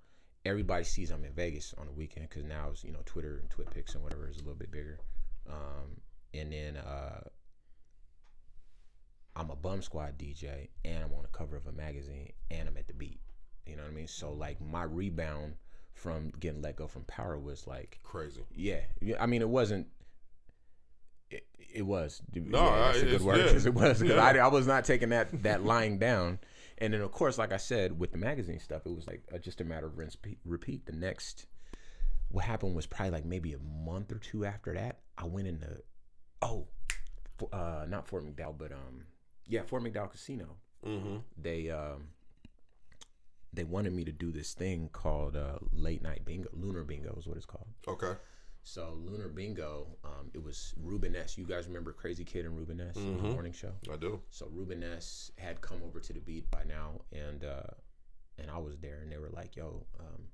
everybody 0.44 0.84
sees 0.84 1.10
I'm 1.10 1.24
in 1.24 1.32
Vegas 1.32 1.74
on 1.78 1.86
the 1.86 1.92
weekend 1.92 2.28
because 2.28 2.44
now 2.44 2.68
it's 2.70 2.84
you 2.84 2.92
know 2.92 3.02
Twitter 3.04 3.40
and 3.40 3.50
TwitPics 3.50 3.94
and 3.94 4.04
whatever 4.04 4.28
is 4.28 4.36
a 4.36 4.40
little 4.40 4.54
bit 4.54 4.70
bigger. 4.70 5.00
Um, 5.50 6.00
and 6.34 6.52
then 6.52 6.76
uh, 6.76 7.20
I'm 9.34 9.50
a 9.50 9.56
Bum 9.56 9.80
Squad 9.82 10.18
DJ 10.18 10.68
and 10.84 11.04
I'm 11.04 11.12
on 11.12 11.22
the 11.22 11.28
cover 11.28 11.56
of 11.56 11.66
a 11.66 11.72
magazine 11.72 12.32
and 12.50 12.68
I'm 12.68 12.76
at 12.76 12.86
the 12.88 12.94
beat. 12.94 13.20
You 13.66 13.76
know 13.76 13.82
what 13.82 13.92
I 13.92 13.94
mean? 13.94 14.08
So 14.08 14.32
like 14.32 14.60
my 14.60 14.82
rebound 14.82 15.54
from 15.94 16.32
getting 16.40 16.62
let 16.62 16.76
go 16.76 16.86
from 16.86 17.04
Power 17.04 17.38
was 17.38 17.66
like 17.66 17.98
Crazy. 18.02 18.42
yeah. 18.54 18.80
I 19.20 19.26
mean, 19.26 19.40
it 19.42 19.48
wasn't. 19.48 19.86
It, 21.30 21.46
It 21.74 21.82
was. 21.82 22.20
No, 22.34 22.62
yeah, 22.64 22.78
that's 22.92 23.02
a 23.02 23.06
good 23.06 23.20
word. 23.22 23.38
yeah. 23.38 23.44
It 23.68 23.74
was 23.74 24.00
because 24.00 24.16
Yeah. 24.16 24.22
I, 24.24 24.36
I 24.36 24.48
was 24.48 24.66
not 24.66 24.84
taking 24.84 25.10
that 25.10 25.42
that 25.42 25.64
lying 25.64 25.98
down. 25.98 26.38
And 26.78 26.92
then 26.92 27.00
of 27.00 27.12
course, 27.12 27.38
like 27.38 27.52
I 27.52 27.58
said, 27.58 27.98
with 27.98 28.12
the 28.12 28.18
magazine 28.18 28.58
stuff, 28.58 28.82
it 28.84 28.94
was 28.94 29.06
like 29.06 29.22
uh, 29.32 29.38
just 29.38 29.60
a 29.60 29.64
matter 29.64 29.86
of 29.86 29.96
rinse, 29.96 30.16
repeat- 30.22 30.40
repeat. 30.44 30.86
The 30.86 30.92
next, 30.92 31.46
what 32.28 32.44
happened 32.44 32.74
was 32.74 32.86
probably 32.86 33.12
like 33.12 33.24
maybe 33.24 33.52
a 33.54 33.58
month 33.58 34.10
or 34.12 34.18
two 34.18 34.44
after 34.44 34.74
that. 34.74 34.98
I 35.16 35.24
went 35.26 35.46
into, 35.46 35.68
oh, 36.42 36.66
uh, 37.52 37.84
not 37.88 38.08
Fort 38.08 38.24
McDowell, 38.26 38.58
but 38.58 38.72
um, 38.72 39.04
yeah, 39.46 39.62
Fort 39.62 39.82
McDowell 39.82 40.10
Casino. 40.10 40.56
Mm-hmm. 40.86 41.16
They 41.36 41.70
um, 41.70 42.08
they 43.52 43.64
wanted 43.64 43.92
me 43.92 44.04
to 44.04 44.12
do 44.12 44.32
this 44.32 44.54
thing 44.54 44.88
called 44.92 45.36
uh, 45.36 45.58
late 45.72 46.02
night 46.02 46.24
bingo, 46.24 46.48
lunar 46.52 46.84
bingo 46.84 47.14
is 47.18 47.26
what 47.26 47.36
it's 47.36 47.46
called. 47.46 47.68
Okay. 47.86 48.14
So 48.64 48.96
Lunar 49.04 49.28
Bingo, 49.28 49.88
um, 50.04 50.30
it 50.34 50.42
was 50.42 50.72
Ruben 50.80 51.16
S. 51.16 51.36
You 51.36 51.44
guys 51.44 51.66
remember 51.66 51.92
Crazy 51.92 52.24
Kid 52.24 52.44
and 52.46 52.56
Ruben 52.56 52.80
S. 52.80 52.96
in 52.96 53.16
the 53.16 53.22
morning 53.24 53.52
show? 53.52 53.72
I 53.92 53.96
do. 53.96 54.20
So 54.30 54.46
Ruben 54.52 54.84
S. 54.84 55.32
had 55.36 55.60
come 55.60 55.78
over 55.84 55.98
to 55.98 56.12
the 56.12 56.20
beat 56.20 56.48
by 56.50 56.62
now, 56.64 57.00
and 57.12 57.44
uh, 57.44 57.74
and 58.38 58.50
I 58.50 58.58
was 58.58 58.78
there, 58.78 59.00
and 59.02 59.10
they 59.10 59.18
were 59.18 59.30
like, 59.30 59.56
"Yo, 59.56 59.84
um, 59.98 60.28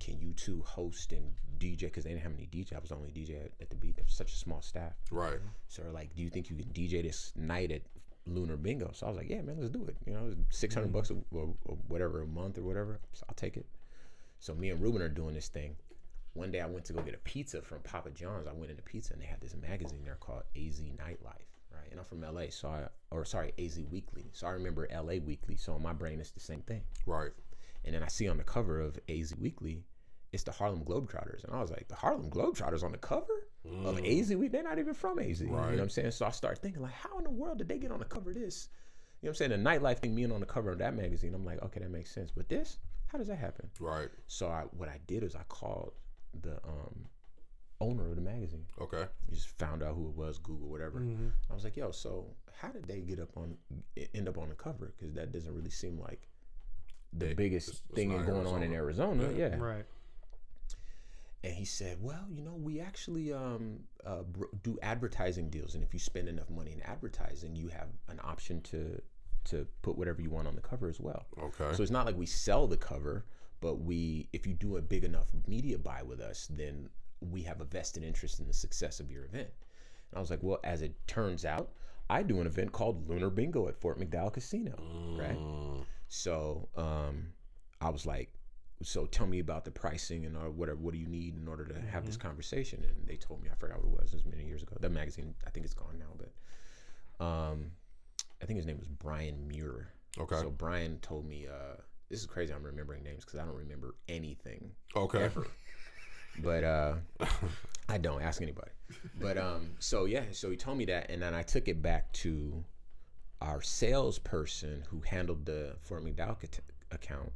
can 0.00 0.20
you 0.20 0.34
two 0.34 0.62
host 0.66 1.12
and 1.12 1.32
DJ?" 1.58 1.80
Because 1.82 2.04
they 2.04 2.10
didn't 2.10 2.22
have 2.22 2.34
any 2.34 2.46
DJ. 2.46 2.74
I 2.74 2.78
was 2.78 2.90
the 2.90 2.96
only 2.96 3.10
DJ 3.10 3.42
at, 3.42 3.52
at 3.60 3.70
the 3.70 3.76
beat. 3.76 3.96
There 3.96 4.04
was 4.04 4.14
such 4.14 4.34
a 4.34 4.36
small 4.36 4.60
staff. 4.60 4.92
Right. 5.10 5.38
So 5.68 5.82
they're 5.82 5.92
like, 5.92 6.14
"Do 6.14 6.22
you 6.22 6.28
think 6.28 6.50
you 6.50 6.56
can 6.56 6.66
DJ 6.66 7.02
this 7.02 7.32
night 7.36 7.72
at 7.72 7.82
Lunar 8.26 8.56
Bingo?" 8.56 8.90
So 8.92 9.06
I 9.06 9.10
was 9.10 9.18
like, 9.18 9.28
"Yeah, 9.28 9.42
man, 9.42 9.56
let's 9.58 9.70
do 9.70 9.84
it." 9.86 9.96
You 10.06 10.12
know, 10.14 10.34
six 10.50 10.74
Mm-hmm. 10.74 10.92
bucks 10.92 11.10
a, 11.10 11.14
or, 11.32 11.54
or 11.64 11.76
whatever 11.88 12.22
a 12.22 12.26
month 12.26 12.58
or 12.58 12.62
whatever. 12.62 13.00
So 13.12 13.24
I'll 13.28 13.34
take 13.34 13.56
it. 13.56 13.66
So 14.38 14.54
me 14.54 14.70
and 14.70 14.80
Ruben 14.80 15.02
are 15.02 15.08
doing 15.08 15.34
this 15.34 15.48
thing. 15.48 15.76
One 16.34 16.50
day 16.50 16.60
I 16.60 16.66
went 16.66 16.84
to 16.86 16.92
go 16.94 17.02
get 17.02 17.14
a 17.14 17.18
pizza 17.18 17.60
from 17.62 17.80
Papa 17.80 18.10
John's. 18.10 18.46
I 18.48 18.52
went 18.52 18.70
into 18.70 18.82
pizza 18.82 19.12
and 19.12 19.22
they 19.22 19.26
had 19.26 19.40
this 19.40 19.54
magazine 19.54 20.02
there 20.04 20.16
called 20.18 20.42
AZ 20.56 20.80
Nightlife, 20.80 21.50
right? 21.70 21.90
And 21.90 22.00
I'm 22.00 22.06
from 22.06 22.22
LA, 22.22 22.44
so 22.50 22.68
I 22.68 22.88
or 23.10 23.24
sorry, 23.24 23.52
AZ 23.58 23.78
Weekly. 23.90 24.30
So 24.32 24.46
I 24.46 24.50
remember 24.50 24.88
LA 24.92 25.14
Weekly. 25.24 25.56
So 25.56 25.74
in 25.76 25.82
my 25.82 25.92
brain 25.92 26.20
it's 26.20 26.30
the 26.30 26.40
same 26.40 26.62
thing. 26.62 26.82
Right. 27.06 27.32
And 27.84 27.94
then 27.94 28.02
I 28.02 28.08
see 28.08 28.28
on 28.28 28.38
the 28.38 28.44
cover 28.44 28.80
of 28.80 28.98
AZ 29.08 29.34
Weekly, 29.36 29.82
it's 30.32 30.42
the 30.44 30.52
Harlem 30.52 30.82
Globetrotters. 30.84 31.44
And 31.44 31.54
I 31.54 31.60
was 31.60 31.70
like, 31.70 31.88
the 31.88 31.94
Harlem 31.94 32.30
Globetrotters 32.30 32.82
on 32.82 32.92
the 32.92 32.98
cover 32.98 33.46
of 33.84 33.98
AZ 33.98 34.30
Weekly? 34.30 34.48
They're 34.48 34.62
not 34.62 34.78
even 34.78 34.94
from 34.94 35.18
AZ. 35.18 35.40
You 35.40 35.48
know 35.48 35.52
what 35.54 35.78
I'm 35.78 35.88
saying? 35.90 36.12
So 36.12 36.24
I 36.26 36.30
start 36.30 36.58
thinking, 36.58 36.82
like, 36.82 36.92
how 36.92 37.18
in 37.18 37.24
the 37.24 37.30
world 37.30 37.58
did 37.58 37.68
they 37.68 37.78
get 37.78 37.92
on 37.92 37.98
the 37.98 38.04
cover 38.06 38.30
of 38.30 38.36
this? 38.36 38.68
You 39.20 39.26
know 39.26 39.30
what 39.30 39.40
I'm 39.42 39.50
saying? 39.50 39.62
The 39.62 39.70
nightlife 39.70 39.98
thing 39.98 40.14
being 40.14 40.32
on 40.32 40.40
the 40.40 40.46
cover 40.46 40.70
of 40.72 40.78
that 40.78 40.94
magazine, 40.96 41.34
I'm 41.34 41.44
like, 41.44 41.62
okay, 41.62 41.80
that 41.80 41.90
makes 41.90 42.10
sense. 42.10 42.30
But 42.34 42.48
this, 42.48 42.78
how 43.08 43.18
does 43.18 43.28
that 43.28 43.36
happen? 43.38 43.68
Right. 43.78 44.08
So 44.26 44.48
I, 44.48 44.62
what 44.76 44.88
I 44.88 44.98
did 45.06 45.22
is 45.22 45.36
I 45.36 45.42
called 45.48 45.92
the 46.40 46.54
um, 46.66 47.06
owner 47.80 48.08
of 48.08 48.16
the 48.16 48.22
magazine. 48.22 48.64
Okay. 48.80 49.04
You 49.28 49.34
just 49.34 49.56
found 49.58 49.82
out 49.82 49.94
who 49.94 50.08
it 50.08 50.14
was, 50.16 50.38
Google, 50.38 50.68
whatever. 50.68 51.00
Mm-hmm. 51.00 51.28
I 51.50 51.54
was 51.54 51.62
like, 51.64 51.76
yo, 51.76 51.90
so 51.92 52.26
how 52.58 52.68
did 52.68 52.86
they 52.86 53.00
get 53.00 53.20
up 53.20 53.36
on, 53.36 53.56
end 54.14 54.28
up 54.28 54.38
on 54.38 54.48
the 54.48 54.54
cover? 54.54 54.94
Because 54.98 55.14
that 55.14 55.30
doesn't 55.30 55.54
really 55.54 55.70
seem 55.70 56.00
like 56.00 56.26
the 57.12 57.30
It- 57.30 57.36
biggest 57.36 57.68
it's- 57.68 57.82
it's 57.90 57.94
thing 57.94 58.16
not 58.16 58.26
going 58.26 58.46
on 58.46 58.62
in 58.62 58.72
Arizona. 58.72 59.30
Yeah. 59.30 59.48
Yeah. 59.50 59.56
Right. 59.58 59.84
And 61.44 61.52
he 61.52 61.64
said, 61.64 61.98
well, 62.00 62.24
you 62.30 62.40
know, 62.42 62.54
we 62.54 62.80
actually 62.80 63.32
um, 63.32 63.80
uh, 64.06 64.22
do 64.62 64.78
advertising 64.82 65.50
deals, 65.50 65.74
and 65.74 65.82
if 65.82 65.92
you 65.92 65.98
spend 65.98 66.28
enough 66.28 66.48
money 66.50 66.72
in 66.72 66.80
advertising, 66.82 67.56
you 67.56 67.68
have 67.68 67.88
an 68.08 68.20
option 68.22 68.60
to 68.62 69.00
to 69.44 69.66
put 69.82 69.98
whatever 69.98 70.22
you 70.22 70.30
want 70.30 70.46
on 70.46 70.54
the 70.54 70.60
cover 70.60 70.88
as 70.88 71.00
well. 71.00 71.26
Okay. 71.36 71.74
So 71.74 71.82
it's 71.82 71.90
not 71.90 72.06
like 72.06 72.16
we 72.16 72.26
sell 72.26 72.68
the 72.68 72.76
cover, 72.76 73.24
but 73.60 73.80
we, 73.80 74.28
if 74.32 74.46
you 74.46 74.54
do 74.54 74.76
a 74.76 74.80
big 74.82 75.02
enough 75.02 75.26
media 75.48 75.76
buy 75.78 76.00
with 76.04 76.20
us, 76.20 76.46
then 76.48 76.88
we 77.20 77.42
have 77.42 77.60
a 77.60 77.64
vested 77.64 78.04
interest 78.04 78.38
in 78.38 78.46
the 78.46 78.52
success 78.52 79.00
of 79.00 79.10
your 79.10 79.24
event. 79.24 79.48
And 80.12 80.18
I 80.18 80.20
was 80.20 80.30
like, 80.30 80.38
well, 80.42 80.60
as 80.62 80.82
it 80.82 80.94
turns 81.08 81.44
out, 81.44 81.70
I 82.08 82.22
do 82.22 82.40
an 82.40 82.46
event 82.46 82.70
called 82.70 83.08
Lunar 83.08 83.30
Bingo 83.30 83.66
at 83.66 83.74
Fort 83.74 83.98
McDowell 83.98 84.32
Casino, 84.32 84.76
right? 85.18 85.36
Mm, 85.38 85.84
So 86.06 86.68
um, 86.76 87.32
I 87.80 87.88
was 87.90 88.06
like, 88.06 88.32
so 88.82 89.06
tell 89.06 89.26
me 89.26 89.38
about 89.38 89.64
the 89.64 89.70
pricing 89.70 90.26
and 90.26 90.36
or 90.36 90.50
whatever. 90.50 90.78
What 90.78 90.92
do 90.92 90.98
you 90.98 91.06
need 91.06 91.36
in 91.36 91.48
order 91.48 91.64
to 91.64 91.80
have 91.80 92.06
this 92.06 92.16
conversation? 92.16 92.84
And 92.88 93.06
they 93.06 93.16
told 93.16 93.42
me 93.42 93.48
I 93.50 93.54
forgot 93.54 93.78
what 93.84 93.92
it 93.92 94.02
was. 94.02 94.12
It 94.12 94.16
was 94.16 94.26
many 94.26 94.44
years 94.44 94.62
ago. 94.62 94.76
That 94.80 94.90
magazine, 94.90 95.34
I 95.46 95.50
think 95.50 95.64
it's 95.64 95.74
gone 95.74 95.98
now, 95.98 96.14
but 96.16 97.24
um, 97.24 97.70
I 98.42 98.46
think 98.46 98.56
his 98.56 98.66
name 98.66 98.78
was 98.78 98.88
Brian 98.88 99.46
Muir. 99.48 99.92
Okay. 100.18 100.36
So 100.36 100.50
Brian 100.50 100.98
told 101.00 101.26
me, 101.26 101.46
uh, 101.46 101.76
this 102.10 102.20
is 102.20 102.26
crazy. 102.26 102.52
I'm 102.52 102.62
remembering 102.62 103.02
names 103.02 103.24
because 103.24 103.38
I 103.38 103.44
don't 103.44 103.56
remember 103.56 103.94
anything 104.08 104.70
okay. 104.94 105.22
ever. 105.22 105.46
but 106.38 106.64
uh, 106.64 106.94
I 107.88 107.98
don't 107.98 108.22
ask 108.22 108.42
anybody. 108.42 108.70
But 109.20 109.38
um, 109.38 109.70
so 109.78 110.04
yeah, 110.04 110.24
so 110.32 110.50
he 110.50 110.56
told 110.56 110.78
me 110.78 110.84
that, 110.86 111.10
and 111.10 111.22
then 111.22 111.34
I 111.34 111.42
took 111.42 111.68
it 111.68 111.80
back 111.80 112.12
to 112.14 112.64
our 113.40 113.62
salesperson 113.62 114.84
who 114.88 115.00
handled 115.00 115.46
the 115.46 115.76
Fort 115.80 116.04
McDowell 116.04 116.36
ac- 116.42 116.62
account, 116.90 117.32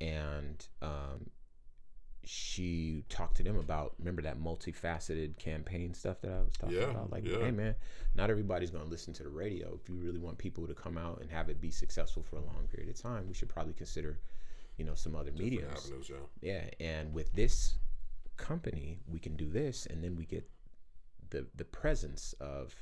and 0.00 0.66
um, 0.82 1.30
she 2.24 3.04
talked 3.08 3.36
to 3.38 3.42
them 3.42 3.56
about 3.56 3.94
remember 3.98 4.22
that 4.22 4.38
multifaceted 4.40 5.38
campaign 5.38 5.94
stuff 5.94 6.20
that 6.20 6.32
I 6.32 6.40
was 6.42 6.52
talking 6.54 6.76
Yeah, 6.76 6.90
about. 6.90 7.10
Like, 7.10 7.26
yeah. 7.26 7.38
hey 7.38 7.50
man, 7.50 7.74
not 8.14 8.30
everybody's 8.30 8.70
gonna 8.70 8.84
listen 8.84 9.12
to 9.14 9.22
the 9.22 9.28
radio. 9.28 9.78
If 9.80 9.88
you 9.88 9.94
really 9.96 10.18
want 10.18 10.38
people 10.38 10.66
to 10.66 10.74
come 10.74 10.98
out 10.98 11.20
and 11.20 11.30
have 11.30 11.48
it 11.48 11.60
be 11.60 11.70
successful 11.70 12.22
for 12.22 12.36
a 12.36 12.40
long 12.44 12.68
period 12.72 12.90
of 12.90 13.00
time, 13.00 13.26
we 13.28 13.34
should 13.34 13.48
probably 13.48 13.72
consider, 13.74 14.20
you 14.76 14.84
know, 14.84 14.94
some 14.94 15.16
other 15.16 15.32
mediums. 15.32 15.86
Avenues, 15.86 16.10
yeah. 16.10 16.16
Yeah, 16.80 16.86
and 16.86 17.12
with 17.12 17.32
this 17.32 17.78
company, 18.36 18.98
we 19.06 19.18
can 19.18 19.36
do 19.36 19.48
this, 19.50 19.86
and 19.86 20.02
then 20.04 20.14
we 20.16 20.24
get 20.24 20.48
the 21.30 21.46
the 21.56 21.64
presence 21.64 22.34
of 22.40 22.74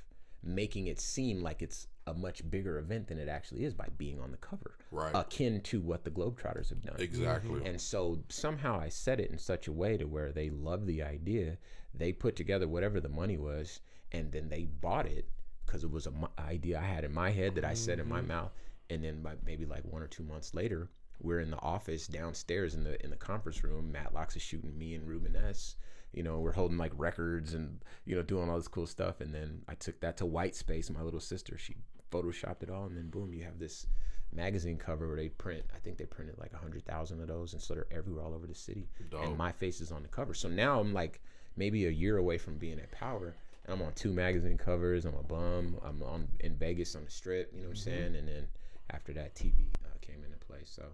making 0.43 0.87
it 0.87 1.01
seem 1.01 1.43
like 1.43 1.63
it's 1.63 1.87
a 2.09 2.15
much 2.15 2.49
bigger 2.51 2.79
event 2.79 3.09
than 3.09 3.19
it 3.19 3.29
actually 3.29 3.65
is 3.65 3.75
by 3.75 3.89
being 3.97 4.21
on 4.21 4.31
the 4.31 4.37
cover, 4.37 4.77
Right. 4.91 5.15
akin 5.15 5.61
to 5.63 5.81
what 5.81 6.05
the 6.05 6.11
Globetrotters 6.11 6.71
have 6.71 6.83
done. 6.83 6.97
exactly. 6.99 7.65
And 7.65 7.81
so 7.81 8.23
somehow 8.29 8.79
I 8.81 8.89
said 8.89 9.21
it 9.21 9.31
in 9.31 9.39
such 9.39 9.69
a 9.69 9.73
way 9.73 9.97
to 9.97 10.07
where 10.07 10.33
they 10.33 10.51
love 10.51 10.87
the 10.87 11.03
idea. 11.03 11.59
They 11.95 12.13
put 12.13 12.37
together 12.37 12.69
whatever 12.69 13.01
the 13.01 13.09
money 13.09 13.39
was, 13.39 13.81
and 14.13 14.33
then 14.33 14.49
they 14.49 14.65
bought 14.65 15.07
it 15.07 15.29
because 15.67 15.85
it 15.85 15.91
was 15.91 16.07
an 16.07 16.27
idea 16.39 16.79
I 16.79 16.85
had 16.85 17.05
in 17.05 17.13
my 17.13 17.31
head 17.31 17.55
that 17.57 17.65
I 17.65 17.75
said 17.75 17.99
in 17.99 18.09
my 18.09 18.21
mm-hmm. 18.21 18.29
mouth. 18.29 18.53
And 18.91 19.05
then 19.05 19.23
by 19.23 19.35
maybe 19.45 19.67
like 19.67 19.85
one 19.85 20.03
or 20.03 20.07
two 20.07 20.23
months 20.23 20.55
later, 20.55 20.89
we're 21.21 21.41
in 21.41 21.51
the 21.51 21.61
office 21.61 22.07
downstairs 22.07 22.75
in 22.75 22.85
the 22.85 23.03
in 23.05 23.11
the 23.11 23.17
conference 23.17 23.63
room. 23.63 23.93
Matt 23.93 24.15
Locks 24.15 24.37
is 24.37 24.43
shooting 24.43 24.77
me 24.79 24.95
and 24.95 25.07
Ruben 25.07 25.37
S. 25.37 25.77
You 26.13 26.23
know, 26.23 26.39
we're 26.41 26.53
holding 26.53 26.79
like 26.79 26.93
records 26.97 27.53
and 27.55 27.81
you 28.07 28.17
know 28.17 28.23
doing 28.23 28.49
all 28.49 28.57
this 28.57 28.69
cool 28.69 28.87
stuff. 28.87 29.21
And 29.21 29.35
then 29.35 29.63
I 29.69 29.75
took 29.75 30.01
that 30.01 30.17
to 30.19 30.27
White 30.27 30.57
Space. 30.57 30.89
My 30.91 31.03
little 31.03 31.21
sister, 31.21 31.59
she 31.59 31.77
photoshopped 32.11 32.63
it 32.63 32.71
all, 32.71 32.87
and 32.87 32.97
then 32.97 33.09
boom, 33.09 33.33
you 33.33 33.45
have 33.45 33.59
this 33.59 33.87
magazine 34.33 34.77
cover 34.77 35.07
where 35.09 35.17
they 35.17 35.29
print. 35.29 35.65
I 35.75 35.79
think 35.79 35.97
they 35.99 36.05
printed 36.07 36.39
like 36.39 36.53
a 36.53 36.59
hundred 36.59 36.85
thousand 36.85 37.21
of 37.21 37.29
those, 37.29 37.53
and 37.53 37.63
so 37.63 37.75
they're 37.75 37.87
everywhere 37.91 38.25
all 38.25 38.35
over 38.35 38.47
the 38.47 38.55
city. 38.55 38.87
Dope. 39.11 39.25
And 39.25 39.37
my 39.37 39.53
face 39.53 39.81
is 39.81 39.91
on 39.93 40.03
the 40.03 40.09
cover. 40.09 40.35
So 40.35 40.49
now 40.49 40.81
I'm 40.81 40.93
like 40.93 41.21
maybe 41.57 41.87
a 41.87 41.91
year 41.91 42.19
away 42.19 42.39
from 42.39 42.57
being 42.59 42.79
at 42.79 42.91
Power, 42.93 43.35
and 43.65 43.75
I'm 43.75 43.83
on 43.87 43.93
two 43.95 44.13
magazine 44.13 44.59
covers. 44.59 45.05
I'm 45.05 45.15
a 45.15 45.23
bum. 45.23 45.79
I'm 45.85 46.03
on 46.03 46.29
in 46.41 46.57
Vegas 46.57 46.95
on 46.95 47.05
the 47.05 47.11
Strip. 47.11 47.51
You 47.53 47.61
know 47.61 47.69
what 47.69 47.71
I'm 47.71 47.77
saying? 47.77 48.17
And 48.17 48.29
then 48.29 48.47
after 48.91 49.13
that, 49.15 49.35
TV 49.35 49.53
uh, 49.85 49.89
came 50.01 50.25
into 50.25 50.37
play. 50.47 50.61
So. 50.65 50.85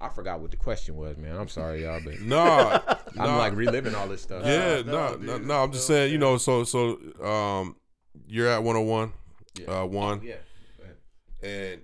I 0.00 0.08
forgot 0.08 0.38
what 0.38 0.52
the 0.52 0.56
question 0.56 0.94
was, 0.94 1.16
man. 1.16 1.36
I'm 1.36 1.48
sorry, 1.48 1.82
y'all, 1.82 2.00
but 2.04 2.20
Nah, 2.20 2.78
I'm 2.86 3.16
nah. 3.16 3.36
like 3.36 3.56
reliving 3.56 3.96
all 3.96 4.06
this 4.06 4.22
stuff. 4.22 4.44
Yeah, 4.44 4.82
no, 4.86 5.16
no, 5.16 5.16
no, 5.16 5.38
no, 5.38 5.54
I'm 5.64 5.72
just 5.72 5.88
no, 5.90 5.94
saying, 5.96 6.12
you 6.12 6.18
know, 6.18 6.38
so 6.38 6.62
so 6.62 7.00
um 7.20 7.74
you're 8.28 8.46
at 8.46 8.62
101, 8.62 9.12
Yeah. 9.60 9.80
uh 9.80 9.84
one 9.86 10.22
Yeah. 10.22 10.36
And 11.42 11.80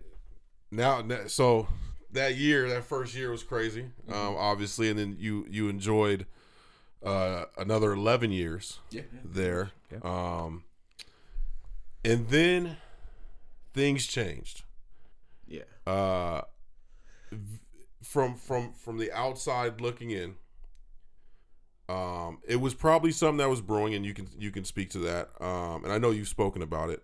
now 0.71 1.03
so 1.27 1.69
that 2.13 2.37
year, 2.37 2.69
that 2.69 2.85
first 2.85 3.15
year 3.15 3.31
was 3.31 3.43
crazy. 3.43 3.87
Um 4.09 4.37
obviously 4.37 4.89
and 4.91 4.99
then 4.99 5.17
you 5.19 5.47
you 5.51 5.69
enjoyed 5.69 6.27
uh 7.05 7.45
another 7.59 7.93
11 7.93 8.31
years 8.31 8.79
Yeah. 8.91 9.03
there. 9.25 9.71
Yeah. 9.93 9.99
Um 10.03 10.65
and 12.05 12.29
then 12.29 12.77
things 13.73 14.07
changed. 14.07 14.63
Yeah. 15.47 15.63
uh 15.87 16.43
from 18.03 18.37
from 18.37 18.73
from 18.75 18.99
the 18.99 19.11
outside 19.13 19.81
looking 19.81 20.11
in 20.11 20.35
um 21.89 22.39
it 22.47 22.57
was 22.57 22.75
probably 22.75 23.11
something 23.13 23.39
that 23.39 23.49
was 23.49 23.61
brewing 23.61 23.95
and 23.95 24.05
you 24.07 24.15
can 24.15 24.29
you 24.39 24.51
can 24.51 24.65
speak 24.65 24.91
to 24.91 24.99
that 24.99 25.31
um 25.41 25.85
and 25.85 25.93
i 25.93 25.99
know 25.99 26.11
you've 26.11 26.29
spoken 26.29 26.63
about 26.63 26.89
it 26.91 27.03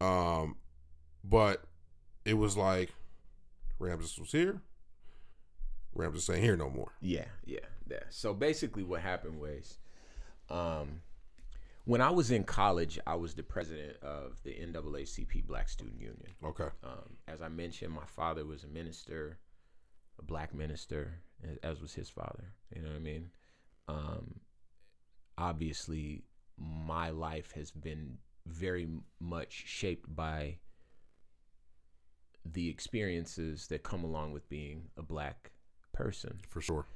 um 0.00 0.56
but 1.24 1.64
it 2.28 2.36
was 2.36 2.56
like 2.56 2.90
ramses 3.78 4.18
was 4.18 4.32
here 4.32 4.60
ramses 5.94 6.28
ain't 6.28 6.42
here 6.42 6.56
no 6.56 6.68
more 6.68 6.92
Yeah, 7.00 7.24
yeah, 7.46 7.60
yeah. 7.90 8.00
So 8.10 8.34
basically, 8.34 8.84
what 8.84 9.00
happened 9.00 9.40
was, 9.40 9.78
um, 10.50 11.00
when 11.86 12.02
I 12.02 12.10
was 12.10 12.30
in 12.30 12.44
college, 12.44 12.98
I 13.06 13.14
was 13.14 13.34
the 13.34 13.42
president 13.42 13.96
of 14.02 14.42
the 14.44 14.50
NAACP 14.50 15.46
Black 15.46 15.70
Student 15.70 16.00
Union. 16.00 16.34
okay 16.44 16.68
Um, 16.84 17.16
as 17.26 17.40
I 17.40 17.48
mentioned, 17.48 17.94
my 17.94 18.04
father 18.04 18.44
was 18.44 18.64
a 18.64 18.68
minister, 18.68 19.38
a 20.18 20.22
black 20.22 20.54
minister, 20.54 21.14
as 21.62 21.80
was 21.80 21.94
his 21.94 22.10
father. 22.10 22.52
You 22.74 22.82
know 22.82 22.90
what 22.90 22.96
I 22.96 23.00
mean? 23.00 23.30
Um, 23.88 24.40
obviously, 25.38 26.24
my 26.58 27.08
life 27.08 27.52
has 27.52 27.70
been 27.70 28.18
very 28.46 28.86
much 29.18 29.64
shaped 29.66 30.14
by 30.14 30.58
the 32.44 32.68
experiences 32.68 33.66
that 33.68 33.82
come 33.82 34.04
along 34.04 34.32
with 34.32 34.48
being 34.48 34.88
a 34.96 35.02
black 35.02 35.50
person. 35.92 36.40
For 36.48 36.60
sure. 36.60 36.86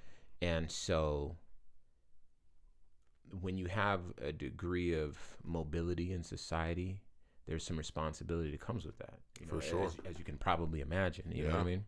And 0.40 0.70
so 0.70 1.36
when 3.40 3.56
you 3.56 3.66
have 3.66 4.00
a 4.20 4.32
degree 4.32 4.94
of 4.94 5.18
mobility 5.44 6.12
in 6.12 6.22
society, 6.22 7.00
there's 7.46 7.64
some 7.64 7.76
responsibility 7.76 8.50
that 8.50 8.60
comes 8.60 8.84
with 8.84 8.98
that. 8.98 9.18
You 9.40 9.46
For 9.46 9.60
sure. 9.60 9.86
As, 9.86 9.96
as 10.08 10.18
you 10.18 10.24
can 10.24 10.36
probably 10.36 10.80
imagine. 10.80 11.32
You 11.32 11.44
know 11.44 11.50
what 11.50 11.60
I 11.60 11.64
mean? 11.64 11.84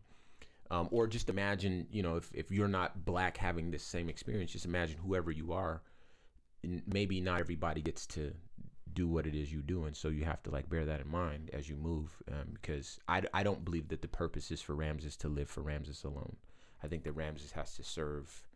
Um, 0.71 0.89
or 0.91 1.05
just 1.07 1.29
imagine, 1.29 1.87
you 1.91 2.01
know, 2.01 2.15
if, 2.15 2.31
if 2.33 2.51
you're 2.51 2.67
not 2.67 3.05
black 3.05 3.37
having 3.37 3.69
this 3.71 3.83
same 3.83 4.09
experience, 4.09 4.51
just 4.51 4.65
imagine 4.65 4.97
whoever 4.97 5.31
you 5.31 5.53
are. 5.53 5.81
Maybe 6.87 7.21
not 7.21 7.39
everybody 7.39 7.81
gets 7.81 8.07
to 8.07 8.33
do 8.95 9.07
what 9.07 9.27
it 9.27 9.35
is 9.35 9.51
you 9.51 9.61
do. 9.61 9.85
And 9.85 9.95
so 9.95 10.07
you 10.07 10.23
have 10.25 10.41
to 10.43 10.49
like 10.49 10.69
bear 10.69 10.85
that 10.85 11.01
in 11.01 11.09
mind 11.09 11.51
as 11.53 11.69
you 11.69 11.75
move. 11.75 12.09
Um, 12.31 12.53
because 12.53 12.99
I, 13.07 13.21
I 13.33 13.43
don't 13.43 13.63
believe 13.63 13.89
that 13.89 14.01
the 14.01 14.07
purpose 14.07 14.49
is 14.49 14.61
for 14.61 14.73
Ramses 14.73 15.15
to 15.17 15.27
live 15.27 15.49
for 15.49 15.61
Ramses 15.61 16.03
alone. 16.03 16.37
I 16.83 16.87
think 16.87 17.03
that 17.03 17.11
Ramses 17.11 17.51
has 17.51 17.75
to 17.75 17.83
serve, 17.83 18.47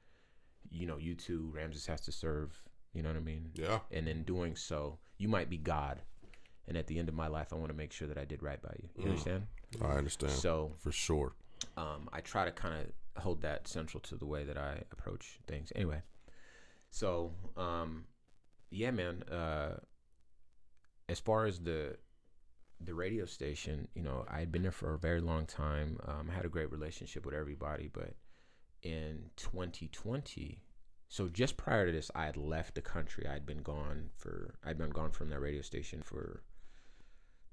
you 0.71 0.87
know, 0.87 0.97
you 0.97 1.13
too. 1.15 1.51
Ramses 1.53 1.85
has 1.87 2.01
to 2.01 2.11
serve, 2.11 2.57
you 2.93 3.03
know 3.03 3.09
what 3.09 3.17
I 3.17 3.21
mean? 3.21 3.51
Yeah. 3.53 3.79
And 3.91 4.07
in 4.07 4.23
doing 4.23 4.55
so, 4.55 4.97
you 5.17 5.27
might 5.27 5.49
be 5.49 5.57
God. 5.57 6.01
And 6.67 6.77
at 6.77 6.87
the 6.87 6.99
end 6.99 7.09
of 7.09 7.15
my 7.15 7.27
life, 7.27 7.47
I 7.51 7.55
want 7.55 7.69
to 7.69 7.77
make 7.77 7.91
sure 7.91 8.07
that 8.07 8.17
I 8.17 8.25
did 8.25 8.41
right 8.43 8.61
by 8.61 8.73
you. 8.79 8.89
You 8.97 9.09
understand? 9.09 9.47
I 9.81 9.93
understand. 9.93 10.33
So 10.33 10.71
For 10.77 10.91
sure. 10.91 11.33
um, 11.77 12.09
I 12.13 12.21
try 12.21 12.45
to 12.45 12.51
kind 12.51 12.75
of 12.75 13.23
hold 13.23 13.41
that 13.41 13.67
central 13.67 13.99
to 14.01 14.15
the 14.15 14.25
way 14.25 14.43
that 14.43 14.57
I 14.57 14.83
approach 14.91 15.39
things. 15.47 15.71
Anyway, 15.75 16.01
so 16.91 17.31
um, 17.57 18.05
yeah, 18.69 18.91
man. 18.91 19.23
Uh, 19.23 19.77
as 21.09 21.19
far 21.19 21.45
as 21.45 21.59
the 21.59 21.97
the 22.81 22.93
radio 22.93 23.25
station, 23.25 23.87
you 23.93 24.01
know, 24.01 24.25
I 24.29 24.39
had 24.39 24.51
been 24.53 24.61
there 24.61 24.71
for 24.71 24.93
a 24.93 24.97
very 24.97 25.19
long 25.19 25.45
time. 25.45 25.99
Um, 26.07 26.29
I 26.31 26.33
had 26.33 26.45
a 26.45 26.49
great 26.49 26.71
relationship 26.71 27.25
with 27.25 27.35
everybody, 27.35 27.89
but 27.91 28.15
in 28.83 29.31
2020, 29.35 30.61
so 31.09 31.27
just 31.27 31.57
prior 31.57 31.87
to 31.87 31.91
this, 31.91 32.09
I 32.15 32.25
had 32.25 32.37
left 32.37 32.75
the 32.75 32.81
country. 32.81 33.27
I'd 33.27 33.45
been 33.45 33.63
gone 33.63 34.09
for 34.15 34.55
I'd 34.63 34.77
been 34.77 34.91
gone 34.91 35.11
from 35.11 35.29
that 35.29 35.39
radio 35.41 35.61
station 35.61 36.01
for 36.03 36.43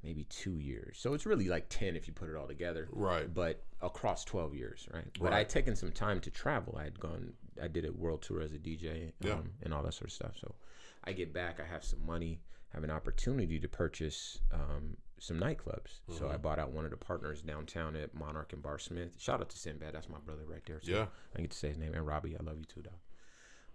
maybe 0.02 0.24
two 0.24 0.59
years. 0.61 0.98
So 1.00 1.14
it's 1.14 1.26
really 1.26 1.48
like 1.48 1.66
ten 1.68 1.96
if 1.96 2.07
you 2.07 2.12
put 2.14 2.28
it 2.28 2.36
all 2.36 2.46
together 2.46 2.86
Right. 2.92 3.32
but 3.32 3.64
across 3.80 4.24
12 4.24 4.54
years, 4.54 4.86
right? 4.92 5.07
But 5.18 5.30
Right. 5.32 5.40
I'd 5.40 5.48
taken 5.48 5.74
some 5.74 5.90
time 5.90 6.20
to 6.20 6.30
travel. 6.30 6.76
I 6.78 6.84
had 6.84 7.00
gone, 7.00 7.32
I 7.61 7.66
did 7.66 7.84
a 7.84 7.92
world 7.92 8.22
tour 8.22 8.40
as 8.42 8.52
a 8.52 8.59
DJ 8.59 9.07
um, 9.09 9.12
Yeah. 9.26 9.38
and 9.62 9.74
all 9.74 9.82
that 9.82 9.94
sort 9.94 10.09
of 10.09 10.12
stuff. 10.12 10.36
So 10.38 10.54
I 11.02 11.12
get 11.12 11.32
back, 11.32 11.59
I 11.59 11.64
have 11.64 11.82
some 11.82 12.04
money, 12.07 12.40
have 12.77 12.85
an 12.85 12.91
opportunity 12.91 13.59
to 13.59 13.66
purchase 13.68 14.39
um, 14.53 14.97
some 15.18 15.39
nightclubs. 15.39 16.01
So 16.09 16.24
Mm-hmm. 16.27 16.35
I 16.35 16.37
bought 16.37 16.59
out 16.59 16.72
one 16.72 16.85
of 16.85 16.91
the 16.91 16.97
partners 16.97 17.41
downtown 17.43 17.97
at 17.97 18.14
Monarch 18.14 18.53
and 18.53 18.62
Bar 18.62 18.79
Smith. 18.79 19.16
Shout 19.18 19.41
out 19.41 19.49
to 19.49 19.59
Sinbad, 19.59 19.95
that's 19.95 20.09
my 20.09 20.18
brother 20.24 20.43
right 20.47 20.62
there. 20.66 20.79
Too. 20.79 20.93
Yeah. 20.93 21.07
I 21.37 21.41
get 21.41 21.51
to 21.51 21.57
say 21.57 21.68
his 21.68 21.79
name. 21.79 21.95
And 21.95 22.07
Robbie, 22.07 22.37
I 22.39 22.43
love 22.45 22.59
you 22.59 22.64
too, 22.66 22.83
dog. 22.83 22.95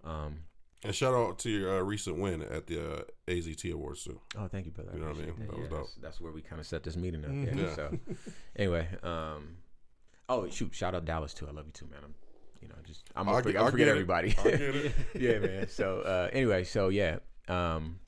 Um, 0.04 0.40
And 0.84 0.94
shout 0.96 1.14
out 1.16 1.40
to 1.40 1.50
your 1.50 1.80
uh, 1.80 1.82
recent 1.82 2.20
win 2.20 2.42
at 2.44 2.68
the 2.68 2.80
uh, 3.00 3.02
AZT 3.28 3.72
Awards 3.74 4.04
too. 4.04 4.20
Oh, 4.38 4.48
thank 4.48 4.66
you, 4.68 4.72
brother. 4.72 4.92
You 4.94 5.00
know 5.02 5.08
what 5.08 5.18
I 5.18 5.20
mean? 5.22 5.34
That 5.40 5.50
was 5.50 5.58
Yeah, 5.64 5.70
dope. 5.70 5.80
That's, 5.80 5.96
that's 5.96 6.22
where 6.22 6.32
we 6.32 6.42
kind 6.42 6.60
of 6.60 6.68
set 6.68 6.84
this 6.84 6.96
meeting 6.96 7.26
up. 7.26 7.32
Yeah. 7.34 7.64
Yeah. 7.66 7.76
So, 7.76 7.98
anyway, 8.56 8.88
um, 9.04 9.58
oh 10.30 10.48
shoot, 10.50 10.74
shout 10.76 10.94
out 10.96 11.06
Dallas 11.06 11.34
too. 11.34 11.48
I 11.48 11.52
love 11.52 11.66
you 11.66 11.72
too, 11.72 11.88
man. 11.88 12.00
I'm, 12.04 12.14
you 12.62 12.68
know, 12.68 12.76
just 12.86 13.04
I'm 13.16 13.28
I 13.28 13.42
forget, 13.42 13.62
I'm 13.64 13.72
forget 13.72 13.88
everybody. 13.88 14.36
I 14.38 14.92
yeah, 15.20 15.40
man. 15.40 15.68
So 15.70 16.02
uh, 16.02 16.30
anyway, 16.32 16.64
so 16.64 16.90
yeah, 16.90 17.18
um, 17.48 18.00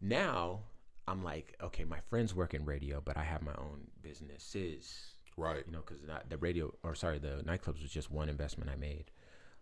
now 0.00 0.60
I'm 1.08 1.22
like, 1.22 1.56
okay, 1.62 1.84
my 1.84 2.00
friends 2.08 2.34
work 2.34 2.54
in 2.54 2.64
radio, 2.64 3.00
but 3.04 3.16
I 3.16 3.22
have 3.24 3.42
my 3.42 3.54
own 3.58 3.88
businesses 4.02 5.16
Right. 5.38 5.64
you 5.66 5.72
know, 5.72 5.82
because 5.86 6.02
the 6.28 6.38
radio 6.38 6.72
or 6.82 6.94
sorry, 6.94 7.18
the 7.18 7.42
nightclubs 7.46 7.82
was 7.82 7.90
just 7.90 8.10
one 8.10 8.30
investment 8.30 8.70
I 8.70 8.76
made. 8.76 9.10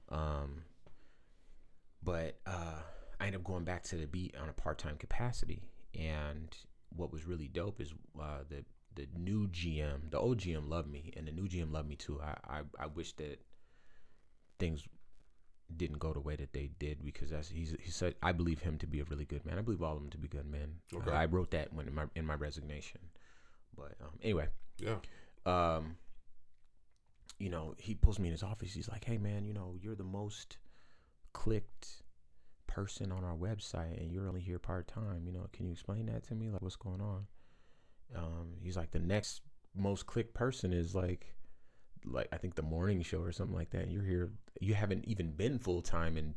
Um, 0.09 0.63
but 2.03 2.39
uh, 2.47 2.81
I 3.21 3.27
ended 3.27 3.41
up 3.41 3.45
going 3.45 3.65
back 3.65 3.83
to 3.85 3.97
the 3.97 4.07
beat 4.07 4.37
on 4.41 4.49
a 4.49 4.53
part 4.53 4.79
time 4.79 4.97
capacity, 4.97 5.63
and 5.99 6.57
what 6.95 7.11
was 7.13 7.27
really 7.27 7.49
dope 7.49 7.81
is 7.81 7.93
uh, 8.21 8.45
the 8.49 8.65
the 8.95 9.09
new 9.19 9.49
GM, 9.49 10.13
the 10.13 10.19
old 10.19 10.39
GM 10.39 10.69
loved 10.69 10.89
me, 10.89 11.13
and 11.17 11.27
the 11.27 11.33
new 11.33 11.49
GM 11.49 11.73
loved 11.73 11.89
me 11.89 11.97
too. 11.97 12.21
I 12.23 12.59
I, 12.59 12.61
I 12.79 12.87
wish 12.87 13.13
that 13.15 13.41
things 14.61 14.87
didn't 15.77 15.99
go 15.99 16.13
the 16.13 16.21
way 16.21 16.37
that 16.37 16.53
they 16.53 16.71
did 16.79 17.05
because 17.05 17.31
that's 17.31 17.49
he's 17.49 17.75
he 17.81 17.91
said 17.91 18.15
I 18.23 18.33
believe 18.33 18.61
him 18.61 18.79
to 18.79 18.87
be 18.87 19.01
a 19.01 19.05
really 19.05 19.25
good 19.25 19.45
man. 19.47 19.59
I 19.59 19.63
believe 19.63 19.83
all 19.83 19.95
of 19.97 20.01
them 20.01 20.11
to 20.11 20.19
be 20.19 20.29
good 20.29 20.47
men. 20.47 20.77
Okay. 20.95 21.11
Uh, 21.11 21.15
I 21.15 21.25
wrote 21.27 21.51
that 21.53 21.73
when 21.73 21.89
in 21.89 21.95
my 21.95 22.05
in 22.15 22.27
my 22.27 22.35
resignation. 22.35 23.01
But 23.77 23.95
um, 24.01 24.19
anyway, 24.23 24.49
Yeah. 24.79 24.97
um, 25.47 25.97
you 27.39 27.51
know, 27.51 27.75
he 27.79 27.95
pulls 27.95 28.19
me 28.19 28.29
in 28.29 28.33
his 28.33 28.43
office. 28.43 28.73
He's 28.73 28.89
like, 28.89 29.05
"Hey, 29.05 29.19
man, 29.19 29.45
you 29.45 29.53
know, 29.55 29.75
you're 29.81 29.97
the 29.97 30.05
most 30.05 30.59
clicked 31.33 32.03
person 32.67 33.11
on 33.11 33.25
our 33.25 33.35
website, 33.35 34.01
and 34.01 34.13
you're 34.13 34.29
only 34.29 34.41
here 34.41 34.59
part 34.59 34.87
time. 34.87 35.23
You 35.27 35.33
know, 35.33 35.47
can 35.53 35.67
you 35.67 35.73
explain 35.73 36.07
that 36.07 36.23
to 36.29 36.35
me? 36.35 36.51
Like, 36.51 36.63
what's 36.63 36.77
going 36.77 37.01
on?" 37.01 37.27
Um, 38.15 38.55
he's 38.63 38.77
like, 38.77 38.93
"The 38.93 39.01
next 39.01 39.41
most 39.75 40.07
clicked 40.07 40.35
person 40.35 40.73
is 40.73 40.95
like, 40.95 41.35
like 42.05 42.29
I 42.33 42.37
think 42.37 42.55
the 42.55 42.63
morning 42.63 43.03
show 43.03 43.21
or 43.21 43.33
something 43.33 43.57
like 43.57 43.71
that. 43.71 43.91
You're 43.91 44.05
here. 44.05 44.31
You 44.61 44.75
haven't 44.75 45.05
even 45.07 45.33
been 45.33 45.59
full 45.59 45.83
time 45.83 46.17
in." 46.17 46.35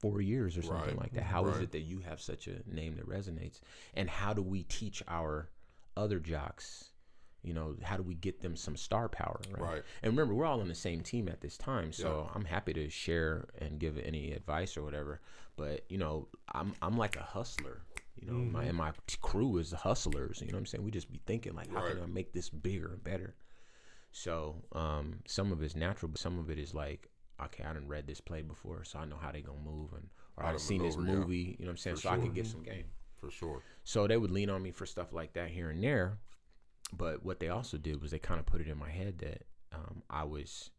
Four 0.00 0.20
years 0.20 0.56
or 0.56 0.62
something 0.62 0.90
Right. 0.90 0.96
like 1.00 1.12
that. 1.14 1.24
How 1.24 1.44
is 1.48 1.56
Right. 1.56 1.64
it 1.64 1.72
that 1.72 1.80
you 1.80 1.98
have 2.02 2.20
such 2.20 2.46
a 2.46 2.62
name 2.72 2.94
that 2.98 3.08
resonates? 3.08 3.58
And 3.94 4.08
how 4.08 4.32
do 4.32 4.42
we 4.42 4.62
teach 4.62 5.02
our 5.08 5.50
other 5.96 6.20
jocks 6.20 6.92
you 7.42 7.54
know 7.54 7.76
how 7.82 7.96
do 7.96 8.02
we 8.02 8.14
get 8.14 8.40
them 8.40 8.56
some 8.56 8.76
star 8.76 9.08
power 9.08 9.40
right, 9.52 9.60
Right. 9.60 9.82
and 10.02 10.12
remember 10.12 10.34
we're 10.34 10.44
all 10.44 10.60
on 10.60 10.68
the 10.68 10.74
same 10.74 11.02
team 11.02 11.28
at 11.28 11.40
this 11.40 11.56
time 11.56 11.92
so 11.92 12.30
i'm 12.34 12.44
happy 12.44 12.72
to 12.74 12.88
share 12.88 13.48
and 13.58 13.78
give 13.78 13.96
any 13.98 14.32
advice 14.32 14.76
or 14.76 14.82
whatever 14.82 15.20
but 15.56 15.84
you 15.88 15.98
know 15.98 16.28
i'm 16.52 16.74
i'm 16.82 16.96
like 16.96 17.16
a 17.16 17.22
hustler 17.22 17.82
you 18.16 18.26
know 18.26 18.34
my 18.34 18.60
mm-hmm. 18.60 18.68
and 18.68 18.76
my 18.76 18.92
crew 19.20 19.56
is 19.58 19.72
hustlers 19.72 20.40
you 20.40 20.48
know 20.48 20.54
what 20.54 20.58
i'm 20.60 20.66
saying 20.66 20.84
we 20.84 20.90
just 20.90 21.10
be 21.10 21.20
thinking 21.26 21.54
like 21.54 21.72
how 21.72 21.80
can 21.86 22.02
i 22.02 22.06
make 22.06 22.32
this 22.32 22.48
bigger 22.50 22.88
and 22.88 23.04
better 23.04 23.34
so 24.18 24.56
um 24.72 25.20
some 25.26 25.52
of 25.52 25.62
it's 25.62 25.76
natural 25.76 26.10
but 26.10 26.18
some 26.20 26.38
of 26.38 26.50
it 26.50 26.58
is 26.58 26.74
like 26.74 27.08
okay 27.42 27.64
i 27.64 27.72
done 27.72 27.86
read 27.86 28.06
this 28.06 28.20
play 28.20 28.42
before 28.42 28.82
so 28.84 28.98
i 28.98 29.04
know 29.04 29.16
how 29.20 29.30
they 29.30 29.40
gonna 29.40 29.58
move 29.64 29.92
and 29.92 30.08
or 30.36 30.44
i've 30.44 30.60
seen 30.60 30.82
this 30.82 30.96
maneuver, 30.96 31.12
yeah. 31.12 31.18
movie 31.20 31.36
you 31.36 31.64
know 31.64 31.66
what 31.66 31.70
i'm 31.70 31.76
saying 31.76 31.96
For 31.96 32.02
so 32.02 32.08
i 32.10 32.14
sure. 32.14 32.24
can 32.24 32.32
get 32.34 32.46
some 32.46 32.62
game 32.62 32.84
For 33.20 33.30
sure. 33.30 33.62
so 33.84 34.06
they 34.08 34.16
would 34.16 34.30
lean 34.32 34.50
on 34.50 34.62
me 34.62 34.70
for 34.72 34.86
stuff 34.86 35.12
like 35.12 35.32
that 35.34 35.50
here 35.50 35.70
and 35.70 35.82
there. 35.82 36.18
But 36.96 37.22
what 37.22 37.38
they 37.38 37.50
also 37.50 37.76
did 37.76 38.00
was 38.00 38.12
they 38.12 38.18
kind 38.18 38.40
of 38.40 38.46
put 38.46 38.62
it 38.62 38.66
in 38.66 38.78
my 38.78 38.88
head 38.88 39.18
that 39.18 39.42
um, 39.74 40.02
I 40.08 40.24
was 40.24 40.70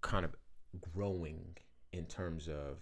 kind 0.00 0.24
of 0.24 0.34
growing 0.94 1.58
in 1.92 2.06
terms 2.06 2.48
of 2.48 2.78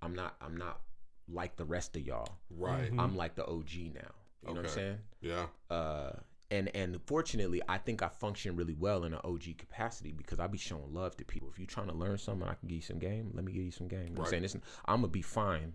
I'm 0.00 0.14
not 0.14 0.36
I'm 0.40 0.56
not 0.56 0.80
like 1.28 1.56
the 1.56 1.64
rest 1.64 1.96
of 1.96 2.06
y'all. 2.06 2.38
Right. 2.50 2.88
I'm 2.96 3.16
like 3.16 3.34
the 3.34 3.44
OG 3.46 3.94
now. 3.94 4.12
You 4.46 4.54
know 4.54 4.60
what 4.60 4.66
I'm 4.66 4.68
saying? 4.68 4.98
Yeah. 5.20 5.46
uh, 5.70 6.12
and 6.54 6.70
and 6.74 7.00
fortunately, 7.06 7.60
I 7.68 7.78
think 7.78 8.02
I 8.02 8.08
function 8.08 8.56
really 8.56 8.74
well 8.74 9.04
in 9.04 9.12
an 9.12 9.20
OG 9.24 9.58
capacity 9.58 10.12
because 10.12 10.38
I 10.38 10.46
be 10.46 10.58
showing 10.58 10.92
love 10.92 11.16
to 11.16 11.24
people. 11.24 11.48
If 11.50 11.58
you're 11.58 11.66
trying 11.66 11.88
to 11.88 11.94
learn 11.94 12.16
something, 12.18 12.48
I 12.48 12.54
can 12.54 12.68
give 12.68 12.76
you 12.76 12.82
some 12.82 12.98
game. 12.98 13.30
Let 13.34 13.44
me 13.44 13.52
give 13.52 13.64
you 13.64 13.70
some 13.70 13.88
game. 13.88 14.04
You 14.08 14.10
know 14.10 14.20
what 14.20 14.26
I'm 14.26 14.30
saying, 14.30 14.42
listen, 14.42 14.62
I'm 14.86 14.98
gonna 14.98 15.08
be 15.08 15.22
fine. 15.22 15.72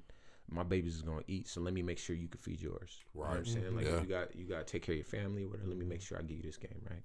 My 0.49 0.63
babies 0.63 0.95
is 0.95 1.01
gonna 1.01 1.21
eat, 1.27 1.47
so 1.47 1.61
let 1.61 1.73
me 1.73 1.81
make 1.81 1.99
sure 1.99 2.15
you 2.15 2.27
can 2.27 2.39
feed 2.39 2.61
yours. 2.61 2.99
You 3.13 3.21
know 3.21 3.27
I'm 3.27 3.45
saying, 3.45 3.75
like 3.75 3.85
Yeah. 3.85 3.97
if 3.97 4.01
you 4.01 4.07
got 4.07 4.35
you 4.35 4.45
got 4.45 4.65
to 4.65 4.71
take 4.71 4.83
care 4.83 4.93
of 4.93 4.97
your 4.97 5.05
family. 5.05 5.45
Whatever. 5.45 5.67
Let 5.67 5.77
me 5.77 5.85
make 5.85 5.99
mm-hmm. 5.99 6.05
sure 6.05 6.17
I 6.17 6.21
give 6.21 6.37
you 6.37 6.43
this 6.43 6.57
game, 6.57 6.81
right? 6.89 7.03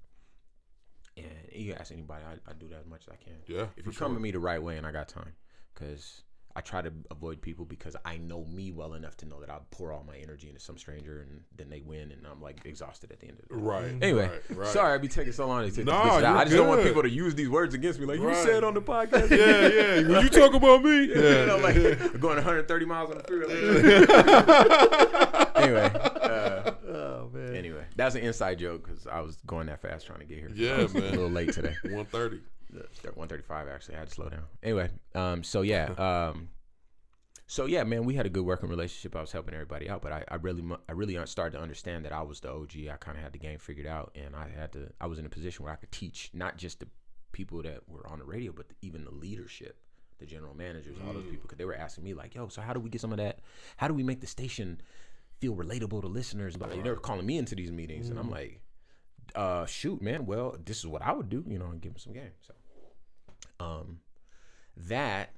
And 1.17 1.27
you 1.53 1.75
ask 1.75 1.93
anybody, 1.93 2.25
I, 2.25 2.51
I 2.51 2.55
do 2.55 2.69
that 2.69 2.81
as 2.81 2.87
much 2.87 3.03
as 3.07 3.13
I 3.13 3.17
can. 3.17 3.35
Yeah. 3.47 3.67
If 3.77 3.87
you 3.87 3.93
come 3.93 4.11
sure. 4.11 4.15
to 4.15 4.21
me 4.21 4.31
the 4.31 4.41
right 4.41 4.63
way 4.63 4.79
and 4.79 4.87
I 4.87 4.93
got 4.93 5.09
time, 5.09 5.35
because 5.75 6.23
I 6.57 6.61
try 6.61 6.83
to 6.83 6.93
avoid 7.11 7.43
people 7.43 7.65
because 7.65 7.97
I 8.05 8.17
know 8.17 8.45
me 8.45 8.71
well 8.71 8.95
enough 8.95 9.17
to 9.19 9.27
know 9.27 9.41
that 9.41 9.51
I'll 9.51 9.67
pour 9.73 9.91
all 9.93 10.05
my 10.07 10.17
energy 10.17 10.47
into 10.49 10.61
some 10.61 10.79
stranger 10.79 11.21
and 11.23 11.41
then 11.57 11.69
they 11.69 11.81
win 11.81 12.13
and 12.13 12.25
I'm 12.31 12.41
like 12.41 12.61
exhausted 12.65 13.11
at 13.11 13.19
the 13.19 13.27
end 13.27 13.41
of 13.41 13.49
the 13.49 13.57
day. 13.57 13.61
Right. 13.61 13.93
Anyway, 14.01 14.29
Right. 14.29 14.59
right. 14.59 14.69
sorry 14.69 14.95
I 14.95 14.99
be 14.99 15.09
taking 15.09 15.33
so 15.33 15.49
long 15.49 15.69
to 15.69 15.75
take 15.75 15.85
Nah, 15.85 16.21
this. 16.21 16.25
I 16.25 16.45
just 16.45 16.57
don't 16.57 16.69
want 16.69 16.85
people 16.85 17.03
to 17.03 17.11
use 17.11 17.35
these 17.35 17.49
words 17.49 17.75
against 17.75 17.99
me. 17.99 18.07
Like 18.07 18.21
you 18.21 18.33
said 18.37 18.63
on 18.63 18.75
the 18.75 18.83
podcast. 18.83 19.31
Yeah, 19.31 19.67
yeah. 19.67 20.09
When 20.15 20.23
you 20.23 20.29
talk 20.31 20.55
about 20.55 20.85
me, 20.85 21.07
yeah, 21.13 21.41
you 21.41 21.47
know, 21.47 21.57
like 21.59 21.75
going 22.21 22.37
130 22.37 22.87
miles 22.87 23.11
on 23.11 23.19
the 23.19 23.25
freeway. 23.25 23.55
anyway, 25.57 25.91
uh, 26.23 26.71
Oh 26.89 27.31
man. 27.33 27.57
anyway, 27.57 27.85
that's 27.97 28.15
an 28.15 28.23
inside 28.23 28.59
joke 28.61 28.87
because 28.87 29.07
I 29.07 29.21
was 29.21 29.37
going 29.47 29.67
that 29.67 29.81
fast 29.83 30.07
trying 30.07 30.21
to 30.21 30.25
get 30.27 30.39
here. 30.39 30.51
Yeah, 30.55 30.77
I 30.77 30.83
was 30.85 30.95
A 30.95 30.99
little 31.01 31.29
late 31.31 31.53
today. 31.53 31.75
one 31.91 32.07
thirty. 32.07 32.41
135 32.75 33.69
actually. 33.69 33.97
I 33.97 33.99
had 33.99 34.09
to 34.09 34.15
slow 34.15 34.29
down. 34.29 34.45
Anyway, 34.63 34.91
um, 35.15 35.43
so 35.43 35.63
yeah, 35.63 35.87
um, 36.33 36.49
so 37.47 37.67
yeah, 37.67 37.85
man, 37.85 38.05
we 38.05 38.15
had 38.15 38.27
a 38.27 38.31
good 38.31 38.45
working 38.45 38.69
relationship. 38.69 39.15
I 39.15 39.21
was 39.21 39.33
helping 39.33 39.55
everybody 39.55 39.89
out, 39.89 40.01
but 40.01 40.13
I, 40.13 40.25
I 40.29 40.37
really, 40.37 40.63
I 40.89 40.93
really 40.93 41.19
started 41.27 41.57
to 41.57 41.63
understand 41.63 42.05
that 42.05 42.13
I 42.13 42.23
was 42.23 42.41
the 42.41 42.51
OG. 42.51 42.73
I 42.91 42.97
kind 42.97 43.19
of 43.19 43.23
had 43.23 43.33
the 43.33 43.39
game 43.39 43.59
figured 43.59 43.87
out, 43.87 44.17
and 44.17 44.35
I 44.35 44.49
had 44.49 44.73
to. 44.73 44.91
I 45.01 45.07
was 45.07 45.19
in 45.19 45.27
a 45.27 45.29
position 45.29 45.65
where 45.65 45.73
I 45.73 45.77
could 45.77 45.93
teach 45.93 46.31
not 46.33 46.57
just 46.57 46.81
the 46.81 46.89
people 47.33 47.63
that 47.63 47.81
were 47.89 48.07
on 48.07 48.19
the 48.19 48.25
radio, 48.25 48.53
but 48.53 48.67
even 48.81 49.05
the 49.05 49.11
leadership, 49.11 49.77
the 50.19 50.27
general 50.27 50.55
managers, 50.55 50.97
all 51.07 51.13
those 51.13 51.25
people, 51.25 51.43
because 51.43 51.59
they 51.59 51.65
were 51.67 51.75
asking 51.77 52.05
me 52.05 52.15
like, 52.15 52.35
"Yo, 52.35 52.49
so 52.49 52.63
how 52.63 52.73
do 52.73 52.81
we 52.81 52.89
get 52.89 53.01
some 53.01 53.13
of 53.13 53.19
that? 53.19 53.41
How 53.77 53.89
do 53.89 53.95
we 53.95 54.03
make 54.03 54.21
the 54.21 54.27
station 54.27 54.81
feel 55.41 55.55
relatable 55.55 56.01
to 56.01 56.09
listeners?" 56.09 56.57
But 56.57 56.71
they 56.83 56.89
were 56.89 56.97
calling 56.97 57.27
me 57.27 57.37
into 57.37 57.55
these 57.55 57.71
meetings, 57.71 58.09
and 58.09 58.19
I'm 58.19 58.31
like, 58.31 58.63
uh, 59.35 59.67
"Shoot, 59.67 60.01
man. 60.01 60.25
Well, 60.25 60.57
this 60.65 60.79
is 60.79 60.87
what 60.87 61.03
I 61.03 61.13
would 61.13 61.29
do, 61.29 61.45
you 61.47 61.59
know, 61.59 61.67
and 61.67 61.81
give 61.81 61.93
them 61.93 61.99
some 61.99 62.15
game." 62.15 62.33
So, 62.41 62.55
um, 63.61 64.01
that 64.77 65.31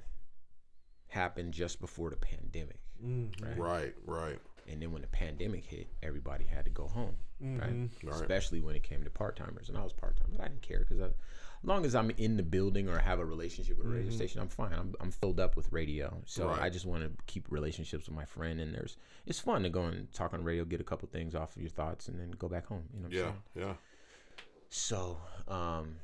happened 1.09 1.53
just 1.53 1.81
before 1.81 2.11
the 2.11 2.17
pandemic, 2.17 2.81
right? 3.41 3.59
Right, 3.59 3.95
right. 4.05 4.39
And 4.69 4.83
then 4.83 4.91
when 4.93 5.03
the 5.03 5.09
pandemic 5.09 5.65
hit, 5.65 5.87
everybody 6.03 6.45
had 6.45 6.65
to 6.65 6.71
go 6.71 6.89
home, 6.89 7.15
right? 7.41 7.89
Right. 8.03 8.15
Especially 8.15 8.61
when 8.61 8.75
it 8.75 8.83
came 8.83 9.05
to 9.05 9.11
part 9.11 9.37
timers, 9.37 9.69
and 9.69 9.79
I 9.79 9.83
was 9.85 9.93
part 9.93 10.17
time, 10.17 10.29
but 10.33 10.41
I 10.45 10.49
didn't 10.49 10.63
care 10.63 10.81
because 10.81 11.01
as 11.01 11.13
long 11.63 11.85
as 11.87 11.95
I'm 11.95 12.11
in 12.19 12.37
the 12.37 12.43
building 12.43 12.89
or 12.89 12.99
have 12.99 13.21
a 13.21 13.25
relationship 13.25 13.79
with 13.79 13.87
a 13.87 13.91
radio 13.91 14.11
station, 14.11 14.41
I'm 14.41 14.49
fine. 14.49 14.73
I'm, 14.73 14.95
I'm 15.01 15.13
filled 15.13 15.39
up 15.39 15.57
with 15.57 15.71
radio, 15.73 16.21
so 16.27 16.49
Right. 16.49 16.63
I 16.63 16.71
just 16.71 16.85
want 16.85 17.05
to 17.05 17.11
keep 17.27 17.47
relationships 17.51 18.07
with 18.09 18.17
my 18.17 18.25
friend. 18.25 18.61
And 18.61 18.75
there's 18.75 18.97
it's 19.25 19.39
fun 19.39 19.63
to 19.63 19.71
go 19.71 19.85
and 19.85 20.13
talk 20.13 20.35
on 20.35 20.43
radio, 20.43 20.65
get 20.65 20.81
a 20.81 20.85
couple 20.85 21.09
things 21.09 21.35
off 21.37 21.55
of 21.55 21.63
your 21.63 21.71
thoughts, 21.71 22.09
and 22.09 22.19
then 22.19 22.33
go 22.33 22.49
back 22.49 22.67
home. 22.67 22.85
You 22.93 23.01
know 23.03 23.09
what 23.09 23.13
I'm 23.13 23.19
Yeah, 23.19 23.23
saying? 23.55 23.69
yeah. 23.69 23.75
So, 24.69 25.19
um, 25.49 25.97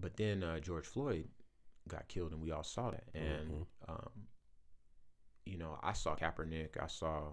but 0.00 0.16
then 0.16 0.42
uh, 0.44 0.60
George 0.60 0.86
Floyd 0.86 1.26
got 1.88 2.08
killed, 2.08 2.32
and 2.32 2.40
we 2.42 2.50
all 2.50 2.64
saw 2.64 2.90
that. 2.90 3.04
And 3.14 3.66
um, 3.88 4.10
you 5.44 5.58
know, 5.58 5.78
I 5.82 5.92
saw 5.92 6.14
Kaepernick, 6.16 6.82
I 6.82 6.86
saw 6.88 7.32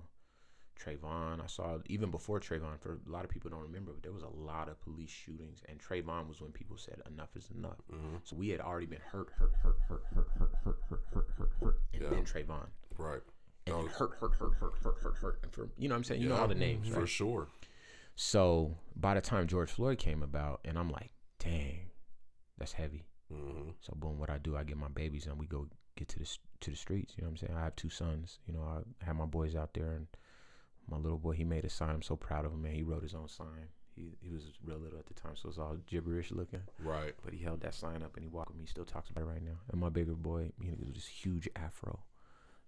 Trayvon, 0.79 1.41
I 1.43 1.47
saw 1.47 1.77
even 1.87 2.11
before 2.11 2.39
Trayvon. 2.39 2.79
For 2.79 2.99
a 3.07 3.11
lot 3.11 3.23
of 3.23 3.29
people 3.29 3.49
don't 3.49 3.61
remember, 3.61 3.91
but 3.93 4.03
there 4.03 4.11
was 4.11 4.23
a 4.23 4.27
lot 4.29 4.69
of 4.69 4.79
police 4.81 5.09
shootings, 5.09 5.61
and 5.67 5.79
Trayvon 5.79 6.27
was 6.27 6.41
when 6.41 6.51
people 6.51 6.77
said 6.77 7.01
enough 7.11 7.35
is 7.35 7.49
enough. 7.55 7.79
So 8.23 8.35
we 8.35 8.49
had 8.49 8.59
already 8.59 8.85
been 8.85 9.01
hurt, 9.11 9.29
hurt, 9.37 9.53
hurt, 9.61 9.77
hurt, 9.89 10.03
hurt, 10.13 10.29
hurt, 10.37 10.51
hurt, 10.63 10.77
hurt, 10.89 10.99
hurt, 11.11 11.27
hurt, 11.37 11.51
hurt, 11.61 11.81
and 11.93 12.03
Yeah. 12.03 12.09
then 12.09 12.23
Trayvon. 12.25 12.67
Right. 12.97 13.21
And 13.65 13.75
Oh, 13.75 13.81
then 13.83 13.87
hurt, 13.91 14.15
hurt, 14.19 14.35
hurt, 14.35 14.53
hurt, 14.55 14.73
hurt, 14.81 14.97
hurt, 15.01 15.15
hurt, 15.17 15.39
and 15.43 15.53
for 15.53 15.69
you 15.77 15.87
know 15.87 15.93
what 15.95 15.97
I'm 15.99 16.03
saying, 16.03 16.21
you 16.21 16.29
know 16.29 16.35
all 16.35 16.47
the 16.47 16.55
names, 16.55 16.87
for 16.89 17.01
right? 17.01 17.09
sure. 17.09 17.47
So 18.15 18.75
by 18.95 19.13
the 19.15 19.21
time 19.21 19.47
George 19.47 19.71
Floyd 19.71 19.97
came 19.97 20.21
about, 20.21 20.59
and 20.65 20.77
I'm 20.77 20.89
like, 20.91 21.11
dang, 21.39 21.91
that's 22.57 22.73
heavy. 22.73 23.05
Hmm 23.33 23.69
So 23.81 23.93
boom, 23.95 24.19
what 24.19 24.29
I 24.29 24.37
do, 24.37 24.55
I 24.57 24.63
get 24.63 24.77
my 24.77 24.87
babies 24.89 25.25
and 25.27 25.37
we 25.39 25.45
go 25.47 25.67
get 25.95 26.07
to 26.09 26.19
the 26.19 26.37
to 26.61 26.69
the 26.71 26.77
streets. 26.77 27.13
You 27.17 27.23
know 27.23 27.29
what 27.29 27.41
I'm 27.41 27.47
saying? 27.47 27.57
I 27.59 27.63
have 27.63 27.75
two 27.75 27.89
sons. 27.89 28.39
You 28.47 28.53
know, 28.53 28.61
I 29.01 29.05
have 29.05 29.15
my 29.15 29.25
boys 29.25 29.55
out 29.55 29.73
there, 29.73 29.91
and 29.93 30.07
my 30.89 30.97
little 30.97 31.17
boy, 31.17 31.31
he 31.33 31.43
made 31.43 31.65
a 31.65 31.69
sign. 31.69 31.89
I'm 31.89 32.01
so 32.01 32.15
proud 32.15 32.45
of 32.45 32.51
him, 32.53 32.61
man. 32.61 32.73
He 32.73 32.83
wrote 32.83 33.03
his 33.03 33.13
own 33.15 33.27
sign. 33.27 33.67
He 33.95 34.17
he 34.21 34.31
was 34.31 34.43
real 34.65 34.79
little 34.79 34.97
at 34.99 35.05
the 35.05 35.13
time, 35.13 35.35
so 35.35 35.49
it's 35.49 35.57
all 35.59 35.77
gibberish 35.85 36.31
looking. 36.31 36.61
Right. 36.79 37.13
But 37.23 37.33
he 37.33 37.43
held 37.43 37.61
that 37.61 37.75
sign 37.75 38.01
up 38.01 38.15
and 38.15 38.23
he 38.23 38.29
walked 38.29 38.49
with 38.49 38.57
me. 38.57 38.63
He 38.63 38.67
still 38.69 38.85
talks 38.85 39.09
about 39.09 39.21
it 39.21 39.27
right 39.27 39.43
now. 39.43 39.59
And 39.71 39.79
my 39.79 39.89
bigger 39.89 40.15
boy, 40.15 40.51
you 40.59 40.71
know, 40.71 40.77
with 40.79 40.95
this 40.95 41.07
huge 41.07 41.47
afro. 41.55 41.99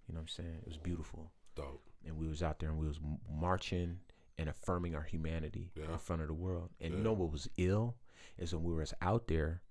You 0.06 0.14
know 0.14 0.18
what 0.20 0.22
I'm 0.22 0.28
saying? 0.28 0.58
It 0.62 0.68
was 0.68 0.76
beautiful. 0.76 1.32
Dope. 1.56 1.82
And 2.06 2.16
we 2.16 2.28
was 2.28 2.44
out 2.44 2.60
there 2.60 2.68
and 2.70 2.78
we 2.78 2.86
was 2.86 3.00
marching 3.28 3.98
and 4.38 4.48
affirming 4.48 4.94
our 4.94 5.02
humanity 5.02 5.72
Yeah. 5.74 5.90
in 5.90 5.98
front 5.98 6.22
of 6.22 6.28
the 6.28 6.34
world. 6.34 6.70
And 6.80 6.92
Yeah. 6.92 6.98
you 6.98 7.02
know 7.04 7.12
what 7.12 7.32
was 7.32 7.48
ill 7.56 7.96
is 8.38 8.54
when 8.54 8.62
we 8.62 8.74
was 8.74 8.94
out 9.00 9.26
there, 9.26 9.62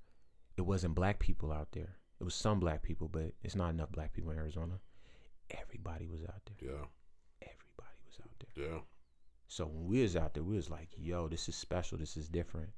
it 0.57 0.61
wasn't 0.61 0.95
black 0.95 1.19
people 1.19 1.52
out 1.52 1.69
there. 1.72 1.98
It 2.19 2.23
was 2.23 2.36
some 2.36 2.60
black 2.60 2.82
people, 2.82 3.07
but 3.07 3.34
it's 3.44 3.56
not 3.56 3.69
enough 3.72 3.91
black 3.91 4.14
people 4.14 4.32
in 4.32 4.38
Arizona. 4.38 4.80
Everybody 5.52 6.07
was 6.07 6.22
out 6.23 6.41
there. 6.45 6.69
Yeah. 6.72 6.86
Everybody 7.41 7.99
was 8.06 8.19
out 8.22 8.32
there. 8.40 8.65
Yeah. 8.65 8.80
So 9.48 9.65
when 9.65 9.86
we 9.86 10.02
was 10.02 10.15
out 10.15 10.34
there, 10.34 10.44
we 10.44 10.56
was 10.56 10.69
like, 10.69 10.90
yo, 10.98 11.27
this 11.27 11.48
is 11.49 11.56
special. 11.56 11.98
This 11.98 12.18
is 12.18 12.27
different. 12.27 12.69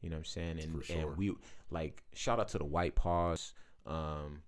You 0.00 0.10
know 0.10 0.16
what 0.16 0.20
I'm 0.20 0.24
saying? 0.24 0.60
And 0.60 0.84
sure. 0.84 0.96
and 0.96 1.16
we 1.16 1.34
like 1.70 2.02
shout 2.14 2.38
out 2.38 2.48
to 2.48 2.58
the 2.58 2.64
white 2.64 2.94
paws. 2.94 3.52
Um 3.86 4.42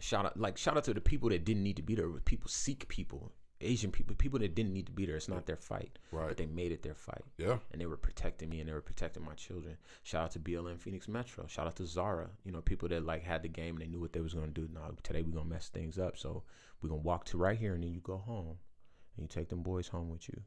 shout 0.00 0.26
out 0.26 0.38
like 0.38 0.56
shout 0.56 0.76
out 0.76 0.84
to 0.84 0.94
the 0.94 1.00
people 1.00 1.28
that 1.28 1.44
didn't 1.44 1.62
need 1.62 1.76
to 1.76 1.82
be 1.82 1.94
there. 1.94 2.08
People 2.24 2.48
Sikh 2.48 2.88
people, 2.88 3.32
Asian 3.64 3.90
people, 3.90 4.14
people 4.16 4.38
that 4.40 4.54
didn't 4.54 4.72
need 4.72 4.86
to 4.86 4.92
be 4.92 5.06
there. 5.06 5.16
It's 5.16 5.28
not 5.28 5.46
their 5.46 5.56
fight. 5.56 5.98
Right. 6.12 6.28
But 6.28 6.36
they 6.36 6.46
made 6.46 6.72
it 6.72 6.82
their 6.82 6.94
fight. 6.94 7.24
Yeah. 7.38 7.58
And 7.72 7.80
they 7.80 7.86
were 7.86 7.96
protecting 7.96 8.50
me 8.50 8.60
and 8.60 8.68
they 8.68 8.72
were 8.72 8.80
protecting 8.80 9.24
my 9.24 9.34
children. 9.34 9.76
Shout 10.02 10.24
out 10.24 10.30
to 10.32 10.38
BLM 10.38 10.78
Phoenix 10.78 11.08
Metro. 11.08 11.46
Shout 11.46 11.66
out 11.66 11.76
to 11.76 11.86
Zara. 11.86 12.28
You 12.44 12.52
know, 12.52 12.60
people 12.60 12.88
that 12.88 13.04
like 13.04 13.22
had 13.24 13.42
the 13.42 13.48
game 13.48 13.76
and 13.76 13.82
they 13.82 13.86
knew 13.86 14.00
what 14.00 14.12
they 14.12 14.20
was 14.20 14.34
gonna 14.34 14.48
do. 14.48 14.68
Now 14.72 14.90
today 15.02 15.22
we're 15.22 15.32
gonna 15.32 15.48
mess 15.48 15.68
things 15.68 15.98
up. 15.98 16.18
So 16.18 16.42
we're 16.82 16.90
gonna 16.90 17.00
walk 17.00 17.24
to 17.26 17.38
right 17.38 17.58
here 17.58 17.74
and 17.74 17.82
then 17.82 17.92
you 17.92 18.00
go 18.00 18.18
home 18.18 18.58
and 19.16 19.24
you 19.24 19.28
take 19.28 19.48
them 19.48 19.62
boys 19.62 19.88
home 19.88 20.10
with 20.10 20.28
you. 20.28 20.40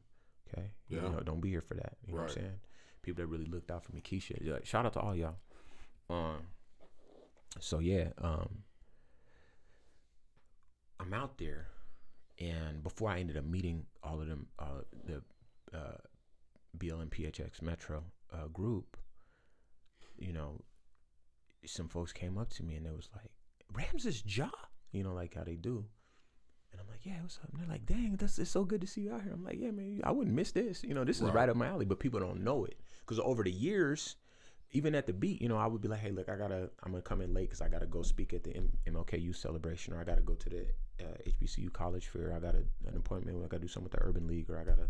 Okay? 0.48 0.70
Yeah. 0.88 1.02
You 1.02 1.08
know, 1.10 1.20
don't 1.20 1.40
be 1.40 1.50
here 1.50 1.60
for 1.60 1.74
that. 1.74 1.96
You 2.06 2.14
know 2.14 2.20
what 2.20 2.30
I'm 2.30 2.34
saying? 2.34 2.60
People 3.02 3.22
that 3.22 3.28
really 3.28 3.46
looked 3.46 3.70
out 3.70 3.84
for 3.84 3.92
me. 3.92 4.00
Keisha. 4.00 4.38
Yeah, 4.40 4.58
shout 4.62 4.86
out 4.86 4.92
to 4.94 5.00
all 5.00 5.14
y'all. 5.14 5.36
Um 6.08 6.36
so 7.60 7.80
yeah, 7.80 8.08
um 8.18 8.62
I'm 11.00 11.12
out 11.14 11.38
there 11.38 11.68
and 12.40 12.82
before 12.82 13.10
I 13.10 13.18
ended 13.20 13.36
up 13.36 13.44
meeting 13.44 13.86
all 14.02 14.20
of 14.20 14.28
them 14.28 14.46
uh 14.58 14.82
the 15.06 15.22
uh 15.76 15.96
BLM 16.76 17.08
PHX 17.08 17.62
Metro 17.62 18.04
uh, 18.32 18.46
group, 18.48 18.96
you 20.18 20.32
know, 20.32 20.60
some 21.66 21.88
folks 21.88 22.12
came 22.12 22.38
up 22.38 22.50
to 22.50 22.62
me 22.62 22.76
and 22.76 22.86
they 22.86 22.90
was 22.90 23.08
like, 23.14 23.30
Ramses 23.72 24.22
Ja, 24.26 24.48
you 24.92 25.02
know, 25.02 25.12
like 25.14 25.34
how 25.34 25.44
they 25.44 25.56
do. 25.56 25.84
And 26.70 26.80
I'm 26.80 26.86
like, 26.88 27.04
yeah, 27.04 27.14
what's 27.22 27.38
up? 27.42 27.50
And 27.50 27.60
they're 27.60 27.68
like, 27.68 27.86
dang, 27.86 28.16
that's 28.16 28.38
it's 28.38 28.50
so 28.50 28.64
good 28.64 28.82
to 28.82 28.86
see 28.86 29.00
you 29.00 29.12
out 29.14 29.22
here. 29.22 29.32
I'm 29.32 29.42
like, 29.44 29.56
yeah, 29.58 29.70
man, 29.70 30.00
I 30.04 30.10
wouldn't 30.12 30.36
miss 30.36 30.52
this. 30.52 30.84
You 30.84 30.94
know, 30.94 31.04
this 31.04 31.16
is 31.16 31.22
Right. 31.24 31.34
right 31.34 31.48
up 31.48 31.56
my 31.56 31.66
alley, 31.66 31.86
but 31.86 31.98
people 31.98 32.20
don't 32.20 32.44
know 32.44 32.64
it 32.66 32.78
because 33.00 33.18
over 33.18 33.42
the 33.42 33.50
years, 33.50 34.16
even 34.72 34.94
at 34.94 35.06
the 35.06 35.12
beat, 35.12 35.40
you 35.40 35.48
know, 35.48 35.56
I 35.56 35.66
would 35.66 35.80
be 35.80 35.88
like, 35.88 36.00
hey, 36.00 36.10
look, 36.10 36.28
I 36.28 36.36
gotta, 36.36 36.70
I'm 36.82 36.92
gonna 36.92 37.02
come 37.02 37.20
in 37.20 37.32
late 37.32 37.48
because 37.48 37.60
I 37.60 37.68
gotta 37.68 37.86
go 37.86 38.02
speak 38.02 38.32
at 38.34 38.44
the 38.44 38.54
M- 38.54 38.70
MLKU 38.86 39.34
celebration, 39.34 39.94
or 39.94 40.00
I 40.00 40.04
gotta 40.04 40.20
go 40.20 40.34
to 40.34 40.48
the 40.50 40.66
uh, 41.00 41.16
HBCU 41.26 41.72
college 41.72 42.08
fair. 42.08 42.34
I 42.34 42.38
got 42.38 42.54
an 42.54 42.66
appointment. 42.96 43.38
I 43.42 43.48
gotta 43.48 43.62
do 43.62 43.68
something 43.68 43.90
with 43.90 43.92
the 43.92 44.06
Urban 44.06 44.26
League, 44.26 44.50
or 44.50 44.58
I 44.58 44.64
gotta, 44.64 44.88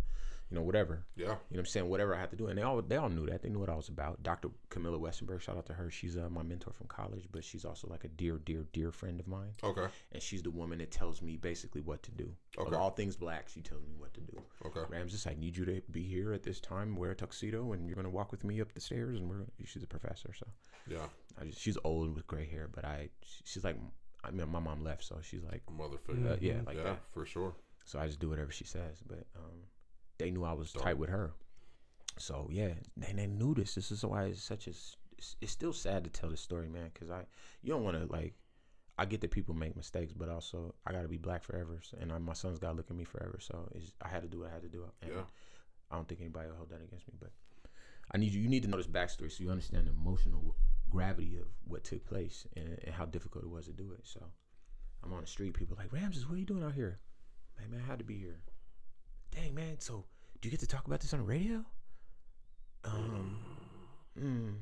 you 0.51 0.57
know, 0.57 0.63
whatever. 0.63 1.05
Yeah. 1.15 1.25
You 1.25 1.29
know 1.29 1.37
what 1.51 1.59
I'm 1.61 1.67
saying? 1.67 1.89
Whatever 1.89 2.15
I 2.15 2.21
had 2.21 2.31
to 2.31 2.37
do. 2.37 2.47
And 2.47 2.57
they 2.59 2.63
all 2.63 2.81
they 2.81 2.97
all 2.97 3.09
knew 3.11 3.27
that. 3.27 3.43
They 3.43 3.49
knew 3.51 3.59
what 3.59 3.69
I 3.69 3.75
was 3.75 3.89
about. 3.89 4.23
Dr. 4.23 4.49
Camilla 4.71 4.99
Westenberg, 4.99 5.41
shout 5.41 5.57
out 5.57 5.67
to 5.67 5.75
her. 5.75 5.91
She's 5.91 6.17
uh, 6.17 6.29
my 6.31 6.43
mentor 6.43 6.73
from 6.73 6.87
college, 6.87 7.29
but 7.31 7.45
she's 7.45 7.65
also 7.65 7.87
like 7.89 8.05
a 8.05 8.09
dear, 8.09 8.39
dear, 8.45 8.67
dear 8.73 8.91
friend 8.91 9.21
of 9.21 9.27
mine. 9.29 9.51
Okay. 9.63 9.87
And 10.13 10.23
she's 10.23 10.43
the 10.43 10.51
woman 10.51 10.79
that 10.79 10.91
tells 10.91 11.21
me 11.21 11.37
basically 11.37 11.83
what 11.83 12.03
to 12.05 12.11
do. 12.11 12.33
Okay. 12.59 12.75
Of 12.75 12.81
all 12.81 12.91
things 12.91 13.15
black, 13.17 13.49
she 13.49 13.61
tells 13.61 13.83
me 13.83 13.95
what 13.99 14.15
to 14.15 14.21
do. 14.21 14.41
Okay. 14.65 14.81
Ramses, 14.89 15.27
I 15.27 15.35
need 15.39 15.57
you 15.57 15.65
to 15.67 15.83
be 15.91 16.03
here 16.03 16.33
at 16.33 16.43
this 16.43 16.61
time, 16.61 16.97
wear 16.97 17.11
a 17.11 17.15
tuxedo, 17.15 17.73
and 17.73 17.87
you're 17.87 17.97
gonna 17.97 18.09
walk 18.11 18.31
with 18.31 18.45
me 18.45 18.61
up 18.61 18.73
the 18.73 18.81
stairs. 18.81 19.19
And 19.19 19.29
we're 19.29 19.45
she's 19.65 19.83
a 19.83 19.87
professor, 19.87 20.33
so 20.39 20.47
Yeah. 20.89 21.07
I 21.41 21.45
just, 21.45 21.61
she's 21.61 21.77
old 21.85 22.15
with 22.15 22.27
gray 22.27 22.47
hair, 22.47 22.69
but 22.75 22.85
I 22.85 23.11
she's 23.45 23.65
like 23.65 23.77
I 24.25 24.31
mean 24.31 24.49
my 24.49 24.59
mom 24.59 24.83
left, 24.83 25.05
so 25.05 25.19
she's 25.23 25.45
like 25.45 25.63
Mother 25.71 25.99
figure. 25.99 26.31
uh, 26.31 26.37
yeah 26.41 26.61
like 26.67 26.77
yeah, 26.79 26.83
that. 26.85 27.01
for 27.13 27.25
sure. 27.27 27.55
So 27.85 27.99
I 27.99 28.07
just 28.07 28.19
do 28.19 28.29
whatever 28.29 28.51
she 28.51 28.65
says. 28.65 28.99
But 29.07 29.25
um, 29.37 29.61
they 30.19 30.31
knew 30.31 30.45
I 30.45 30.53
was 30.53 30.73
tight 30.73 30.99
with 30.99 31.11
her. 31.11 31.33
So 32.19 32.49
yeah, 32.51 32.71
they, 32.97 33.13
they 33.13 33.27
knew 33.27 33.55
this. 33.55 33.75
This 33.75 33.91
is 33.91 34.05
why 34.05 34.25
it's 34.25 34.43
such 34.43 34.67
a. 34.67 34.71
It's, 34.71 35.35
it's 35.41 35.51
still 35.51 35.73
sad 35.73 36.05
to 36.05 36.11
tell 36.11 36.31
this 36.31 36.41
story, 36.41 36.69
man, 36.69 36.91
because 36.93 37.11
I 37.11 37.25
you 37.63 37.73
don't 37.73 37.85
want 37.85 37.97
to 37.97 38.13
like. 38.13 38.35
I 39.01 39.05
get 39.05 39.21
that 39.21 39.31
people 39.31 39.55
make 39.55 39.77
mistakes, 39.77 40.13
but 40.13 40.29
also 40.29 40.75
I 40.85 40.93
got 40.93 41.03
to 41.03 41.09
be 41.09 41.19
black 41.19 41.45
forever, 41.45 41.81
and 42.01 42.13
I, 42.13 42.19
my 42.19 42.33
son's 42.33 42.59
got 42.59 42.71
to 42.71 42.75
look 42.75 42.91
at 42.91 42.97
me 42.97 43.05
forever. 43.05 43.39
So 43.41 43.69
it's, 43.75 43.93
I 44.03 44.09
had 44.09 44.23
to 44.23 44.29
do 44.29 44.41
what 44.41 44.51
I 44.51 44.53
had 44.55 44.63
to 44.63 44.69
do, 44.69 44.85
and 45.03 45.13
Yeah. 45.13 45.23
I 45.91 45.97
don't 45.97 46.07
think 46.09 46.21
anybody 46.21 46.49
will 46.49 46.57
hold 46.57 46.71
that 46.71 46.83
against 46.83 47.07
me. 47.07 47.15
But 47.19 47.31
I 48.13 48.19
need 48.19 48.33
you. 48.33 48.41
You 48.41 48.49
need 48.49 48.63
to 48.65 48.69
know 48.69 48.77
this 48.77 48.87
backstory 48.87 49.31
so 49.31 49.43
you 49.45 49.51
understand 49.51 49.87
the 49.87 49.93
emotional 49.93 50.57
gravity 50.91 51.37
of 51.37 51.47
what 51.65 51.85
took 51.85 52.05
place 52.07 52.47
and, 52.57 52.79
and 52.85 52.95
how 52.95 53.05
difficult 53.05 53.45
it 53.45 53.51
was 53.51 53.67
to 53.67 53.73
do 53.73 53.93
it. 53.93 54.01
So 54.03 54.21
I'm 55.05 55.13
on 55.13 55.21
the 55.21 55.27
street. 55.27 55.55
People 55.55 55.77
are 55.77 55.83
like 55.83 55.93
Ramses, 55.93 56.27
what 56.27 56.35
are 56.35 56.39
you 56.39 56.47
doing 56.47 56.65
out 56.65 56.75
here? 56.75 56.99
Like, 57.59 57.71
man, 57.71 57.83
I 57.85 57.91
had 57.91 57.99
to 57.99 58.05
be 58.05 58.19
here. 58.19 58.41
Dang, 59.31 59.55
man. 59.55 59.81
So 59.81 60.05
do 60.41 60.49
you 60.49 60.51
get 60.51 60.61
to 60.61 60.67
talk 60.67 60.87
about 60.87 61.01
this 61.01 61.13
on 61.13 61.21
the 61.21 61.25
radio? 61.27 61.65
Um. 62.85 63.39
mm. 64.19 64.55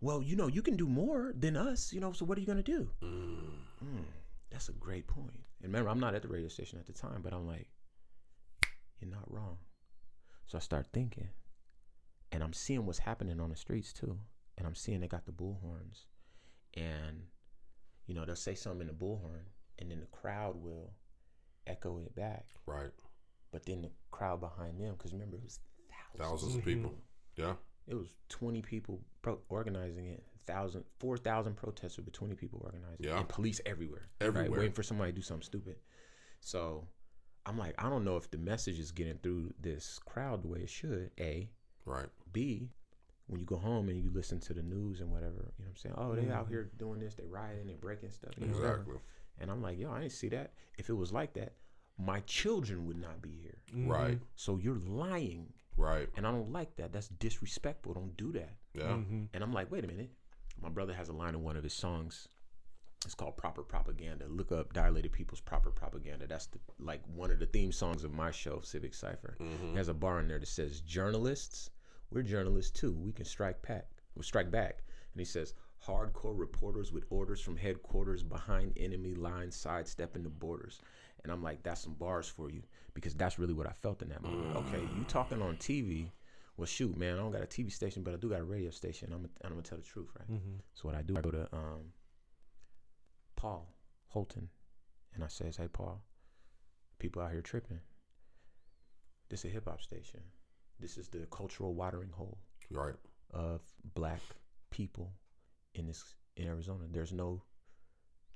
Well, 0.00 0.22
you 0.22 0.36
know, 0.36 0.46
you 0.46 0.62
can 0.62 0.76
do 0.76 0.86
more 0.86 1.32
than 1.36 1.56
us. 1.56 1.92
You 1.92 2.00
know, 2.00 2.12
so 2.12 2.24
what 2.24 2.38
are 2.38 2.40
you 2.40 2.46
gonna 2.46 2.62
do? 2.62 2.90
Mm, 3.02 4.04
that's 4.50 4.68
a 4.68 4.72
great 4.72 5.06
point. 5.06 5.32
And 5.62 5.72
remember, 5.72 5.90
I'm 5.90 6.00
not 6.00 6.14
at 6.14 6.22
the 6.22 6.28
radio 6.28 6.48
station 6.48 6.78
at 6.78 6.86
the 6.86 6.92
time, 6.92 7.20
but 7.22 7.32
I'm 7.32 7.46
like, 7.46 7.66
you're 9.00 9.10
not 9.10 9.30
wrong. 9.30 9.58
So 10.46 10.56
I 10.56 10.60
start 10.60 10.86
thinking, 10.92 11.28
and 12.32 12.42
I'm 12.42 12.52
seeing 12.52 12.86
what's 12.86 13.00
happening 13.00 13.40
on 13.40 13.50
the 13.50 13.56
streets 13.56 13.92
too. 13.92 14.18
And 14.56 14.66
I'm 14.66 14.74
seeing 14.74 15.00
they 15.00 15.08
got 15.08 15.26
the 15.26 15.32
bullhorns, 15.32 16.06
and 16.74 17.22
you 18.06 18.14
know 18.14 18.24
they'll 18.24 18.34
say 18.34 18.54
something 18.54 18.80
in 18.80 18.86
the 18.88 18.92
bullhorn, 18.92 19.46
and 19.78 19.90
then 19.90 20.00
the 20.00 20.06
crowd 20.06 20.56
will 20.60 20.92
echo 21.66 21.98
it 21.98 22.14
back. 22.16 22.46
Right. 22.66 22.90
But 23.50 23.64
then 23.64 23.82
the 23.82 23.90
crowd 24.10 24.40
behind 24.40 24.80
them, 24.80 24.94
because 24.96 25.12
remember 25.12 25.36
it 25.36 25.44
was 25.44 25.60
thousands. 25.88 26.30
Thousands 26.30 26.54
of 26.54 26.60
mm-hmm. 26.60 26.70
people. 26.70 26.94
Yeah. 27.36 27.54
It 27.86 27.94
was 27.94 28.08
20 28.28 28.62
people 28.62 29.00
pro- 29.22 29.40
organizing 29.48 30.08
it. 30.08 30.22
Thousand, 30.46 30.84
4,000 30.98 31.56
protesters 31.56 32.04
with 32.04 32.14
20 32.14 32.34
people 32.34 32.60
organizing. 32.64 32.96
it, 33.00 33.06
Yeah. 33.06 33.18
And 33.18 33.28
police 33.28 33.60
everywhere. 33.66 34.08
Everywhere. 34.20 34.50
Right? 34.50 34.58
Waiting 34.58 34.72
for 34.72 34.82
somebody 34.82 35.12
to 35.12 35.16
do 35.16 35.22
something 35.22 35.44
stupid. 35.44 35.76
So 36.40 36.86
I'm 37.46 37.58
like, 37.58 37.74
I 37.78 37.88
don't 37.88 38.04
know 38.04 38.16
if 38.16 38.30
the 38.30 38.38
message 38.38 38.78
is 38.78 38.90
getting 38.90 39.18
through 39.22 39.52
this 39.60 39.98
crowd 40.04 40.42
the 40.42 40.48
way 40.48 40.60
it 40.60 40.70
should. 40.70 41.10
A. 41.18 41.50
Right. 41.84 42.08
B. 42.32 42.70
When 43.26 43.40
you 43.40 43.46
go 43.46 43.56
home 43.56 43.90
and 43.90 44.00
you 44.00 44.10
listen 44.12 44.40
to 44.40 44.54
the 44.54 44.62
news 44.62 45.00
and 45.00 45.10
whatever, 45.10 45.52
you 45.58 45.64
know 45.64 45.64
what 45.64 45.68
I'm 45.68 45.76
saying? 45.76 45.94
Oh, 45.98 46.14
they 46.14 46.32
out 46.32 46.44
mm-hmm. 46.44 46.52
here 46.52 46.70
doing 46.78 46.98
this, 46.98 47.14
they 47.14 47.26
rioting, 47.26 47.66
they 47.66 47.74
breaking 47.74 48.10
stuff. 48.10 48.32
You 48.38 48.46
know, 48.46 48.54
whatever. 48.54 48.76
Exactly. 48.76 49.00
And 49.40 49.50
I'm 49.50 49.62
like, 49.62 49.78
yo, 49.78 49.90
I 49.90 50.00
didn't 50.00 50.12
see 50.12 50.28
that. 50.30 50.52
If 50.78 50.88
it 50.88 50.94
was 50.94 51.12
like 51.12 51.34
that, 51.34 51.52
my 51.98 52.20
children 52.20 52.86
would 52.86 53.00
not 53.00 53.20
be 53.20 53.38
here. 53.42 53.58
Mm-hmm. 53.74 53.90
Right. 53.90 54.18
So 54.36 54.58
you're 54.58 54.80
lying. 54.86 55.52
Right. 55.76 56.08
And 56.16 56.26
I 56.26 56.30
don't 56.30 56.52
like 56.52 56.76
that. 56.76 56.92
That's 56.92 57.08
disrespectful. 57.08 57.94
Don't 57.94 58.16
do 58.16 58.32
that. 58.32 58.54
Yeah. 58.74 58.84
Mm-hmm. 58.84 59.24
And 59.32 59.44
I'm 59.44 59.52
like, 59.52 59.70
wait 59.70 59.84
a 59.84 59.88
minute. 59.88 60.10
My 60.60 60.68
brother 60.68 60.92
has 60.92 61.08
a 61.08 61.12
line 61.12 61.34
in 61.34 61.42
one 61.42 61.56
of 61.56 61.62
his 61.62 61.72
songs. 61.72 62.28
It's 63.04 63.14
called 63.14 63.36
Proper 63.36 63.62
Propaganda. 63.62 64.26
Look 64.28 64.50
up 64.50 64.72
Dilated 64.72 65.12
Peoples' 65.12 65.40
Proper 65.40 65.70
Propaganda. 65.70 66.26
That's 66.26 66.46
the, 66.46 66.58
like 66.80 67.00
one 67.14 67.30
of 67.30 67.38
the 67.38 67.46
theme 67.46 67.70
songs 67.70 68.02
of 68.02 68.12
my 68.12 68.32
show, 68.32 68.60
Civic 68.60 68.92
Cipher. 68.92 69.36
Mm-hmm. 69.40 69.70
He 69.70 69.76
has 69.76 69.88
a 69.88 69.94
bar 69.94 70.18
in 70.18 70.26
there 70.26 70.40
that 70.40 70.48
says, 70.48 70.80
"Journalists, 70.80 71.70
we're 72.10 72.22
journalists 72.22 72.72
too. 72.72 72.92
We 72.92 73.12
can 73.12 73.24
strike 73.24 73.62
back. 73.62 73.86
We 74.16 74.24
strike 74.24 74.50
back." 74.50 74.82
And 75.14 75.20
he 75.20 75.24
says, 75.24 75.54
"Hardcore 75.86 76.36
reporters 76.36 76.90
with 76.90 77.04
orders 77.08 77.40
from 77.40 77.56
headquarters 77.56 78.24
behind 78.24 78.72
enemy 78.76 79.14
lines, 79.14 79.54
sidestepping 79.54 80.24
the 80.24 80.28
borders." 80.28 80.80
And 81.24 81.32
I'm 81.32 81.42
like, 81.42 81.62
"That's 81.62 81.80
some 81.82 81.94
bars 81.94 82.28
for 82.28 82.50
you," 82.50 82.62
because 82.94 83.14
that's 83.14 83.38
really 83.38 83.54
what 83.54 83.66
I 83.66 83.72
felt 83.72 84.02
in 84.02 84.08
that 84.10 84.22
moment. 84.22 84.56
Okay, 84.56 84.88
you 84.96 85.04
talking 85.04 85.42
on 85.42 85.56
TV. 85.56 86.10
Well, 86.56 86.66
shoot, 86.66 86.96
man, 86.96 87.14
I 87.14 87.18
don't 87.18 87.30
got 87.30 87.42
a 87.42 87.46
TV 87.46 87.70
station, 87.72 88.02
but 88.02 88.14
I 88.14 88.16
do 88.16 88.28
got 88.30 88.40
a 88.40 88.44
radio 88.44 88.70
station. 88.70 89.12
I'm, 89.12 89.28
I'm 89.44 89.50
gonna 89.50 89.62
tell 89.62 89.78
the 89.78 89.84
truth, 89.84 90.08
right? 90.18 90.40
So 90.74 90.88
what 90.88 90.94
I 90.96 91.02
do, 91.02 91.16
I 91.16 91.20
go 91.20 91.30
to 91.30 91.48
um, 91.52 91.92
Paul 93.36 93.68
Holton, 94.08 94.48
and 95.14 95.22
I 95.22 95.28
says, 95.28 95.56
"Hey, 95.56 95.68
Paul, 95.68 96.02
people 96.98 97.22
out 97.22 97.30
here 97.32 97.42
tripping. 97.42 97.80
This 99.28 99.40
is 99.44 99.50
a 99.50 99.54
hip 99.54 99.68
hop 99.68 99.82
station. 99.82 100.20
This 100.80 100.96
is 100.96 101.08
the 101.08 101.26
cultural 101.30 101.74
watering 101.74 102.10
hole 102.10 102.38
Right. 102.70 102.94
of 103.30 103.60
black 103.94 104.20
people 104.70 105.12
in 105.74 105.86
this 105.86 106.14
in 106.36 106.46
Arizona. 106.46 106.84
There's 106.90 107.12
no 107.12 107.42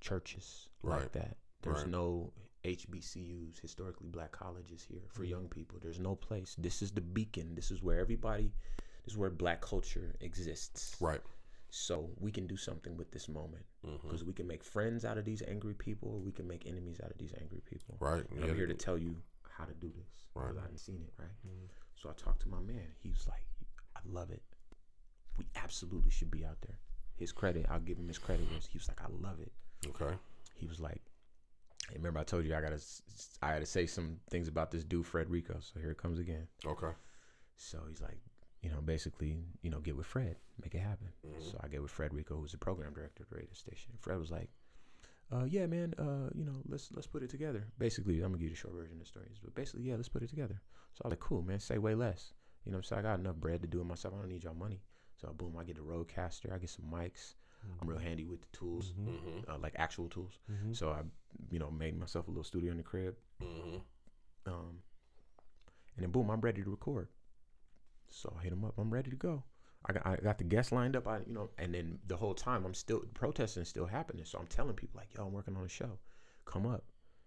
churches 0.01 0.69
like 0.83 1.13
that. 1.13 1.37
There's 1.63 1.83
Right. 1.83 1.89
no 1.89 2.33
HBCUs, 2.65 3.61
historically 3.61 4.09
black 4.09 4.33
colleges 4.33 4.83
here 4.89 5.01
for 5.09 5.23
Mm-hmm. 5.23 5.31
young 5.31 5.49
people. 5.49 5.79
There's 5.83 5.99
no 6.01 6.15
place. 6.15 6.55
This 6.59 6.83
is 6.83 6.91
the 6.93 7.01
beacon. 7.01 7.55
This 7.55 7.71
is 7.71 7.83
where 7.83 7.99
everybody. 8.01 8.53
This 9.05 9.15
is 9.15 9.19
where 9.19 9.31
black 9.31 9.61
culture 9.61 10.15
exists. 10.21 10.97
Right. 11.01 11.21
So 11.71 12.11
we 12.21 12.31
can 12.31 12.47
do 12.47 12.57
something 12.57 12.97
with 12.97 13.11
this 13.11 13.29
moment 13.29 13.65
Mm-hmm. 13.87 14.07
because 14.07 14.23
we 14.25 14.33
can 14.33 14.47
make 14.47 14.63
friends 14.63 15.05
out 15.05 15.19
of 15.19 15.25
these 15.25 15.43
angry 15.49 15.75
people, 15.75 16.11
or 16.11 16.19
we 16.21 16.31
can 16.31 16.47
make 16.47 16.67
enemies 16.67 17.01
out 17.03 17.11
of 17.11 17.19
these 17.19 17.33
angry 17.41 17.63
people. 17.69 17.97
Right. 17.99 18.23
And. 18.31 18.45
I'm 18.45 18.55
here 18.57 18.67
to 18.69 18.75
tell 18.75 18.97
you 18.99 19.17
how 19.51 19.65
to 19.65 19.75
do 19.75 19.89
this 19.89 20.07
Right. 20.35 20.45
because 20.49 20.59
I 20.59 20.63
hadn't 20.63 20.79
seen 20.79 21.03
it. 21.07 21.13
Right. 21.19 21.29
So 21.97 22.09
I 22.11 22.13
talked 22.13 22.43
to 22.43 22.49
my 22.49 22.61
man. 22.61 22.87
He 23.03 23.11
was 23.11 23.27
like, 23.29 23.45
"I 23.97 24.01
love 24.07 24.31
it. 24.31 24.43
We 25.39 25.47
absolutely 25.57 26.11
should 26.11 26.31
be 26.31 26.45
out 26.45 26.61
there." 26.61 26.79
His 27.17 27.33
credit, 27.33 27.67
I'll 27.71 27.81
give 27.81 27.99
him 27.99 28.09
his 28.09 28.19
credit. 28.19 28.47
Was 28.55 28.67
he 28.67 28.79
was 28.79 28.89
like, 28.89 29.01
"I 29.03 29.09
love 29.21 29.41
it." 29.41 29.53
Okay. 29.87 30.15
He 30.57 30.67
was 30.67 30.79
like, 30.81 31.03
"Remember 31.95 32.21
I 32.21 32.25
told 32.25 32.45
you 32.45 32.55
I 32.55 32.61
gotta, 32.61 32.81
I 33.43 33.53
gotta 33.53 33.67
say 33.67 33.87
some 33.87 34.19
things 34.31 34.49
about 34.49 34.71
this 34.71 34.85
dude 34.85 35.07
Fred 35.07 35.29
Rico." 35.31 35.57
So 35.61 35.81
here 35.81 35.91
it 35.91 35.99
comes 35.99 36.19
again. 36.19 36.47
Okay. 36.65 36.93
So 37.57 37.79
he's 37.89 38.01
like, 38.01 38.19
you 38.63 38.71
know, 38.71 38.81
basically, 38.81 39.39
you 39.63 39.71
know, 39.71 39.81
get 39.81 39.97
with 39.97 40.07
Fred, 40.07 40.37
make 40.63 40.75
it 40.75 40.81
happen. 40.81 41.09
So 41.41 41.59
I 41.63 41.69
get 41.69 41.83
with 41.83 41.91
Fred 41.91 42.15
Rico, 42.15 42.37
who's 42.37 42.53
the 42.53 42.59
program 42.59 42.93
director 42.95 43.23
of 43.25 43.29
the 43.29 43.37
radio 43.37 43.53
station. 43.55 43.93
Fred 43.99 44.19
was 44.19 44.31
like, 44.31 44.49
uh, 45.33 45.45
yeah, 45.45 45.67
man, 45.67 45.95
uh, 45.99 46.29
you 46.35 46.45
know, 46.45 46.55
let's 46.69 46.91
let's 46.93 47.07
put 47.07 47.23
it 47.23 47.31
together. 47.31 47.67
Basically, 47.79 48.17
I'm 48.17 48.33
gonna 48.33 48.39
give 48.39 48.45
you 48.45 48.51
the 48.51 48.57
short 48.57 48.75
version 48.75 48.95
of 48.95 49.01
the 49.01 49.07
story. 49.07 49.27
But 49.43 49.55
basically, 49.55 49.83
yeah, 49.83 49.97
let's 49.97 50.09
put 50.09 50.23
it 50.23 50.31
together. 50.31 50.61
So 50.95 51.03
I 51.05 51.09
was 51.09 51.13
like, 51.13 51.21
cool, 51.21 51.43
man, 51.43 51.59
say 51.61 51.79
way 51.79 51.95
less. 51.95 52.33
You 52.65 52.73
know 52.73 52.79
what 52.79 52.85
I'm 52.93 52.97
saying? 52.97 53.07
I 53.07 53.11
got 53.11 53.19
enough 53.21 53.37
bread 53.37 53.61
to 53.63 53.69
do 53.69 53.81
it 53.81 53.85
myself. 53.87 54.15
I 54.15 54.19
don't 54.19 54.29
need 54.29 54.45
y'all 54.45 54.55
money. 54.55 54.83
So 55.21 55.33
boom, 55.33 55.57
I 55.59 55.65
get 55.65 55.77
the 55.77 55.83
RodeCaster, 55.83 56.53
I 56.55 56.59
get 56.59 56.71
some 56.71 56.85
mics. 56.93 57.35
I'm 57.81 57.89
real 57.89 57.99
handy 57.99 58.25
with 58.25 58.41
the 58.41 58.49
tools, 58.57 58.93
Mm-hmm. 58.99 59.51
uh, 59.51 59.59
like 59.59 59.75
actual 59.77 60.09
tools. 60.09 60.39
So 60.73 60.91
I, 60.91 61.03
you 61.51 61.59
know, 61.59 61.71
made 61.71 61.99
myself 61.99 62.29
a 62.29 62.31
little 62.31 62.45
studio 62.45 62.71
in 62.71 62.79
the 62.79 62.83
crib. 62.83 63.15
Mm-hmm. 63.43 63.77
Um, 64.47 64.81
and 65.97 66.05
then 66.05 66.11
boom, 66.11 66.31
I'm 66.31 66.41
ready 66.41 66.63
to 66.63 66.71
record. 66.71 67.09
So 68.09 68.35
I 68.39 68.43
hit 68.43 68.53
him 68.53 68.65
up. 68.65 68.75
I'm 68.79 68.93
ready 68.93 69.11
to 69.11 69.17
go. 69.17 69.45
I 69.85 69.93
got, 69.93 70.07
I 70.07 70.17
got 70.17 70.39
the 70.39 70.45
guests 70.45 70.73
lined 70.73 70.97
up. 70.97 71.09
I, 71.09 71.19
you 71.27 71.35
know, 71.35 71.51
and 71.59 71.75
then 71.75 71.99
the 72.07 72.17
whole 72.17 72.35
time 72.35 72.65
I'm 72.65 72.75
still 72.75 73.03
protesting, 73.15 73.65
still 73.65 73.87
happening. 73.87 74.25
So 74.25 74.39
I'm 74.39 74.47
telling 74.47 74.75
people 74.75 74.99
like, 74.99 75.09
yo, 75.17 75.27
I'm 75.27 75.33
working 75.33 75.57
on 75.57 75.65
a 75.65 75.69
show. 75.69 75.99
Come 76.45 76.67
up. 76.67 76.85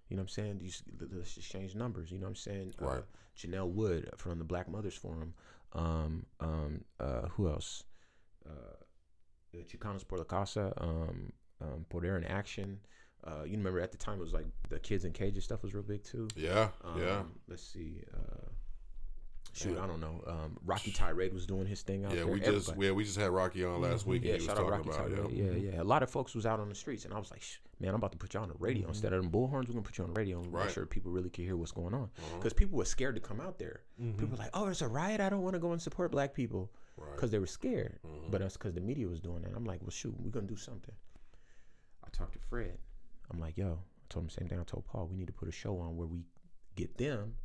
You 0.10 0.18
know 0.18 0.22
what 0.22 0.26
I'm 0.26 0.30
saying? 0.30 0.62
Just, 0.64 0.84
let's 1.12 1.36
just 1.36 1.52
change 1.52 1.76
numbers. 1.76 2.12
You 2.12 2.20
know 2.20 2.26
what 2.26 2.32
I'm 2.32 2.36
saying? 2.36 2.74
Right. 2.80 3.00
Uh, 3.00 3.02
Janelle 3.38 3.70
Wood 3.70 4.10
from 4.18 4.38
the 4.38 4.46
Black 4.46 4.70
Mothers 4.70 4.96
Forum. 4.96 5.34
Um, 5.74 6.26
um, 6.40 6.86
uh, 7.00 7.28
who 7.30 7.50
else? 7.50 7.84
Uh, 8.48 9.58
Chicanos 9.68 10.08
por 10.08 10.20
la 10.20 10.24
Causa. 10.26 10.74
Um, 10.78 11.34
um, 11.62 11.86
Poder 11.90 12.18
in 12.18 12.24
Action. 12.26 12.80
Uh, 13.26 13.44
you 13.44 13.58
remember 13.58 13.80
at 13.80 13.92
the 13.92 13.98
time 13.98 14.18
it 14.20 14.22
was 14.22 14.34
like 14.34 14.46
the 14.70 14.80
kids 14.80 15.04
in 15.06 15.12
cages 15.12 15.44
stuff 15.44 15.64
was 15.64 15.74
real 15.74 15.84
big 15.84 16.04
too. 16.04 16.28
Yeah. 16.36 16.70
Um, 16.84 17.02
yeah. 17.02 17.24
Let's 17.48 17.64
see. 17.64 18.02
Uh, 18.14 18.50
shoot, 19.54 19.78
I 19.80 19.88
don't 19.88 20.00
know. 20.00 20.22
Um, 20.28 20.58
Rocky 20.66 20.92
Tirade 20.92 21.34
was 21.34 21.46
doing 21.48 21.66
his 21.66 21.82
thing 21.82 22.06
out 22.06 22.12
Yeah. 22.12 22.18
there. 22.18 22.28
We 22.28 22.40
just 22.40 22.70
Everybody- 22.70 22.86
yeah 22.88 22.92
we 22.92 23.04
just 23.04 23.18
had 23.18 23.32
Rocky 23.32 23.64
on 23.64 23.82
last 23.82 24.06
week. 24.06 24.24
and 24.26 24.32
yeah, 24.34 24.38
shout 24.38 24.58
out 24.60 24.70
talking 24.70 24.72
Rocky 24.72 24.90
about 24.90 25.16
Tirade. 25.16 25.32
yeah. 25.32 25.44
Yeah, 25.52 25.72
yeah. 25.74 25.82
A 25.82 25.84
lot 25.84 26.04
of 26.04 26.10
folks 26.12 26.36
was 26.36 26.46
out 26.46 26.60
on 26.60 26.70
the 26.70 26.76
streets, 26.76 27.06
and 27.06 27.14
I 27.14 27.18
was 27.18 27.32
like, 27.32 27.42
man, 27.80 27.90
I'm 27.90 27.96
about 27.96 28.12
to 28.12 28.18
put 28.18 28.34
you 28.34 28.40
on 28.42 28.50
the 28.50 28.56
radio 28.60 28.88
instead 28.90 29.12
of 29.14 29.22
them 29.24 29.32
bullhorns. 29.32 29.68
We're 29.68 29.74
gonna 29.74 29.82
put 29.82 29.98
you 29.98 30.04
on 30.04 30.14
the 30.14 30.20
radio 30.20 30.40
and 30.42 30.54
Right. 30.54 30.66
make 30.66 30.74
sure 30.74 30.86
people 30.86 31.12
really 31.12 31.30
can 31.32 31.46
hear 31.46 31.56
what's 31.58 31.72
going 31.72 31.94
on. 31.96 32.04
Uh-huh. 32.18 32.38
Because 32.38 32.54
people 32.54 32.78
were 32.78 32.86
scared 32.86 33.16
to 33.16 33.22
come 33.22 33.42
out 33.42 33.58
there. 33.58 33.82
People 33.98 34.28
were 34.28 34.38
like, 34.38 34.52
oh, 34.54 34.68
it's 34.68 34.82
a 34.82 34.88
riot. 34.88 35.20
I 35.22 35.30
don't 35.30 35.42
want 35.42 35.54
to 35.56 35.60
go 35.60 35.72
and 35.72 35.82
support 35.82 36.12
black 36.12 36.34
people 36.36 36.72
Right. 36.98 37.16
because 37.16 37.32
they 37.32 37.40
were 37.40 37.48
scared. 37.48 37.98
But 38.30 38.42
that's 38.42 38.56
because 38.58 38.74
the 38.74 38.82
media 38.82 39.08
was 39.08 39.20
doing 39.20 39.42
that. 39.42 39.52
I'm 39.56 39.66
like, 39.66 39.82
well, 39.82 39.90
shoot, 39.90 40.14
we're 40.20 40.30
gonna 40.32 40.46
do 40.48 40.56
something. 40.58 40.94
I 42.04 42.10
talked 42.12 42.34
to 42.34 42.40
Fred. 42.40 42.78
I'm 43.32 43.40
like, 43.40 43.58
yo, 43.58 43.68
I 43.74 44.06
told 44.10 44.24
him 44.24 44.28
the 44.28 44.34
same 44.34 44.48
thing 44.48 44.60
I 44.60 44.64
told 44.64 44.86
Paul. 44.86 45.08
We 45.08 45.18
need 45.18 45.28
to 45.28 45.34
put 45.34 45.48
a 45.48 45.52
show 45.52 45.80
on 45.80 45.98
where 45.98 46.08
we 46.08 46.24
get 46.76 46.98
them 46.98 47.36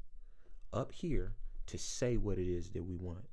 up 0.72 0.92
here 0.92 1.34
to 1.66 1.78
say 1.78 2.16
what 2.16 2.38
it 2.38 2.48
is 2.48 2.70
that 2.70 2.82
we 2.84 2.96
want, 2.96 3.24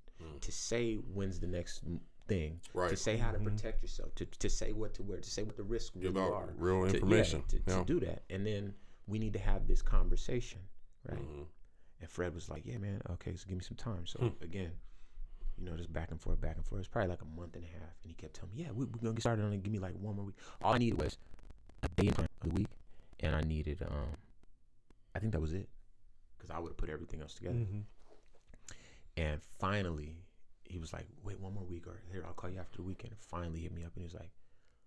to 0.41 0.51
say 0.51 0.95
when's 0.95 1.39
the 1.39 1.47
next 1.47 1.81
m- 1.85 1.99
thing, 2.27 2.59
to 2.73 2.77
Mm. 2.79 2.97
Say 2.97 3.17
how 3.17 3.31
to 3.31 3.39
protect 3.39 3.81
yourself, 3.81 4.13
to, 4.15 4.25
to 4.25 4.49
say 4.49 4.73
what 4.73 4.93
to 4.95 5.03
wear, 5.03 5.19
to 5.19 5.29
say 5.29 5.43
what 5.43 5.55
the 5.57 5.63
risks 5.63 5.95
Give 5.99 6.13
really 6.15 6.27
out 6.27 6.33
are, 6.33 6.53
real 6.57 6.87
to- 6.87 6.93
information. 6.95 7.43
to, 7.47 7.59
to 7.59 7.71
Yeah. 7.71 7.83
do 7.85 7.99
that, 8.01 8.23
and 8.29 8.45
then 8.45 8.73
we 9.07 9.17
need 9.19 9.33
to 9.33 9.39
have 9.39 9.67
this 9.67 9.81
conversation, 9.81 10.59
right? 11.09 11.19
Mhm. 11.19 11.45
And 12.01 12.09
Fred 12.09 12.33
was 12.35 12.49
like, 12.49 12.65
"Yeah, 12.65 12.77
man. 12.77 13.01
Okay, 13.11 13.35
so 13.35 13.45
give 13.47 13.57
me 13.57 13.63
some 13.63 13.77
time." 13.77 14.05
So 14.05 14.19
Hmm. 14.19 14.43
again, 14.43 14.71
you 15.57 15.63
know, 15.65 15.75
just 15.77 15.91
back 15.91 16.11
and 16.11 16.21
forth, 16.21 16.39
back 16.41 16.57
and 16.57 16.65
forth. 16.65 16.79
It's 16.79 16.87
probably 16.89 17.09
like 17.09 17.21
a 17.21 17.25
month 17.25 17.55
and 17.55 17.63
a 17.63 17.67
half, 17.67 17.95
and 18.03 18.11
he 18.11 18.13
kept 18.13 18.35
telling 18.35 18.51
me, 18.55 18.63
"Yeah, 18.63 18.71
we, 18.71 18.85
we're 18.85 18.99
gonna 18.99 19.13
get 19.13 19.21
started 19.21 19.43
on 19.45 19.53
it. 19.53 19.63
Give 19.63 19.71
me 19.71 19.79
like 19.79 19.95
one 19.95 20.15
more 20.15 20.25
week." 20.25 20.35
All 20.61 20.73
I 20.73 20.77
needed 20.77 21.01
was 21.01 21.17
a 21.83 22.01
day 22.01 22.09
of 22.09 22.27
the 22.43 22.49
week, 22.49 22.67
and 23.19 23.35
I 23.35 23.41
needed, 23.41 23.81
um, 23.83 24.15
I 25.15 25.19
think 25.19 25.31
that 25.33 25.41
was 25.41 25.53
it, 25.53 25.69
because 26.37 26.51
I 26.51 26.59
would 26.59 26.69
have 26.69 26.77
put 26.77 26.89
everything 26.89 27.21
else 27.21 27.33
together. 27.33 27.55
Mm-hmm. 27.55 27.79
And 29.17 29.41
finally, 29.59 30.15
he 30.65 30.77
was 30.79 30.93
like, 30.93 31.07
"Wait 31.23 31.39
one 31.39 31.53
more 31.53 31.63
week, 31.63 31.87
or 31.87 31.99
here 32.11 32.23
I'll 32.27 32.33
call 32.33 32.49
you 32.49 32.59
after 32.59 32.77
the 32.77 32.83
weekend." 32.83 33.13
And 33.13 33.21
finally, 33.21 33.59
hit 33.61 33.73
me 33.73 33.83
up, 33.83 33.93
and 33.95 34.01
he 34.01 34.05
was 34.05 34.13
like, 34.13 34.31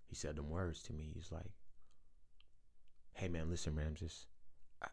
he 0.06 0.14
said 0.14 0.36
them 0.36 0.50
words 0.50 0.82
to 0.84 0.92
me. 0.92 1.10
He's 1.14 1.32
like, 1.32 1.50
"Hey 3.14 3.28
man, 3.28 3.50
listen, 3.50 3.74
Ramses, 3.74 4.26
I 4.82 4.88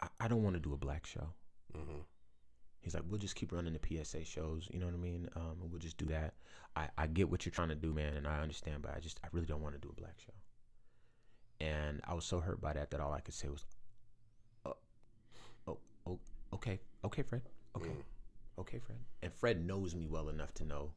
I, 0.00 0.08
I- 0.20 0.28
don't 0.28 0.42
want 0.42 0.54
to 0.54 0.60
do 0.60 0.72
a 0.72 0.76
black 0.76 1.06
show." 1.06 1.28
Mhm. 1.76 2.04
He's 2.80 2.92
like, 2.94 3.04
we'll 3.08 3.18
just 3.18 3.34
keep 3.34 3.50
running 3.50 3.72
the 3.72 3.80
PSA 4.04 4.26
shows, 4.26 4.68
you 4.70 4.78
know 4.78 4.84
what 4.84 4.94
I 4.94 4.98
mean? 4.98 5.26
Um, 5.36 5.56
and 5.62 5.70
we'll 5.70 5.80
just 5.80 5.96
do 5.96 6.04
that. 6.06 6.34
I, 6.76 6.90
I 6.98 7.06
get 7.06 7.30
what 7.30 7.46
you're 7.46 7.50
trying 7.50 7.70
to 7.70 7.74
do, 7.74 7.94
man, 7.94 8.12
and 8.14 8.26
I 8.28 8.40
understand, 8.40 8.82
but 8.82 8.94
I 8.94 9.00
just 9.00 9.18
I 9.24 9.28
really 9.32 9.46
don't 9.46 9.62
want 9.62 9.74
to 9.74 9.80
do 9.80 9.88
a 9.88 9.98
black 9.98 10.20
show. 10.20 10.34
And 11.64 12.00
I 12.06 12.14
was 12.14 12.24
so 12.24 12.40
hurt 12.40 12.60
by 12.60 12.72
that 12.72 12.90
that 12.90 13.00
all 13.00 13.12
I 13.12 13.20
could 13.20 13.34
say 13.34 13.48
was, 13.48 13.64
oh, 14.66 14.76
oh, 15.66 15.78
oh 16.06 16.18
okay, 16.54 16.80
okay, 17.04 17.22
Fred, 17.22 17.42
okay, 17.76 17.88
Mm. 17.88 18.60
okay, 18.60 18.78
Fred. 18.78 18.98
And 19.22 19.32
Fred 19.32 19.64
knows 19.64 19.94
me 19.94 20.06
well 20.06 20.28
enough 20.28 20.52
to 20.54 20.64
know 20.64 20.92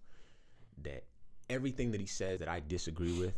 that 0.83 1.03
everything 1.49 1.91
that 1.91 2.01
he 2.01 2.07
says 2.07 2.39
that 2.39 2.49
I 2.49 2.61
disagree 2.67 3.17
with, 3.17 3.35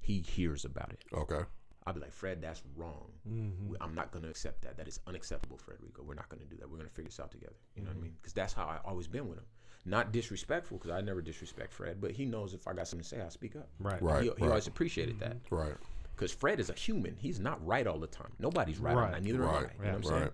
he 0.00 0.20
hears 0.20 0.64
about 0.64 0.90
it. 0.90 1.02
Okay. 1.12 1.42
I'll 1.86 1.92
be 1.92 2.00
like, 2.00 2.12
Fred, 2.12 2.40
that's 2.40 2.62
wrong. 2.76 3.10
Mm-hmm. 3.28 3.74
I'm 3.80 3.94
not 3.94 4.10
going 4.10 4.22
to 4.22 4.30
accept 4.30 4.62
that. 4.62 4.78
That 4.78 4.88
is 4.88 5.00
unacceptable, 5.06 5.58
Frederico. 5.58 6.02
We're 6.02 6.14
not 6.14 6.30
going 6.30 6.40
to 6.40 6.46
do 6.48 6.56
that. 6.56 6.70
We're 6.70 6.78
going 6.78 6.88
to 6.88 6.94
figure 6.94 7.10
this 7.10 7.20
out 7.20 7.30
together. 7.30 7.56
You 7.76 7.82
know 7.82 7.90
what 7.90 7.98
I 7.98 8.00
mean? 8.00 8.14
Because 8.20 8.32
that's 8.32 8.54
how 8.54 8.64
I 8.64 8.78
always 8.88 9.06
been 9.06 9.28
with 9.28 9.38
him. 9.38 9.44
Not 9.84 10.10
disrespectful, 10.10 10.78
because 10.78 10.92
I 10.92 11.02
never 11.02 11.20
disrespect 11.20 11.74
Fred, 11.74 12.00
but 12.00 12.10
he 12.12 12.24
knows 12.24 12.54
if 12.54 12.66
I 12.66 12.72
got 12.72 12.88
something 12.88 13.02
to 13.02 13.08
say, 13.08 13.20
I'll 13.20 13.28
speak 13.30 13.54
up. 13.54 13.68
Right. 13.78 14.00
Right. 14.00 14.22
He, 14.22 14.28
he 14.28 14.34
right. 14.44 14.48
always 14.48 14.66
appreciated 14.66 15.20
that. 15.20 15.36
Right. 15.50 15.74
Because 16.14 16.32
Fred 16.32 16.60
is 16.60 16.70
a 16.70 16.74
human. 16.74 17.16
He's 17.18 17.40
not 17.40 17.64
right 17.66 17.86
all 17.86 17.98
the 17.98 18.06
time. 18.06 18.32
Nobody's 18.38 18.78
right, 18.78 18.94
all 18.94 19.00
Right. 19.02 19.08
the 19.10 19.14
time. 19.16 19.24
Neither 19.24 19.42
am 19.42 19.48
I. 19.48 19.52
Right. 19.52 19.70
You 19.78 19.84
know 19.84 19.88
what 19.88 19.96
I'm 19.96 20.02
saying? 20.04 20.30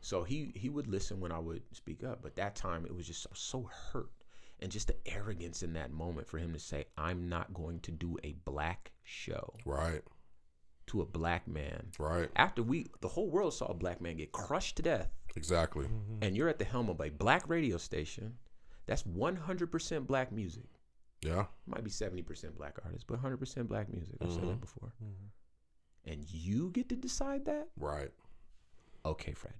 So 0.00 0.22
he 0.24 0.52
he 0.54 0.68
would 0.68 0.86
listen 0.88 1.20
when 1.20 1.32
I 1.32 1.38
would 1.38 1.62
speak 1.72 2.04
up, 2.04 2.22
but 2.22 2.36
that 2.36 2.54
time 2.56 2.84
it 2.86 2.94
was 2.94 3.06
just 3.06 3.22
so, 3.22 3.30
so 3.34 3.62
hurt, 3.92 4.10
and 4.60 4.70
just 4.70 4.86
the 4.88 4.96
arrogance 5.06 5.62
in 5.62 5.72
that 5.74 5.90
moment 5.92 6.28
for 6.28 6.38
him 6.38 6.52
to 6.52 6.58
say, 6.58 6.86
"I'm 6.96 7.28
not 7.28 7.52
going 7.54 7.80
to 7.80 7.90
do 7.92 8.16
a 8.22 8.32
black 8.44 8.92
show 9.04 9.54
Right. 9.64 10.02
to 10.88 11.02
a 11.02 11.06
black 11.06 11.48
man." 11.48 11.90
Right. 11.98 12.30
After 12.36 12.62
we, 12.62 12.86
the 13.00 13.08
whole 13.08 13.28
world 13.30 13.54
saw 13.54 13.66
a 13.66 13.74
black 13.74 14.00
man 14.00 14.16
get 14.16 14.30
crushed 14.32 14.76
to 14.76 14.82
death, 14.82 15.10
Exactly. 15.34 15.86
and 16.20 16.36
you're 16.36 16.48
at 16.48 16.58
the 16.58 16.64
helm 16.64 16.88
of 16.88 17.00
a 17.00 17.10
black 17.10 17.48
radio 17.48 17.76
station, 17.76 18.38
that's 18.86 19.02
100% 19.04 20.06
black 20.06 20.30
music. 20.30 20.68
Yeah. 21.22 21.46
Might 21.66 21.82
be 21.84 21.90
70% 21.90 22.56
black 22.56 22.76
artists, 22.84 23.04
but 23.06 23.22
100% 23.22 23.68
black 23.68 23.92
music. 23.92 24.16
I've 24.20 24.32
said 24.32 24.48
that 24.48 24.60
before. 24.60 24.92
and 26.04 26.24
you 26.30 26.70
get 26.70 26.88
to 26.90 26.96
decide 26.96 27.44
that? 27.46 27.68
Right. 27.78 28.10
Okay, 29.04 29.32
Fred. 29.32 29.54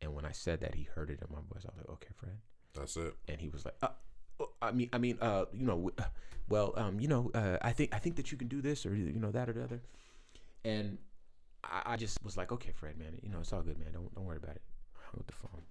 And 0.00 0.14
when 0.14 0.24
I 0.24 0.32
said 0.32 0.60
that, 0.60 0.74
he 0.74 0.84
heard 0.84 1.10
it 1.10 1.20
in 1.20 1.26
my 1.30 1.40
voice. 1.52 1.64
I 1.64 1.68
was 1.68 1.76
like, 1.78 1.90
okay, 1.90 2.08
Fred. 2.16 2.38
That's 2.74 2.96
it. 2.96 3.14
And 3.28 3.40
he 3.40 3.48
was 3.48 3.64
like, 3.64 3.74
uh, 3.82 3.88
uh, 4.40 4.44
I 4.62 4.70
mean, 4.72 4.88
I 4.92 4.98
mean, 4.98 5.18
uh, 5.20 5.46
you 5.52 5.66
know, 5.66 5.90
well, 6.48 6.72
um, 6.76 7.00
you 7.00 7.08
know, 7.08 7.30
uh, 7.34 7.58
I 7.60 7.72
think 7.72 7.94
I 7.94 7.98
think 7.98 8.16
that 8.16 8.32
you 8.32 8.38
can 8.38 8.48
do 8.48 8.62
this 8.62 8.86
or 8.86 8.94
you 8.94 9.12
know 9.18 9.30
that 9.32 9.48
or 9.48 9.52
the 9.52 9.62
other. 9.64 9.82
And 10.64 10.98
I, 11.64 11.82
I 11.84 11.96
just 11.96 12.22
was 12.24 12.36
like, 12.36 12.52
okay, 12.52 12.72
Fred, 12.72 12.98
man, 12.98 13.18
you 13.22 13.28
know, 13.28 13.38
it's 13.40 13.52
all 13.52 13.62
good, 13.62 13.78
man. 13.78 13.92
Don't 13.92 14.14
don't 14.14 14.24
worry 14.24 14.38
about 14.38 14.56
it. 14.56 14.62
I 14.96 15.00
hung 15.10 15.20
up 15.20 15.26
the 15.26 15.32
phone, 15.34 15.62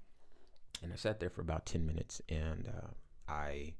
and 0.83 0.93
I 0.93 0.95
sat 0.95 1.19
there 1.19 1.29
for 1.29 1.41
about 1.41 1.65
ten 1.65 1.85
minutes, 1.85 2.21
and 2.29 2.67
uh, 2.67 2.87
I, 3.31 3.73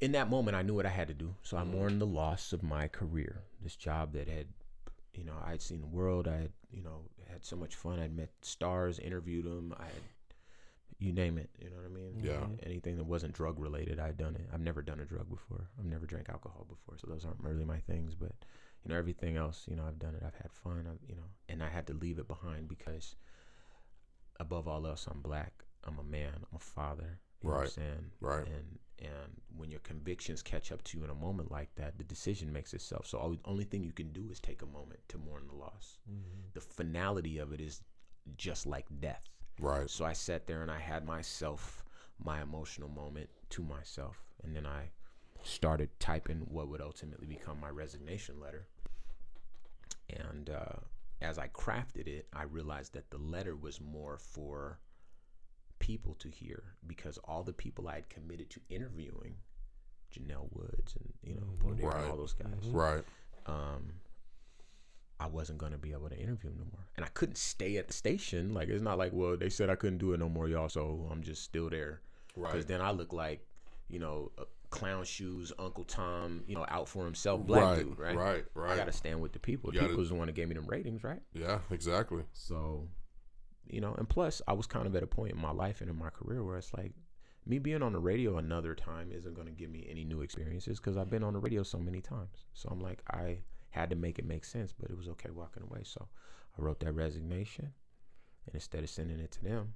in 0.00 0.12
that 0.12 0.30
moment, 0.30 0.56
I 0.56 0.62
knew 0.62 0.74
what 0.74 0.86
I 0.86 0.90
had 0.90 1.08
to 1.08 1.14
do. 1.14 1.34
So 1.42 1.56
I 1.56 1.60
mm-hmm. 1.60 1.72
mourned 1.72 2.00
the 2.00 2.06
loss 2.06 2.52
of 2.52 2.62
my 2.62 2.88
career, 2.88 3.42
this 3.62 3.76
job 3.76 4.12
that 4.14 4.28
had, 4.28 4.46
you 5.14 5.24
know, 5.24 5.34
I 5.44 5.50
had 5.50 5.62
seen 5.62 5.80
the 5.80 5.86
world. 5.86 6.26
I 6.26 6.36
had, 6.36 6.52
you 6.70 6.82
know, 6.82 7.02
had 7.30 7.44
so 7.44 7.56
much 7.56 7.74
fun. 7.74 8.00
I'd 8.00 8.16
met 8.16 8.30
stars, 8.42 8.98
interviewed 8.98 9.44
them. 9.44 9.74
I 9.78 9.84
had, 9.84 10.02
you 10.98 11.12
name 11.12 11.38
it. 11.38 11.50
You 11.58 11.70
know 11.70 11.76
what 11.76 11.86
I 11.86 11.94
mean? 11.94 12.20
Yeah. 12.22 12.46
Anything 12.64 12.96
that 12.96 13.04
wasn't 13.04 13.34
drug 13.34 13.58
related, 13.58 13.98
I'd 13.98 14.16
done 14.16 14.34
it. 14.34 14.48
I've 14.52 14.60
never 14.60 14.82
done 14.82 15.00
a 15.00 15.04
drug 15.04 15.28
before. 15.28 15.68
I've 15.78 15.86
never 15.86 16.06
drank 16.06 16.28
alcohol 16.28 16.66
before, 16.68 16.96
so 16.98 17.06
those 17.08 17.24
aren't 17.24 17.42
really 17.42 17.64
my 17.64 17.78
things. 17.78 18.14
But 18.14 18.32
you 18.84 18.92
know, 18.92 18.98
everything 18.98 19.36
else, 19.36 19.66
you 19.68 19.76
know, 19.76 19.84
I've 19.86 19.98
done 19.98 20.14
it. 20.14 20.22
I've 20.26 20.34
had 20.34 20.52
fun. 20.52 20.86
I've, 20.90 21.08
you 21.08 21.16
know, 21.16 21.28
and 21.48 21.62
I 21.62 21.68
had 21.68 21.86
to 21.88 21.94
leave 21.94 22.18
it 22.18 22.28
behind 22.28 22.68
because, 22.68 23.16
above 24.38 24.66
all 24.68 24.86
else, 24.86 25.06
I'm 25.10 25.20
black. 25.20 25.64
I'm 25.84 25.98
a 25.98 26.04
man. 26.04 26.32
I'm 26.34 26.56
a 26.56 26.58
father. 26.58 27.18
You 27.42 27.48
know 27.48 27.54
what 27.54 27.56
I'm 27.56 27.60
Right. 27.62 27.70
saying? 27.70 28.10
Right. 28.20 28.46
And 28.46 28.78
and 29.00 29.32
when 29.56 29.70
your 29.70 29.80
convictions 29.80 30.42
catch 30.42 30.72
up 30.72 30.82
to 30.84 30.98
you 30.98 31.04
in 31.04 31.10
a 31.10 31.14
moment 31.14 31.50
like 31.50 31.74
that, 31.76 31.96
the 31.96 32.04
decision 32.04 32.52
makes 32.52 32.74
itself. 32.74 33.06
So 33.06 33.18
all, 33.18 33.36
only 33.44 33.64
thing 33.64 33.82
you 33.82 33.92
can 33.92 34.12
do 34.12 34.28
is 34.30 34.40
take 34.40 34.62
a 34.62 34.66
moment 34.66 35.00
to 35.08 35.18
mourn 35.18 35.44
the 35.48 35.56
loss. 35.56 35.98
The 36.54 36.60
finality 36.60 37.38
of 37.38 37.52
it 37.52 37.60
is 37.60 37.80
just 38.36 38.66
like 38.66 38.86
death. 39.00 39.22
Right. 39.58 39.88
So 39.88 40.04
I 40.04 40.12
sat 40.12 40.46
there 40.46 40.62
and 40.62 40.70
I 40.70 40.78
had 40.78 41.06
myself, 41.06 41.84
my 42.22 42.42
emotional 42.42 42.88
moment 42.88 43.30
to 43.50 43.62
myself. 43.62 44.22
And 44.44 44.54
then 44.54 44.66
I 44.66 44.90
started 45.42 45.88
typing 45.98 46.40
what 46.40 46.68
would 46.68 46.80
ultimately 46.80 47.26
become 47.26 47.58
my 47.60 47.70
resignation 47.70 48.38
letter. 48.40 48.66
And 50.10 50.50
uh, 50.50 50.80
as 51.22 51.38
I 51.38 51.48
crafted 51.48 52.06
it, 52.06 52.26
I 52.32 52.42
realized 52.42 52.94
that 52.94 53.10
the 53.10 53.18
letter 53.18 53.56
was 53.56 53.80
more 53.80 54.18
for 54.18 54.78
people 55.80 56.14
to 56.20 56.28
hear 56.28 56.62
because 56.86 57.18
all 57.24 57.42
the 57.42 57.52
people 57.52 57.88
I 57.88 57.96
had 57.96 58.08
committed 58.08 58.48
to 58.50 58.60
interviewing, 58.68 59.34
Janelle 60.14 60.48
Woods 60.52 60.94
and, 60.96 61.12
you 61.24 61.34
know, 61.34 61.48
Bodega 61.58 61.88
Right. 61.88 62.02
and 62.02 62.10
all 62.12 62.16
those 62.16 62.32
guys, 62.34 62.66
Right. 62.68 63.04
um, 63.46 63.94
I 65.18 65.26
wasn't 65.26 65.58
gonna 65.58 65.76
be 65.78 65.92
able 65.92 66.08
to 66.08 66.16
interview 66.18 66.50
no 66.50 66.64
more, 66.64 66.86
and 66.96 67.04
I 67.04 67.08
couldn't 67.08 67.36
stay 67.36 67.76
at 67.76 67.88
the 67.88 67.92
station. 67.92 68.54
Like 68.54 68.68
it's 68.68 68.80
not 68.82 68.96
like, 68.96 69.12
well, 69.12 69.36
they 69.36 69.50
said 69.50 69.68
I 69.68 69.74
couldn't 69.74 69.98
do 69.98 70.12
it 70.14 70.18
no 70.18 70.28
more, 70.30 70.48
y'all, 70.48 70.68
so 70.70 71.06
I'm 71.10 71.22
just 71.22 71.42
still 71.42 71.68
there. 71.68 72.00
Right? 72.36 72.52
Because 72.52 72.66
then 72.66 72.80
I 72.80 72.90
look 72.92 73.12
like, 73.12 73.46
you 73.88 73.98
know, 73.98 74.32
uh, 74.38 74.44
clown 74.70 75.04
shoes, 75.04 75.52
Uncle 75.58 75.84
Tom, 75.84 76.42
you 76.46 76.54
know, 76.54 76.64
out 76.68 76.88
for 76.88 77.04
himself, 77.04 77.44
black 77.44 77.64
Right. 77.64 77.84
dude, 77.84 77.98
right? 77.98 78.16
Right. 78.16 78.44
Right. 78.54 78.72
I 78.72 78.76
gotta 78.76 78.92
stand 78.92 79.20
with 79.20 79.32
the 79.32 79.40
people. 79.40 79.72
The 79.72 79.80
people's 79.80 80.08
the 80.08 80.14
one 80.14 80.26
that 80.28 80.34
gave 80.34 80.48
me 80.48 80.54
them 80.54 80.66
ratings, 80.66 81.02
right? 81.04 81.20
Yeah. 81.34 81.60
Exactly. 81.70 82.22
So, 82.32 82.88
you 83.72 83.80
know, 83.80 83.94
and 83.98 84.08
plus, 84.08 84.42
I 84.46 84.52
was 84.52 84.66
kind 84.66 84.86
of 84.86 84.96
at 84.96 85.02
a 85.02 85.06
point 85.06 85.32
in 85.32 85.40
my 85.40 85.52
life 85.52 85.80
and 85.80 85.90
in 85.90 85.98
my 85.98 86.10
career 86.10 86.44
where 86.44 86.56
it's 86.56 86.72
like, 86.74 86.92
me 87.46 87.58
being 87.58 87.82
on 87.82 87.92
the 87.92 87.98
radio 87.98 88.36
another 88.36 88.74
time 88.74 89.10
isn't 89.12 89.34
going 89.34 89.46
to 89.46 89.52
give 89.52 89.70
me 89.70 89.86
any 89.90 90.04
new 90.04 90.20
experiences 90.20 90.78
because 90.78 90.96
I've 90.96 91.10
been 91.10 91.24
on 91.24 91.32
the 91.32 91.38
radio 91.38 91.62
so 91.62 91.78
many 91.78 92.00
times. 92.00 92.44
So 92.52 92.68
I'm 92.70 92.80
like, 92.80 93.02
I 93.10 93.38
had 93.70 93.90
to 93.90 93.96
make 93.96 94.18
it 94.18 94.26
make 94.26 94.44
sense, 94.44 94.72
but 94.72 94.90
it 94.90 94.96
was 94.96 95.08
okay 95.08 95.30
walking 95.30 95.62
away. 95.62 95.80
So 95.84 96.08
I 96.58 96.62
wrote 96.62 96.80
that 96.80 96.92
resignation, 96.92 97.72
and 98.46 98.54
instead 98.54 98.82
of 98.82 98.90
sending 98.90 99.20
it 99.20 99.30
to 99.32 99.44
them, 99.44 99.74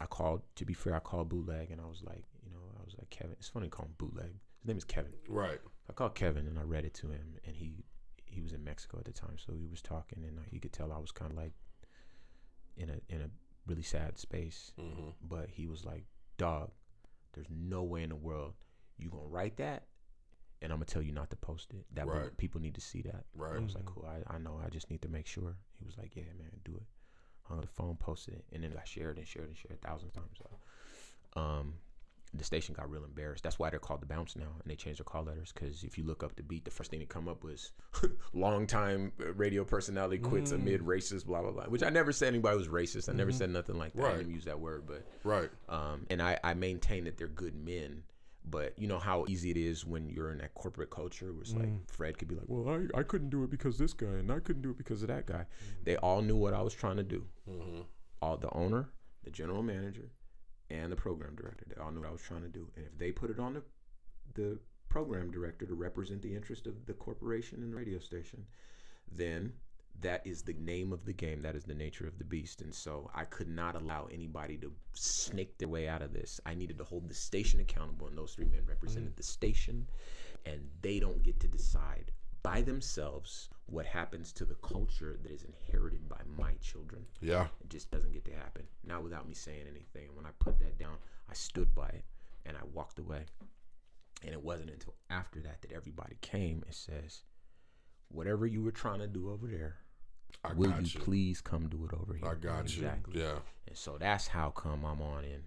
I 0.00 0.06
called. 0.06 0.42
To 0.56 0.64
be 0.64 0.74
fair, 0.74 0.96
I 0.96 1.00
called 1.00 1.28
Bootleg, 1.28 1.70
and 1.70 1.80
I 1.80 1.86
was 1.86 2.02
like, 2.02 2.24
you 2.44 2.50
know, 2.50 2.58
I 2.78 2.84
was 2.84 2.94
like, 2.98 3.10
Kevin. 3.10 3.36
It's 3.38 3.48
funny 3.48 3.68
calling 3.68 3.92
Bootleg. 3.98 4.32
His 4.60 4.68
name 4.68 4.76
is 4.76 4.84
Kevin. 4.84 5.12
Right. 5.28 5.60
I 5.88 5.92
called 5.92 6.14
Kevin 6.14 6.46
and 6.46 6.58
I 6.58 6.62
read 6.62 6.84
it 6.84 6.94
to 6.94 7.08
him, 7.08 7.36
and 7.46 7.54
he 7.54 7.84
he 8.24 8.42
was 8.42 8.52
in 8.52 8.64
Mexico 8.64 8.98
at 8.98 9.04
the 9.04 9.12
time, 9.12 9.36
so 9.38 9.54
he 9.54 9.66
was 9.66 9.80
talking, 9.80 10.24
and 10.26 10.38
uh, 10.38 10.42
he 10.50 10.58
could 10.58 10.72
tell 10.72 10.92
I 10.92 10.98
was 10.98 11.12
kind 11.12 11.30
of 11.30 11.36
like 11.36 11.52
in 12.76 12.90
a 12.90 13.14
in 13.14 13.22
a 13.22 13.30
really 13.66 13.82
sad 13.82 14.18
space. 14.18 14.72
Mm-hmm. 14.78 15.10
But 15.22 15.48
he 15.50 15.66
was 15.66 15.84
like, 15.84 16.04
"Dog, 16.38 16.70
there's 17.32 17.48
no 17.50 17.82
way 17.82 18.02
in 18.02 18.10
the 18.10 18.16
world 18.16 18.54
you 18.98 19.10
gonna 19.10 19.26
write 19.26 19.56
that, 19.58 19.84
and 20.62 20.72
I'm 20.72 20.78
gonna 20.78 20.86
tell 20.86 21.02
you 21.02 21.12
not 21.12 21.30
to 21.30 21.36
post 21.36 21.72
it. 21.72 21.84
That 21.94 22.06
Right. 22.06 22.36
people 22.36 22.60
need 22.60 22.74
to 22.74 22.80
see 22.80 23.02
that." 23.02 23.24
Right. 23.34 23.56
I 23.56 23.60
was 23.60 23.74
like, 23.74 23.86
"Cool, 23.86 24.06
I, 24.06 24.34
I 24.34 24.38
know. 24.38 24.60
I 24.64 24.68
just 24.68 24.90
need 24.90 25.02
to 25.02 25.08
make 25.08 25.26
sure." 25.26 25.56
He 25.78 25.84
was 25.84 25.96
like, 25.98 26.14
"Yeah, 26.16 26.24
man, 26.38 26.60
do 26.64 26.76
it." 26.76 26.86
Hung 27.42 27.58
up 27.58 27.64
the 27.64 27.70
phone, 27.70 27.96
posted 27.96 28.34
it, 28.34 28.44
and 28.52 28.64
then 28.64 28.74
I 28.76 28.84
shared 28.84 29.18
and 29.18 29.26
shared 29.26 29.46
and 29.48 29.56
shared 29.56 29.78
a 29.82 29.86
thousand 29.86 30.10
times. 30.10 30.38
So, 30.38 31.40
um, 31.40 31.74
the 32.34 32.44
station 32.44 32.74
got 32.74 32.90
real 32.90 33.04
embarrassed. 33.04 33.42
That's 33.44 33.58
why 33.58 33.70
they're 33.70 33.78
called 33.78 34.02
the 34.02 34.06
Bounce 34.06 34.36
now, 34.36 34.42
and 34.62 34.70
they 34.70 34.74
changed 34.76 34.98
their 35.00 35.04
call 35.04 35.24
letters. 35.24 35.52
Because 35.52 35.84
if 35.84 35.96
you 35.96 36.04
look 36.04 36.22
up 36.22 36.36
the 36.36 36.42
beat, 36.42 36.64
the 36.64 36.70
first 36.70 36.90
thing 36.90 37.00
that 37.00 37.08
come 37.08 37.28
up 37.28 37.44
was 37.44 37.72
"longtime 38.34 39.12
radio 39.34 39.64
personality 39.64 40.18
quits 40.18 40.50
amid 40.52 40.80
racist 40.82 41.26
blah 41.26 41.42
blah 41.42 41.50
blah." 41.52 41.64
Which 41.64 41.82
I 41.82 41.88
never 41.90 42.12
said 42.12 42.28
anybody 42.28 42.56
was 42.56 42.68
racist. 42.68 43.08
I 43.08 43.12
never 43.12 43.32
said 43.32 43.50
nothing 43.50 43.78
like 43.78 43.92
that. 43.94 44.02
I 44.02 44.08
Right. 44.08 44.18
didn't 44.18 44.32
use 44.34 44.44
that 44.44 44.60
word, 44.60 44.84
but 44.86 45.04
Right. 45.24 45.50
um, 45.68 46.06
and 46.10 46.20
I, 46.20 46.38
I 46.44 46.54
maintain 46.54 47.04
that 47.04 47.16
they're 47.18 47.28
good 47.28 47.54
men. 47.54 48.02
But 48.48 48.78
you 48.78 48.86
know 48.86 49.00
how 49.00 49.24
easy 49.28 49.50
it 49.50 49.56
is 49.56 49.84
when 49.84 50.08
you're 50.08 50.30
in 50.30 50.38
that 50.38 50.54
corporate 50.54 50.90
culture 50.90 51.32
where 51.32 51.42
it's 51.42 51.52
like 51.54 51.68
Fred 51.88 52.16
could 52.16 52.28
be 52.28 52.36
like, 52.36 52.44
well, 52.46 52.68
I, 52.94 53.00
I 53.00 53.02
couldn't 53.02 53.30
do 53.30 53.42
it 53.42 53.50
because 53.50 53.76
this 53.76 53.92
guy, 53.92 54.06
and 54.06 54.30
I 54.30 54.38
couldn't 54.38 54.62
do 54.62 54.70
it 54.70 54.78
because 54.78 55.02
of 55.02 55.08
that 55.08 55.26
guy. 55.26 55.46
They 55.82 55.96
all 55.96 56.22
knew 56.22 56.36
what 56.36 56.54
I 56.54 56.62
was 56.62 56.72
trying 56.72 56.96
to 56.98 57.02
do. 57.02 57.24
Mm-hmm. 57.50 57.80
All 58.22 58.36
the 58.36 58.48
owner, 58.54 58.88
the 59.24 59.30
general 59.32 59.64
manager, 59.64 60.12
and 60.70 60.90
the 60.90 60.96
program 60.96 61.34
director. 61.36 61.64
They 61.68 61.80
all 61.80 61.90
knew 61.90 62.00
what 62.00 62.08
I 62.08 62.12
was 62.12 62.22
trying 62.22 62.42
to 62.42 62.48
do. 62.48 62.68
And 62.76 62.86
if 62.86 62.98
they 62.98 63.12
put 63.12 63.30
it 63.30 63.38
on 63.38 63.54
the 63.54 63.62
the 64.34 64.58
program 64.88 65.30
director 65.30 65.66
to 65.66 65.74
represent 65.74 66.22
the 66.22 66.34
interest 66.34 66.66
of 66.66 66.86
the 66.86 66.92
corporation 66.94 67.62
and 67.62 67.72
the 67.72 67.76
radio 67.76 67.98
station, 67.98 68.44
then 69.10 69.52
that 70.00 70.26
is 70.26 70.42
the 70.42 70.54
name 70.54 70.92
of 70.92 71.04
the 71.04 71.12
game. 71.12 71.42
That 71.42 71.56
is 71.56 71.64
the 71.64 71.74
nature 71.74 72.06
of 72.06 72.18
the 72.18 72.24
beast. 72.24 72.60
And 72.60 72.74
so 72.74 73.10
I 73.14 73.24
could 73.24 73.48
not 73.48 73.76
allow 73.76 74.08
anybody 74.12 74.56
to 74.58 74.72
snake 74.92 75.56
their 75.58 75.68
way 75.68 75.88
out 75.88 76.02
of 76.02 76.12
this. 76.12 76.40
I 76.44 76.54
needed 76.54 76.78
to 76.78 76.84
hold 76.84 77.08
the 77.08 77.14
station 77.14 77.60
accountable, 77.60 78.06
and 78.06 78.16
those 78.16 78.34
three 78.34 78.46
men 78.46 78.62
represented 78.66 79.12
mm. 79.12 79.16
the 79.16 79.22
station, 79.22 79.86
and 80.44 80.68
they 80.82 80.98
don't 80.98 81.22
get 81.22 81.40
to 81.40 81.48
decide 81.48 82.12
by 82.46 82.62
themselves 82.62 83.48
what 83.66 83.84
happens 83.84 84.30
to 84.32 84.44
the 84.44 84.54
culture 84.62 85.18
that 85.20 85.32
is 85.32 85.42
inherited 85.42 86.08
by 86.08 86.20
my 86.38 86.52
children. 86.62 87.04
Yeah. 87.20 87.48
It 87.60 87.68
just 87.68 87.90
doesn't 87.90 88.12
get 88.12 88.24
to 88.26 88.30
happen. 88.30 88.62
Not 88.86 89.02
without 89.02 89.26
me 89.26 89.34
saying 89.34 89.64
anything. 89.68 90.06
And 90.06 90.16
when 90.16 90.26
I 90.26 90.30
put 90.38 90.60
that 90.60 90.78
down, 90.78 90.94
I 91.28 91.34
stood 91.34 91.74
by 91.74 91.88
it 91.88 92.04
and 92.46 92.56
I 92.56 92.60
walked 92.72 93.00
away. 93.00 93.22
And 94.24 94.32
it 94.32 94.44
wasn't 94.44 94.70
until 94.70 94.94
after 95.10 95.40
that 95.40 95.60
that 95.62 95.72
everybody 95.72 96.18
came 96.20 96.62
and 96.64 96.72
says, 96.72 97.22
whatever 98.12 98.46
you 98.46 98.62
were 98.62 98.70
trying 98.70 99.00
to 99.00 99.08
do 99.08 99.28
over 99.28 99.48
there, 99.48 99.78
I 100.44 100.52
will 100.52 100.70
got 100.70 100.82
you, 100.82 101.00
you. 101.00 101.00
please 101.00 101.40
come 101.40 101.68
do 101.68 101.84
it 101.90 102.00
over 102.00 102.14
here? 102.14 102.28
I 102.28 102.34
got 102.36 102.60
exactly. 102.60 103.18
you. 103.18 103.22
Yeah. 103.22 103.38
And 103.66 103.76
so 103.76 103.96
that's 103.98 104.28
how 104.28 104.50
come 104.50 104.84
I'm 104.84 105.02
on 105.02 105.24
in 105.24 105.42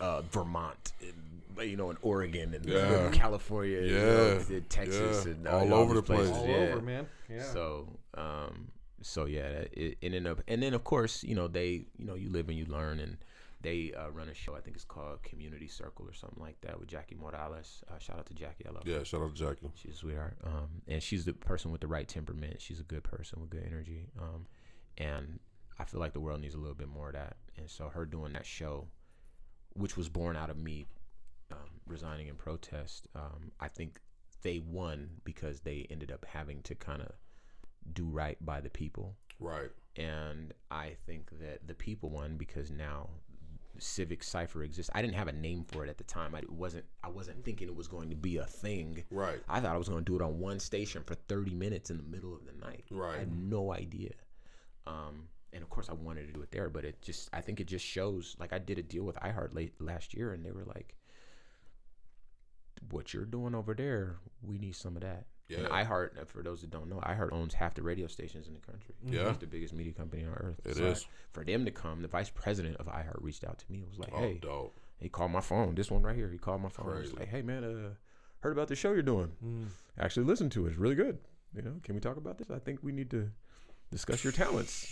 uh, 0.00 0.22
Vermont, 0.22 0.92
and, 1.00 1.68
you 1.70 1.76
know, 1.76 1.90
in 1.90 1.96
Oregon, 2.02 2.54
and 2.54 2.64
Yeah. 2.64 3.10
California, 3.12 3.80
you 3.82 3.92
know, 3.98 4.44
Yeah. 4.48 4.60
Texas, 4.68 5.24
Yeah. 5.26 5.32
and 5.32 5.48
All 5.48 5.74
over 5.74 5.94
the 5.94 6.02
place. 6.02 6.28
all 6.30 6.46
yeah. 6.46 6.54
over, 6.56 6.80
man. 6.80 7.06
Yeah. 7.28 7.42
So, 7.52 7.88
um, 8.14 8.72
so 9.00 9.26
yeah, 9.26 9.50
that- 9.50 9.72
it, 9.74 9.98
it 10.00 10.14
ended 10.14 10.26
up, 10.26 10.40
and 10.48 10.62
then 10.62 10.74
of 10.74 10.84
course, 10.84 11.22
you 11.24 11.34
know, 11.34 11.48
they, 11.48 11.86
you 11.98 12.04
know, 12.06 12.14
you 12.14 12.30
live 12.30 12.48
and 12.48 12.56
you 12.58 12.64
learn, 12.66 13.00
and 13.00 13.18
they 13.60 13.92
uh, 13.94 14.08
run 14.10 14.28
a 14.28 14.34
show. 14.34 14.56
I 14.56 14.60
think 14.60 14.74
it's 14.74 14.84
called 14.84 15.22
Community 15.22 15.68
Circle 15.68 16.04
or 16.08 16.12
something 16.12 16.42
like 16.42 16.60
that 16.62 16.80
with 16.80 16.88
Jackie 16.88 17.14
Morales. 17.14 17.84
Uh, 17.88 17.98
shout 17.98 18.18
out 18.18 18.26
to 18.26 18.34
Jackie, 18.34 18.66
I 18.66 18.70
love 18.72 18.82
her. 18.84 18.90
Yeah. 18.90 19.02
Shout 19.04 19.22
out 19.22 19.36
to 19.36 19.40
Jackie. 19.46 19.70
She's 19.76 19.92
a 19.94 19.96
sweetheart. 19.98 20.36
Um, 20.42 20.82
and 20.88 21.00
she's 21.02 21.24
the 21.24 21.32
person 21.32 21.70
with 21.70 21.80
the 21.80 21.86
right 21.86 22.08
temperament. 22.08 22.60
She's 22.60 22.80
a 22.80 22.84
good 22.84 23.04
person 23.04 23.40
with 23.40 23.50
good 23.50 23.62
energy. 23.64 24.08
Um, 24.20 24.46
and 24.98 25.38
I 25.78 25.84
feel 25.84 26.00
like 26.00 26.12
the 26.12 26.20
world 26.20 26.40
needs 26.40 26.54
a 26.54 26.58
little 26.58 26.74
bit 26.74 26.88
more 26.88 27.08
of 27.08 27.14
that. 27.14 27.36
And 27.56 27.70
so 27.70 27.88
her 27.88 28.04
doing 28.04 28.32
that 28.32 28.46
show, 28.46 28.88
which 29.74 29.96
was 29.96 30.08
born 30.08 30.36
out 30.36 30.50
of 30.50 30.56
me 30.56 30.86
um, 31.50 31.58
resigning 31.86 32.28
in 32.28 32.34
protest, 32.34 33.08
um, 33.14 33.52
I 33.60 33.68
think 33.68 34.00
they 34.42 34.58
won 34.58 35.08
because 35.24 35.60
they 35.60 35.86
ended 35.90 36.10
up 36.10 36.24
having 36.24 36.62
to 36.62 36.74
kind 36.74 37.02
of 37.02 37.12
do 37.92 38.04
right 38.04 38.36
by 38.44 38.60
the 38.60 38.70
people. 38.70 39.16
Right. 39.38 39.70
And 39.96 40.54
I 40.70 40.96
think 41.06 41.30
that 41.40 41.66
the 41.66 41.74
people 41.74 42.10
won 42.10 42.36
because 42.36 42.70
now 42.70 43.10
Civic 43.78 44.22
Cipher 44.22 44.62
exists. 44.62 44.90
I 44.94 45.02
didn't 45.02 45.16
have 45.16 45.28
a 45.28 45.32
name 45.32 45.64
for 45.64 45.84
it 45.84 45.90
at 45.90 45.98
the 45.98 46.04
time. 46.04 46.34
I 46.34 46.42
wasn't. 46.48 46.84
I 47.02 47.08
wasn't 47.08 47.44
thinking 47.44 47.68
it 47.68 47.74
was 47.74 47.88
going 47.88 48.10
to 48.10 48.16
be 48.16 48.36
a 48.38 48.44
thing. 48.44 49.04
Right. 49.10 49.40
I 49.48 49.60
thought 49.60 49.74
I 49.74 49.78
was 49.78 49.88
going 49.88 50.04
to 50.04 50.10
do 50.10 50.16
it 50.16 50.22
on 50.22 50.38
one 50.38 50.60
station 50.60 51.02
for 51.04 51.14
30 51.14 51.54
minutes 51.54 51.90
in 51.90 51.96
the 51.96 52.02
middle 52.02 52.34
of 52.34 52.40
the 52.46 52.52
night. 52.64 52.84
Right. 52.90 53.16
I 53.16 53.18
had 53.20 53.32
no 53.32 53.72
idea. 53.72 54.12
Um, 54.86 55.28
and 55.52 55.62
of 55.62 55.68
course, 55.70 55.88
I 55.90 55.92
wanted 55.94 56.26
to 56.26 56.32
do 56.32 56.42
it 56.42 56.50
there, 56.50 56.68
but 56.70 56.84
it 56.84 57.00
just, 57.02 57.28
I 57.32 57.40
think 57.40 57.60
it 57.60 57.66
just 57.66 57.84
shows. 57.84 58.36
Like, 58.38 58.52
I 58.52 58.58
did 58.58 58.78
a 58.78 58.82
deal 58.82 59.04
with 59.04 59.16
iHeart 59.16 59.54
late 59.54 59.74
last 59.80 60.14
year, 60.14 60.32
and 60.32 60.44
they 60.44 60.50
were 60.52 60.64
like, 60.64 60.94
what 62.90 63.12
you're 63.14 63.24
doing 63.24 63.54
over 63.54 63.74
there, 63.74 64.16
we 64.42 64.58
need 64.58 64.74
some 64.74 64.96
of 64.96 65.02
that. 65.02 65.26
And 65.50 65.62
Yeah. 65.64 65.84
iHeart, 65.84 66.20
uh, 66.20 66.24
for 66.24 66.42
those 66.42 66.62
that 66.62 66.70
don't 66.70 66.88
know, 66.88 66.96
iHeart 67.00 67.32
owns 67.32 67.54
half 67.54 67.74
the 67.74 67.82
radio 67.82 68.06
stations 68.06 68.48
in 68.48 68.54
the 68.54 68.60
country. 68.60 68.94
Yeah. 69.04 69.28
It's 69.30 69.38
the 69.38 69.46
biggest 69.46 69.74
media 69.74 69.92
company 69.92 70.24
on 70.24 70.32
earth. 70.32 70.60
It 70.64 70.76
so 70.76 70.84
is. 70.86 71.06
For 71.32 71.44
them 71.44 71.64
to 71.66 71.70
come, 71.70 72.00
the 72.02 72.08
vice 72.08 72.30
president 72.30 72.76
of 72.78 72.86
iHeart 72.86 73.20
reached 73.22 73.44
out 73.44 73.58
to 73.58 73.70
me. 73.70 73.80
and 73.80 73.88
was 73.88 73.98
like, 73.98 74.10
Oh, 74.14 74.18
hey, 74.20 74.38
dope. 74.40 74.74
he 74.98 75.08
called 75.08 75.30
my 75.30 75.40
phone. 75.42 75.74
This 75.74 75.90
one 75.90 76.02
right 76.02 76.16
here. 76.16 76.30
He 76.30 76.38
called 76.38 76.62
my 76.62 76.70
phone. 76.70 76.94
He 76.96 77.02
was 77.02 77.12
like, 77.12 77.28
hey, 77.28 77.42
man, 77.42 77.64
uh, 77.64 77.94
heard 78.40 78.52
about 78.52 78.68
the 78.68 78.74
show 78.76 78.92
you're 78.92 79.02
doing. 79.02 79.32
Mm. 79.44 79.66
Actually, 79.98 80.26
listen 80.26 80.48
to 80.50 80.66
it. 80.66 80.70
It's 80.70 80.78
really 80.78 80.94
good. 80.94 81.18
You 81.54 81.62
know, 81.62 81.74
can 81.82 81.94
we 81.94 82.00
talk 82.00 82.16
about 82.16 82.38
this? 82.38 82.50
I 82.50 82.58
think 82.58 82.82
we 82.82 82.92
need 82.92 83.10
to 83.10 83.30
discuss 83.90 84.24
your 84.24 84.32
talents. 84.32 84.86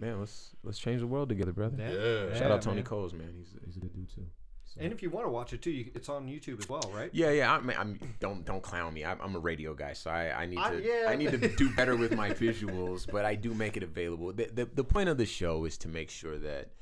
And 0.00 0.10
I 0.10 0.14
was 0.14 0.18
like, 0.18 0.18
"Psst, 0.18 0.18
man, 0.18 0.20
let's 0.20 0.50
let's 0.64 0.78
change 0.78 1.00
the 1.00 1.06
world 1.06 1.28
together, 1.28 1.52
brother. 1.52 1.76
Yeah. 1.78 2.28
Yeah. 2.32 2.38
Shout 2.38 2.50
out 2.50 2.62
Tony 2.62 2.76
man. 2.76 2.84
Coles, 2.84 3.12
man. 3.12 3.32
He's 3.36 3.54
he's 3.64 3.76
a 3.76 3.80
good 3.80 3.92
dude 3.94 4.08
too. 4.08 4.26
So- 4.64 4.80
And 4.82 4.92
if 4.92 5.02
you 5.02 5.08
want 5.08 5.24
to 5.26 5.30
watch 5.30 5.52
it 5.54 5.62
too, 5.62 5.70
you, 5.70 5.90
it's 5.94 6.10
on 6.10 6.26
YouTube 6.28 6.58
as 6.58 6.68
well, 6.68 6.90
right? 6.94 7.08
yeah, 7.14 7.30
yeah. 7.30 7.54
I'm, 7.54 7.70
I'm 7.70 7.98
don't 8.20 8.44
don't 8.44 8.62
clown 8.62 8.92
me. 8.92 9.02
I'm, 9.04 9.18
I'm 9.22 9.34
a 9.34 9.38
radio 9.38 9.72
guy, 9.74 9.94
so 9.94 10.10
I, 10.10 10.42
I 10.42 10.46
need 10.46 10.58
I- 10.58 10.70
to 10.76 10.82
yeah. 10.82 11.06
I 11.08 11.16
need 11.16 11.30
to 11.30 11.48
do 11.56 11.70
better 11.74 11.96
with 11.96 12.14
my 12.14 12.30
visuals, 12.44 13.10
but 13.10 13.24
I 13.24 13.34
do 13.34 13.54
make 13.54 13.76
it 13.78 13.82
available. 13.82 14.32
The, 14.32 14.46
the 14.52 14.64
the 14.66 14.84
point 14.84 15.08
of 15.08 15.16
the 15.16 15.26
show 15.26 15.64
is 15.64 15.78
to 15.78 15.88
make 15.88 16.10
sure 16.10 16.36
that 16.38 16.72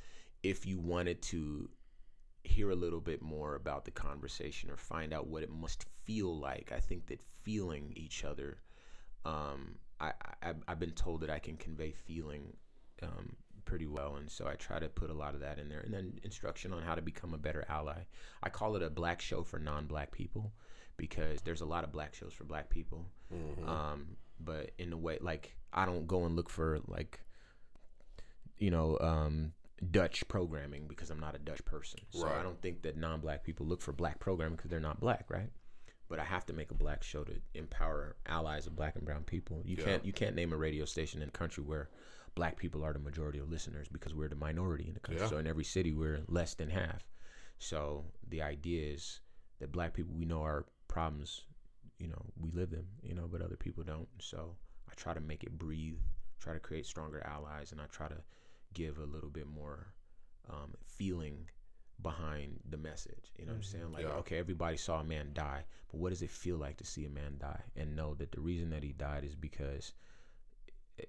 if 0.43 0.67
you 0.67 0.79
wanted 0.81 1.23
to 1.23 1.69
hear 2.45 2.71
a 2.71 2.77
little 2.77 3.01
bit 3.01 3.23
more 3.23 3.55
about 3.57 3.85
the 3.85 3.91
conversation 3.91 4.71
or 4.71 4.77
find 4.77 5.13
out 5.13 5.27
what 5.27 5.43
it 5.43 5.51
must 5.51 5.85
feel 6.05 6.37
like, 6.39 6.71
I 6.73 6.79
think 6.81 7.07
that 7.07 7.21
feeling 7.43 7.93
each 7.97 8.25
other. 8.25 8.59
Um, 9.25 9.77
I, 10.01 10.13
I 10.43 10.53
I've 10.69 10.79
been 10.79 10.93
told 10.93 11.23
that 11.23 11.31
I 11.31 11.39
can 11.39 11.57
convey 11.57 11.91
feeling 11.93 12.53
um, 13.03 13.37
pretty 13.65 13.87
well, 13.87 14.17
and 14.17 14.31
so 14.31 14.47
I 14.47 14.55
try 14.55 14.79
to 14.79 14.89
put 14.89 15.11
a 15.11 15.15
lot 15.15 15.35
of 15.35 15.41
that 15.41 15.59
in 15.59 15.69
there, 15.69 15.81
and 15.81 15.93
then 15.93 16.19
instruction 16.23 16.73
on 16.73 16.83
how 16.83 16.95
to 16.95 17.03
become 17.03 17.35
a 17.35 17.39
better 17.39 17.65
ally. 17.69 18.05
I 18.43 18.49
call 18.49 18.77
it 18.77 18.83
a 18.83 18.91
black 18.91 19.21
show 19.21 19.43
for 19.43 19.59
non-black 19.59 20.13
people 20.13 20.53
because 20.97 21.41
there's 21.43 21.61
a 21.61 21.67
lot 21.67 21.85
of 21.85 21.93
black 21.93 22.15
shows 22.15 22.33
for 22.33 22.45
black 22.45 22.71
people, 22.71 23.07
Mhm. 23.33 23.69
um, 23.69 24.17
but 24.41 24.71
in 24.79 24.93
a 24.93 24.97
way, 24.97 25.19
like 25.21 25.57
I 25.73 25.85
don't 25.85 26.07
go 26.07 26.25
and 26.25 26.37
look 26.37 26.49
for 26.49 26.81
like 26.87 27.21
you 28.59 28.71
know 28.71 28.97
um, 29.01 29.53
Dutch 29.91 30.27
programming 30.29 30.87
because 30.89 31.11
I'm 31.11 31.21
not 31.21 31.35
a 31.35 31.39
Dutch 31.39 31.65
person, 31.65 32.01
so 32.11 32.27
Right. 32.27 32.39
I 32.39 32.43
don't 32.43 32.61
think 32.63 32.83
that 32.83 32.97
non-black 32.97 33.45
people 33.45 33.67
look 33.67 33.83
for 33.83 33.93
black 33.93 34.19
programming 34.21 34.57
because 34.57 34.71
they're 34.71 34.81
not 34.81 35.01
black, 35.01 35.29
right? 35.29 35.51
But 36.09 36.19
I 36.21 36.25
have 36.25 36.47
to 36.47 36.53
make 36.53 36.71
a 36.71 36.75
black 36.75 37.03
show 37.03 37.25
to 37.25 37.41
empower 37.55 38.17
allies 38.27 38.67
of 38.67 38.77
black 38.77 38.95
and 38.97 39.05
brown 39.05 39.25
people. 39.25 39.61
You 39.67 39.77
Yeah. 39.77 39.85
can't 39.85 40.05
you 40.07 40.13
can't 40.13 40.35
name 40.37 40.53
a 40.53 40.57
radio 40.57 40.85
station 40.85 41.21
in 41.21 41.29
a 41.29 41.33
country 41.33 41.63
where 41.65 41.91
black 42.37 42.57
people 42.57 42.85
are 42.85 42.93
the 42.93 42.99
majority 43.01 43.41
of 43.41 43.51
listeners 43.51 43.89
because 43.89 44.15
we're 44.15 44.29
the 44.29 44.37
minority 44.37 44.85
in 44.87 44.95
the 44.95 45.01
country. 45.01 45.23
Yeah. 45.25 45.31
So 45.31 45.39
in 45.39 45.47
every 45.49 45.65
city 45.65 45.93
we're 45.93 46.21
less 46.29 46.55
than 46.55 46.69
half. 46.71 47.03
So 47.59 48.05
the 48.29 48.43
idea 48.43 48.93
is 48.93 49.21
that 49.59 49.73
black 49.73 49.95
people 49.95 50.15
we 50.15 50.27
know 50.27 50.43
our 50.43 50.67
problems, 50.87 51.41
you 51.99 52.07
know, 52.07 52.23
we 52.39 52.51
live 52.53 52.71
them, 52.71 52.87
you 53.03 53.15
know, 53.15 53.27
but 53.27 53.41
other 53.43 53.57
people 53.57 53.83
don't. 53.83 54.07
So 54.21 54.55
I 54.89 54.93
try 54.95 55.15
to 55.15 55.21
make 55.21 55.43
it 55.43 55.59
breathe, 55.59 55.99
try 56.39 56.53
to 56.53 56.61
create 56.61 56.87
stronger 56.87 57.27
allies, 57.27 57.73
and 57.73 57.81
I 57.81 57.87
try 57.87 58.09
to 58.09 58.19
give 58.75 58.99
a 58.99 59.05
little 59.05 59.31
bit 59.31 59.47
more 59.47 59.89
um, 60.51 60.75
feeling 60.87 61.49
behind 62.03 62.61
the 62.69 62.77
message. 62.77 63.33
You 63.39 63.47
know 63.47 63.53
what 63.53 63.57
I'm 63.57 63.63
saying? 63.63 63.93
Like, 63.93 64.03
Yeah. 64.03 64.11
okay, 64.21 64.39
everybody 64.39 64.77
saw 64.77 65.01
a 65.01 65.05
man 65.05 65.31
die, 65.33 65.65
but 65.91 65.99
what 65.99 66.11
does 66.11 66.21
it 66.21 66.31
feel 66.31 66.59
like 66.59 66.77
to 66.77 66.85
see 66.85 67.07
a 67.07 67.11
man 67.11 67.39
die 67.39 67.63
and 67.75 67.97
know 67.97 68.13
that 68.17 68.33
the 68.33 68.41
reason 68.41 68.69
that 68.71 68.83
he 68.83 68.93
died 68.93 69.25
is 69.25 69.35
because 69.35 69.95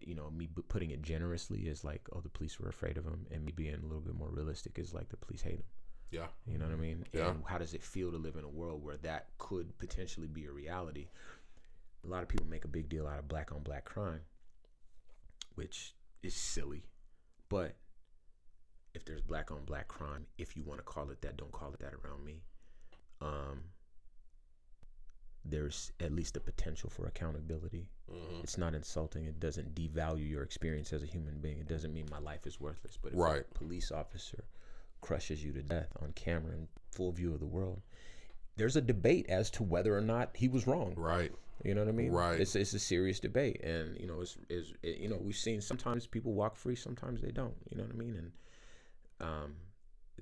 you 0.01 0.15
know, 0.15 0.29
me 0.29 0.47
putting 0.67 0.91
it 0.91 1.01
generously 1.01 1.61
is 1.61 1.83
like, 1.83 2.01
oh, 2.13 2.21
the 2.21 2.29
police 2.29 2.59
were 2.59 2.69
afraid 2.69 2.97
of 2.97 3.05
him, 3.05 3.25
and 3.31 3.45
me 3.45 3.51
being 3.55 3.73
a 3.73 3.85
little 3.85 4.01
bit 4.01 4.15
more 4.15 4.29
realistic 4.29 4.77
is 4.79 4.93
like 4.93 5.09
the 5.09 5.17
police 5.17 5.41
hate 5.41 5.55
him. 5.55 5.63
Yeah. 6.11 6.27
You 6.45 6.57
know 6.57 6.65
what 6.65 6.73
I 6.73 6.77
mean? 6.77 7.05
Yeah. 7.13 7.29
And 7.29 7.43
how 7.45 7.57
does 7.57 7.73
it 7.73 7.83
feel 7.83 8.11
to 8.11 8.17
live 8.17 8.35
in 8.35 8.43
a 8.43 8.49
world 8.49 8.83
where 8.83 8.97
that 8.97 9.27
could 9.37 9.77
potentially 9.77 10.27
be 10.27 10.45
a 10.45 10.51
reality? 10.51 11.07
A 12.05 12.07
lot 12.07 12.23
of 12.23 12.29
people 12.29 12.45
make 12.47 12.65
a 12.65 12.69
big 12.69 12.89
deal 12.89 13.07
out 13.07 13.19
of 13.19 13.27
black 13.27 13.51
on 13.51 13.61
black 13.61 13.85
crime, 13.85 14.21
which 15.55 15.95
is 16.23 16.33
silly. 16.33 16.83
But 17.49 17.75
if 18.93 19.05
there's 19.05 19.21
black 19.21 19.51
on 19.51 19.65
black 19.65 19.87
crime, 19.87 20.25
if 20.37 20.55
you 20.55 20.63
want 20.63 20.79
to 20.79 20.83
call 20.83 21.09
it 21.09 21.21
that, 21.21 21.37
don't 21.37 21.51
call 21.51 21.73
it 21.73 21.79
that 21.79 21.93
around 21.93 22.23
me. 22.23 22.41
Um, 23.21 23.63
there's 25.49 25.91
at 25.99 26.11
least 26.11 26.37
a 26.37 26.39
potential 26.39 26.89
for 26.89 27.07
accountability. 27.07 27.89
Mhm. 28.11 28.43
It's 28.43 28.57
not 28.57 28.73
insulting. 28.73 29.25
It 29.25 29.39
doesn't 29.39 29.75
devalue 29.75 30.29
your 30.29 30.43
experience 30.43 30.93
as 30.93 31.03
a 31.03 31.05
human 31.05 31.39
being. 31.39 31.59
It 31.59 31.67
doesn't 31.67 31.93
mean 31.93 32.07
my 32.09 32.19
life 32.19 32.45
is 32.47 32.59
worthless. 32.59 32.97
But 33.01 33.13
if 33.13 33.19
Right. 33.19 33.41
a 33.41 33.53
police 33.53 33.91
officer 33.91 34.45
crushes 35.01 35.43
you 35.43 35.53
to 35.53 35.61
death 35.63 35.95
on 36.01 36.13
camera 36.13 36.53
in 36.53 36.67
full 36.91 37.11
view 37.11 37.33
of 37.33 37.39
the 37.39 37.45
world, 37.45 37.81
there's 38.55 38.75
a 38.75 38.81
debate 38.81 39.27
as 39.29 39.49
to 39.51 39.63
whether 39.63 39.95
or 39.95 40.01
not 40.01 40.35
he 40.35 40.47
was 40.47 40.65
wrong. 40.67 40.95
Right. 40.95 41.31
You 41.63 41.73
know 41.73 41.81
what 41.81 41.89
I 41.89 41.93
mean? 41.93 42.11
Right. 42.11 42.39
It's 42.39 42.55
it's 42.55 42.73
a 42.73 42.79
serious 42.79 43.19
debate, 43.19 43.61
and 43.63 43.99
you 43.99 44.05
know, 44.07 44.21
it's, 44.21 44.37
is 44.49 44.73
it, 44.83 44.97
you 44.97 45.07
know 45.07 45.17
we've 45.17 45.35
seen 45.35 45.59
sometimes 45.59 46.05
people 46.05 46.33
walk 46.33 46.55
free, 46.55 46.75
sometimes 46.75 47.21
they 47.21 47.31
don't. 47.31 47.55
You 47.69 47.77
know 47.77 47.83
what 47.83 47.93
I 47.93 47.97
mean? 47.97 48.15
And 48.15 48.31
um, 49.19 49.55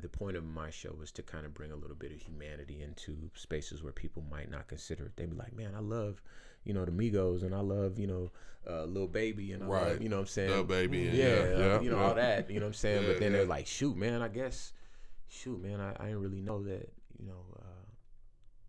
the 0.02 0.10
point 0.10 0.36
of 0.36 0.44
my 0.44 0.70
show 0.70 0.96
is 1.02 1.12
to 1.14 1.24
kind 1.24 1.46
of 1.46 1.54
bring 1.54 1.72
a 1.72 1.76
little 1.76 1.96
bit 1.96 2.12
of 2.12 2.20
humanity 2.20 2.82
into 2.82 3.30
spaces 3.34 3.82
where 3.82 3.94
people 3.94 4.24
might 4.30 4.50
not 4.52 4.68
consider 4.68 5.06
it. 5.06 5.16
They'd 5.16 5.30
be 5.30 5.36
like, 5.38 5.56
"Man, 5.56 5.74
I 5.76 5.80
love, 5.80 6.22
you 6.64 6.74
know, 6.74 6.84
the 6.86 6.92
Migos, 6.92 7.44
and 7.44 7.56
I 7.56 7.62
love, 7.62 7.98
you 7.98 8.08
know, 8.08 8.32
uh, 8.70 8.84
Lil 8.86 9.08
Baby, 9.08 9.52
and 9.54 9.64
I 9.64 9.68
Right. 9.68 9.88
love, 9.94 10.02
you 10.02 10.10
know, 10.10 10.18
what 10.18 10.22
I'm 10.24 10.28
saying, 10.28 10.58
The 10.58 10.64
baby. 10.64 10.98
Yeah, 11.00 11.12
yeah. 11.14 11.30
uh, 11.56 11.60
Yeah. 11.60 11.82
you 11.82 11.90
know 11.90 12.00
all 12.00 12.16
that. 12.16 12.50
You 12.50 12.60
know 12.60 12.66
what 12.66 12.70
I'm 12.70 12.74
saying? 12.74 13.04
Yeah, 13.04 13.10
but 13.10 13.20
then 13.20 13.32
they're 13.34 13.46
like, 13.46 13.68
shoot, 13.68 13.96
man, 13.96 14.22
I 14.22 14.28
guess, 14.28 14.74
shoot, 15.28 15.62
man, 15.62 15.80
I, 15.80 15.92
I 16.00 16.06
didn't 16.08 16.22
really 16.22 16.42
know 16.42 16.64
that, 16.64 16.92
you 17.18 17.28
know, 17.28 17.46
uh, 17.60 17.86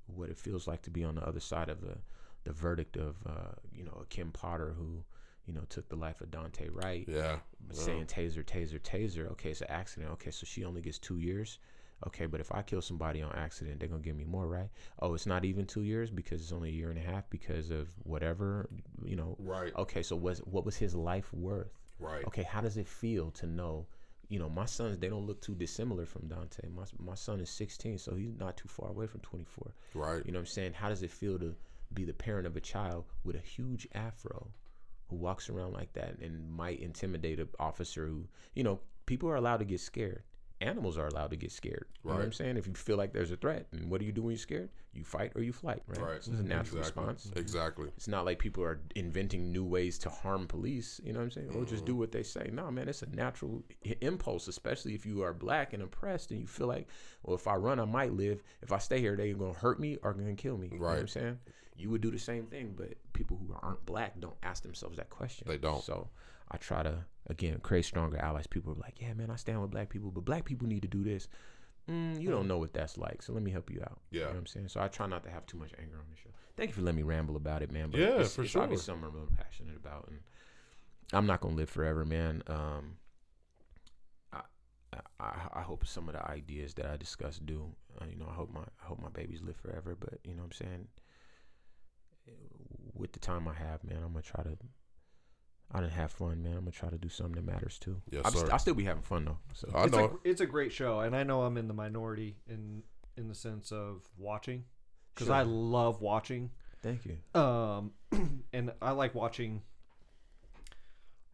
what 0.07 0.29
it 0.31 0.39
feels 0.39 0.67
like 0.69 0.83
to 0.83 0.91
be 0.91 1.03
on 1.05 1.17
the 1.17 1.27
other 1.27 1.41
side 1.41 1.69
of 1.69 1.81
the 1.81 1.99
the 2.45 2.53
verdict 2.53 2.97
of, 2.97 3.17
uh, 3.27 3.51
you 3.73 3.83
know, 3.83 3.99
a 4.01 4.07
Kim 4.07 4.31
Potter 4.31 4.73
who, 4.79 5.03
you 5.47 5.55
know, 5.55 5.63
took 5.69 5.89
the 5.89 5.97
life 5.97 6.21
of 6.21 6.31
Daunte 6.31 6.69
Wright, 6.71 7.09
Yeah. 7.09 7.39
saying 7.73 8.07
taser, 8.07 8.45
taser, 8.45 8.81
taser. 8.81 9.31
Okay, 9.33 9.51
it's 9.51 9.61
an 9.61 9.71
accident. 9.71 10.13
Okay, 10.13 10.31
so 10.31 10.45
she 10.45 10.65
only 10.65 10.81
gets 10.83 10.99
two 10.99 11.19
years. 11.19 11.59
Okay, 12.07 12.27
but 12.27 12.41
if 12.41 12.53
I 12.53 12.61
kill 12.63 12.83
somebody 12.83 13.23
on 13.23 13.33
accident, 13.33 13.81
they're 13.81 13.89
gonna 13.89 14.03
give 14.03 14.17
me 14.17 14.25
more, 14.25 14.47
right? 14.47 14.69
Oh, 15.01 15.15
it's 15.15 15.25
not 15.27 15.45
even 15.45 15.65
two 15.65 15.83
years 15.83 16.11
because 16.11 16.43
it's 16.43 16.53
only 16.53 16.69
a 16.69 16.73
year 16.73 16.91
and 16.91 16.99
a 16.99 17.03
half 17.03 17.29
because 17.31 17.71
of 17.71 17.89
whatever, 18.03 18.69
you 19.03 19.17
know. 19.17 19.37
Right. 19.39 19.73
Okay, 19.77 20.03
so 20.03 20.15
was 20.17 20.41
what 20.41 20.65
was 20.67 20.77
his 20.77 20.95
life 20.95 21.33
worth? 21.33 21.73
Right. 21.99 22.27
okay 22.27 22.43
how 22.43 22.61
does 22.61 22.77
it 22.77 22.87
feel 22.87 23.31
to 23.31 23.47
know 23.47 23.87
you 24.29 24.39
know 24.39 24.51
my 24.51 24.67
sons 24.67 24.99
they 24.99 25.09
don't 25.09 25.27
look 25.27 25.41
too 25.41 25.55
dissimilar 25.55 26.05
from 26.05 26.29
daunte 26.29 26.71
my, 26.75 26.83
my 26.99 27.15
son 27.15 27.41
is 27.41 27.49
16 27.49 27.97
so 27.97 28.15
he's 28.15 28.35
not 28.39 28.55
too 28.59 28.69
far 28.69 28.91
away 28.91 29.07
from 29.07 29.21
24 29.21 29.73
Right. 29.95 30.23
you 30.27 30.31
know 30.33 30.37
what 30.37 30.41
i'm 30.43 30.47
saying 30.47 30.75
how 30.75 30.91
does 30.91 31.03
it 31.03 31.11
feel 31.11 31.39
to 31.39 31.55
be 31.95 32.05
the 32.05 32.13
parent 32.13 32.47
of 32.47 32.55
a 32.55 32.61
child 32.61 33.07
with 33.25 33.35
a 33.35 33.39
huge 33.41 33.89
afro 33.95 34.49
who 35.09 35.17
walks 35.17 35.49
around 35.49 35.73
like 35.73 35.93
that 35.93 36.19
and 36.21 36.51
might 36.51 36.81
intimidate 36.81 37.41
an 37.41 37.49
officer 37.59 38.07
who 38.07 38.27
you 38.55 38.63
know 38.63 38.81
people 39.07 39.29
are 39.29 39.37
allowed 39.37 39.59
to 39.59 39.65
get 39.65 39.81
scared 39.81 40.23
animals 40.61 40.97
are 40.97 41.07
allowed 41.09 41.31
to 41.31 41.37
get 41.37 41.53
scared 41.53 41.87
you 42.03 42.11
know 42.11 42.17
what 42.17 42.25
i'm 42.25 42.33
saying 42.33 42.57
if 42.57 42.67
you 42.67 42.75
feel 42.75 42.97
like 42.97 43.13
there's 43.13 43.31
a 43.31 43.37
threat 43.37 43.67
and 43.73 43.91
what 43.91 44.01
do 44.01 44.07
you 44.07 44.13
do 44.13 44.23
when 44.23 44.31
you're 44.31 44.39
scared 44.39 44.71
you 44.97 45.05
fight 45.05 45.31
or 45.35 45.43
you 45.43 45.53
flight 45.53 45.83
right, 45.87 46.01
Right. 46.01 46.17
this 46.17 46.29
is 46.29 46.41
a 46.41 46.43
natural 46.43 46.79
exactly. 46.79 47.05
response 47.05 47.31
Exactly. 47.37 47.89
it's 47.97 48.09
not 48.09 48.25
like 48.25 48.39
people 48.39 48.65
are 48.65 48.81
inventing 48.95 49.53
new 49.53 49.65
ways 49.65 49.99
to 49.99 50.09
harm 50.09 50.47
police. 50.47 51.01
You 51.05 51.13
know 51.13 51.19
what 51.19 51.27
I'm 51.27 51.31
saying? 51.31 51.51
Or 51.55 51.65
just 51.65 51.85
do 51.85 51.95
mm. 51.95 51.99
what 51.99 52.13
they 52.13 52.23
say. 52.23 52.49
No, 52.53 52.71
man, 52.71 52.89
it's 52.89 53.03
a 53.03 53.11
natural 53.11 53.63
impulse, 54.01 54.49
especially 54.49 54.95
if 54.95 55.05
you 55.05 55.23
are 55.23 55.35
black 55.35 55.75
and 55.75 55.83
oppressed 55.83 56.31
and 56.31 56.41
you 56.41 56.47
feel 56.47 56.67
like, 56.67 56.89
well, 57.23 57.37
if 57.37 57.47
I 57.47 57.57
run, 57.57 57.79
I 57.79 57.85
might 57.85 58.13
live. 58.13 58.43
If 58.63 58.73
I 58.73 58.79
stay 58.79 59.01
here, 59.01 59.17
they're 59.17 59.35
going 59.35 59.53
to 59.53 59.61
hurt 59.61 59.79
me 59.79 59.99
or 60.03 60.15
going 60.15 60.35
to 60.35 60.43
kill 60.43 60.57
me. 60.57 60.69
You 60.73 60.79
know 60.79 60.87
what 60.87 60.99
I'm 60.99 61.09
saying? 61.09 61.39
You 61.79 61.91
would 61.91 62.01
do 62.01 62.11
the 62.11 62.19
same 62.19 62.47
thing, 62.47 62.75
but 62.77 62.95
people 63.13 63.37
who 63.37 63.55
aren't 63.63 63.85
black 63.87 64.19
don't 64.21 64.37
ask 64.43 64.63
themselves 64.63 64.97
that 64.97 65.11
question. 65.11 65.47
They 65.49 65.59
don't. 65.59 65.83
So 65.83 66.09
I 66.51 66.57
try 66.57 66.83
to, 66.83 67.05
again, 67.27 67.59
create 67.61 67.85
stronger 67.85 68.19
allies. 68.19 68.47
People 68.47 68.73
are 68.73 68.77
like, 68.81 69.01
yeah, 69.01 69.13
man, 69.15 69.31
I 69.31 69.37
stand 69.37 69.61
with 69.61 69.71
black 69.71 69.89
people, 69.91 70.11
but 70.11 70.25
black 70.25 70.45
people 70.45 70.67
need 70.67 70.83
to 70.83 70.89
do 70.89 71.05
this. 71.05 71.29
Mm, 71.91 72.21
you 72.21 72.31
don't 72.31 72.49
know 72.49 72.59
what 72.59 72.73
that's 72.73 72.99
like, 72.99 73.23
so 73.23 73.33
let 73.33 73.43
me 73.43 73.51
help 73.51 73.71
you 73.71 73.81
out. 73.83 73.99
You 74.11 74.21
Yeah. 74.21 74.27
know 74.27 74.33
what 74.33 74.39
I'm 74.39 74.47
saying? 74.47 74.69
So 74.69 74.81
I 74.81 74.89
try 74.89 75.07
not 75.07 75.23
to 75.25 75.31
have 75.31 75.47
too 75.47 75.57
much 75.59 75.73
anger 75.81 75.97
on 75.97 76.05
the 76.11 76.17
show. 76.17 76.31
Thank 76.57 76.71
you 76.71 76.75
for 76.75 76.81
letting 76.83 76.97
me 76.97 77.03
ramble 77.05 77.37
about 77.37 77.63
it, 77.63 77.71
man. 77.71 77.91
But 77.91 78.01
Yeah, 78.01 78.21
it's, 78.21 78.35
for 78.35 78.43
it's 78.43 78.51
sure. 78.53 78.63
obviously 78.63 78.87
something 78.87 79.09
I'm 79.09 79.15
really 79.15 79.29
passionate 79.37 79.77
about, 79.77 80.09
and 80.09 80.21
I'm 81.13 81.27
not 81.27 81.41
gonna 81.41 81.55
live 81.55 81.71
forever, 81.71 82.05
man. 82.05 82.43
Um, 82.49 82.97
I, 84.33 84.41
I 85.21 85.49
I 85.55 85.63
hope 85.63 85.87
some 85.87 86.09
of 86.09 86.15
the 86.15 86.29
ideas 86.29 86.75
that 86.75 86.87
I 86.87 86.97
discuss 86.97 87.39
do. 87.39 87.75
Uh, 88.01 88.07
you 88.11 88.17
know, 88.17 88.27
I 88.29 88.35
hope 88.35 88.53
my 88.53 88.61
I 88.83 88.87
hope 88.87 89.01
my 89.01 89.11
babies 89.11 89.43
live 89.43 89.57
forever. 89.57 89.97
But 89.99 90.19
you 90.25 90.35
know, 90.35 90.43
what 90.43 90.47
I'm 90.47 90.53
saying, 90.53 90.89
with 92.95 93.13
the 93.13 93.19
time 93.19 93.47
I 93.49 93.55
have, 93.55 93.85
man, 93.85 93.99
I'm 94.05 94.13
gonna 94.13 94.23
try 94.23 94.43
to. 94.43 94.57
I 95.73 95.81
didn't 95.81 95.95
have 95.95 96.13
fun, 96.13 96.43
man. 96.43 96.53
I'm 96.53 96.61
gonna 96.61 96.71
try 96.71 96.91
to 96.91 96.97
do 96.99 97.09
something 97.09 97.35
that 97.35 97.45
matters 97.45 97.79
too. 97.79 98.01
Yes, 98.11 98.23
I'm 98.25 98.33
sir. 98.33 98.39
st- 98.39 98.53
I'll 98.53 98.59
still 98.59 98.75
be 98.75 98.85
having 98.85 99.03
fun 99.03 99.25
though. 99.25 99.39
So 99.55 99.69
I 99.75 99.85
it's 99.85 99.93
know. 99.93 100.19
A, 100.25 100.29
it's 100.29 100.41
a 100.41 100.47
great 100.47 100.73
show, 100.73 101.01
and 101.01 101.15
I 101.17 101.23
know 101.25 101.43
I'm 101.43 101.57
in 101.57 101.67
the 101.69 101.75
minority 101.75 102.37
in 102.49 102.83
in 103.17 103.29
the 103.29 103.35
sense 103.35 103.73
of 103.73 104.03
watching 104.19 104.65
because 105.15 105.27
Sure. 105.29 105.37
I 105.37 105.43
love 105.43 106.01
watching. 106.01 106.51
thank 106.83 107.01
you. 107.07 107.19
Um, 107.41 107.93
and 108.53 108.73
I 108.81 108.93
like 108.93 109.15
watching 109.15 109.63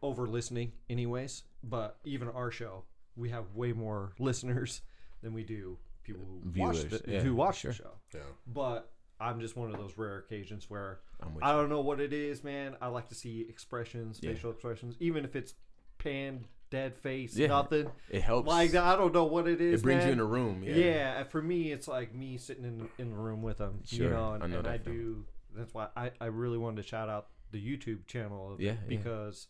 over 0.03 0.27
listening, 0.27 0.73
anyways. 0.89 1.45
But 1.63 1.99
even 2.05 2.29
our 2.29 2.51
show, 2.51 2.85
we 3.17 3.31
have 3.31 3.55
way 3.55 3.73
more 3.73 4.13
listeners 4.19 4.83
than 5.23 5.35
we 5.35 5.45
do 5.45 5.79
people 6.05 6.25
who 6.25 6.61
watch 6.61 6.83
the, 6.83 7.03
yeah, 7.07 7.21
who 7.21 7.35
watch 7.35 7.59
sure. 7.61 7.71
the 7.73 7.77
show. 7.77 7.91
Yeah. 8.15 8.21
But 8.47 8.92
I'm 9.23 9.41
just 9.41 9.57
one 9.57 9.73
of 9.73 9.79
those 9.81 9.97
rare 9.97 10.19
occasions 10.19 10.69
where 10.69 11.01
I'm 11.23 11.35
with 11.35 11.45
I 11.45 11.53
don't 11.53 11.69
know 11.69 11.81
what 11.81 12.01
it 12.01 12.13
is, 12.13 12.43
man. 12.43 12.77
I 12.81 12.89
like 12.89 13.09
to 13.11 13.15
see 13.15 13.47
expressions, 13.49 14.19
Yeah. 14.23 14.33
facial 14.33 14.51
expressions, 14.51 14.97
even 15.01 15.25
if 15.25 15.37
it's 15.37 15.55
pan, 15.99 16.45
dead 16.71 16.97
face, 16.99 17.37
Yeah. 17.37 17.49
nothing. 17.49 17.91
It 18.11 18.23
helps. 18.23 18.49
Like 18.49 18.75
I 18.75 18.97
don't 18.97 19.15
know 19.15 19.25
what 19.25 19.47
it 19.47 19.61
is. 19.61 19.81
it 19.81 19.85
brings 19.85 20.01
man. 20.01 20.07
you 20.09 20.13
in 20.15 20.21
a 20.21 20.25
room. 20.25 20.63
Yeah. 20.65 20.75
Yeah. 20.75 21.23
for 21.25 21.41
me, 21.43 21.71
it's 21.73 21.87
like 21.89 22.15
me 22.15 22.37
sitting 22.37 22.65
in 22.65 22.89
in 22.99 23.11
the 23.11 23.17
room 23.17 23.43
with 23.43 23.59
them. 23.59 23.81
You 23.89 24.11
know, 24.11 24.33
and 24.33 24.43
I 24.45 24.47
know 24.49 24.59
and 24.59 24.67
I 24.69 24.77
do. 24.79 25.25
That's 25.55 25.73
why 25.75 25.89
I 25.97 26.11
I 26.21 26.27
really 26.27 26.59
wanted 26.59 26.83
to 26.83 26.89
shout 26.89 27.09
out 27.09 27.29
the 27.51 27.61
YouTube 27.65 28.07
channel. 28.07 28.55
Of 28.55 28.61
Yeah, 28.61 28.73
it 28.73 28.79
yeah. 28.89 28.89
because 28.99 29.49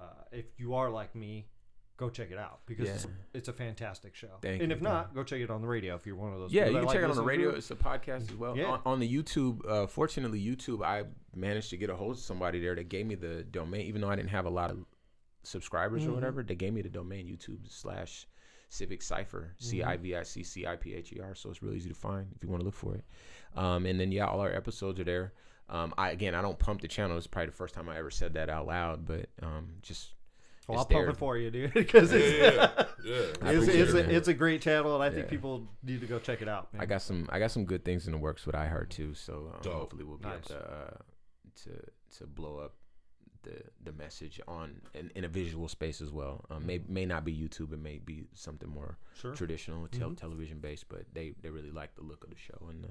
uh, 0.00 0.24
if 0.32 0.46
you 0.58 0.74
are 0.74 0.90
like 0.90 1.14
me. 1.14 1.46
Go 1.98 2.08
check 2.08 2.30
it 2.30 2.38
out 2.38 2.60
because 2.64 2.88
it's, 2.88 3.04
Yeah. 3.04 3.10
it's 3.34 3.48
a 3.48 3.52
fantastic 3.52 4.14
show. 4.14 4.38
Thank 4.40 4.62
and 4.62 4.70
you, 4.70 4.76
if 4.76 4.80
not, 4.82 5.14
go 5.14 5.22
check 5.24 5.40
it 5.40 5.50
on 5.50 5.60
the 5.60 5.66
radio 5.68 5.94
if 5.96 6.06
you're 6.06 6.14
one 6.16 6.32
of 6.32 6.38
those. 6.38 6.52
Yeah, 6.52 6.66
you 6.66 6.74
can 6.76 6.84
like 6.84 6.94
check 6.94 7.02
it 7.04 7.10
on 7.10 7.16
the 7.16 7.22
radio. 7.22 7.50
it. 7.50 7.56
It's 7.58 7.70
a 7.72 7.76
podcast 7.76 8.30
as 8.30 8.34
well. 8.36 8.56
Yeah. 8.56 8.66
On, 8.66 8.80
on 8.86 9.00
the 9.00 9.12
YouTube, 9.12 9.68
uh, 9.68 9.86
fortunately, 9.86 10.40
YouTube, 10.40 10.82
I 10.84 11.04
managed 11.34 11.70
to 11.70 11.76
get 11.76 11.90
a 11.90 11.96
hold 11.96 12.12
of 12.12 12.18
somebody 12.20 12.60
there 12.60 12.74
that 12.76 12.88
gave 12.88 13.04
me 13.04 13.16
the 13.16 13.42
domain, 13.42 13.82
even 13.86 14.00
though 14.00 14.08
I 14.10 14.16
didn't 14.16 14.30
have 14.30 14.46
a 14.46 14.50
lot 14.50 14.70
of 14.70 14.78
subscribers 15.42 16.04
Mhm. 16.04 16.08
or 16.10 16.12
whatever. 16.12 16.42
They 16.42 16.54
gave 16.54 16.72
me 16.72 16.82
the 16.82 16.88
domain 16.88 17.26
YouTube 17.26 17.68
slash 17.68 18.26
Civic 18.68 19.02
Cipher, 19.02 19.54
C 19.58 19.82
I 19.82 19.96
V 19.96 20.14
I 20.14 20.22
C 20.22 20.42
C 20.42 20.66
I 20.66 20.76
P 20.76 20.94
H 20.94 21.12
E 21.12 21.20
R. 21.20 21.34
So 21.34 21.50
it's 21.50 21.62
really 21.62 21.76
easy 21.76 21.88
to 21.88 21.94
find 21.94 22.28
if 22.36 22.42
you 22.44 22.48
want 22.50 22.60
to 22.60 22.64
look 22.66 22.74
for 22.74 22.94
it. 22.94 23.04
Um, 23.56 23.86
and 23.86 23.98
then 23.98 24.12
yeah, 24.12 24.26
all 24.26 24.40
our 24.40 24.52
episodes 24.54 25.00
are 25.00 25.04
there. 25.04 25.32
Um, 25.70 25.94
I 25.98 26.10
again, 26.10 26.34
I 26.34 26.42
don't 26.42 26.58
pump 26.58 26.80
the 26.82 26.88
channel. 26.88 27.16
It's 27.16 27.26
probably 27.26 27.46
the 27.46 27.56
first 27.56 27.74
time 27.74 27.88
I 27.88 27.96
ever 27.98 28.10
said 28.10 28.34
that 28.34 28.48
out 28.50 28.66
loud, 28.66 29.04
but 29.06 29.30
um, 29.42 29.68
just 29.82 30.10
Well, 30.68 30.78
I'll 30.78 30.84
it's 30.84 30.92
pump 30.92 31.08
it 31.08 31.16
for 31.16 31.36
you, 31.38 31.50
dude, 31.50 31.72
because 31.74 32.12
it's 32.12 32.38
Yeah, 32.38 32.84
yeah. 33.04 33.50
It's, 33.50 33.66
it's, 33.68 33.92
it, 33.94 34.06
a, 34.06 34.14
it's 34.16 34.28
a 34.28 34.34
great 34.34 34.60
channel, 34.60 34.94
and 34.94 35.02
I 35.02 35.08
think 35.10 35.28
people 35.28 35.66
need 35.82 36.00
to 36.02 36.06
go 36.06 36.18
check 36.18 36.42
it 36.42 36.48
out. 36.48 36.72
Man. 36.74 36.82
I 36.82 36.86
got 36.86 37.00
some 37.02 37.26
I 37.30 37.38
got 37.38 37.50
some 37.50 37.64
good 37.64 37.84
things 37.84 38.06
in 38.06 38.12
the 38.12 38.18
works 38.18 38.44
with 38.46 38.54
iHeart 38.54 38.90
too, 38.90 39.14
so 39.14 39.52
um, 39.64 39.72
hopefully 39.72 40.04
we'll 40.04 40.18
be 40.18 40.26
Nice. 40.28 40.50
able 40.50 40.60
to 40.60 40.70
uh, 40.70 40.90
to 41.64 42.18
to 42.18 42.26
blow 42.26 42.58
up 42.58 42.74
the 43.44 43.62
the 43.84 43.92
message 43.92 44.40
on 44.46 44.80
in, 44.94 45.10
in 45.14 45.24
a 45.24 45.28
visual 45.28 45.68
space 45.68 46.00
as 46.02 46.10
well. 46.12 46.44
Um, 46.50 46.66
may 46.66 46.80
may 46.86 47.06
not 47.06 47.24
be 47.24 47.32
YouTube, 47.34 47.72
it 47.72 47.78
may 47.80 47.98
be 47.98 48.26
something 48.34 48.68
more 48.68 48.98
sure. 49.14 49.32
traditional 49.32 49.86
tel- 49.88 50.10
Mhm. 50.10 50.18
television 50.18 50.58
based, 50.58 50.88
but 50.90 51.04
they 51.14 51.34
they 51.40 51.48
really 51.50 51.70
like 51.70 51.94
the 51.94 52.02
look 52.02 52.24
of 52.24 52.30
the 52.30 52.36
show 52.36 52.66
and 52.68 52.84
the 52.84 52.90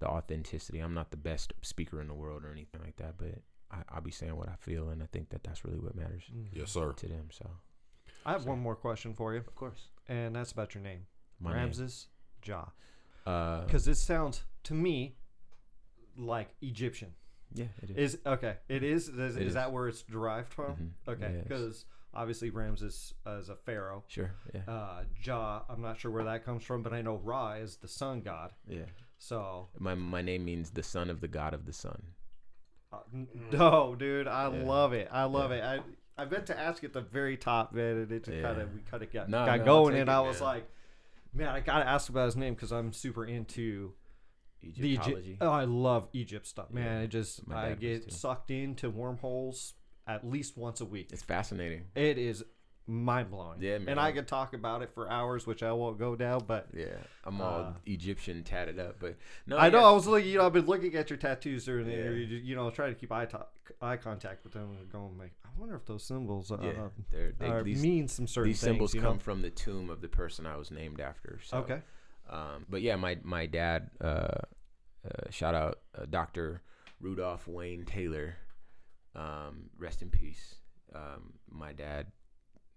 the 0.00 0.08
authenticity. 0.08 0.80
I'm 0.80 0.94
not 0.94 1.10
the 1.12 1.16
best 1.16 1.52
speaker 1.62 2.00
in 2.00 2.08
the 2.08 2.14
world 2.14 2.44
or 2.44 2.50
anything 2.50 2.80
like 2.82 2.96
that, 2.96 3.14
but 3.18 3.42
I, 3.70 3.76
I'll 3.90 4.00
be 4.00 4.10
saying 4.10 4.34
what 4.36 4.48
I 4.48 4.56
feel, 4.56 4.88
and 4.90 5.02
I 5.02 5.06
think 5.06 5.28
that 5.30 5.42
that's 5.44 5.64
really 5.64 5.78
what 5.78 5.94
matters 5.94 6.22
Mhm. 6.34 6.48
Yes, 6.52 6.70
sir. 6.72 6.92
to 6.92 7.06
them. 7.08 7.28
So 7.30 7.50
I 8.24 8.32
have 8.32 8.46
one 8.46 8.58
more 8.58 8.76
question 8.76 9.14
for 9.14 9.32
you, 9.34 9.40
of 9.40 9.54
course, 9.54 9.88
and 10.08 10.34
that's 10.34 10.52
about 10.52 10.74
your 10.74 10.82
name, 10.82 11.06
my 11.40 11.50
name. 11.50 11.58
Ramses 11.64 12.08
Ja, 12.44 12.66
Uh, 13.26 13.64
because 13.64 13.84
this 13.84 14.00
sounds 14.02 14.44
to 14.64 14.74
me 14.74 15.16
like 16.16 16.54
Egyptian. 16.62 17.14
yeah, 17.52 17.66
it 17.82 17.90
is. 17.90 18.14
Is 18.14 18.20
okay. 18.26 18.56
It 18.68 18.82
is. 18.82 19.08
Is, 19.08 19.36
It 19.36 19.42
is 19.42 19.48
is. 19.48 19.54
that 19.54 19.72
where 19.72 19.88
it's 19.88 20.02
derived 20.02 20.52
from? 20.52 20.76
Mhm. 21.06 21.12
Okay, 21.12 21.20
Yeah, 21.22 21.28
it's- 21.28 21.44
because 21.44 21.84
obviously 22.14 22.50
Ramses 22.50 23.14
uh, 23.26 23.32
is 23.38 23.48
a 23.48 23.56
pharaoh. 23.56 24.04
Sure. 24.08 24.32
Yeah. 24.54 24.62
Uh, 24.66 25.04
Ja, 25.22 25.62
I'm 25.68 25.80
not 25.80 25.98
sure 25.98 26.10
where 26.10 26.24
that 26.24 26.44
comes 26.44 26.64
from, 26.64 26.82
but 26.82 26.92
I 26.92 27.02
know 27.02 27.16
Ra 27.16 27.52
is 27.54 27.76
the 27.76 27.88
sun 27.88 28.20
god. 28.22 28.54
yeah. 28.66 28.86
So 29.18 29.68
My 29.78 29.94
my 29.94 30.22
name 30.22 30.44
means 30.44 30.70
the 30.70 30.82
son 30.82 31.10
of 31.10 31.20
the 31.20 31.28
god 31.28 31.52
of 31.54 31.64
the 31.66 31.72
sun. 31.72 32.14
Uh, 32.92 32.98
no, 33.52 33.94
dude, 33.94 34.26
I 34.28 34.48
Yeah. 34.48 34.64
love 34.64 34.92
it. 34.92 35.08
I 35.10 35.24
love 35.24 35.50
it. 35.50 35.62
I 35.62 35.80
I 36.20 36.24
meant 36.24 36.46
to 36.46 36.58
ask 36.58 36.82
at 36.82 36.92
the 36.92 37.00
very 37.00 37.36
top, 37.36 37.72
man, 37.72 37.96
and 37.98 38.10
it 38.12 38.24
just 38.24 38.36
Yeah. 38.36 38.42
kind 38.42 38.60
of 38.60 38.74
we 38.74 38.80
kind 38.80 39.02
of 39.02 39.12
got 39.12 39.28
No, 39.28 39.46
got 39.46 39.58
no, 39.60 39.64
going, 39.64 39.94
and 39.94 40.08
it, 40.08 40.12
I 40.12 40.20
was 40.20 40.40
man. 40.40 40.48
like, 40.48 40.70
man, 41.34 41.48
I 41.48 41.60
gotta 41.60 41.86
ask 41.86 42.08
about 42.08 42.26
his 42.26 42.36
name 42.36 42.54
because 42.54 42.72
I'm 42.72 42.92
super 42.92 43.24
into 43.24 43.92
the 44.60 44.68
Egypt. 44.68 44.84
Egyptology. 45.08 45.38
Oh, 45.40 45.50
I 45.50 45.64
love 45.64 46.08
Egypt 46.12 46.46
stuff, 46.46 46.70
man. 46.72 46.84
Yeah, 46.84 47.04
It 47.04 47.08
just 47.08 47.40
I 47.52 47.74
get 47.74 48.12
sucked 48.12 48.50
into 48.50 48.90
wormholes 48.90 49.74
at 50.06 50.26
least 50.26 50.56
once 50.56 50.80
a 50.80 50.84
week. 50.84 51.10
It's 51.12 51.22
fascinating. 51.22 51.84
It 51.94 52.18
is 52.18 52.42
mind 52.88 53.30
blowing. 53.30 53.60
Yeah, 53.60 53.74
And. 53.86 54.00
I 54.00 54.10
could 54.12 54.26
talk 54.26 54.54
about 54.54 54.82
it 54.82 54.90
for 54.94 55.08
hours, 55.10 55.46
which 55.46 55.62
I 55.62 55.70
won't 55.72 55.98
go 55.98 56.16
down, 56.16 56.42
but. 56.46 56.66
Yeah, 56.74 56.86
I'm 57.24 57.40
all 57.40 57.60
Uh, 57.60 57.72
Egyptian 57.86 58.42
tatted 58.42 58.78
up, 58.80 58.96
but 58.98 59.16
no, 59.46 59.56
I 59.58 59.68
know. 59.70 59.84
I 59.84 59.90
was 59.92 60.06
looking. 60.06 60.30
You 60.30 60.38
know, 60.38 60.46
I've 60.46 60.52
been 60.52 60.66
looking 60.66 60.94
at 60.96 61.10
your 61.10 61.18
tattoos 61.18 61.64
during 61.66 61.84
the 61.86 61.92
Yeah. 61.92 61.98
interview. 61.98 62.26
You 62.38 62.56
know, 62.56 62.70
trying 62.70 62.94
to 62.94 62.98
keep 62.98 63.12
eye 63.12 63.26
to- 63.26 63.46
eye 63.82 63.96
contact 63.98 64.42
with 64.44 64.54
them 64.54 64.76
and 64.80 64.90
going 64.90 65.16
like, 65.18 65.32
I 65.44 65.48
wonder 65.60 65.76
if 65.76 65.84
those 65.84 66.02
symbols 66.02 66.50
uh, 66.50 66.56
Yeah, 66.62 66.88
they're, 67.10 67.32
they, 67.38 67.46
are, 67.46 67.62
these 67.62 67.82
mean 67.82 68.08
some 68.08 68.26
certain 68.26 68.50
these 68.50 68.58
symbols 68.60 68.92
things. 68.92 69.02
Know? 69.04 69.10
come 69.10 69.18
from 69.18 69.42
the 69.42 69.50
tomb 69.50 69.90
of 69.90 70.00
the 70.00 70.08
person 70.08 70.46
I 70.46 70.56
was 70.56 70.70
named 70.70 71.00
after. 71.00 71.38
So, 71.44 71.58
okay. 71.58 71.82
Um, 72.30 72.64
but 72.68 72.80
yeah, 72.82 72.96
my 72.96 73.18
my 73.22 73.46
dad, 73.46 73.90
uh, 74.00 74.04
uh, 74.06 74.40
shout 75.30 75.54
out 75.54 75.80
uh, 75.96 76.06
Doctor 76.08 76.62
Rudolph 77.00 77.46
Wayne 77.48 77.84
Taylor, 77.84 78.36
um, 79.14 79.70
rest 79.78 80.02
in 80.02 80.10
peace. 80.10 80.56
Um, 80.94 81.34
my 81.50 81.72
dad, 81.72 82.06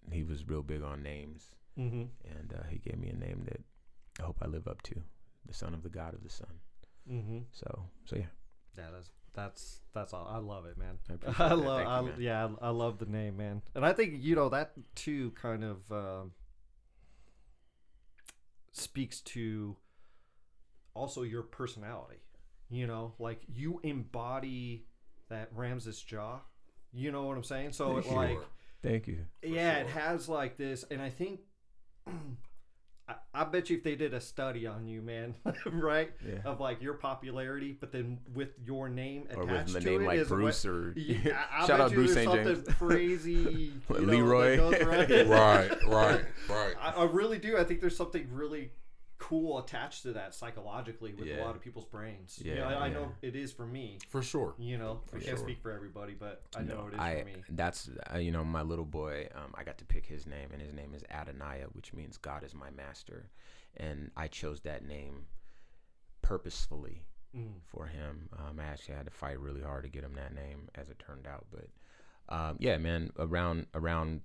he 0.10 0.24
was 0.24 0.48
real 0.48 0.64
big 0.64 0.82
on 0.84 1.04
names, 1.04 1.52
Mm-hmm. 1.80 2.04
and 2.38 2.54
uh, 2.54 2.64
he 2.70 2.78
gave 2.80 2.98
me 3.00 3.10
a 3.10 3.16
name 3.16 3.44
that 3.46 3.62
I 4.20 4.24
hope 4.26 4.38
I 4.42 4.48
live 4.48 4.68
up 4.68 4.82
to, 4.84 4.96
the 5.46 5.54
son 5.54 5.74
of 5.74 5.84
the 5.84 5.90
god 5.90 6.14
of 6.14 6.24
the 6.24 6.30
sun. 6.30 6.60
Mm-hmm. 7.10 7.40
So, 7.52 7.86
so 8.06 8.16
yeah, 8.18 8.26
Yeah, 8.78 8.88
that's 8.94 9.10
that's 9.34 9.80
that's 9.94 10.14
all. 10.14 10.28
I 10.30 10.38
love 10.40 10.66
it, 10.66 10.78
man. 10.78 10.98
I 11.10 11.14
appreciate 11.16 11.40
I 11.46 11.50
that. 11.50 11.56
love. 11.58 11.86
Thank 11.86 12.06
you, 12.06 12.12
man. 12.12 12.22
yeah, 12.22 12.50
I, 12.62 12.68
I 12.68 12.70
love 12.72 12.98
the 13.00 13.06
name, 13.06 13.38
man. 13.38 13.62
And 13.76 13.86
I 13.86 13.94
think 13.94 14.16
you 14.18 14.36
know 14.36 14.50
that 14.50 14.74
too 14.96 15.32
kind 15.42 15.64
of 15.64 15.78
um, 15.92 16.32
speaks 18.74 19.22
to 19.22 19.76
also 20.94 21.24
your 21.24 21.44
personality. 21.44 22.18
You 22.70 22.88
know, 22.88 23.14
like 23.20 23.42
you 23.54 23.80
embody 23.84 24.86
that 25.30 25.50
Ramses 25.54 26.04
Ja. 26.10 26.40
You 26.94 27.12
know 27.12 27.24
what 27.24 27.38
I'm 27.38 27.44
saying? 27.44 27.74
So 27.74 27.98
it, 27.98 28.12
like. 28.12 28.40
Sure. 28.82 28.92
thank 28.92 29.08
you. 29.08 29.26
yeah, 29.44 29.78
it 29.78 29.88
has 29.88 30.28
like 30.30 30.58
this, 30.58 30.84
and 30.92 31.02
I 31.02 31.10
think. 31.10 31.42
I, 33.10 33.16
I 33.34 33.44
bet 33.46 33.70
you 33.70 33.78
if 33.78 33.84
they 33.84 33.96
did 33.96 34.14
a 34.14 34.22
study 34.22 34.68
on 34.68 34.86
you, 34.88 35.02
man, 35.02 35.36
right, 35.66 36.12
Yeah. 36.26 36.38
of 36.46 36.60
like 36.60 36.82
your 36.82 36.94
popularity, 36.94 37.76
but 37.78 37.92
then 37.92 38.20
with 38.34 38.50
your 38.64 38.90
name 38.90 39.28
Or 39.36 39.44
attached 39.44 39.74
with 39.74 39.74
the 39.74 39.80
to 39.82 39.90
name 39.90 40.02
it 40.04 40.06
like 40.06 40.20
is 40.20 40.30
what- 40.30 40.66
or 40.66 40.94
Yeah, 40.96 41.44
I, 41.52 41.64
I 41.64 41.68
shout 41.68 41.70
bet 41.70 41.80
out 41.82 41.90
you 41.92 41.96
Bruce 41.98 42.14
St. 42.14 42.32
James. 42.32 42.68
crazy, 42.78 43.32
you 43.32 43.72
know, 43.90 43.96
that 43.96 44.02
Leroy. 44.06 44.60
Right, 45.26 45.70
right, 45.88 46.26
right. 46.50 46.74
I, 46.80 46.92
I 46.92 47.04
really 47.06 47.40
do. 47.40 47.58
I 47.58 47.64
think 47.64 47.82
there's 47.82 47.98
something 47.98 48.28
really 48.32 48.72
cool 49.32 49.58
attached 49.60 50.04
to 50.04 50.12
that 50.14 50.34
psychologically 50.36 51.14
with 51.14 51.28
a 51.28 51.42
lot 51.42 51.56
of 51.56 51.62
people's 51.62 51.86
brains. 51.86 52.40
you 52.44 52.52
Yeah, 52.54 52.60
know, 52.60 52.68
I, 52.68 52.86
I 52.86 52.90
know 52.90 53.12
it 53.22 53.36
is 53.36 53.52
for 53.52 53.66
me. 53.66 53.98
For 54.10 54.22
sure. 54.22 54.54
You 54.60 54.78
know, 54.78 55.00
I 55.08 55.12
For 55.18 55.24
can't 55.24 55.38
sure. 55.38 55.48
speak 55.48 55.62
for 55.62 55.72
everybody, 55.72 56.14
but 56.14 56.44
I 56.56 56.62
know 56.62 56.88
it 56.92 56.96
is 56.96 57.00
I 57.00 57.20
for 57.20 57.26
me. 57.26 57.36
that's 57.50 57.90
uh, 58.14 58.18
you 58.18 58.32
know 58.32 58.44
my 58.44 58.62
little 58.62 58.86
boy. 58.86 59.28
Um, 59.34 59.54
I 59.56 59.64
got 59.64 59.78
to 59.80 59.86
pick 59.86 60.06
his 60.06 60.28
name, 60.28 60.50
and 60.52 60.62
his 60.62 60.74
name 60.74 60.94
is 60.94 61.04
Adonaiah, 61.10 61.68
which 61.74 61.94
means 61.94 62.18
God 62.18 62.44
is 62.44 62.54
my 62.54 62.70
master, 62.72 63.30
and 63.78 64.12
I 64.18 64.28
chose 64.28 64.60
that 64.62 64.86
name 64.86 65.28
purposefully 66.22 67.04
Mm. 67.36 67.62
for 67.66 67.86
him. 67.86 68.28
Um, 68.38 68.60
I 68.60 68.64
actually 68.66 68.96
had 68.96 69.06
to 69.06 69.12
fight 69.12 69.40
really 69.40 69.62
hard 69.62 69.84
to 69.84 69.90
get 69.90 70.04
him 70.04 70.16
that 70.16 70.36
name, 70.36 70.68
as 70.76 70.90
it 70.90 71.00
turned 71.00 71.26
out. 71.26 71.46
But 71.50 71.68
um, 72.28 72.58
yeah, 72.60 72.78
man, 72.78 73.12
around 73.18 73.68
around 73.74 74.20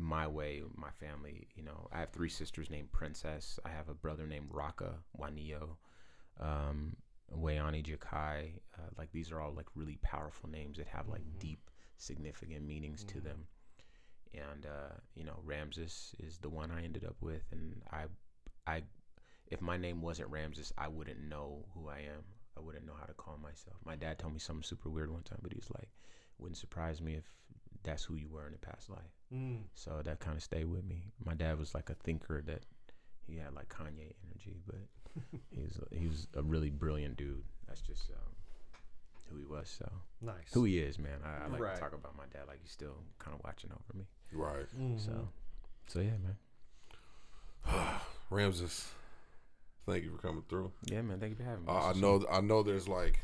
my 0.00 0.26
way, 0.26 0.62
my 0.76 0.90
family, 0.90 1.48
you 1.54 1.62
know, 1.62 1.88
I 1.92 2.00
have 2.00 2.10
three 2.10 2.28
sisters 2.28 2.70
named 2.70 2.92
Princess. 2.92 3.58
I 3.64 3.70
have 3.70 3.88
a 3.88 3.94
brother 3.94 4.26
named 4.26 4.48
Raka 4.50 4.94
Wanio, 5.18 5.76
um, 6.40 6.96
Wayani 7.36 7.84
Jakai. 7.84 8.60
Uh, 8.76 8.88
like 8.98 9.12
these 9.12 9.30
are 9.30 9.40
all 9.40 9.52
like 9.52 9.66
really 9.74 9.98
powerful 10.02 10.48
names 10.48 10.78
that 10.78 10.88
have 10.88 11.08
like 11.08 11.22
Mhm. 11.22 11.38
deep, 11.38 11.70
significant 11.98 12.64
meanings 12.66 13.04
to 13.04 13.18
Mhm. 13.18 13.24
them. 13.24 13.48
And 14.32 14.66
uh, 14.66 14.94
you 15.14 15.24
know, 15.24 15.40
Ramses 15.44 16.14
is 16.18 16.38
the 16.38 16.48
one 16.50 16.70
I 16.70 16.84
ended 16.84 17.04
up 17.04 17.16
with, 17.20 17.42
and 17.52 17.82
I, 17.90 18.06
I, 18.66 18.84
if 19.48 19.60
my 19.60 19.76
name 19.76 20.02
wasn't 20.02 20.30
Ramses, 20.30 20.72
I 20.78 20.88
wouldn't 20.88 21.20
know 21.20 21.66
who 21.74 21.88
I 21.88 22.00
am. 22.00 22.24
I 22.56 22.60
wouldn't 22.60 22.86
know 22.86 22.94
how 22.98 23.06
to 23.06 23.14
call 23.14 23.38
myself. 23.38 23.76
My 23.84 23.96
dad 23.96 24.18
told 24.18 24.32
me 24.32 24.38
something 24.38 24.62
super 24.62 24.88
weird 24.88 25.10
one 25.10 25.22
time, 25.22 25.38
but 25.42 25.52
he 25.52 25.58
was 25.58 25.70
like, 25.70 25.88
"Wouldn't 26.38 26.58
surprise 26.58 27.00
me 27.00 27.14
if 27.16 27.24
that's 27.82 28.04
who 28.04 28.14
you 28.14 28.28
were 28.28 28.46
in 28.46 28.54
a 28.54 28.58
past 28.58 28.88
life." 28.90 29.19
Mm. 29.32 29.62
So 29.74 30.00
that 30.04 30.18
kind 30.20 30.36
of 30.36 30.42
stayed 30.42 30.64
with 30.70 30.84
me. 30.84 31.04
My 31.24 31.34
dad 31.34 31.58
was 31.58 31.74
like 31.74 31.88
a 31.90 31.94
thinker 31.94 32.42
that 32.46 32.62
he 33.26 33.36
had 33.38 33.54
like 33.54 33.68
Kanye 33.68 34.12
energy, 34.26 34.56
but 34.66 34.76
he 35.54 35.62
was 35.62 35.78
he 35.92 36.06
was 36.08 36.26
a 36.34 36.42
really 36.42 36.70
brilliant 36.70 37.16
dude. 37.16 37.44
That's 37.68 37.80
just 37.80 38.10
um, 38.10 38.34
who 39.30 39.36
he 39.38 39.44
was. 39.44 39.68
So 39.78 39.88
Nice. 40.20 40.52
who 40.52 40.64
he 40.64 40.78
is, 40.78 40.98
man. 40.98 41.20
I, 41.24 41.44
I 41.44 41.46
like 41.48 41.60
Right. 41.60 41.74
to 41.74 41.80
talk 41.80 41.92
about 41.94 42.16
my 42.16 42.24
dad 42.32 42.48
like 42.48 42.58
he's 42.62 42.72
still 42.72 42.96
kind 43.18 43.36
of 43.36 43.44
watching 43.44 43.70
over 43.70 43.96
me. 43.98 44.06
Right. 44.32 44.66
Mhm. 44.76 44.98
So 45.04 45.28
so 45.86 46.00
yeah, 46.00 46.16
man. 46.22 46.36
Ramses, 48.30 48.88
thank 49.86 50.04
you 50.04 50.10
for 50.16 50.18
coming 50.22 50.44
through. 50.48 50.72
Yeah, 50.86 51.02
man. 51.02 51.20
Thank 51.20 51.30
you 51.30 51.36
for 51.36 51.44
having 51.44 51.64
me. 51.66 51.72
I, 51.72 51.90
I 51.90 51.92
know 51.94 52.24
I 52.30 52.40
know 52.40 52.62
there's 52.62 52.88
like 52.88 53.20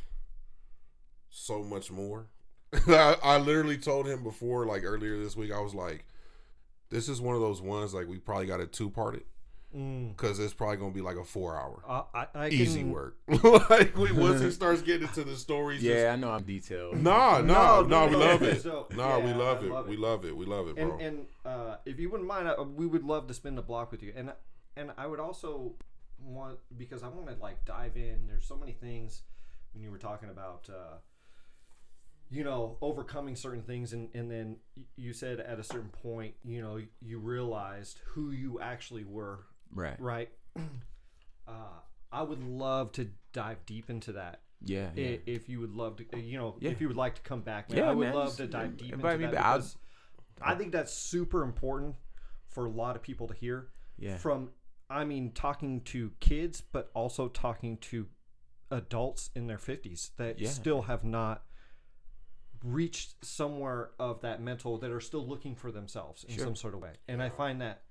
so 1.31 1.63
much 1.63 1.91
more. 1.91 2.27
I, 2.89 3.17
I 3.23 3.39
literally 3.39 3.79
told 3.79 4.07
him 4.07 4.23
before, 4.23 4.67
like 4.67 4.83
earlier 4.85 5.23
this 5.23 5.37
week, 5.37 5.53
I 5.53 5.61
was 5.61 5.75
like, 5.75 6.05
this 6.91 7.09
is 7.09 7.21
one 7.21 7.35
of 7.35 7.41
those 7.41 7.61
ones 7.61 7.93
like 7.95 8.09
we 8.09 8.19
probably 8.19 8.47
got 8.47 8.61
it 8.61 8.73
two 8.73 8.91
parted 8.91 9.23
Mm. 9.77 10.17
because 10.17 10.39
it's 10.39 10.55
probably 10.55 10.77
gonna 10.77 10.93
be 10.93 11.01
like 11.03 11.17
a 11.17 11.25
four 11.25 11.55
hour 11.57 11.83
Uh, 11.87 12.05
I, 12.15 12.27
I 12.35 12.49
easy 12.49 12.81
can, 12.81 12.93
work. 12.93 13.19
like 13.69 13.95
we, 13.97 14.11
once 14.13 14.41
he 14.41 14.51
starts 14.53 14.81
getting 14.81 15.09
into 15.09 15.25
the 15.25 15.37
stories, 15.37 15.83
just- 15.83 15.93
Yeah, 15.95 16.13
I 16.13 16.17
know 16.17 16.31
I'm 16.31 16.45
detailed. 16.45 16.97
Nah, 17.03 17.41
No, 17.41 17.43
nah, 17.43 17.81
nah, 17.83 17.83
no, 17.83 18.07
we 18.07 18.13
no, 18.13 18.19
love 18.19 18.43
it. 18.45 18.63
So, 18.63 18.87
nah, 18.95 19.19
we 19.19 19.31
yeah, 19.31 19.37
love 19.37 19.63
I 19.63 19.67
it. 19.67 19.71
love 19.73 19.89
We 19.89 19.97
love 19.97 20.25
it. 20.25 20.37
We 20.37 20.47
love 20.47 20.69
it, 20.69 20.77
bro. 20.77 20.93
And 20.93 21.01
and 21.03 21.27
uh, 21.45 21.77
if 21.85 21.99
you 21.99 22.09
wouldn't 22.09 22.29
mind, 22.29 22.47
uh, 22.49 22.63
we 22.63 22.87
would 22.87 23.05
love 23.05 23.27
to 23.27 23.35
spin 23.35 23.57
the 23.57 23.61
block 23.63 23.91
with 23.91 24.03
you. 24.05 24.13
And 24.17 24.33
and 24.77 24.93
I 24.97 25.07
would 25.09 25.21
also 25.21 25.75
want 26.25 26.59
because 26.79 27.03
I 27.03 27.09
want 27.09 27.27
to 27.27 27.35
like 27.43 27.65
dive 27.67 27.97
in. 27.97 28.29
There's 28.29 28.47
so 28.47 28.57
many 28.57 28.73
things 28.73 29.23
when 29.75 29.83
you 29.83 29.91
were 29.91 29.99
talking 29.99 30.31
about. 30.31 30.69
Uh, 30.71 30.99
you 32.31 32.43
know, 32.45 32.77
overcoming 32.81 33.37
certain 33.37 33.63
things, 33.63 33.93
and, 33.93 34.09
and 34.15 34.31
then 34.31 34.57
you 34.97 35.13
said 35.13 35.41
at 35.41 35.59
a 35.61 35.63
certain 35.63 35.91
point, 35.91 36.35
you 36.45 36.61
know, 36.61 36.81
you 37.01 37.19
realized 37.19 38.01
who 38.07 38.31
you 38.33 38.59
actually 38.61 39.05
were, 39.05 39.45
Right. 39.73 39.99
right? 40.01 40.29
Uh, 41.49 41.53
I 42.11 42.23
would 42.23 42.43
love 42.43 42.91
to 42.93 43.09
dive 43.33 43.65
deep 43.67 43.89
into 43.89 44.13
that 44.15 44.41
Yeah. 44.65 44.91
yeah. 44.97 45.19
if 45.27 45.49
you 45.49 45.61
would 45.61 45.71
love 45.71 45.97
to, 45.99 46.05
uh, 46.13 46.17
you 46.17 46.37
know, 46.39 46.57
Yeah. 46.61 46.71
if 46.73 46.81
you 46.81 46.89
would 46.89 46.97
like 46.97 47.15
to 47.15 47.23
come 47.23 47.43
back, 47.43 47.71
man, 47.71 47.79
Yeah, 47.79 47.91
I 47.91 47.93
would 47.95 48.07
man, 48.09 48.15
love 48.17 48.27
just 48.29 48.39
to 48.39 48.47
dive 48.49 48.77
deep 48.77 48.93
invite 48.95 49.15
into 49.15 49.29
me 49.29 49.33
that. 49.35 49.45
I'll- 49.45 49.71
I 50.41 50.57
think 50.57 50.73
that's 50.73 50.93
super 50.93 51.45
important 51.45 51.95
for 52.49 52.67
a 52.67 52.69
lot 52.69 52.97
of 52.97 53.03
people 53.03 53.29
to 53.29 53.35
hear. 53.35 53.71
Yeah. 53.97 54.17
From, 54.17 54.51
I 54.91 55.05
mean, 55.05 55.31
talking 55.33 55.83
to 55.83 56.11
kids, 56.19 56.61
but 56.63 56.91
also 56.95 57.29
talking 57.29 57.77
to 57.79 58.09
adults 58.73 59.31
in 59.37 59.47
their 59.47 59.59
fifties 59.59 60.11
that 60.17 60.41
Yeah. 60.41 60.49
still 60.51 60.83
have 60.83 61.05
not 61.05 61.45
reached 62.67 63.25
somewhere 63.25 63.91
of 63.99 64.21
that 64.23 64.41
mental 64.43 64.77
that 64.79 64.91
are 64.91 65.01
still 65.01 65.27
looking 65.27 65.55
for 65.55 65.71
themselves 65.71 66.25
in 66.25 66.35
Sure. 66.35 66.45
some 66.47 66.57
sort 66.57 66.75
of 66.75 66.81
way. 66.81 66.95
And 67.07 67.23
I 67.23 67.29
find 67.29 67.61
that 67.61 67.83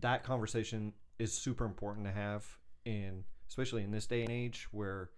that 0.00 0.24
conversation 0.24 0.92
is 1.18 1.32
super 1.32 1.64
important 1.64 2.06
to 2.06 2.12
have 2.12 2.58
in 2.84 3.24
especially 3.48 3.82
in 3.84 3.90
this 3.90 4.06
day 4.06 4.22
and 4.22 4.30
age 4.30 4.66
where 4.72 5.10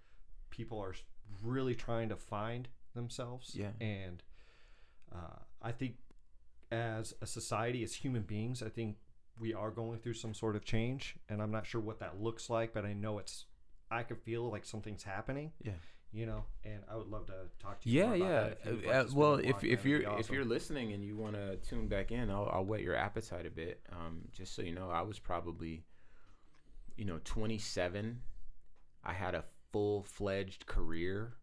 people 0.51 0.79
are 0.79 0.95
really 1.43 1.75
trying 1.75 2.09
to 2.09 2.17
find 2.17 2.69
themselves 2.95 3.55
Yeah. 3.55 3.71
and 3.81 4.23
uh, 5.13 5.39
i 5.63 5.73
think 5.73 5.97
as 6.71 7.15
a 7.23 7.27
society 7.27 7.83
as 7.85 7.95
human 7.95 8.23
beings 8.23 8.63
i 8.63 8.69
think 8.69 8.97
we 9.39 9.55
are 9.55 9.71
going 9.71 9.99
through 10.01 10.15
some 10.15 10.35
sort 10.35 10.57
of 10.57 10.65
change 10.65 11.17
and 11.29 11.41
i'm 11.41 11.51
not 11.53 11.65
sure 11.67 11.81
what 11.81 12.01
that 12.01 12.21
looks 12.21 12.51
like 12.51 12.73
but 12.75 12.85
i 12.85 12.93
know 12.93 13.19
it's 13.19 13.47
i 13.91 14.03
can 14.03 14.17
feel 14.17 14.51
like 14.51 14.65
something's 14.65 15.05
happening 15.05 15.53
Yeah. 15.63 15.73
You 16.15 16.27
know 16.27 16.45
and 16.65 16.81
i 16.91 16.95
would 16.97 17.09
love 17.09 17.27
to 17.27 17.35
talk 17.59 17.81
to 17.81 17.89
you 17.91 18.01
Yeah, 18.01 18.15
yeah. 18.15 18.45
if 18.65 18.87
Uh, 18.87 18.91
uh, 18.91 19.05
well, 19.13 19.35
if 19.35 19.65
if 19.65 19.85
you're 19.85 19.99
be 20.01 20.07
if 20.21 20.31
you're 20.31 20.45
listening 20.45 20.93
and 20.93 21.05
you 21.05 21.17
want 21.17 21.35
to 21.35 21.57
tune 21.57 21.89
back 21.89 22.13
in, 22.13 22.31
I'll 22.31 22.49
I'll 22.53 22.65
whet 22.65 22.83
your 22.83 22.95
appetite 22.95 23.47
a 23.47 23.51
bit. 23.51 23.81
Um, 23.91 24.15
just 24.33 24.55
so 24.55 24.63
you 24.63 24.73
know, 24.75 24.89
I 24.91 25.03
was 25.03 25.19
probably, 25.19 25.83
you 26.97 27.05
know, 27.05 27.19
27. 27.25 28.21
I 29.03 29.13
had 29.13 29.35
a 29.35 29.45
full 29.73 30.03
fledged 30.05 30.67
career. 30.67 31.35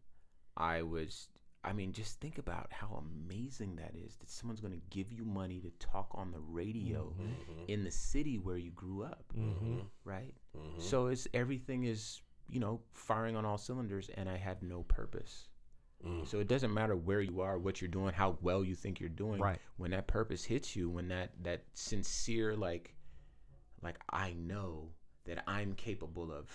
I 0.56 0.82
was. 0.84 1.28
I 1.64 1.74
mean, 1.74 1.92
just 1.94 2.20
think 2.20 2.40
about 2.40 2.68
how 2.72 3.04
amazing 3.06 3.76
that 3.76 3.94
is. 3.96 4.16
That 4.18 4.30
someone's 4.32 4.62
going 4.62 4.74
to 4.74 4.82
give 4.98 5.12
you 5.12 5.24
money 5.24 5.60
to 5.60 5.70
talk 5.80 6.08
on 6.16 6.32
the 6.32 6.40
radio 6.40 7.14
in 7.68 7.84
the 7.84 7.92
city 7.92 8.40
where 8.40 8.58
you 8.58 8.72
grew 8.72 9.04
up, 9.04 9.26
Mhm. 9.38 9.84
right? 10.04 10.34
So 10.80 11.08
it's 11.08 11.28
everything 11.36 11.84
is 11.84 12.22
you 12.52 12.60
know 12.60 12.82
firing 12.94 13.36
on 13.36 13.46
all 13.46 13.58
cylinders, 13.58 14.10
and 14.16 14.30
I 14.30 14.38
had 14.38 14.62
no 14.62 14.84
purpose. 14.84 15.48
Mm. 16.06 16.28
So 16.28 16.40
it 16.40 16.48
doesn't 16.48 16.74
matter 16.74 16.96
where 16.96 17.22
you 17.22 17.42
are, 17.42 17.58
what 17.58 17.82
you're 17.82 17.88
doing, 17.88 18.14
how 18.14 18.38
well 18.42 18.64
you 18.64 18.76
think 18.76 19.00
you're 19.00 19.10
doing. 19.10 19.40
Right. 19.40 19.60
When 19.78 19.92
that 19.92 20.08
purpose 20.08 20.44
hits 20.44 20.76
you, 20.76 20.90
when 20.90 21.08
that 21.10 21.32
that 21.44 21.64
sincere 21.74 22.56
like 22.56 22.94
like 23.82 23.98
I 24.12 24.34
know 24.34 24.90
that 25.26 25.44
I'm 25.48 25.74
capable 25.74 26.32
of 26.32 26.50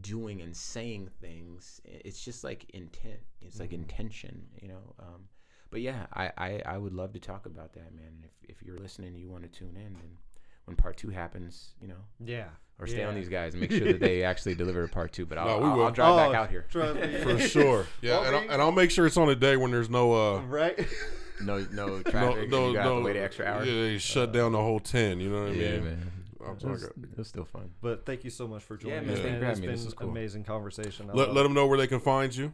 doing 0.00 0.40
and 0.40 0.56
saying 0.56 1.10
things, 1.20 1.80
it's 1.84 2.24
just 2.24 2.42
like 2.42 2.66
intent. 2.70 3.20
It's 3.42 3.60
like 3.60 3.72
intention, 3.72 4.46
you 4.60 4.68
know. 4.68 4.94
Um, 4.98 5.28
but 5.70 5.82
yeah, 5.82 6.06
I, 6.14 6.32
I 6.38 6.62
I 6.64 6.78
would 6.78 6.94
love 6.94 7.12
to 7.12 7.20
talk 7.20 7.46
about 7.46 7.74
that, 7.74 7.94
man. 7.94 8.06
And 8.06 8.24
if 8.24 8.56
if 8.56 8.62
you're 8.62 8.78
listening, 8.78 9.14
you 9.14 9.28
want 9.28 9.42
to 9.42 9.58
tune 9.58 9.76
in, 9.76 9.92
then 9.94 10.16
when 10.64 10.76
part 10.76 10.96
two 10.96 11.10
happens, 11.10 11.74
you 11.82 11.88
know, 11.88 12.04
yeah 12.24 12.48
or 12.78 12.86
stay 12.86 13.02
on 13.04 13.14
these 13.14 13.28
guys 13.28 13.54
and 13.54 13.60
make 13.60 13.70
sure 13.78 13.92
that 13.92 14.00
they 14.00 14.22
actually 14.22 14.54
deliver 14.54 14.84
a 14.84 14.88
part 14.88 15.12
two. 15.12 15.26
But 15.26 15.38
I'll, 15.38 15.46
No, 15.46 15.58
we 15.58 15.64
I'll, 15.64 15.76
will. 15.76 15.84
I'll 15.86 15.90
drive 15.90 16.12
Oh, 16.12 16.16
back 16.16 16.34
out 16.34 16.50
here. 16.50 16.66
trust 16.70 16.98
me. 17.00 17.18
For 17.18 17.38
sure. 17.54 17.86
Yeah, 18.02 18.26
and, 18.26 18.36
I'll, 18.36 18.50
and 18.50 18.62
I'll 18.62 18.72
make 18.72 18.90
sure 18.90 19.06
it's 19.06 19.16
on 19.16 19.28
a 19.28 19.34
day 19.34 19.56
when 19.56 19.70
there's 19.70 19.90
no 19.90 20.12
uh 20.12 20.40
right 20.42 20.78
No, 21.42 21.58
no 21.72 21.86
no 21.98 22.02
traffic. 22.02 22.48
no 22.50 22.68
you 22.68 22.74
got 22.74 22.84
no 22.84 22.98
to 22.98 23.04
wait 23.04 23.16
an 23.16 23.22
extra 23.22 23.46
hour. 23.46 23.64
Yeah, 23.64 23.82
they 23.82 23.98
shut 23.98 24.32
down 24.32 24.52
the 24.52 24.58
whole 24.58 24.80
ten. 24.80 25.20
You 25.20 25.30
know 25.30 25.42
what 25.44 25.52
I 25.52 25.54
Yeah, 25.54 25.70
mean? 25.72 25.84
man. 25.84 26.12
I'm 26.40 26.56
It 26.56 26.64
was, 26.64 26.82
talking- 26.82 27.04
it 27.12 27.18
was 27.18 27.28
still 27.28 27.44
fun. 27.44 27.70
But 27.82 28.06
thank 28.06 28.24
you 28.24 28.30
so 28.30 28.48
much 28.48 28.62
for 28.62 28.76
joining 28.76 29.06
man, 29.06 29.10
us. 29.10 29.18
thank 29.20 29.24
you 29.24 29.30
man. 29.32 29.40
for 29.40 29.46
It's 29.46 29.58
having 29.58 29.60
me. 29.60 29.66
been 29.68 29.76
This 29.76 29.86
is 29.86 29.94
cool. 29.94 30.08
amazing 30.10 30.44
conversation. 30.44 31.10
I 31.10 31.12
Let, 31.12 31.28
love 31.28 31.36
let 31.36 31.40
it. 31.40 31.44
them 31.44 31.54
know 31.54 31.66
where 31.66 31.78
they 31.78 31.86
can 31.86 32.00
find 32.00 32.34
you. 32.34 32.52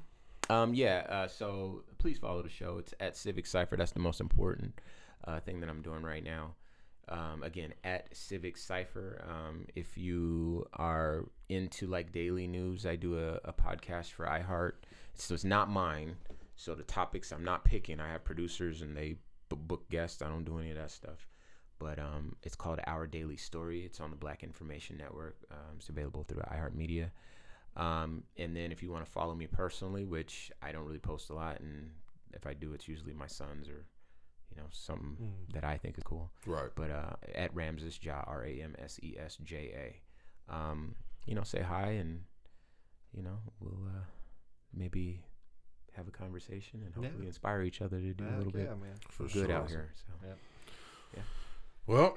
Um, 0.51 0.75
yeah. 0.75 1.07
Uh, 1.09 1.29
so 1.29 1.83
please 1.99 2.19
follow 2.19 2.43
the 2.43 2.49
show. 2.51 2.77
It's 2.79 2.93
at 3.01 3.17
Civic 3.17 3.47
Cipher. 3.47 3.77
That's 3.77 3.93
the 3.93 4.01
most 4.01 4.21
important 4.21 4.79
uh, 5.27 5.41
thing 5.41 5.61
that 5.61 5.71
I'm 5.71 5.81
doing 5.81 6.03
right 6.03 6.23
now. 6.25 6.55
Um, 7.09 7.43
again, 7.43 7.75
at 7.85 8.15
Civic 8.17 8.57
Cipher. 8.57 9.25
Um, 9.29 9.67
if 9.75 9.99
you 9.99 10.67
are 10.73 11.27
into 11.49 11.87
like 11.87 12.13
daily 12.13 12.47
news, 12.47 12.87
I 12.87 12.97
do 12.97 13.19
a, 13.19 13.35
a 13.45 13.53
podcast 13.53 14.13
for 14.13 14.27
iHeart. 14.27 14.73
So 15.15 15.35
it's 15.35 15.45
not 15.45 15.69
mine. 15.69 16.17
So 16.57 16.75
the 16.75 16.83
topics 16.85 17.33
I'm 17.33 17.45
not 17.45 17.65
picking. 17.65 18.01
I 18.01 18.11
have 18.11 18.25
producers 18.25 18.81
and 18.83 18.97
they 18.97 19.17
book 19.51 19.89
guests. 19.91 20.23
I 20.23 20.29
don't 20.29 20.45
do 20.45 20.59
any 20.59 20.71
of 20.71 20.77
that 20.77 20.91
stuff. 20.91 21.29
But 21.79 21.99
um, 21.99 22.37
it's 22.43 22.55
called 22.55 22.81
Our 22.87 23.07
Daily 23.07 23.37
Story. 23.37 23.85
It's 23.85 24.01
on 24.01 24.11
the 24.11 24.17
Black 24.17 24.43
Information 24.43 24.97
Network. 24.97 25.37
Um, 25.51 25.77
it's 25.77 25.89
available 25.89 26.25
through 26.25 26.43
iHeartMedia. 26.43 27.11
Um, 27.77 28.23
and 28.37 28.57
then 28.57 28.71
if 28.71 28.83
you 28.83 28.91
want 28.91 29.05
to 29.05 29.11
follow 29.11 29.35
me 29.35 29.47
personally, 29.47 30.05
which 30.05 30.53
I 30.63 30.73
don't 30.73 30.87
really 30.87 30.99
post 30.99 31.31
a 31.31 31.35
lot, 31.35 31.61
and 31.61 31.91
if 32.33 32.47
I 32.47 32.55
do, 32.55 32.73
it's 32.73 32.87
usually 32.87 33.13
my 33.13 33.27
sons 33.27 33.69
or 33.69 33.85
you 34.55 34.61
know 34.63 34.69
something 34.71 35.17
Mm. 35.21 35.53
that 35.55 35.65
I 35.65 35.77
think 35.79 35.97
is 35.99 36.05
cool. 36.05 36.31
Right. 36.47 36.71
But 36.77 36.91
uh, 36.91 37.17
at 37.35 37.55
Ramses 37.55 37.99
Ja 38.03 38.23
R 38.27 38.45
A 38.45 38.61
M 38.63 38.75
S 38.79 39.01
E 39.03 39.17
S 39.19 39.37
J 39.43 39.57
A, 40.49 40.55
um, 40.55 40.95
you 41.27 41.35
know, 41.35 41.43
say 41.43 41.61
hi 41.63 41.91
and 41.93 42.23
you 43.17 43.23
know 43.23 43.39
we'll 43.61 43.87
uh, 43.89 44.05
maybe 44.73 45.23
have 45.97 46.07
a 46.09 46.11
conversation 46.11 46.83
and 46.85 46.93
Yeah. 46.97 47.03
hopefully 47.09 47.27
inspire 47.29 47.63
each 47.63 47.81
other 47.83 48.01
to 48.01 48.13
do 48.15 48.25
a 48.25 48.37
little 48.39 48.53
yeah, 48.53 48.67
bit 48.67 48.81
man. 48.81 48.95
For 49.09 49.25
good 49.25 49.33
sure. 49.47 49.53
out 49.53 49.69
here. 49.71 49.93
So 49.95 50.13
yeah. 51.17 51.23
Well, 51.87 52.17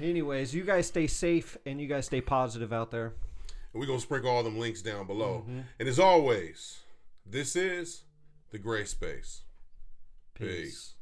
Anyways, 0.00 0.54
you 0.54 0.64
guys 0.64 0.86
stay 0.86 1.06
safe 1.06 1.58
and 1.66 1.78
you 1.80 1.86
guys 1.86 2.06
stay 2.06 2.20
positive 2.22 2.72
out 2.72 2.90
there. 2.90 3.12
we're 3.72 3.86
gonna 3.86 4.00
sprinkle 4.00 4.30
all 4.30 4.42
them 4.42 4.58
links 4.58 4.82
down 4.82 5.06
below. 5.06 5.44
Mhm. 5.48 5.64
And 5.78 5.88
as 5.88 5.98
always, 5.98 6.80
this 7.26 7.54
is 7.56 8.04
the 8.50 8.58
Gray 8.58 8.84
Space. 8.84 9.42
Peace. 10.34 10.46
Peace. 10.48 10.94